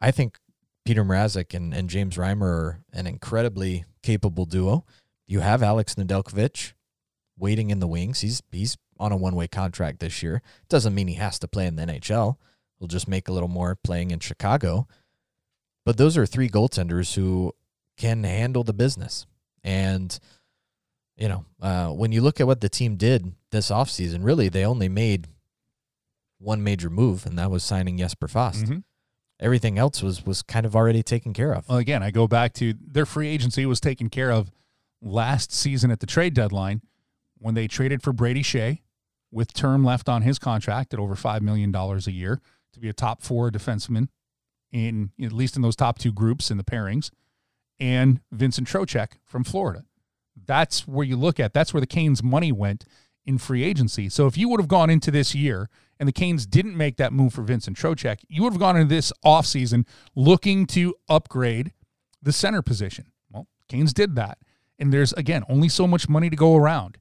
I 0.00 0.10
think 0.10 0.38
Peter 0.84 1.04
Mrazek 1.04 1.54
and, 1.54 1.72
and 1.74 1.88
James 1.88 2.16
Reimer 2.16 2.42
are 2.42 2.80
an 2.92 3.06
incredibly 3.06 3.84
capable 4.02 4.44
duo. 4.44 4.84
You 5.26 5.40
have 5.40 5.62
Alex 5.62 5.94
Nedeljkovic 5.94 6.72
waiting 7.38 7.70
in 7.70 7.80
the 7.80 7.88
wings. 7.88 8.20
He's 8.20 8.42
he's 8.52 8.76
on 8.98 9.12
a 9.12 9.16
one 9.16 9.34
way 9.34 9.48
contract 9.48 10.00
this 10.00 10.22
year. 10.22 10.42
Doesn't 10.68 10.94
mean 10.94 11.08
he 11.08 11.14
has 11.14 11.38
to 11.40 11.48
play 11.48 11.66
in 11.66 11.76
the 11.76 11.84
NHL. 11.84 12.36
He'll 12.78 12.88
just 12.88 13.08
make 13.08 13.28
a 13.28 13.32
little 13.32 13.48
more 13.48 13.76
playing 13.82 14.10
in 14.10 14.20
Chicago. 14.20 14.86
But 15.84 15.96
those 15.96 16.16
are 16.16 16.26
three 16.26 16.48
goaltenders 16.48 17.14
who 17.14 17.54
can 17.96 18.24
handle 18.24 18.64
the 18.64 18.72
business. 18.72 19.26
And, 19.62 20.18
you 21.20 21.28
know, 21.28 21.44
uh, 21.60 21.88
when 21.88 22.10
you 22.10 22.22
look 22.22 22.40
at 22.40 22.46
what 22.46 22.60
the 22.60 22.68
team 22.68 22.96
did 22.96 23.32
this 23.52 23.70
offseason, 23.70 24.24
really, 24.24 24.48
they 24.48 24.64
only 24.64 24.88
made 24.88 25.28
one 26.38 26.64
major 26.64 26.88
move, 26.88 27.26
and 27.26 27.38
that 27.38 27.50
was 27.50 27.62
signing 27.62 27.98
Jesper 27.98 28.26
Fast. 28.26 28.64
Mhm. 28.64 28.84
Everything 29.38 29.78
else 29.78 30.02
was 30.02 30.24
was 30.24 30.42
kind 30.42 30.64
of 30.66 30.74
already 30.74 31.02
taken 31.02 31.32
care 31.32 31.52
of. 31.52 31.68
Well, 31.68 31.78
again, 31.78 32.02
I 32.02 32.10
go 32.10 32.26
back 32.26 32.54
to 32.54 32.74
their 32.80 33.06
free 33.06 33.28
agency 33.28 33.64
was 33.66 33.80
taken 33.80 34.08
care 34.08 34.30
of 34.32 34.50
last 35.02 35.52
season 35.52 35.90
at 35.90 36.00
the 36.00 36.06
trade 36.06 36.34
deadline 36.34 36.82
when 37.38 37.54
they 37.54 37.66
traded 37.68 38.02
for 38.02 38.12
Brady 38.12 38.42
Skjei 38.42 38.80
with 39.30 39.52
term 39.52 39.84
left 39.84 40.08
on 40.08 40.22
his 40.22 40.38
contract 40.38 40.92
at 40.92 41.00
over 41.00 41.14
$5 41.14 41.40
million 41.40 41.74
a 41.74 42.10
year 42.10 42.40
to 42.72 42.80
be 42.80 42.88
a 42.88 42.92
top 42.92 43.22
four 43.22 43.50
defenseman 43.50 44.08
in 44.72 45.10
at 45.22 45.32
least 45.32 45.56
in 45.56 45.62
those 45.62 45.76
top 45.76 45.98
two 45.98 46.12
groups 46.12 46.50
in 46.50 46.56
the 46.58 46.64
pairings 46.64 47.10
and 47.78 48.20
Vincent 48.30 48.68
Trocheck 48.68 49.12
from 49.24 49.42
Florida. 49.44 49.84
That's 50.46 50.86
where 50.86 51.06
you 51.06 51.16
look 51.16 51.38
at. 51.38 51.52
That's 51.52 51.72
where 51.74 51.80
the 51.80 51.86
Canes' 51.86 52.22
money 52.22 52.52
went 52.52 52.84
in 53.26 53.38
free 53.38 53.62
agency. 53.62 54.08
So 54.08 54.26
if 54.26 54.36
you 54.36 54.48
would 54.48 54.60
have 54.60 54.68
gone 54.68 54.90
into 54.90 55.10
this 55.10 55.34
year 55.34 55.68
and 55.98 56.08
the 56.08 56.12
Canes 56.12 56.46
didn't 56.46 56.76
make 56.76 56.96
that 56.96 57.12
move 57.12 57.34
for 57.34 57.42
Vincent 57.42 57.76
Trocheck, 57.76 58.20
you 58.28 58.42
would 58.42 58.52
have 58.52 58.60
gone 58.60 58.76
into 58.76 58.88
this 58.88 59.12
offseason 59.24 59.86
looking 60.14 60.66
to 60.68 60.94
upgrade 61.08 61.72
the 62.22 62.32
center 62.32 62.62
position. 62.62 63.12
Well, 63.30 63.46
Canes 63.68 63.92
did 63.92 64.16
that. 64.16 64.38
And 64.78 64.92
there's, 64.92 65.12
again, 65.12 65.44
only 65.48 65.68
so 65.68 65.86
much 65.86 66.08
money 66.08 66.30
to 66.30 66.36
go 66.36 66.56
around. 66.56 66.96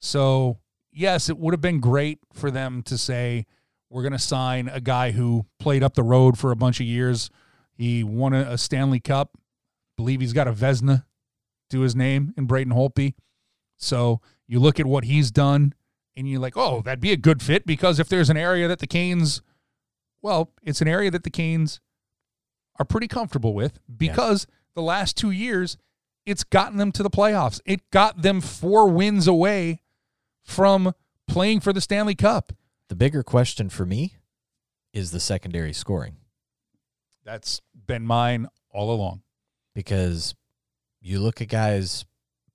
So, 0.00 0.58
yes, 0.92 1.28
it 1.28 1.36
would 1.36 1.52
have 1.52 1.60
been 1.60 1.80
great 1.80 2.20
for 2.32 2.52
them 2.52 2.82
to 2.84 2.96
say, 2.96 3.46
we're 3.90 4.02
going 4.02 4.12
to 4.12 4.18
sign 4.18 4.68
a 4.68 4.80
guy 4.80 5.10
who 5.10 5.46
played 5.58 5.82
up 5.82 5.94
the 5.94 6.02
road 6.02 6.38
for 6.38 6.52
a 6.52 6.56
bunch 6.56 6.80
of 6.80 6.86
years. 6.86 7.30
He 7.74 8.04
won 8.04 8.32
a, 8.32 8.52
a 8.52 8.58
Stanley 8.58 9.00
Cup. 9.00 9.36
believe 9.96 10.20
he's 10.20 10.32
got 10.32 10.46
a 10.48 10.52
Vezina 10.52 11.04
to 11.70 11.80
his 11.80 11.96
name 11.96 12.32
in 12.36 12.46
Braden 12.46 12.72
Holtby. 12.72 13.14
So 13.76 14.20
you 14.46 14.58
look 14.60 14.78
at 14.80 14.86
what 14.86 15.04
he's 15.04 15.30
done 15.30 15.74
and 16.16 16.28
you're 16.28 16.40
like, 16.40 16.56
oh, 16.56 16.82
that'd 16.82 17.00
be 17.00 17.12
a 17.12 17.16
good 17.16 17.42
fit 17.42 17.66
because 17.66 17.98
if 17.98 18.08
there's 18.08 18.30
an 18.30 18.36
area 18.36 18.68
that 18.68 18.78
the 18.78 18.86
Canes, 18.86 19.42
well, 20.22 20.52
it's 20.62 20.80
an 20.80 20.88
area 20.88 21.10
that 21.10 21.24
the 21.24 21.30
Canes 21.30 21.80
are 22.78 22.84
pretty 22.84 23.08
comfortable 23.08 23.54
with 23.54 23.78
because 23.94 24.46
the 24.74 24.82
last 24.82 25.16
two 25.16 25.30
years, 25.30 25.76
it's 26.24 26.44
gotten 26.44 26.78
them 26.78 26.92
to 26.92 27.02
the 27.02 27.10
playoffs. 27.10 27.60
It 27.64 27.88
got 27.90 28.22
them 28.22 28.40
four 28.40 28.88
wins 28.88 29.26
away 29.28 29.82
from 30.42 30.92
playing 31.28 31.60
for 31.60 31.72
the 31.72 31.80
Stanley 31.80 32.14
Cup. 32.14 32.52
The 32.88 32.96
bigger 32.96 33.22
question 33.22 33.68
for 33.68 33.84
me 33.84 34.16
is 34.92 35.10
the 35.10 35.20
secondary 35.20 35.72
scoring 35.72 36.16
That's 37.24 37.60
been 37.86 38.06
mine 38.06 38.48
all 38.70 38.90
along. 38.92 39.22
because 39.74 40.34
you 41.06 41.20
look 41.20 41.40
at 41.40 41.48
guys 41.48 42.04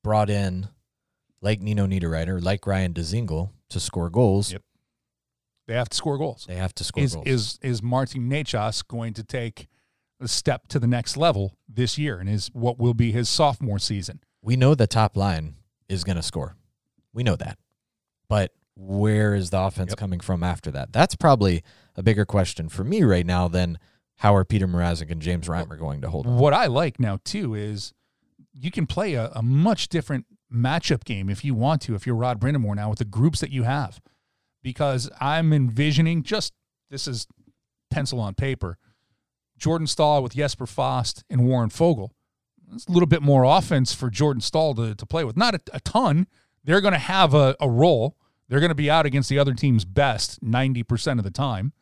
brought 0.03 0.29
in 0.29 0.67
like 1.41 1.61
Nino 1.61 1.87
Niederreiter, 1.87 2.43
like 2.43 2.67
Ryan 2.67 2.93
Dzingel 2.93 3.51
to 3.69 3.79
score 3.79 4.09
goals. 4.09 4.51
Yep. 4.51 4.61
They 5.67 5.73
have 5.75 5.89
to 5.89 5.97
score 5.97 6.17
goals. 6.17 6.45
They 6.47 6.55
have 6.55 6.75
to 6.75 6.83
score 6.83 7.03
Is 7.03 7.13
goals. 7.15 7.27
is 7.27 7.59
is 7.61 7.81
Martin 7.83 8.29
Necas 8.29 8.85
going 8.85 9.13
to 9.13 9.23
take 9.23 9.67
a 10.19 10.27
step 10.27 10.67
to 10.67 10.79
the 10.79 10.87
next 10.87 11.17
level 11.17 11.57
this 11.69 11.97
year 11.97 12.19
and 12.19 12.29
is 12.29 12.49
what 12.53 12.77
will 12.77 12.93
be 12.93 13.11
his 13.11 13.29
sophomore 13.29 13.79
season? 13.79 14.19
we 14.43 14.55
know 14.55 14.73
the 14.73 14.87
top 14.87 15.15
line 15.15 15.53
is 15.87 16.03
going 16.03 16.15
to 16.15 16.23
score. 16.23 16.55
We 17.13 17.21
know 17.21 17.35
that. 17.35 17.59
But 18.27 18.53
where 18.75 19.35
is 19.35 19.51
the 19.51 19.59
offense 19.59 19.91
Yep. 19.91 19.97
coming 19.99 20.19
from 20.19 20.41
after 20.41 20.71
that? 20.71 20.91
That's 20.91 21.15
probably 21.15 21.63
a 21.95 22.01
bigger 22.01 22.25
question 22.25 22.67
for 22.67 22.83
me 22.83 23.03
right 23.03 23.25
now 23.25 23.47
than 23.47 23.77
how 24.15 24.35
are 24.35 24.43
Peter 24.43 24.67
Mrazek 24.67 25.11
and 25.11 25.21
James 25.21 25.47
Reimer 25.47 25.77
going 25.77 26.01
to 26.01 26.09
hold 26.09 26.25
on. 26.25 26.37
What 26.39 26.53
I 26.55 26.65
like 26.65 26.99
now 26.99 27.19
too 27.23 27.53
is 27.53 27.93
you 28.53 28.71
can 28.71 28.87
play 28.87 29.13
a, 29.13 29.31
a 29.33 29.41
much 29.41 29.89
different 29.89 30.25
matchup 30.53 31.03
game 31.03 31.29
if 31.29 31.45
you 31.45 31.53
want 31.53 31.81
to, 31.83 31.95
if 31.95 32.05
you're 32.05 32.15
Rod 32.15 32.39
Brind'Amour 32.39 32.75
now 32.75 32.89
with 32.89 32.99
the 32.99 33.05
groups 33.05 33.39
that 33.39 33.51
you 33.51 33.63
have. 33.63 34.01
Because 34.63 35.09
I'm 35.19 35.53
envisioning 35.53 36.23
just 36.23 36.53
this 36.89 37.07
is 37.07 37.27
pencil 37.89 38.19
on 38.19 38.35
paper. 38.35 38.77
Jordan 39.57 39.87
Staal 39.87 40.21
with 40.21 40.35
Jesper 40.35 40.67
Fast 40.67 41.23
and 41.29 41.45
Warren 41.45 41.69
Foegele. 41.69 42.09
It's 42.73 42.85
a 42.85 42.91
little 42.91 43.07
bit 43.07 43.21
more 43.21 43.43
offense 43.43 43.93
for 43.93 44.09
Jordan 44.09 44.41
Staal 44.41 44.75
to, 44.75 44.95
to 44.95 45.05
play 45.05 45.23
with. 45.23 45.37
Not 45.37 45.55
a, 45.55 45.61
a 45.73 45.79
ton. 45.81 46.27
They're 46.63 46.81
going 46.81 46.93
to 46.93 46.99
have 46.99 47.33
a, 47.33 47.55
a 47.59 47.69
role. 47.69 48.17
They're 48.47 48.59
going 48.59 48.69
to 48.69 48.75
be 48.75 48.89
out 48.89 49.05
against 49.05 49.29
the 49.29 49.39
other 49.39 49.53
team's 49.53 49.85
best 49.85 50.43
90% 50.43 51.17
of 51.17 51.23
the 51.23 51.31
time. 51.31 51.73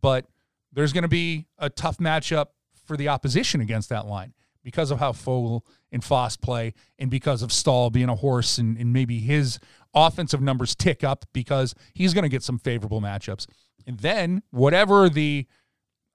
But 0.00 0.26
there's 0.72 0.92
going 0.92 1.02
to 1.02 1.08
be 1.08 1.46
a 1.58 1.68
tough 1.68 1.98
matchup 1.98 2.46
for 2.86 2.96
the 2.96 3.08
opposition 3.08 3.60
against 3.60 3.88
that 3.90 4.06
line 4.06 4.34
because 4.62 4.90
of 4.90 4.98
how 4.98 5.12
Foegele 5.12 5.62
and 5.92 6.04
Fast 6.04 6.40
play 6.40 6.74
and 6.98 7.10
because 7.10 7.42
of 7.42 7.52
Staal 7.52 7.90
being 7.90 8.08
a 8.08 8.14
horse 8.14 8.58
and, 8.58 8.76
and 8.76 8.92
maybe 8.92 9.18
his 9.18 9.58
offensive 9.94 10.40
numbers 10.40 10.74
tick 10.74 11.02
up 11.02 11.24
because 11.32 11.74
he's 11.94 12.14
going 12.14 12.22
to 12.22 12.28
get 12.28 12.42
some 12.42 12.58
favorable 12.58 13.00
matchups. 13.00 13.46
And 13.86 13.98
then 13.98 14.42
whatever 14.50 15.08
the, 15.08 15.46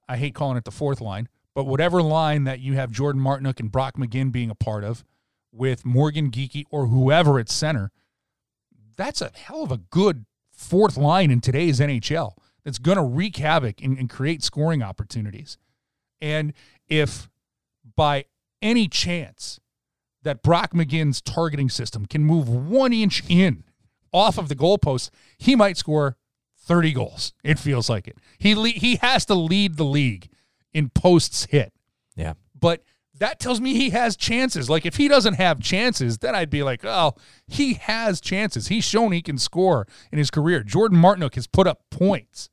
I 0.08 0.16
hate 0.16 0.34
calling 0.34 0.56
it 0.56 0.64
the 0.64 0.70
fourth 0.70 1.00
line, 1.00 1.28
but 1.54 1.64
whatever 1.64 2.02
line 2.02 2.44
that 2.44 2.60
you 2.60 2.74
have 2.74 2.90
Jordan 2.90 3.20
Martinook 3.20 3.60
and 3.60 3.72
Brock 3.72 3.96
McGinn 3.96 4.30
being 4.30 4.50
a 4.50 4.54
part 4.54 4.84
of 4.84 5.04
with 5.52 5.84
Morgan 5.84 6.30
Geekie 6.30 6.64
or 6.70 6.86
whoever 6.86 7.38
at 7.38 7.48
center, 7.48 7.90
that's 8.96 9.20
a 9.20 9.30
hell 9.34 9.62
of 9.62 9.72
a 9.72 9.78
good 9.78 10.26
fourth 10.52 10.96
line 10.96 11.30
in 11.30 11.40
today's 11.40 11.80
NHL 11.80 12.32
that's 12.64 12.78
going 12.78 12.96
to 12.96 13.02
wreak 13.02 13.36
havoc 13.36 13.82
and, 13.82 13.98
and 13.98 14.10
create 14.10 14.42
scoring 14.42 14.82
opportunities. 14.82 15.58
And 16.20 16.52
if 16.88 17.28
by 17.94 18.24
any 18.66 18.88
chance 18.88 19.60
that 20.22 20.42
Brock 20.42 20.72
McGinn's 20.72 21.20
targeting 21.20 21.70
system 21.70 22.04
can 22.06 22.24
move 22.24 22.48
one 22.48 22.92
inch 22.92 23.22
in 23.28 23.64
off 24.12 24.38
of 24.38 24.48
the 24.48 24.56
goalpost, 24.56 25.10
he 25.38 25.54
might 25.54 25.76
score 25.76 26.16
30 26.58 26.92
goals. 26.92 27.32
It 27.44 27.58
feels 27.58 27.88
like 27.88 28.08
it. 28.08 28.18
He 28.38 28.54
le- 28.54 28.68
he 28.70 28.96
has 28.96 29.24
to 29.26 29.34
lead 29.34 29.76
the 29.76 29.84
league 29.84 30.28
in 30.72 30.90
posts 30.90 31.46
hit. 31.50 31.72
Yeah. 32.16 32.32
But 32.58 32.82
that 33.18 33.38
tells 33.38 33.60
me 33.60 33.74
he 33.74 33.90
has 33.90 34.16
chances. 34.16 34.68
Like 34.68 34.84
if 34.84 34.96
he 34.96 35.06
doesn't 35.06 35.34
have 35.34 35.60
chances, 35.60 36.18
then 36.18 36.34
I'd 36.34 36.50
be 36.50 36.62
like, 36.62 36.84
oh, 36.84 37.14
he 37.46 37.74
has 37.74 38.20
chances. 38.20 38.68
He's 38.68 38.84
shown 38.84 39.12
he 39.12 39.22
can 39.22 39.38
score 39.38 39.86
in 40.10 40.18
his 40.18 40.30
career. 40.30 40.62
Jordan 40.62 40.98
Martinook 40.98 41.34
has 41.36 41.46
put 41.46 41.66
up 41.66 41.82
points, 41.90 42.50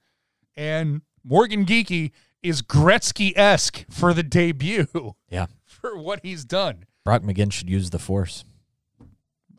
and 0.55 1.01
Morgan 1.23 1.65
Geekie 1.65 2.11
is 2.41 2.61
Gretzky 2.61 3.31
esque 3.37 3.85
for 3.89 4.13
the 4.13 4.23
debut 4.23 4.87
Yeah. 5.29 5.47
For 5.83 5.97
what 5.97 6.21
he's 6.23 6.45
done. 6.45 6.85
Brock 7.03 7.23
McGinn 7.23 7.51
should 7.51 7.69
use 7.69 7.89
the 7.89 7.99
force. 7.99 8.45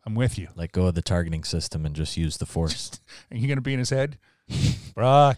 I'm 0.07 0.15
with 0.15 0.39
you. 0.39 0.47
Let 0.55 0.71
go 0.71 0.87
of 0.87 0.95
the 0.95 1.03
targeting 1.03 1.43
system 1.43 1.85
and 1.85 1.95
just 1.95 2.17
use 2.17 2.37
the 2.37 2.47
force. 2.47 2.99
Are 3.31 3.37
you 3.37 3.45
going 3.47 3.57
to 3.57 3.61
be 3.61 3.73
in 3.73 3.79
his 3.79 3.91
head? 3.91 4.17
Brock, 4.95 5.37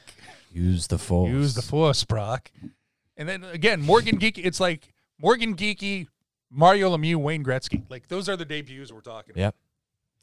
use 0.49 0.87
the 0.87 0.97
force. 0.97 1.29
use 1.29 1.55
the 1.55 1.61
force, 1.61 2.05
Brock. 2.05 2.51
And 3.17 3.27
then 3.27 3.43
again, 3.43 3.81
Morgan 3.81 4.17
Geekie. 4.17 4.45
It's 4.45 4.61
like 4.61 4.93
Morgan 5.19 5.57
Geekie, 5.57 6.07
Mario 6.49 6.95
Lemieux, 6.95 7.17
Wayne 7.17 7.43
Gretzky. 7.43 7.83
Like 7.89 8.07
those 8.07 8.29
are 8.29 8.37
the 8.37 8.45
debuts 8.45 8.93
we're 8.93 9.01
talking. 9.01 9.31
about. 9.31 9.41
Yep. 9.41 9.55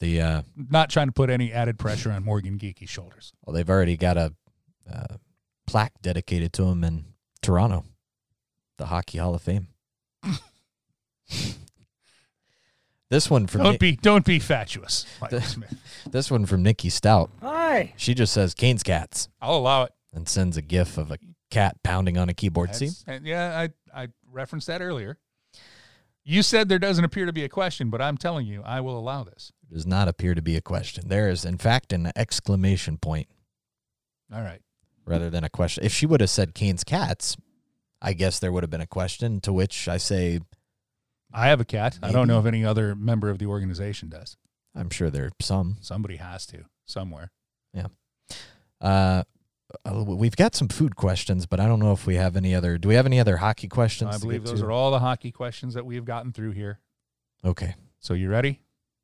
The 0.00 0.20
uh, 0.22 0.42
Not 0.56 0.88
trying 0.88 1.08
to 1.08 1.12
put 1.12 1.28
any 1.28 1.52
added 1.52 1.78
pressure 1.78 2.10
on 2.10 2.24
Morgan 2.24 2.58
Geekie's 2.58 2.88
shoulders. 2.90 3.34
well, 3.44 3.52
they've 3.54 3.68
already 3.68 3.98
got 3.98 4.16
a 4.16 4.32
uh, 4.90 5.16
plaque 5.66 5.92
dedicated 6.00 6.54
to 6.54 6.64
him 6.64 6.82
in 6.84 7.04
Toronto, 7.42 7.84
the 8.78 8.86
Hockey 8.86 9.18
Hall 9.18 9.34
of 9.34 9.42
Fame. 9.42 9.68
this 13.10 13.30
one 13.30 13.46
from 13.46 13.62
Don't 13.62 13.72
Ni- 13.72 13.78
be 13.78 13.96
don't 13.96 14.24
be 14.24 14.38
fatuous, 14.38 15.06
Michael 15.20 15.40
The- 15.40 15.46
Smith. 15.46 15.74
this 16.10 16.30
one 16.30 16.46
from 16.46 16.62
Nikki 16.62 16.88
Stout. 16.88 17.30
Hi. 17.42 17.92
She 17.96 18.14
just 18.14 18.32
says 18.32 18.54
Kane's 18.54 18.82
cats 18.82 19.28
I'll 19.40 19.56
allow 19.56 19.84
it. 19.84 19.92
and 20.12 20.28
sends 20.28 20.56
a 20.56 20.62
gif 20.62 20.98
of 20.98 21.10
a 21.10 21.18
cat 21.50 21.76
pounding 21.82 22.16
on 22.18 22.28
a 22.28 22.34
keyboard. 22.34 22.74
See, 22.74 22.86
That's- 22.86 23.04
and 23.06 23.26
yeah, 23.26 23.68
I 23.94 24.02
I 24.02 24.08
referenced 24.30 24.66
that 24.66 24.80
earlier. 24.82 25.18
You 26.26 26.42
said 26.42 26.68
there 26.70 26.78
doesn't 26.78 27.04
appear 27.04 27.26
to 27.26 27.34
be 27.34 27.44
a 27.44 27.50
question, 27.50 27.90
but 27.90 28.00
I'm 28.00 28.16
telling 28.16 28.46
you, 28.46 28.62
I 28.64 28.80
will 28.80 28.98
allow 28.98 29.24
this. 29.24 29.52
does 29.70 29.86
not 29.86 30.08
appear 30.08 30.34
to 30.34 30.40
be 30.40 30.56
a 30.56 30.62
question. 30.62 31.08
There 31.08 31.28
is, 31.28 31.44
in 31.44 31.58
fact, 31.58 31.92
an 31.92 32.10
exclamation 32.16 32.96
point 32.96 33.28
All 34.34 34.40
right. 34.40 34.62
rather 35.04 35.28
than 35.28 35.44
a 35.44 35.50
question. 35.50 35.84
If 35.84 35.92
she 35.92 36.06
would 36.06 36.22
have 36.22 36.30
said 36.30 36.54
Kane's 36.54 36.82
cats, 36.82 37.36
I 38.00 38.14
guess 38.14 38.38
there 38.38 38.50
would 38.52 38.62
have 38.62 38.70
been 38.70 38.80
a 38.80 38.86
question. 38.86 39.38
To 39.42 39.52
which 39.52 39.86
I 39.86 39.98
say, 39.98 40.40
I 41.34 41.48
have 41.48 41.60
a 41.60 41.64
cat. 41.64 41.98
I 42.02 42.12
don't 42.12 42.28
know 42.28 42.38
if 42.38 42.46
any 42.46 42.64
other 42.64 42.94
member 42.94 43.28
of 43.28 43.38
the 43.38 43.46
organization 43.46 44.08
does. 44.08 44.36
I'm 44.74 44.88
sure 44.90 45.10
there 45.10 45.26
are 45.26 45.30
some. 45.40 45.76
Somebody 45.80 46.16
has 46.16 46.46
to 46.46 46.64
somewhere. 46.86 47.30
Yeah. 47.72 47.88
uh, 48.80 49.24
we've 49.92 50.36
got 50.36 50.54
some 50.54 50.68
food 50.68 50.94
questions, 50.94 51.46
but 51.46 51.58
I 51.58 51.66
don't 51.66 51.80
know 51.80 51.92
if 51.92 52.06
we 52.06 52.14
have 52.16 52.36
any 52.36 52.54
other. 52.54 52.78
Do 52.78 52.88
we 52.88 52.94
have 52.94 53.06
any 53.06 53.18
other 53.18 53.38
hockey 53.38 53.68
questions? 53.68 54.14
I 54.14 54.18
believe 54.18 54.44
those 54.44 54.60
to? 54.60 54.66
are 54.66 54.72
all 54.72 54.90
the 54.90 55.00
hockey 55.00 55.32
questions 55.32 55.74
that 55.74 55.84
we 55.84 55.96
have 55.96 56.04
gotten 56.04 56.32
through 56.32 56.52
here. 56.52 56.78
Okay. 57.44 57.74
So 57.98 58.14
you 58.14 58.30
ready? 58.30 58.60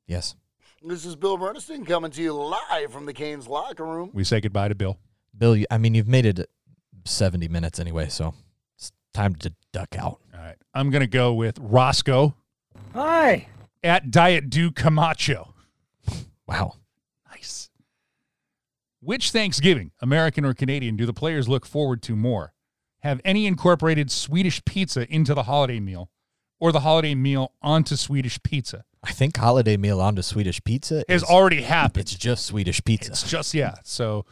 Yes. 0.07 0.35
This 0.83 1.05
is 1.05 1.15
Bill 1.15 1.37
Burniston 1.37 1.85
coming 1.85 2.11
to 2.11 2.21
you 2.21 2.33
live 2.33 2.91
from 2.91 3.05
the 3.05 3.13
Canes 3.13 3.47
locker 3.47 3.85
room. 3.85 4.09
We 4.13 4.23
say 4.23 4.41
goodbye 4.41 4.69
to 4.69 4.75
Bill. 4.75 4.97
Bill, 5.37 5.57
I 5.69 5.77
mean, 5.77 5.93
you've 5.93 6.07
made 6.07 6.25
it 6.25 6.49
70 7.05 7.47
minutes 7.49 7.79
anyway, 7.79 8.09
so 8.09 8.29
it's 8.29 8.50
time 9.13 9.35
to 9.35 9.53
duck 9.73 9.95
out. 9.97 10.19
All 10.33 10.39
right. 10.39 10.55
I'm 10.73 10.89
going 10.89 11.01
to 11.01 11.07
go 11.07 11.33
with 11.33 11.57
Roscoe 11.59 12.35
Hi. 12.93 13.47
at 13.83 14.11
Diet 14.11 14.49
Do 14.49 14.71
Camacho. 14.71 15.53
Wow. 16.47 16.75
Nice. 17.29 17.69
Which 19.01 19.31
Thanksgiving, 19.31 19.91
American 20.01 20.45
or 20.45 20.53
Canadian, 20.53 20.95
do 20.95 21.05
the 21.05 21.13
players 21.13 21.49
look 21.49 21.65
forward 21.65 22.01
to 22.03 22.15
more? 22.15 22.53
Have 22.99 23.19
any 23.25 23.47
incorporated 23.47 24.11
Swedish 24.11 24.63
pizza 24.65 25.11
into 25.11 25.33
the 25.33 25.43
holiday 25.43 25.79
meal 25.79 26.09
or 26.59 26.71
the 26.71 26.81
holiday 26.81 27.15
meal 27.15 27.53
onto 27.61 27.95
Swedish 27.95 28.41
pizza? 28.43 28.83
I 29.03 29.11
think 29.11 29.35
holiday 29.37 29.77
meal 29.77 29.99
onto 29.99 30.21
Swedish 30.21 30.63
pizza 30.63 31.03
Has 31.09 31.23
is, 31.23 31.29
already 31.29 31.63
happened. 31.63 32.01
it's 32.01 32.13
just 32.13 32.45
Swedish 32.45 32.83
pizza. 32.83 33.11
It's 33.13 33.27
just 33.27 33.55
yeah. 33.55 33.73
So 33.83 34.25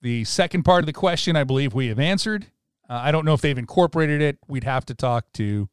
the 0.00 0.24
second 0.24 0.62
part 0.62 0.80
of 0.80 0.86
the 0.86 0.94
question, 0.94 1.36
I 1.36 1.44
believe 1.44 1.74
we 1.74 1.88
have 1.88 1.98
answered. 1.98 2.46
Uh, 2.90 3.00
I 3.04 3.12
don't 3.12 3.24
know 3.24 3.34
if 3.34 3.40
they've 3.40 3.56
incorporated 3.56 4.20
it. 4.20 4.38
We'd 4.48 4.64
have 4.64 4.84
to 4.86 4.94
talk 4.94 5.32
to 5.34 5.68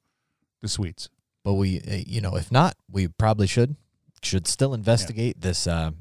the 0.62 0.68
Swedes. 0.68 1.10
but 1.44 1.56
we, 1.56 1.80
uh, 1.80 1.96
you 2.06 2.22
know, 2.22 2.36
if 2.36 2.52
not, 2.52 2.76
we 2.92 3.08
probably 3.08 3.48
should 3.48 3.76
should 4.22 4.46
still 4.48 4.74
investigate 4.74 5.42
this 5.42 5.66
uh, 5.68 5.92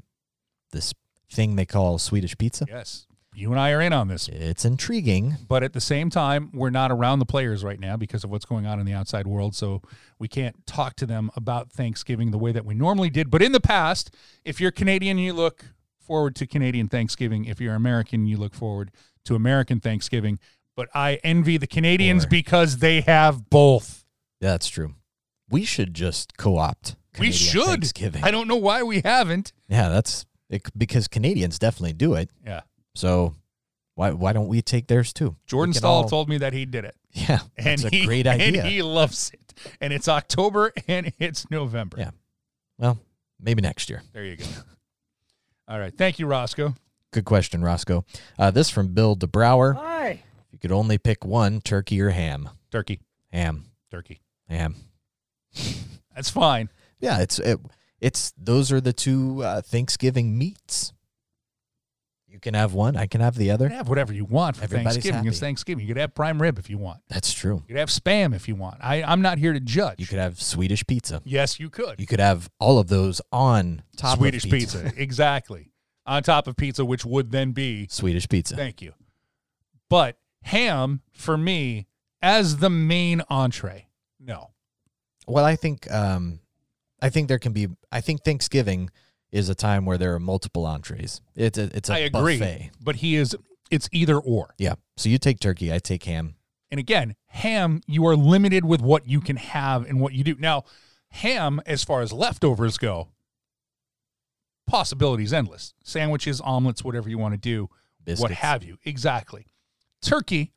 this 0.71 0.93
thing 1.31 1.55
they 1.55 1.65
call 1.65 1.97
Swedish 1.97 2.37
pizza. 2.37 2.65
Yes, 2.67 3.07
you 3.33 3.51
and 3.51 3.59
I 3.59 3.71
are 3.71 3.81
in 3.81 3.93
on 3.93 4.07
this, 4.07 4.27
It's 4.27 4.65
intriguing. 4.65 5.37
but 5.47 5.63
at 5.63 5.73
the 5.73 5.81
same 5.81 6.09
time, 6.09 6.51
we're 6.53 6.69
not 6.71 6.91
around 6.91 7.19
the 7.19 7.25
players 7.25 7.63
right 7.63 7.79
now 7.79 7.95
because 7.97 8.23
of 8.23 8.29
what's 8.29 8.45
going 8.45 8.65
on 8.65 8.79
in 8.79 8.85
the 8.85 8.93
outside 8.93 9.27
world. 9.27 9.55
So 9.55 9.81
we 10.19 10.27
can't 10.27 10.65
talk 10.65 10.95
to 10.97 11.05
them 11.05 11.29
about 11.35 11.71
Thanksgiving 11.71 12.31
the 12.31 12.37
way 12.39 12.51
that 12.51 12.65
we 12.65 12.73
normally 12.75 13.09
did. 13.09 13.29
But 13.29 13.41
in 13.41 13.51
the 13.51 13.59
past, 13.59 14.13
if 14.45 14.59
you're 14.61 14.71
Canadian, 14.71 15.17
you 15.19 15.33
look 15.33 15.65
forward 15.99 16.35
to 16.37 16.47
Canadian 16.47 16.87
Thanksgiving. 16.87 17.45
If 17.45 17.61
you're 17.61 17.75
American, 17.75 18.25
you 18.25 18.37
look 18.37 18.55
forward 18.55 18.91
to 19.25 19.35
American 19.35 19.79
Thanksgiving. 19.79 20.39
But 20.77 20.87
I 20.95 21.15
envy 21.23 21.57
the 21.57 21.67
Canadians 21.67 22.23
Or- 22.23 22.29
because 22.29 22.77
they 22.77 23.01
have 23.01 23.49
both. 23.49 24.05
Yeah, 24.39 24.51
that's 24.51 24.69
true. 24.69 24.93
We 25.49 25.65
should 25.65 25.93
just 25.93 26.37
co-opt. 26.37 26.95
we 27.19 27.27
Canadian 27.29 27.33
should. 27.33 27.65
Thanksgiving. 27.65 28.23
I 28.23 28.31
don't 28.31 28.47
know 28.47 28.55
why 28.57 28.83
we 28.83 29.01
haven't. 29.03 29.51
Yeah, 29.67 29.89
that's 29.89 30.25
it, 30.49 30.61
because 30.77 31.07
Canadians 31.09 31.57
definitely 31.59 31.93
do 31.93 32.13
it. 32.13 32.29
Yeah. 32.45 32.61
So 32.95 33.33
why 33.95 34.11
why 34.11 34.31
don't 34.33 34.47
we 34.47 34.61
take 34.61 34.87
theirs 34.87 35.11
too? 35.13 35.35
Jordan 35.47 35.71
We 35.71 35.77
Staal 35.79 36.03
all- 36.03 36.09
told 36.09 36.29
me 36.29 36.37
that 36.37 36.53
he 36.53 36.65
did 36.65 36.85
it. 36.85 36.95
Yeah, 37.11 37.39
And 37.57 37.65
that's 37.81 37.85
a 37.85 37.89
he, 37.89 38.05
great 38.05 38.27
idea. 38.27 38.61
And 38.61 38.67
he 38.69 38.81
loves 38.83 39.31
it. 39.33 39.55
And 39.81 39.91
it's 39.91 40.07
October 40.07 40.71
and 40.87 41.11
it's 41.19 41.49
November. 41.49 41.97
Yeah. 41.97 42.11
well, 42.77 42.99
maybe 43.41 43.63
next 43.63 43.89
year. 43.89 44.03
There 44.13 44.23
you 44.23 44.35
go. 44.37 44.45
All 45.67 45.79
right. 45.79 45.93
Thank 45.97 46.19
you, 46.19 46.27
Roscoe. 46.27 46.75
Good 47.11 47.25
question, 47.25 47.63
Roscoe. 47.63 48.05
Uh, 48.37 48.51
this 48.51 48.69
from 48.69 48.89
Bill 48.93 49.15
DeBrower. 49.15 49.75
Hi. 49.75 50.21
You 50.57 50.69
could 50.69 50.71
only 50.75 50.97
pick 50.97 51.23
one, 51.23 51.61
turkey 51.61 52.01
or 52.01 52.09
ham? 52.09 52.49
Turkey. 52.71 52.99
Ham. 53.31 53.65
Turkey. 53.91 54.21
Ham. 54.49 54.73
That's 56.15 56.31
fine. 56.31 56.69
Yeah, 56.99 57.19
it's 57.19 57.37
it, 57.37 57.59
it's 58.01 58.33
those 58.39 58.71
are 58.71 58.81
the 58.81 58.91
two 58.91 59.43
uh, 59.43 59.61
Thanksgiving 59.61 60.35
meats. 60.35 60.93
You 62.27 62.39
can 62.39 62.55
have 62.55 62.73
one. 62.73 62.97
I 62.97 63.05
can 63.05 63.21
have 63.21 63.35
the 63.35 63.45
You 63.45 63.51
other. 63.51 63.67
can 63.67 63.77
have 63.77 63.87
whatever 63.87 64.11
you 64.13 64.25
want 64.25 64.55
for 64.57 64.63
Everybody's 64.63 64.93
Thanksgiving. 64.95 65.27
It's. 65.27 65.39
Thanksgiving. 65.39 65.85
You 65.87 65.93
could 65.93 66.01
have 66.01 66.15
prime 66.15 66.41
rib 66.41 66.57
if 66.57 66.71
you 66.71 66.79
want. 66.79 67.01
That's 67.07 67.31
true. 67.33 67.61
You 67.67 67.75
could 67.75 67.79
have 67.79 67.89
spam 67.89 68.33
if 68.35 68.47
you 68.47 68.55
want. 68.55 68.77
I, 68.81 69.03
I'm 69.03 69.21
not 69.21 69.37
here 69.37 69.53
to 69.53 69.59
judge. 69.59 69.99
You 69.99 70.07
could 70.07 70.17
have 70.17 70.41
Swedish 70.41 70.87
pizza. 70.87 71.21
yes, 71.23 71.59
you 71.59 71.69
could. 71.69 71.99
You 71.99 72.07
could 72.07 72.19
have 72.19 72.49
all 72.59 72.79
of 72.79 72.87
those 72.87 73.21
on 73.31 73.83
top 73.95 74.17
Swedish 74.17 74.43
of 74.45 74.49
pizza. 74.49 74.91
exactly. 74.97 75.69
On 76.07 76.23
top 76.23 76.47
of 76.47 76.55
pizza, 76.55 76.83
which 76.83 77.05
would 77.05 77.31
then 77.31 77.51
be 77.51 77.85
Swedish 77.91 78.27
pizza. 78.27 78.55
Thank 78.55 78.81
you. 78.81 78.93
But 79.87 80.17
ham 80.47 81.01
for 81.11 81.37
me 81.37 81.87
as 82.21 82.57
the 82.57 82.69
main 82.69 83.21
entree. 83.29 83.87
No. 84.19 84.51
Well, 85.27 85.45
I 85.45 85.55
think 85.55 85.91
um, 85.91 86.39
I 87.01 87.09
think 87.09 87.27
there 87.27 87.39
can 87.39 87.53
be. 87.53 87.67
I 87.91 88.01
think 88.01 88.23
Thanksgiving 88.23 88.89
is 89.31 89.49
a 89.49 89.55
time 89.55 89.85
where 89.85 89.97
there 89.97 90.13
are 90.15 90.19
multiple 90.19 90.65
entrees. 90.65 91.21
It's 91.35 91.57
a 91.57 91.69
it's 91.75 91.89
a 91.89 91.93
I 91.93 91.97
agree. 91.99 92.39
buffet. 92.39 92.71
But 92.81 92.97
he 92.97 93.15
is 93.15 93.35
it's 93.69 93.89
either 93.91 94.17
or. 94.17 94.53
Yeah. 94.57 94.75
So 94.95 95.09
you 95.09 95.17
take 95.17 95.39
turkey. 95.39 95.73
I 95.73 95.79
take 95.79 96.03
ham. 96.03 96.35
And 96.71 96.79
again, 96.79 97.15
ham, 97.27 97.81
you 97.87 98.05
are 98.07 98.15
limited 98.15 98.65
with 98.65 98.81
what 98.81 99.07
you 99.07 99.21
can 99.21 99.37
have 99.37 99.85
and 99.85 100.01
what 100.01 100.13
you 100.13 100.23
do. 100.23 100.35
Now, 100.37 100.63
ham, 101.09 101.61
as 101.65 101.83
far 101.83 102.01
as 102.01 102.11
leftovers 102.11 102.77
go, 102.77 103.09
possibilities 104.65 105.31
endless. 105.31 105.73
Sandwiches, 105.83 106.41
omelets, 106.41 106.83
whatever 106.83 107.09
you 107.09 107.17
want 107.17 107.33
to 107.33 107.37
do, 107.37 107.69
what 108.17 108.31
have 108.31 108.63
you. 108.63 108.77
Exactly. 108.83 109.47
Turkey, 110.01 110.53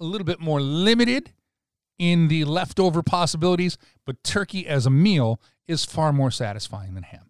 a 0.00 0.04
little 0.04 0.24
bit 0.24 0.40
more 0.40 0.60
limited 0.60 1.32
in 1.98 2.28
the 2.28 2.44
leftover 2.44 3.02
possibilities, 3.02 3.78
but 4.04 4.22
turkey 4.24 4.66
as 4.66 4.86
a 4.86 4.90
meal 4.90 5.40
is 5.68 5.84
far 5.84 6.12
more 6.12 6.30
satisfying 6.30 6.94
than 6.94 7.02
ham. 7.04 7.26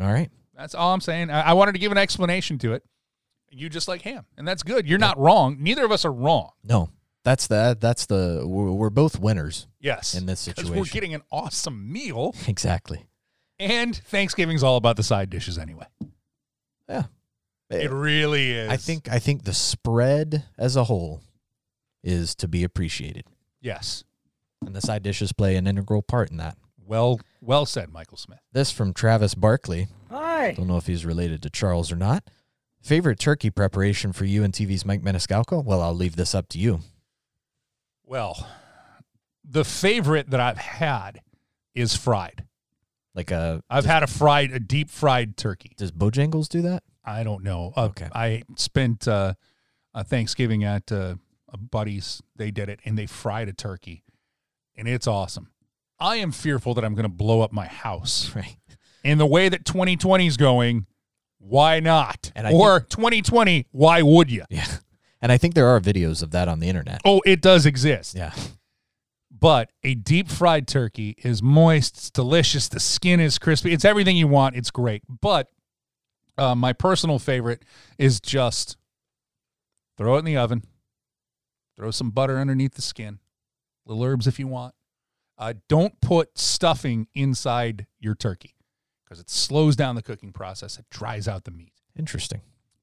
All 0.00 0.12
right. 0.12 0.30
That's 0.54 0.74
all 0.74 0.92
I'm 0.94 1.00
saying. 1.00 1.30
I, 1.30 1.48
I 1.48 1.52
wanted 1.54 1.72
to 1.72 1.78
give 1.78 1.92
an 1.92 1.98
explanation 1.98 2.58
to 2.58 2.72
it. 2.74 2.84
You 3.50 3.68
just 3.68 3.88
like 3.88 4.02
ham, 4.02 4.24
and 4.36 4.46
that's 4.46 4.62
good. 4.62 4.86
You're 4.88 4.98
not 4.98 5.18
wrong. 5.18 5.56
Neither 5.60 5.84
of 5.84 5.92
us 5.92 6.04
are 6.04 6.12
wrong. 6.12 6.50
No, 6.64 6.90
that's 7.24 7.46
the 7.46 7.76
that's 7.80 8.06
the 8.06 8.42
we're, 8.46 8.70
we're 8.72 8.90
both 8.90 9.18
winners 9.18 9.66
Yes. 9.80 10.14
in 10.14 10.26
this 10.26 10.40
situation. 10.40 10.74
we're 10.74 10.84
getting 10.84 11.14
an 11.14 11.22
awesome 11.30 11.90
meal, 11.90 12.34
exactly. 12.48 13.06
and 13.58 13.96
Thanksgiving's 13.96 14.62
all 14.62 14.76
about 14.76 14.96
the 14.96 15.02
side 15.02 15.30
dishes 15.30 15.58
anyway. 15.58 15.86
Yeah. 16.88 17.04
It 17.70 17.90
really 17.90 18.52
is. 18.52 18.68
I 18.70 18.76
think 18.76 19.08
I 19.10 19.18
think 19.18 19.44
the 19.44 19.54
spread 19.54 20.44
as 20.56 20.76
a 20.76 20.84
whole 20.84 21.20
is 22.04 22.34
to 22.36 22.46
be 22.48 22.62
appreciated, 22.62 23.24
Yes. 23.60 24.04
and 24.64 24.74
the 24.76 24.80
side 24.80 25.02
dishes 25.02 25.32
play 25.32 25.56
an 25.56 25.66
integral 25.66 26.02
part 26.02 26.30
in 26.30 26.36
that. 26.36 26.56
Well, 26.78 27.20
well 27.40 27.66
said, 27.66 27.90
Michael 27.92 28.16
Smith. 28.16 28.38
This 28.52 28.70
from 28.70 28.94
Travis 28.94 29.34
Barkley. 29.34 29.88
Hi. 30.08 30.52
Don't 30.52 30.68
know 30.68 30.76
if 30.76 30.86
he's 30.86 31.04
related 31.04 31.42
to 31.42 31.50
Charles 31.50 31.90
or 31.90 31.96
not. 31.96 32.22
Favorite 32.80 33.18
turkey 33.18 33.50
preparation 33.50 34.12
for 34.12 34.24
you 34.24 34.44
and 34.44 34.54
TV's 34.54 34.84
Mike 34.84 35.02
Meniscalco? 35.02 35.64
Well, 35.64 35.82
I'll 35.82 35.92
leave 35.94 36.14
this 36.14 36.32
up 36.36 36.48
to 36.50 36.58
you. 36.60 36.78
Well, 38.04 38.46
the 39.44 39.64
favorite 39.64 40.30
that 40.30 40.38
I've 40.38 40.58
had 40.58 41.20
is 41.74 41.96
fried. 41.96 42.44
Like 43.14 43.32
a 43.32 43.62
I've 43.68 43.86
had 43.86 44.04
a 44.04 44.06
fried, 44.06 44.52
a 44.52 44.60
deep 44.60 44.90
fried 44.90 45.36
turkey. 45.36 45.72
does 45.76 45.90
Bojangles 45.90 46.48
do 46.48 46.62
that? 46.62 46.84
I 47.06 47.22
don't 47.22 47.42
know. 47.44 47.72
Uh, 47.76 47.84
Okay. 47.86 48.08
I 48.12 48.42
spent 48.56 49.06
uh, 49.08 49.34
a 49.94 50.04
Thanksgiving 50.04 50.64
at 50.64 50.90
uh, 50.90 51.14
a 51.48 51.56
buddy's. 51.56 52.22
They 52.36 52.50
did 52.50 52.68
it, 52.68 52.80
and 52.84 52.98
they 52.98 53.06
fried 53.06 53.48
a 53.48 53.52
turkey, 53.52 54.02
and 54.76 54.88
it's 54.88 55.06
awesome. 55.06 55.50
I 55.98 56.16
am 56.16 56.32
fearful 56.32 56.74
that 56.74 56.84
I'm 56.84 56.94
going 56.94 57.04
to 57.04 57.08
blow 57.08 57.40
up 57.40 57.52
my 57.52 57.66
house. 57.66 58.30
Right. 58.36 58.56
In 59.04 59.18
the 59.18 59.26
way 59.26 59.48
that 59.48 59.64
2020 59.64 60.26
is 60.26 60.36
going, 60.36 60.86
why 61.38 61.78
not? 61.78 62.32
And 62.34 62.44
I 62.44 62.50
or 62.52 62.80
2020, 62.80 63.68
why 63.70 64.02
would 64.02 64.32
you? 64.32 64.42
Yeah. 64.50 64.66
And 65.22 65.30
I 65.30 65.38
think 65.38 65.54
there 65.54 65.68
are 65.68 65.80
videos 65.80 66.24
of 66.24 66.32
that 66.32 66.48
on 66.48 66.58
the 66.58 66.68
internet. 66.68 67.02
Oh, 67.04 67.22
it 67.24 67.40
does 67.40 67.66
exist. 67.66 68.16
Yeah. 68.16 68.32
But 69.30 69.70
a 69.84 69.94
deep 69.94 70.28
fried 70.28 70.66
turkey 70.66 71.14
is 71.18 71.40
moist, 71.42 71.96
it's 71.96 72.10
delicious, 72.10 72.66
the 72.68 72.80
skin 72.80 73.20
is 73.20 73.38
crispy. 73.38 73.72
It's 73.72 73.84
everything 73.84 74.16
you 74.16 74.26
want. 74.26 74.56
It's 74.56 74.72
great. 74.72 75.02
But 75.08 75.50
uh, 76.38 76.54
my 76.54 76.72
personal 76.72 77.18
favorite 77.18 77.62
is 77.98 78.20
just 78.20 78.76
throw 79.96 80.16
it 80.16 80.20
in 80.20 80.24
the 80.24 80.36
oven, 80.36 80.62
throw 81.76 81.90
some 81.90 82.10
butter 82.10 82.38
underneath 82.38 82.74
the 82.74 82.82
skin, 82.82 83.18
little 83.84 84.04
herbs 84.04 84.26
if 84.26 84.38
you 84.38 84.46
want. 84.46 84.74
Uh, 85.38 85.54
don't 85.68 86.00
put 86.00 86.38
stuffing 86.38 87.08
inside 87.14 87.86
your 87.98 88.14
turkey 88.14 88.54
because 89.04 89.20
it 89.20 89.28
slows 89.28 89.76
down 89.76 89.94
the 89.94 90.02
cooking 90.02 90.32
process. 90.32 90.78
It 90.78 90.86
dries 90.90 91.28
out 91.28 91.44
the 91.44 91.50
meat. 91.50 91.72
Interesting. 91.98 92.40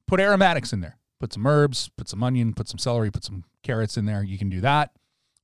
Put 0.07 0.19
aromatics 0.19 0.71
in 0.73 0.81
there. 0.81 0.97
Put 1.19 1.33
some 1.33 1.47
herbs, 1.47 1.89
put 1.95 2.09
some 2.09 2.21
onion, 2.21 2.53
put 2.53 2.67
some 2.67 2.77
celery, 2.77 3.09
put 3.09 3.23
some 3.23 3.45
carrots 3.63 3.97
in 3.97 4.05
there. 4.05 4.23
You 4.23 4.37
can 4.37 4.49
do 4.49 4.61
that. 4.61 4.91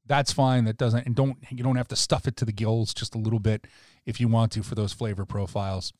That's 0.05 0.33
fine. 0.33 0.65
That 0.65 0.77
doesn't 0.77 1.05
and 1.05 1.15
don't 1.15 1.37
you 1.49 1.63
don't 1.63 1.77
have 1.77 1.87
to 1.89 1.95
stuff 1.95 2.27
it 2.27 2.35
to 2.37 2.45
the 2.45 2.51
gills 2.51 2.93
just 2.93 3.15
a 3.15 3.17
little 3.17 3.39
bit 3.39 3.65
if 4.05 4.19
you 4.19 4.27
want 4.27 4.51
to 4.53 4.63
for 4.63 4.75
those 4.75 4.91
flavor 4.91 5.25
profiles. 5.25 5.93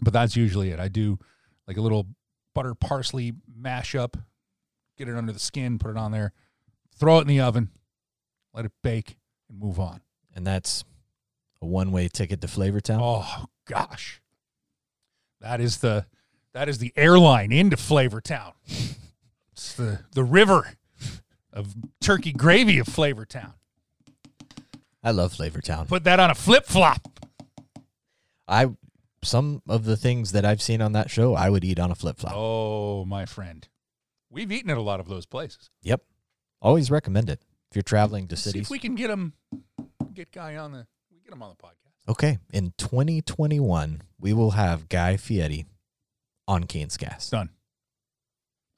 But 0.00 0.12
that's 0.12 0.36
usually 0.36 0.70
it. 0.70 0.80
I 0.80 0.88
do 0.88 1.18
like 1.66 1.76
a 1.76 1.80
little 1.82 2.06
butter 2.54 2.74
parsley 2.74 3.34
mashup, 3.60 4.14
get 4.96 5.08
it 5.08 5.16
under 5.16 5.32
the 5.32 5.38
skin, 5.38 5.78
put 5.78 5.90
it 5.90 5.96
on 5.96 6.12
there, 6.12 6.32
throw 6.96 7.18
it 7.18 7.22
in 7.22 7.26
the 7.28 7.40
oven, 7.40 7.70
let 8.54 8.64
it 8.64 8.72
bake, 8.82 9.16
and 9.48 9.58
move 9.58 9.78
on. 9.78 10.00
And 10.34 10.46
that's 10.46 10.84
a 11.60 11.66
one-way 11.66 12.08
ticket 12.08 12.40
to 12.40 12.46
Flavortown. 12.46 12.98
Oh 13.00 13.46
gosh. 13.66 14.20
That 15.40 15.60
is 15.60 15.78
the 15.78 16.06
that 16.54 16.68
is 16.68 16.78
the 16.78 16.92
airline 16.96 17.52
into 17.52 17.76
Flavortown. 17.76 18.52
It's 19.52 19.74
the 19.74 20.00
the 20.14 20.24
river 20.24 20.72
of 21.52 21.74
turkey 22.00 22.32
gravy 22.32 22.78
of 22.78 22.86
Flavortown. 22.86 23.52
I 25.04 25.10
love 25.10 25.34
Flavortown. 25.34 25.86
Put 25.86 26.04
that 26.04 26.18
on 26.18 26.30
a 26.30 26.34
flip 26.34 26.64
flop. 26.64 27.06
I 28.48 28.70
some 29.24 29.62
of 29.68 29.84
the 29.84 29.96
things 29.96 30.32
that 30.32 30.44
I've 30.44 30.62
seen 30.62 30.80
on 30.82 30.92
that 30.92 31.10
show, 31.10 31.34
I 31.34 31.48
would 31.50 31.64
eat 31.64 31.78
on 31.78 31.90
a 31.90 31.94
flip 31.94 32.18
flop. 32.18 32.32
Oh, 32.36 33.04
my 33.04 33.26
friend. 33.26 33.66
We've 34.30 34.50
eaten 34.50 34.70
at 34.70 34.78
a 34.78 34.82
lot 34.82 35.00
of 35.00 35.08
those 35.08 35.26
places. 35.26 35.70
Yep. 35.82 36.02
Always 36.60 36.90
recommend 36.90 37.28
it 37.30 37.40
if 37.70 37.76
you're 37.76 37.82
traveling 37.82 38.28
to 38.28 38.36
See 38.36 38.50
if 38.50 38.52
cities. 38.54 38.70
we 38.70 38.78
can 38.78 38.94
get 38.94 39.10
him 39.10 39.34
get 40.14 40.30
guy 40.32 40.56
on 40.56 40.72
the 40.72 40.86
we 41.12 41.20
get 41.20 41.32
him 41.32 41.42
on 41.42 41.50
the 41.50 41.56
podcast. 41.66 42.10
okay, 42.10 42.38
in 42.52 42.72
2021, 42.78 44.02
we 44.20 44.32
will 44.32 44.52
have 44.52 44.88
Guy 44.88 45.16
Fieri 45.16 45.66
on 46.48 46.64
Canes 46.64 46.96
Cast. 46.96 47.30
Done. 47.30 47.50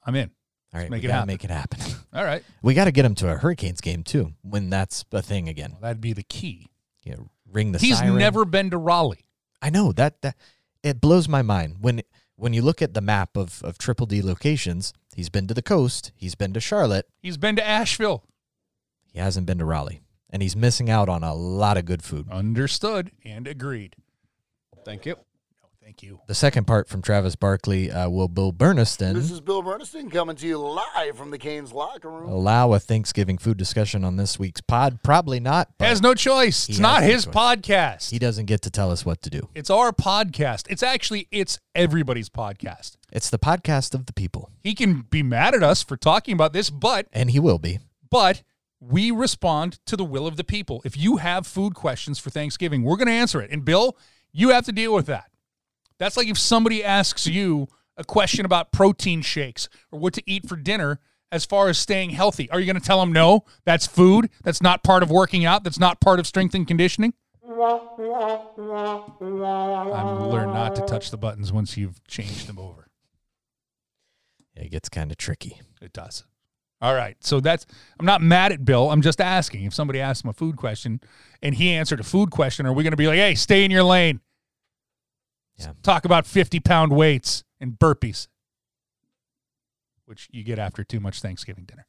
I'm 0.05 0.15
in. 0.15 0.31
All 0.73 0.81
right, 0.81 0.89
make 0.89 1.03
it 1.03 1.09
happen. 1.09 1.27
make 1.27 1.43
it 1.43 1.49
happen. 1.49 1.79
All 2.13 2.23
right. 2.23 2.43
we 2.61 2.73
got 2.73 2.85
to 2.85 2.91
get 2.91 3.05
him 3.05 3.15
to 3.15 3.29
a 3.31 3.35
Hurricanes 3.35 3.81
game 3.81 4.03
too 4.03 4.33
when 4.41 4.69
that's 4.69 5.05
a 5.11 5.21
thing 5.21 5.47
again. 5.47 5.71
Well, 5.73 5.81
that'd 5.81 6.01
be 6.01 6.13
the 6.13 6.23
key. 6.23 6.67
Know, 7.05 7.29
ring 7.51 7.71
the 7.71 7.77
He's 7.79 7.99
siren. 7.99 8.17
never 8.17 8.45
been 8.45 8.71
to 8.71 8.77
Raleigh. 8.77 9.24
I 9.65 9.71
know 9.71 9.91
that 9.93 10.21
that 10.21 10.35
it 10.83 11.01
blows 11.01 11.27
my 11.27 11.41
mind 11.41 11.77
when 11.81 12.03
when 12.35 12.53
you 12.53 12.61
look 12.61 12.83
at 12.83 12.93
the 12.93 13.01
map 13.01 13.35
of 13.35 13.63
of 13.63 13.79
Triple 13.79 14.05
D 14.05 14.21
locations. 14.21 14.93
He's 15.15 15.29
been 15.29 15.47
to 15.47 15.55
the 15.55 15.63
coast. 15.63 16.11
He's 16.15 16.35
been 16.35 16.53
to 16.53 16.59
Charlotte. 16.59 17.07
He's 17.19 17.37
been 17.37 17.55
to 17.55 17.65
Asheville. 17.65 18.23
He 19.11 19.17
hasn't 19.17 19.47
been 19.47 19.57
to 19.57 19.65
Raleigh, 19.65 20.01
and 20.29 20.43
he's 20.43 20.55
missing 20.55 20.87
out 20.87 21.09
on 21.09 21.23
a 21.23 21.33
lot 21.33 21.77
of 21.77 21.85
good 21.85 22.03
food. 22.03 22.29
Understood 22.29 23.09
and 23.25 23.47
agreed. 23.47 23.95
Thank 24.83 25.07
you. 25.07 25.15
No, 25.85 25.87
thank 25.87 26.01
you. 26.01 26.19
The 26.27 26.33
second 26.35 26.65
part 26.65 26.87
from 26.87 27.01
Travis 27.01 27.35
Barkley 27.35 27.91
uh, 27.91 28.09
will 28.09 28.27
Bill 28.27 28.51
Burniston 28.51 29.13
This 29.13 29.29
is 29.29 29.39
Bill 29.39 29.61
Burniston 29.61 30.11
coming 30.11 30.35
to 30.37 30.47
you 30.47 30.57
live 30.57 31.15
from 31.15 31.29
the 31.29 31.37
Canes 31.37 31.71
locker 31.71 32.09
room. 32.09 32.29
allow 32.31 32.73
a 32.73 32.79
Thanksgiving 32.79 33.37
food 33.37 33.57
discussion 33.57 34.03
on 34.03 34.15
this 34.17 34.39
week's 34.39 34.61
pod? 34.61 35.03
Probably 35.03 35.39
not. 35.39 35.69
Has 35.79 36.01
no 36.01 36.15
choice. 36.15 36.67
It's 36.69 36.79
not 36.79 37.03
his 37.03 37.25
choice. 37.25 37.33
podcast. 37.35 38.09
he 38.09 38.17
doesn't 38.17 38.45
get 38.45 38.63
to 38.63 38.71
tell 38.71 38.91
us 38.91 39.05
what 39.05 39.21
to 39.23 39.29
do. 39.29 39.49
it's 39.53 39.69
our 39.69 39.91
podcast. 39.91 40.65
It's 40.69 40.81
actually 40.81 41.27
it's 41.31 41.59
everybody's 41.75 42.29
podcast. 42.29 42.97
It's 43.11 43.29
the 43.29 43.39
podcast 43.39 43.93
of 43.93 44.07
the 44.07 44.13
people, 44.13 44.49
He 44.63 44.73
can 44.73 45.01
be 45.01 45.21
mad 45.21 45.53
at 45.53 45.61
us 45.63 45.83
for 45.83 45.97
talking 45.97 46.33
about 46.33 46.53
this, 46.53 46.69
but 46.69 47.07
and 47.13 47.29
he 47.29 47.39
will 47.39 47.59
be. 47.59 47.79
but 48.09 48.41
we 48.79 49.09
respond 49.11 49.79
to 49.85 49.95
the 49.95 50.03
will 50.03 50.27
of 50.27 50.35
the 50.35 50.43
people. 50.43 50.81
If 50.83 50.97
you 50.97 51.17
have 51.17 51.47
food 51.47 51.75
questions 51.75 52.19
for 52.19 52.29
Thanksgiving, 52.29 52.83
we're 52.83 52.97
going 52.97 53.07
to 53.07 53.13
answer 53.13 53.41
it. 53.41 53.49
And 53.49 53.63
Bill, 53.63 53.97
you 54.31 54.49
have 54.49 54.65
to 54.65 54.71
deal 54.71 54.93
with 54.93 55.05
that. 55.05 55.29
That's 55.99 56.17
like 56.17 56.27
if 56.27 56.37
somebody 56.37 56.83
asks 56.83 57.27
you 57.27 57.67
a 57.97 58.03
question 58.03 58.45
about 58.45 58.71
protein 58.71 59.21
shakes 59.21 59.69
or 59.91 59.99
what 59.99 60.13
to 60.13 60.23
eat 60.25 60.47
for 60.47 60.55
dinner 60.55 60.99
as 61.31 61.45
far 61.45 61.69
as 61.69 61.77
staying 61.77 62.11
healthy. 62.11 62.49
Are 62.49 62.59
you 62.59 62.65
going 62.65 62.79
to 62.79 62.85
tell 62.85 62.99
them 62.99 63.11
no? 63.11 63.45
That's 63.65 63.87
food. 63.87 64.29
That's 64.43 64.61
not 64.61 64.83
part 64.83 65.03
of 65.03 65.09
working 65.09 65.45
out. 65.45 65.63
That's 65.63 65.79
not 65.79 65.99
part 65.99 66.19
of 66.19 66.27
strength 66.27 66.53
and 66.55 66.67
conditioning. 66.67 67.13
I've 67.43 67.99
learned 70.21 70.53
not 70.53 70.75
to 70.75 70.81
touch 70.85 71.11
the 71.11 71.17
buttons 71.17 71.51
once 71.53 71.77
you've 71.77 72.03
changed 72.07 72.47
them 72.47 72.59
over. 72.59 72.87
It 74.55 74.71
gets 74.71 74.89
kind 74.89 75.11
of 75.11 75.17
tricky. 75.17 75.61
It 75.81 75.93
does. 75.93 76.23
All 76.81 76.93
right. 76.93 77.17
So 77.21 77.39
that's, 77.39 77.65
I'm 77.99 78.05
not 78.05 78.21
mad 78.21 78.51
at 78.51 78.65
Bill. 78.65 78.91
I'm 78.91 79.01
just 79.01 79.21
asking 79.21 79.63
if 79.65 79.73
somebody 79.73 79.99
asks 79.99 80.23
him 80.23 80.29
a 80.29 80.33
food 80.33 80.57
question 80.57 80.99
and 81.41 81.55
he 81.55 81.71
answered 81.71 81.99
a 81.99 82.03
food 82.03 82.31
question, 82.31 82.65
are 82.65 82.73
we 82.73 82.83
going 82.83 82.91
to 82.91 82.97
be 82.97 83.07
like, 83.07 83.17
hey, 83.17 83.35
stay 83.35 83.63
in 83.63 83.71
your 83.71 83.83
lane? 83.83 84.19
Yeah. 85.57 85.71
Talk 85.83 86.05
about 86.05 86.25
50 86.25 86.59
pound 86.59 86.91
weights 86.91 87.43
and 87.59 87.79
burpees, 87.79 88.27
which 90.05 90.27
you 90.31 90.43
get 90.43 90.59
after 90.59 90.83
too 90.83 90.99
much 90.99 91.21
Thanksgiving 91.21 91.65
dinner. 91.65 91.85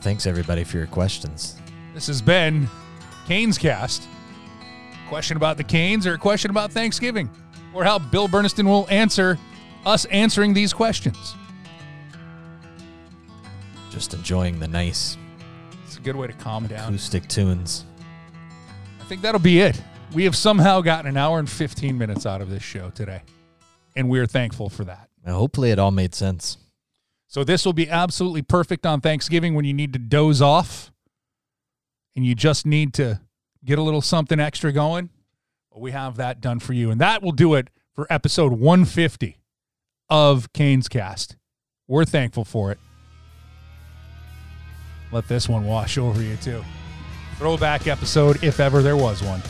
Thanks 0.00 0.26
everybody 0.26 0.64
for 0.64 0.76
your 0.78 0.86
questions. 0.86 1.56
This 1.94 2.06
has 2.06 2.22
been 2.22 2.68
Canes 3.26 3.58
Cast. 3.58 4.06
Question 5.08 5.36
about 5.36 5.56
the 5.56 5.64
Canes 5.64 6.06
or 6.06 6.14
a 6.14 6.18
question 6.18 6.50
about 6.50 6.72
Thanksgiving 6.72 7.30
or 7.74 7.84
how 7.84 7.98
Bill 7.98 8.28
Burniston 8.28 8.64
will 8.66 8.86
answer 8.90 9.38
us 9.84 10.04
answering 10.06 10.52
these 10.54 10.72
questions. 10.72 11.34
Just 13.90 14.14
enjoying 14.14 14.58
the 14.58 14.68
nice 14.68 15.16
It's 15.86 15.96
a 15.96 16.00
good 16.00 16.16
way 16.16 16.26
to 16.26 16.32
calm 16.34 16.66
down. 16.66 16.88
acoustic 16.88 17.26
tunes. 17.28 17.84
I 19.00 19.04
think 19.04 19.22
that'll 19.22 19.40
be 19.40 19.60
it. 19.60 19.80
We 20.12 20.24
have 20.24 20.36
somehow 20.36 20.80
gotten 20.80 21.08
an 21.08 21.16
hour 21.16 21.38
and 21.38 21.48
15 21.50 21.98
minutes 21.98 22.26
out 22.26 22.40
of 22.40 22.48
this 22.48 22.62
show 22.62 22.90
today, 22.90 23.22
and 23.94 24.08
we're 24.08 24.26
thankful 24.26 24.68
for 24.68 24.84
that. 24.84 25.08
And 25.24 25.34
hopefully 25.34 25.70
it 25.70 25.78
all 25.78 25.90
made 25.90 26.14
sense. 26.14 26.58
So, 27.26 27.44
this 27.44 27.66
will 27.66 27.72
be 27.72 27.90
absolutely 27.90 28.42
perfect 28.42 28.86
on 28.86 29.00
Thanksgiving 29.00 29.54
when 29.54 29.64
you 29.64 29.74
need 29.74 29.92
to 29.92 29.98
doze 29.98 30.40
off 30.40 30.92
and 32.14 32.24
you 32.24 32.34
just 32.34 32.64
need 32.64 32.94
to 32.94 33.20
get 33.64 33.78
a 33.78 33.82
little 33.82 34.00
something 34.00 34.40
extra 34.40 34.72
going. 34.72 35.10
We 35.76 35.90
have 35.90 36.16
that 36.16 36.40
done 36.40 36.60
for 36.60 36.72
you, 36.72 36.90
and 36.90 37.00
that 37.02 37.22
will 37.22 37.32
do 37.32 37.52
it 37.54 37.68
for 37.94 38.06
episode 38.08 38.52
150 38.52 39.36
of 40.08 40.50
Canes 40.54 40.88
Cast. 40.88 41.36
We're 41.86 42.06
thankful 42.06 42.44
for 42.46 42.72
it. 42.72 42.78
Let 45.12 45.28
this 45.28 45.48
one 45.48 45.66
wash 45.66 45.98
over 45.98 46.22
you, 46.22 46.36
too. 46.36 46.64
Throwback 47.36 47.86
episode, 47.86 48.42
if 48.42 48.58
ever 48.58 48.80
there 48.80 48.96
was 48.96 49.22
one. 49.22 49.42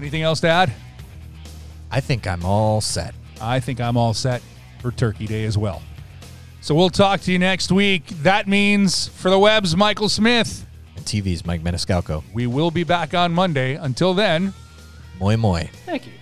Anything 0.00 0.22
else 0.22 0.40
to 0.40 0.48
add? 0.48 0.72
I 1.90 2.00
think 2.00 2.26
I'm 2.26 2.42
all 2.42 2.80
set. 2.80 3.14
I 3.38 3.60
think 3.60 3.82
I'm 3.82 3.98
all 3.98 4.14
set 4.14 4.40
for 4.80 4.90
Turkey 4.90 5.26
Day 5.26 5.44
as 5.44 5.58
well. 5.58 5.82
So 6.62 6.74
we'll 6.74 6.88
talk 6.88 7.20
to 7.20 7.32
you 7.32 7.38
next 7.38 7.70
week. 7.70 8.06
That 8.22 8.48
means 8.48 9.08
for 9.08 9.28
the 9.28 9.38
webs, 9.38 9.76
Michael 9.76 10.08
Smith. 10.08 10.66
And 10.96 11.04
TV's 11.04 11.44
Mike 11.44 11.62
Meniscalco. 11.62 12.24
We 12.32 12.46
will 12.46 12.70
be 12.70 12.82
back 12.82 13.12
on 13.12 13.34
Monday. 13.34 13.74
Until 13.74 14.14
then, 14.14 14.54
Moi 15.18 15.36
moi. 15.36 15.64
Thank 15.84 16.06
you. 16.06 16.12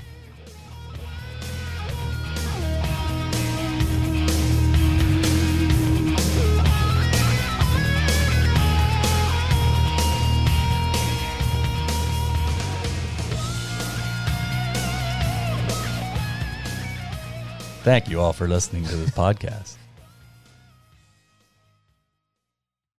Thank 17.88 18.10
you 18.10 18.20
all 18.20 18.34
for 18.34 18.46
listening 18.46 18.84
to 18.84 18.96
this 18.96 19.08
podcast. 19.08 19.76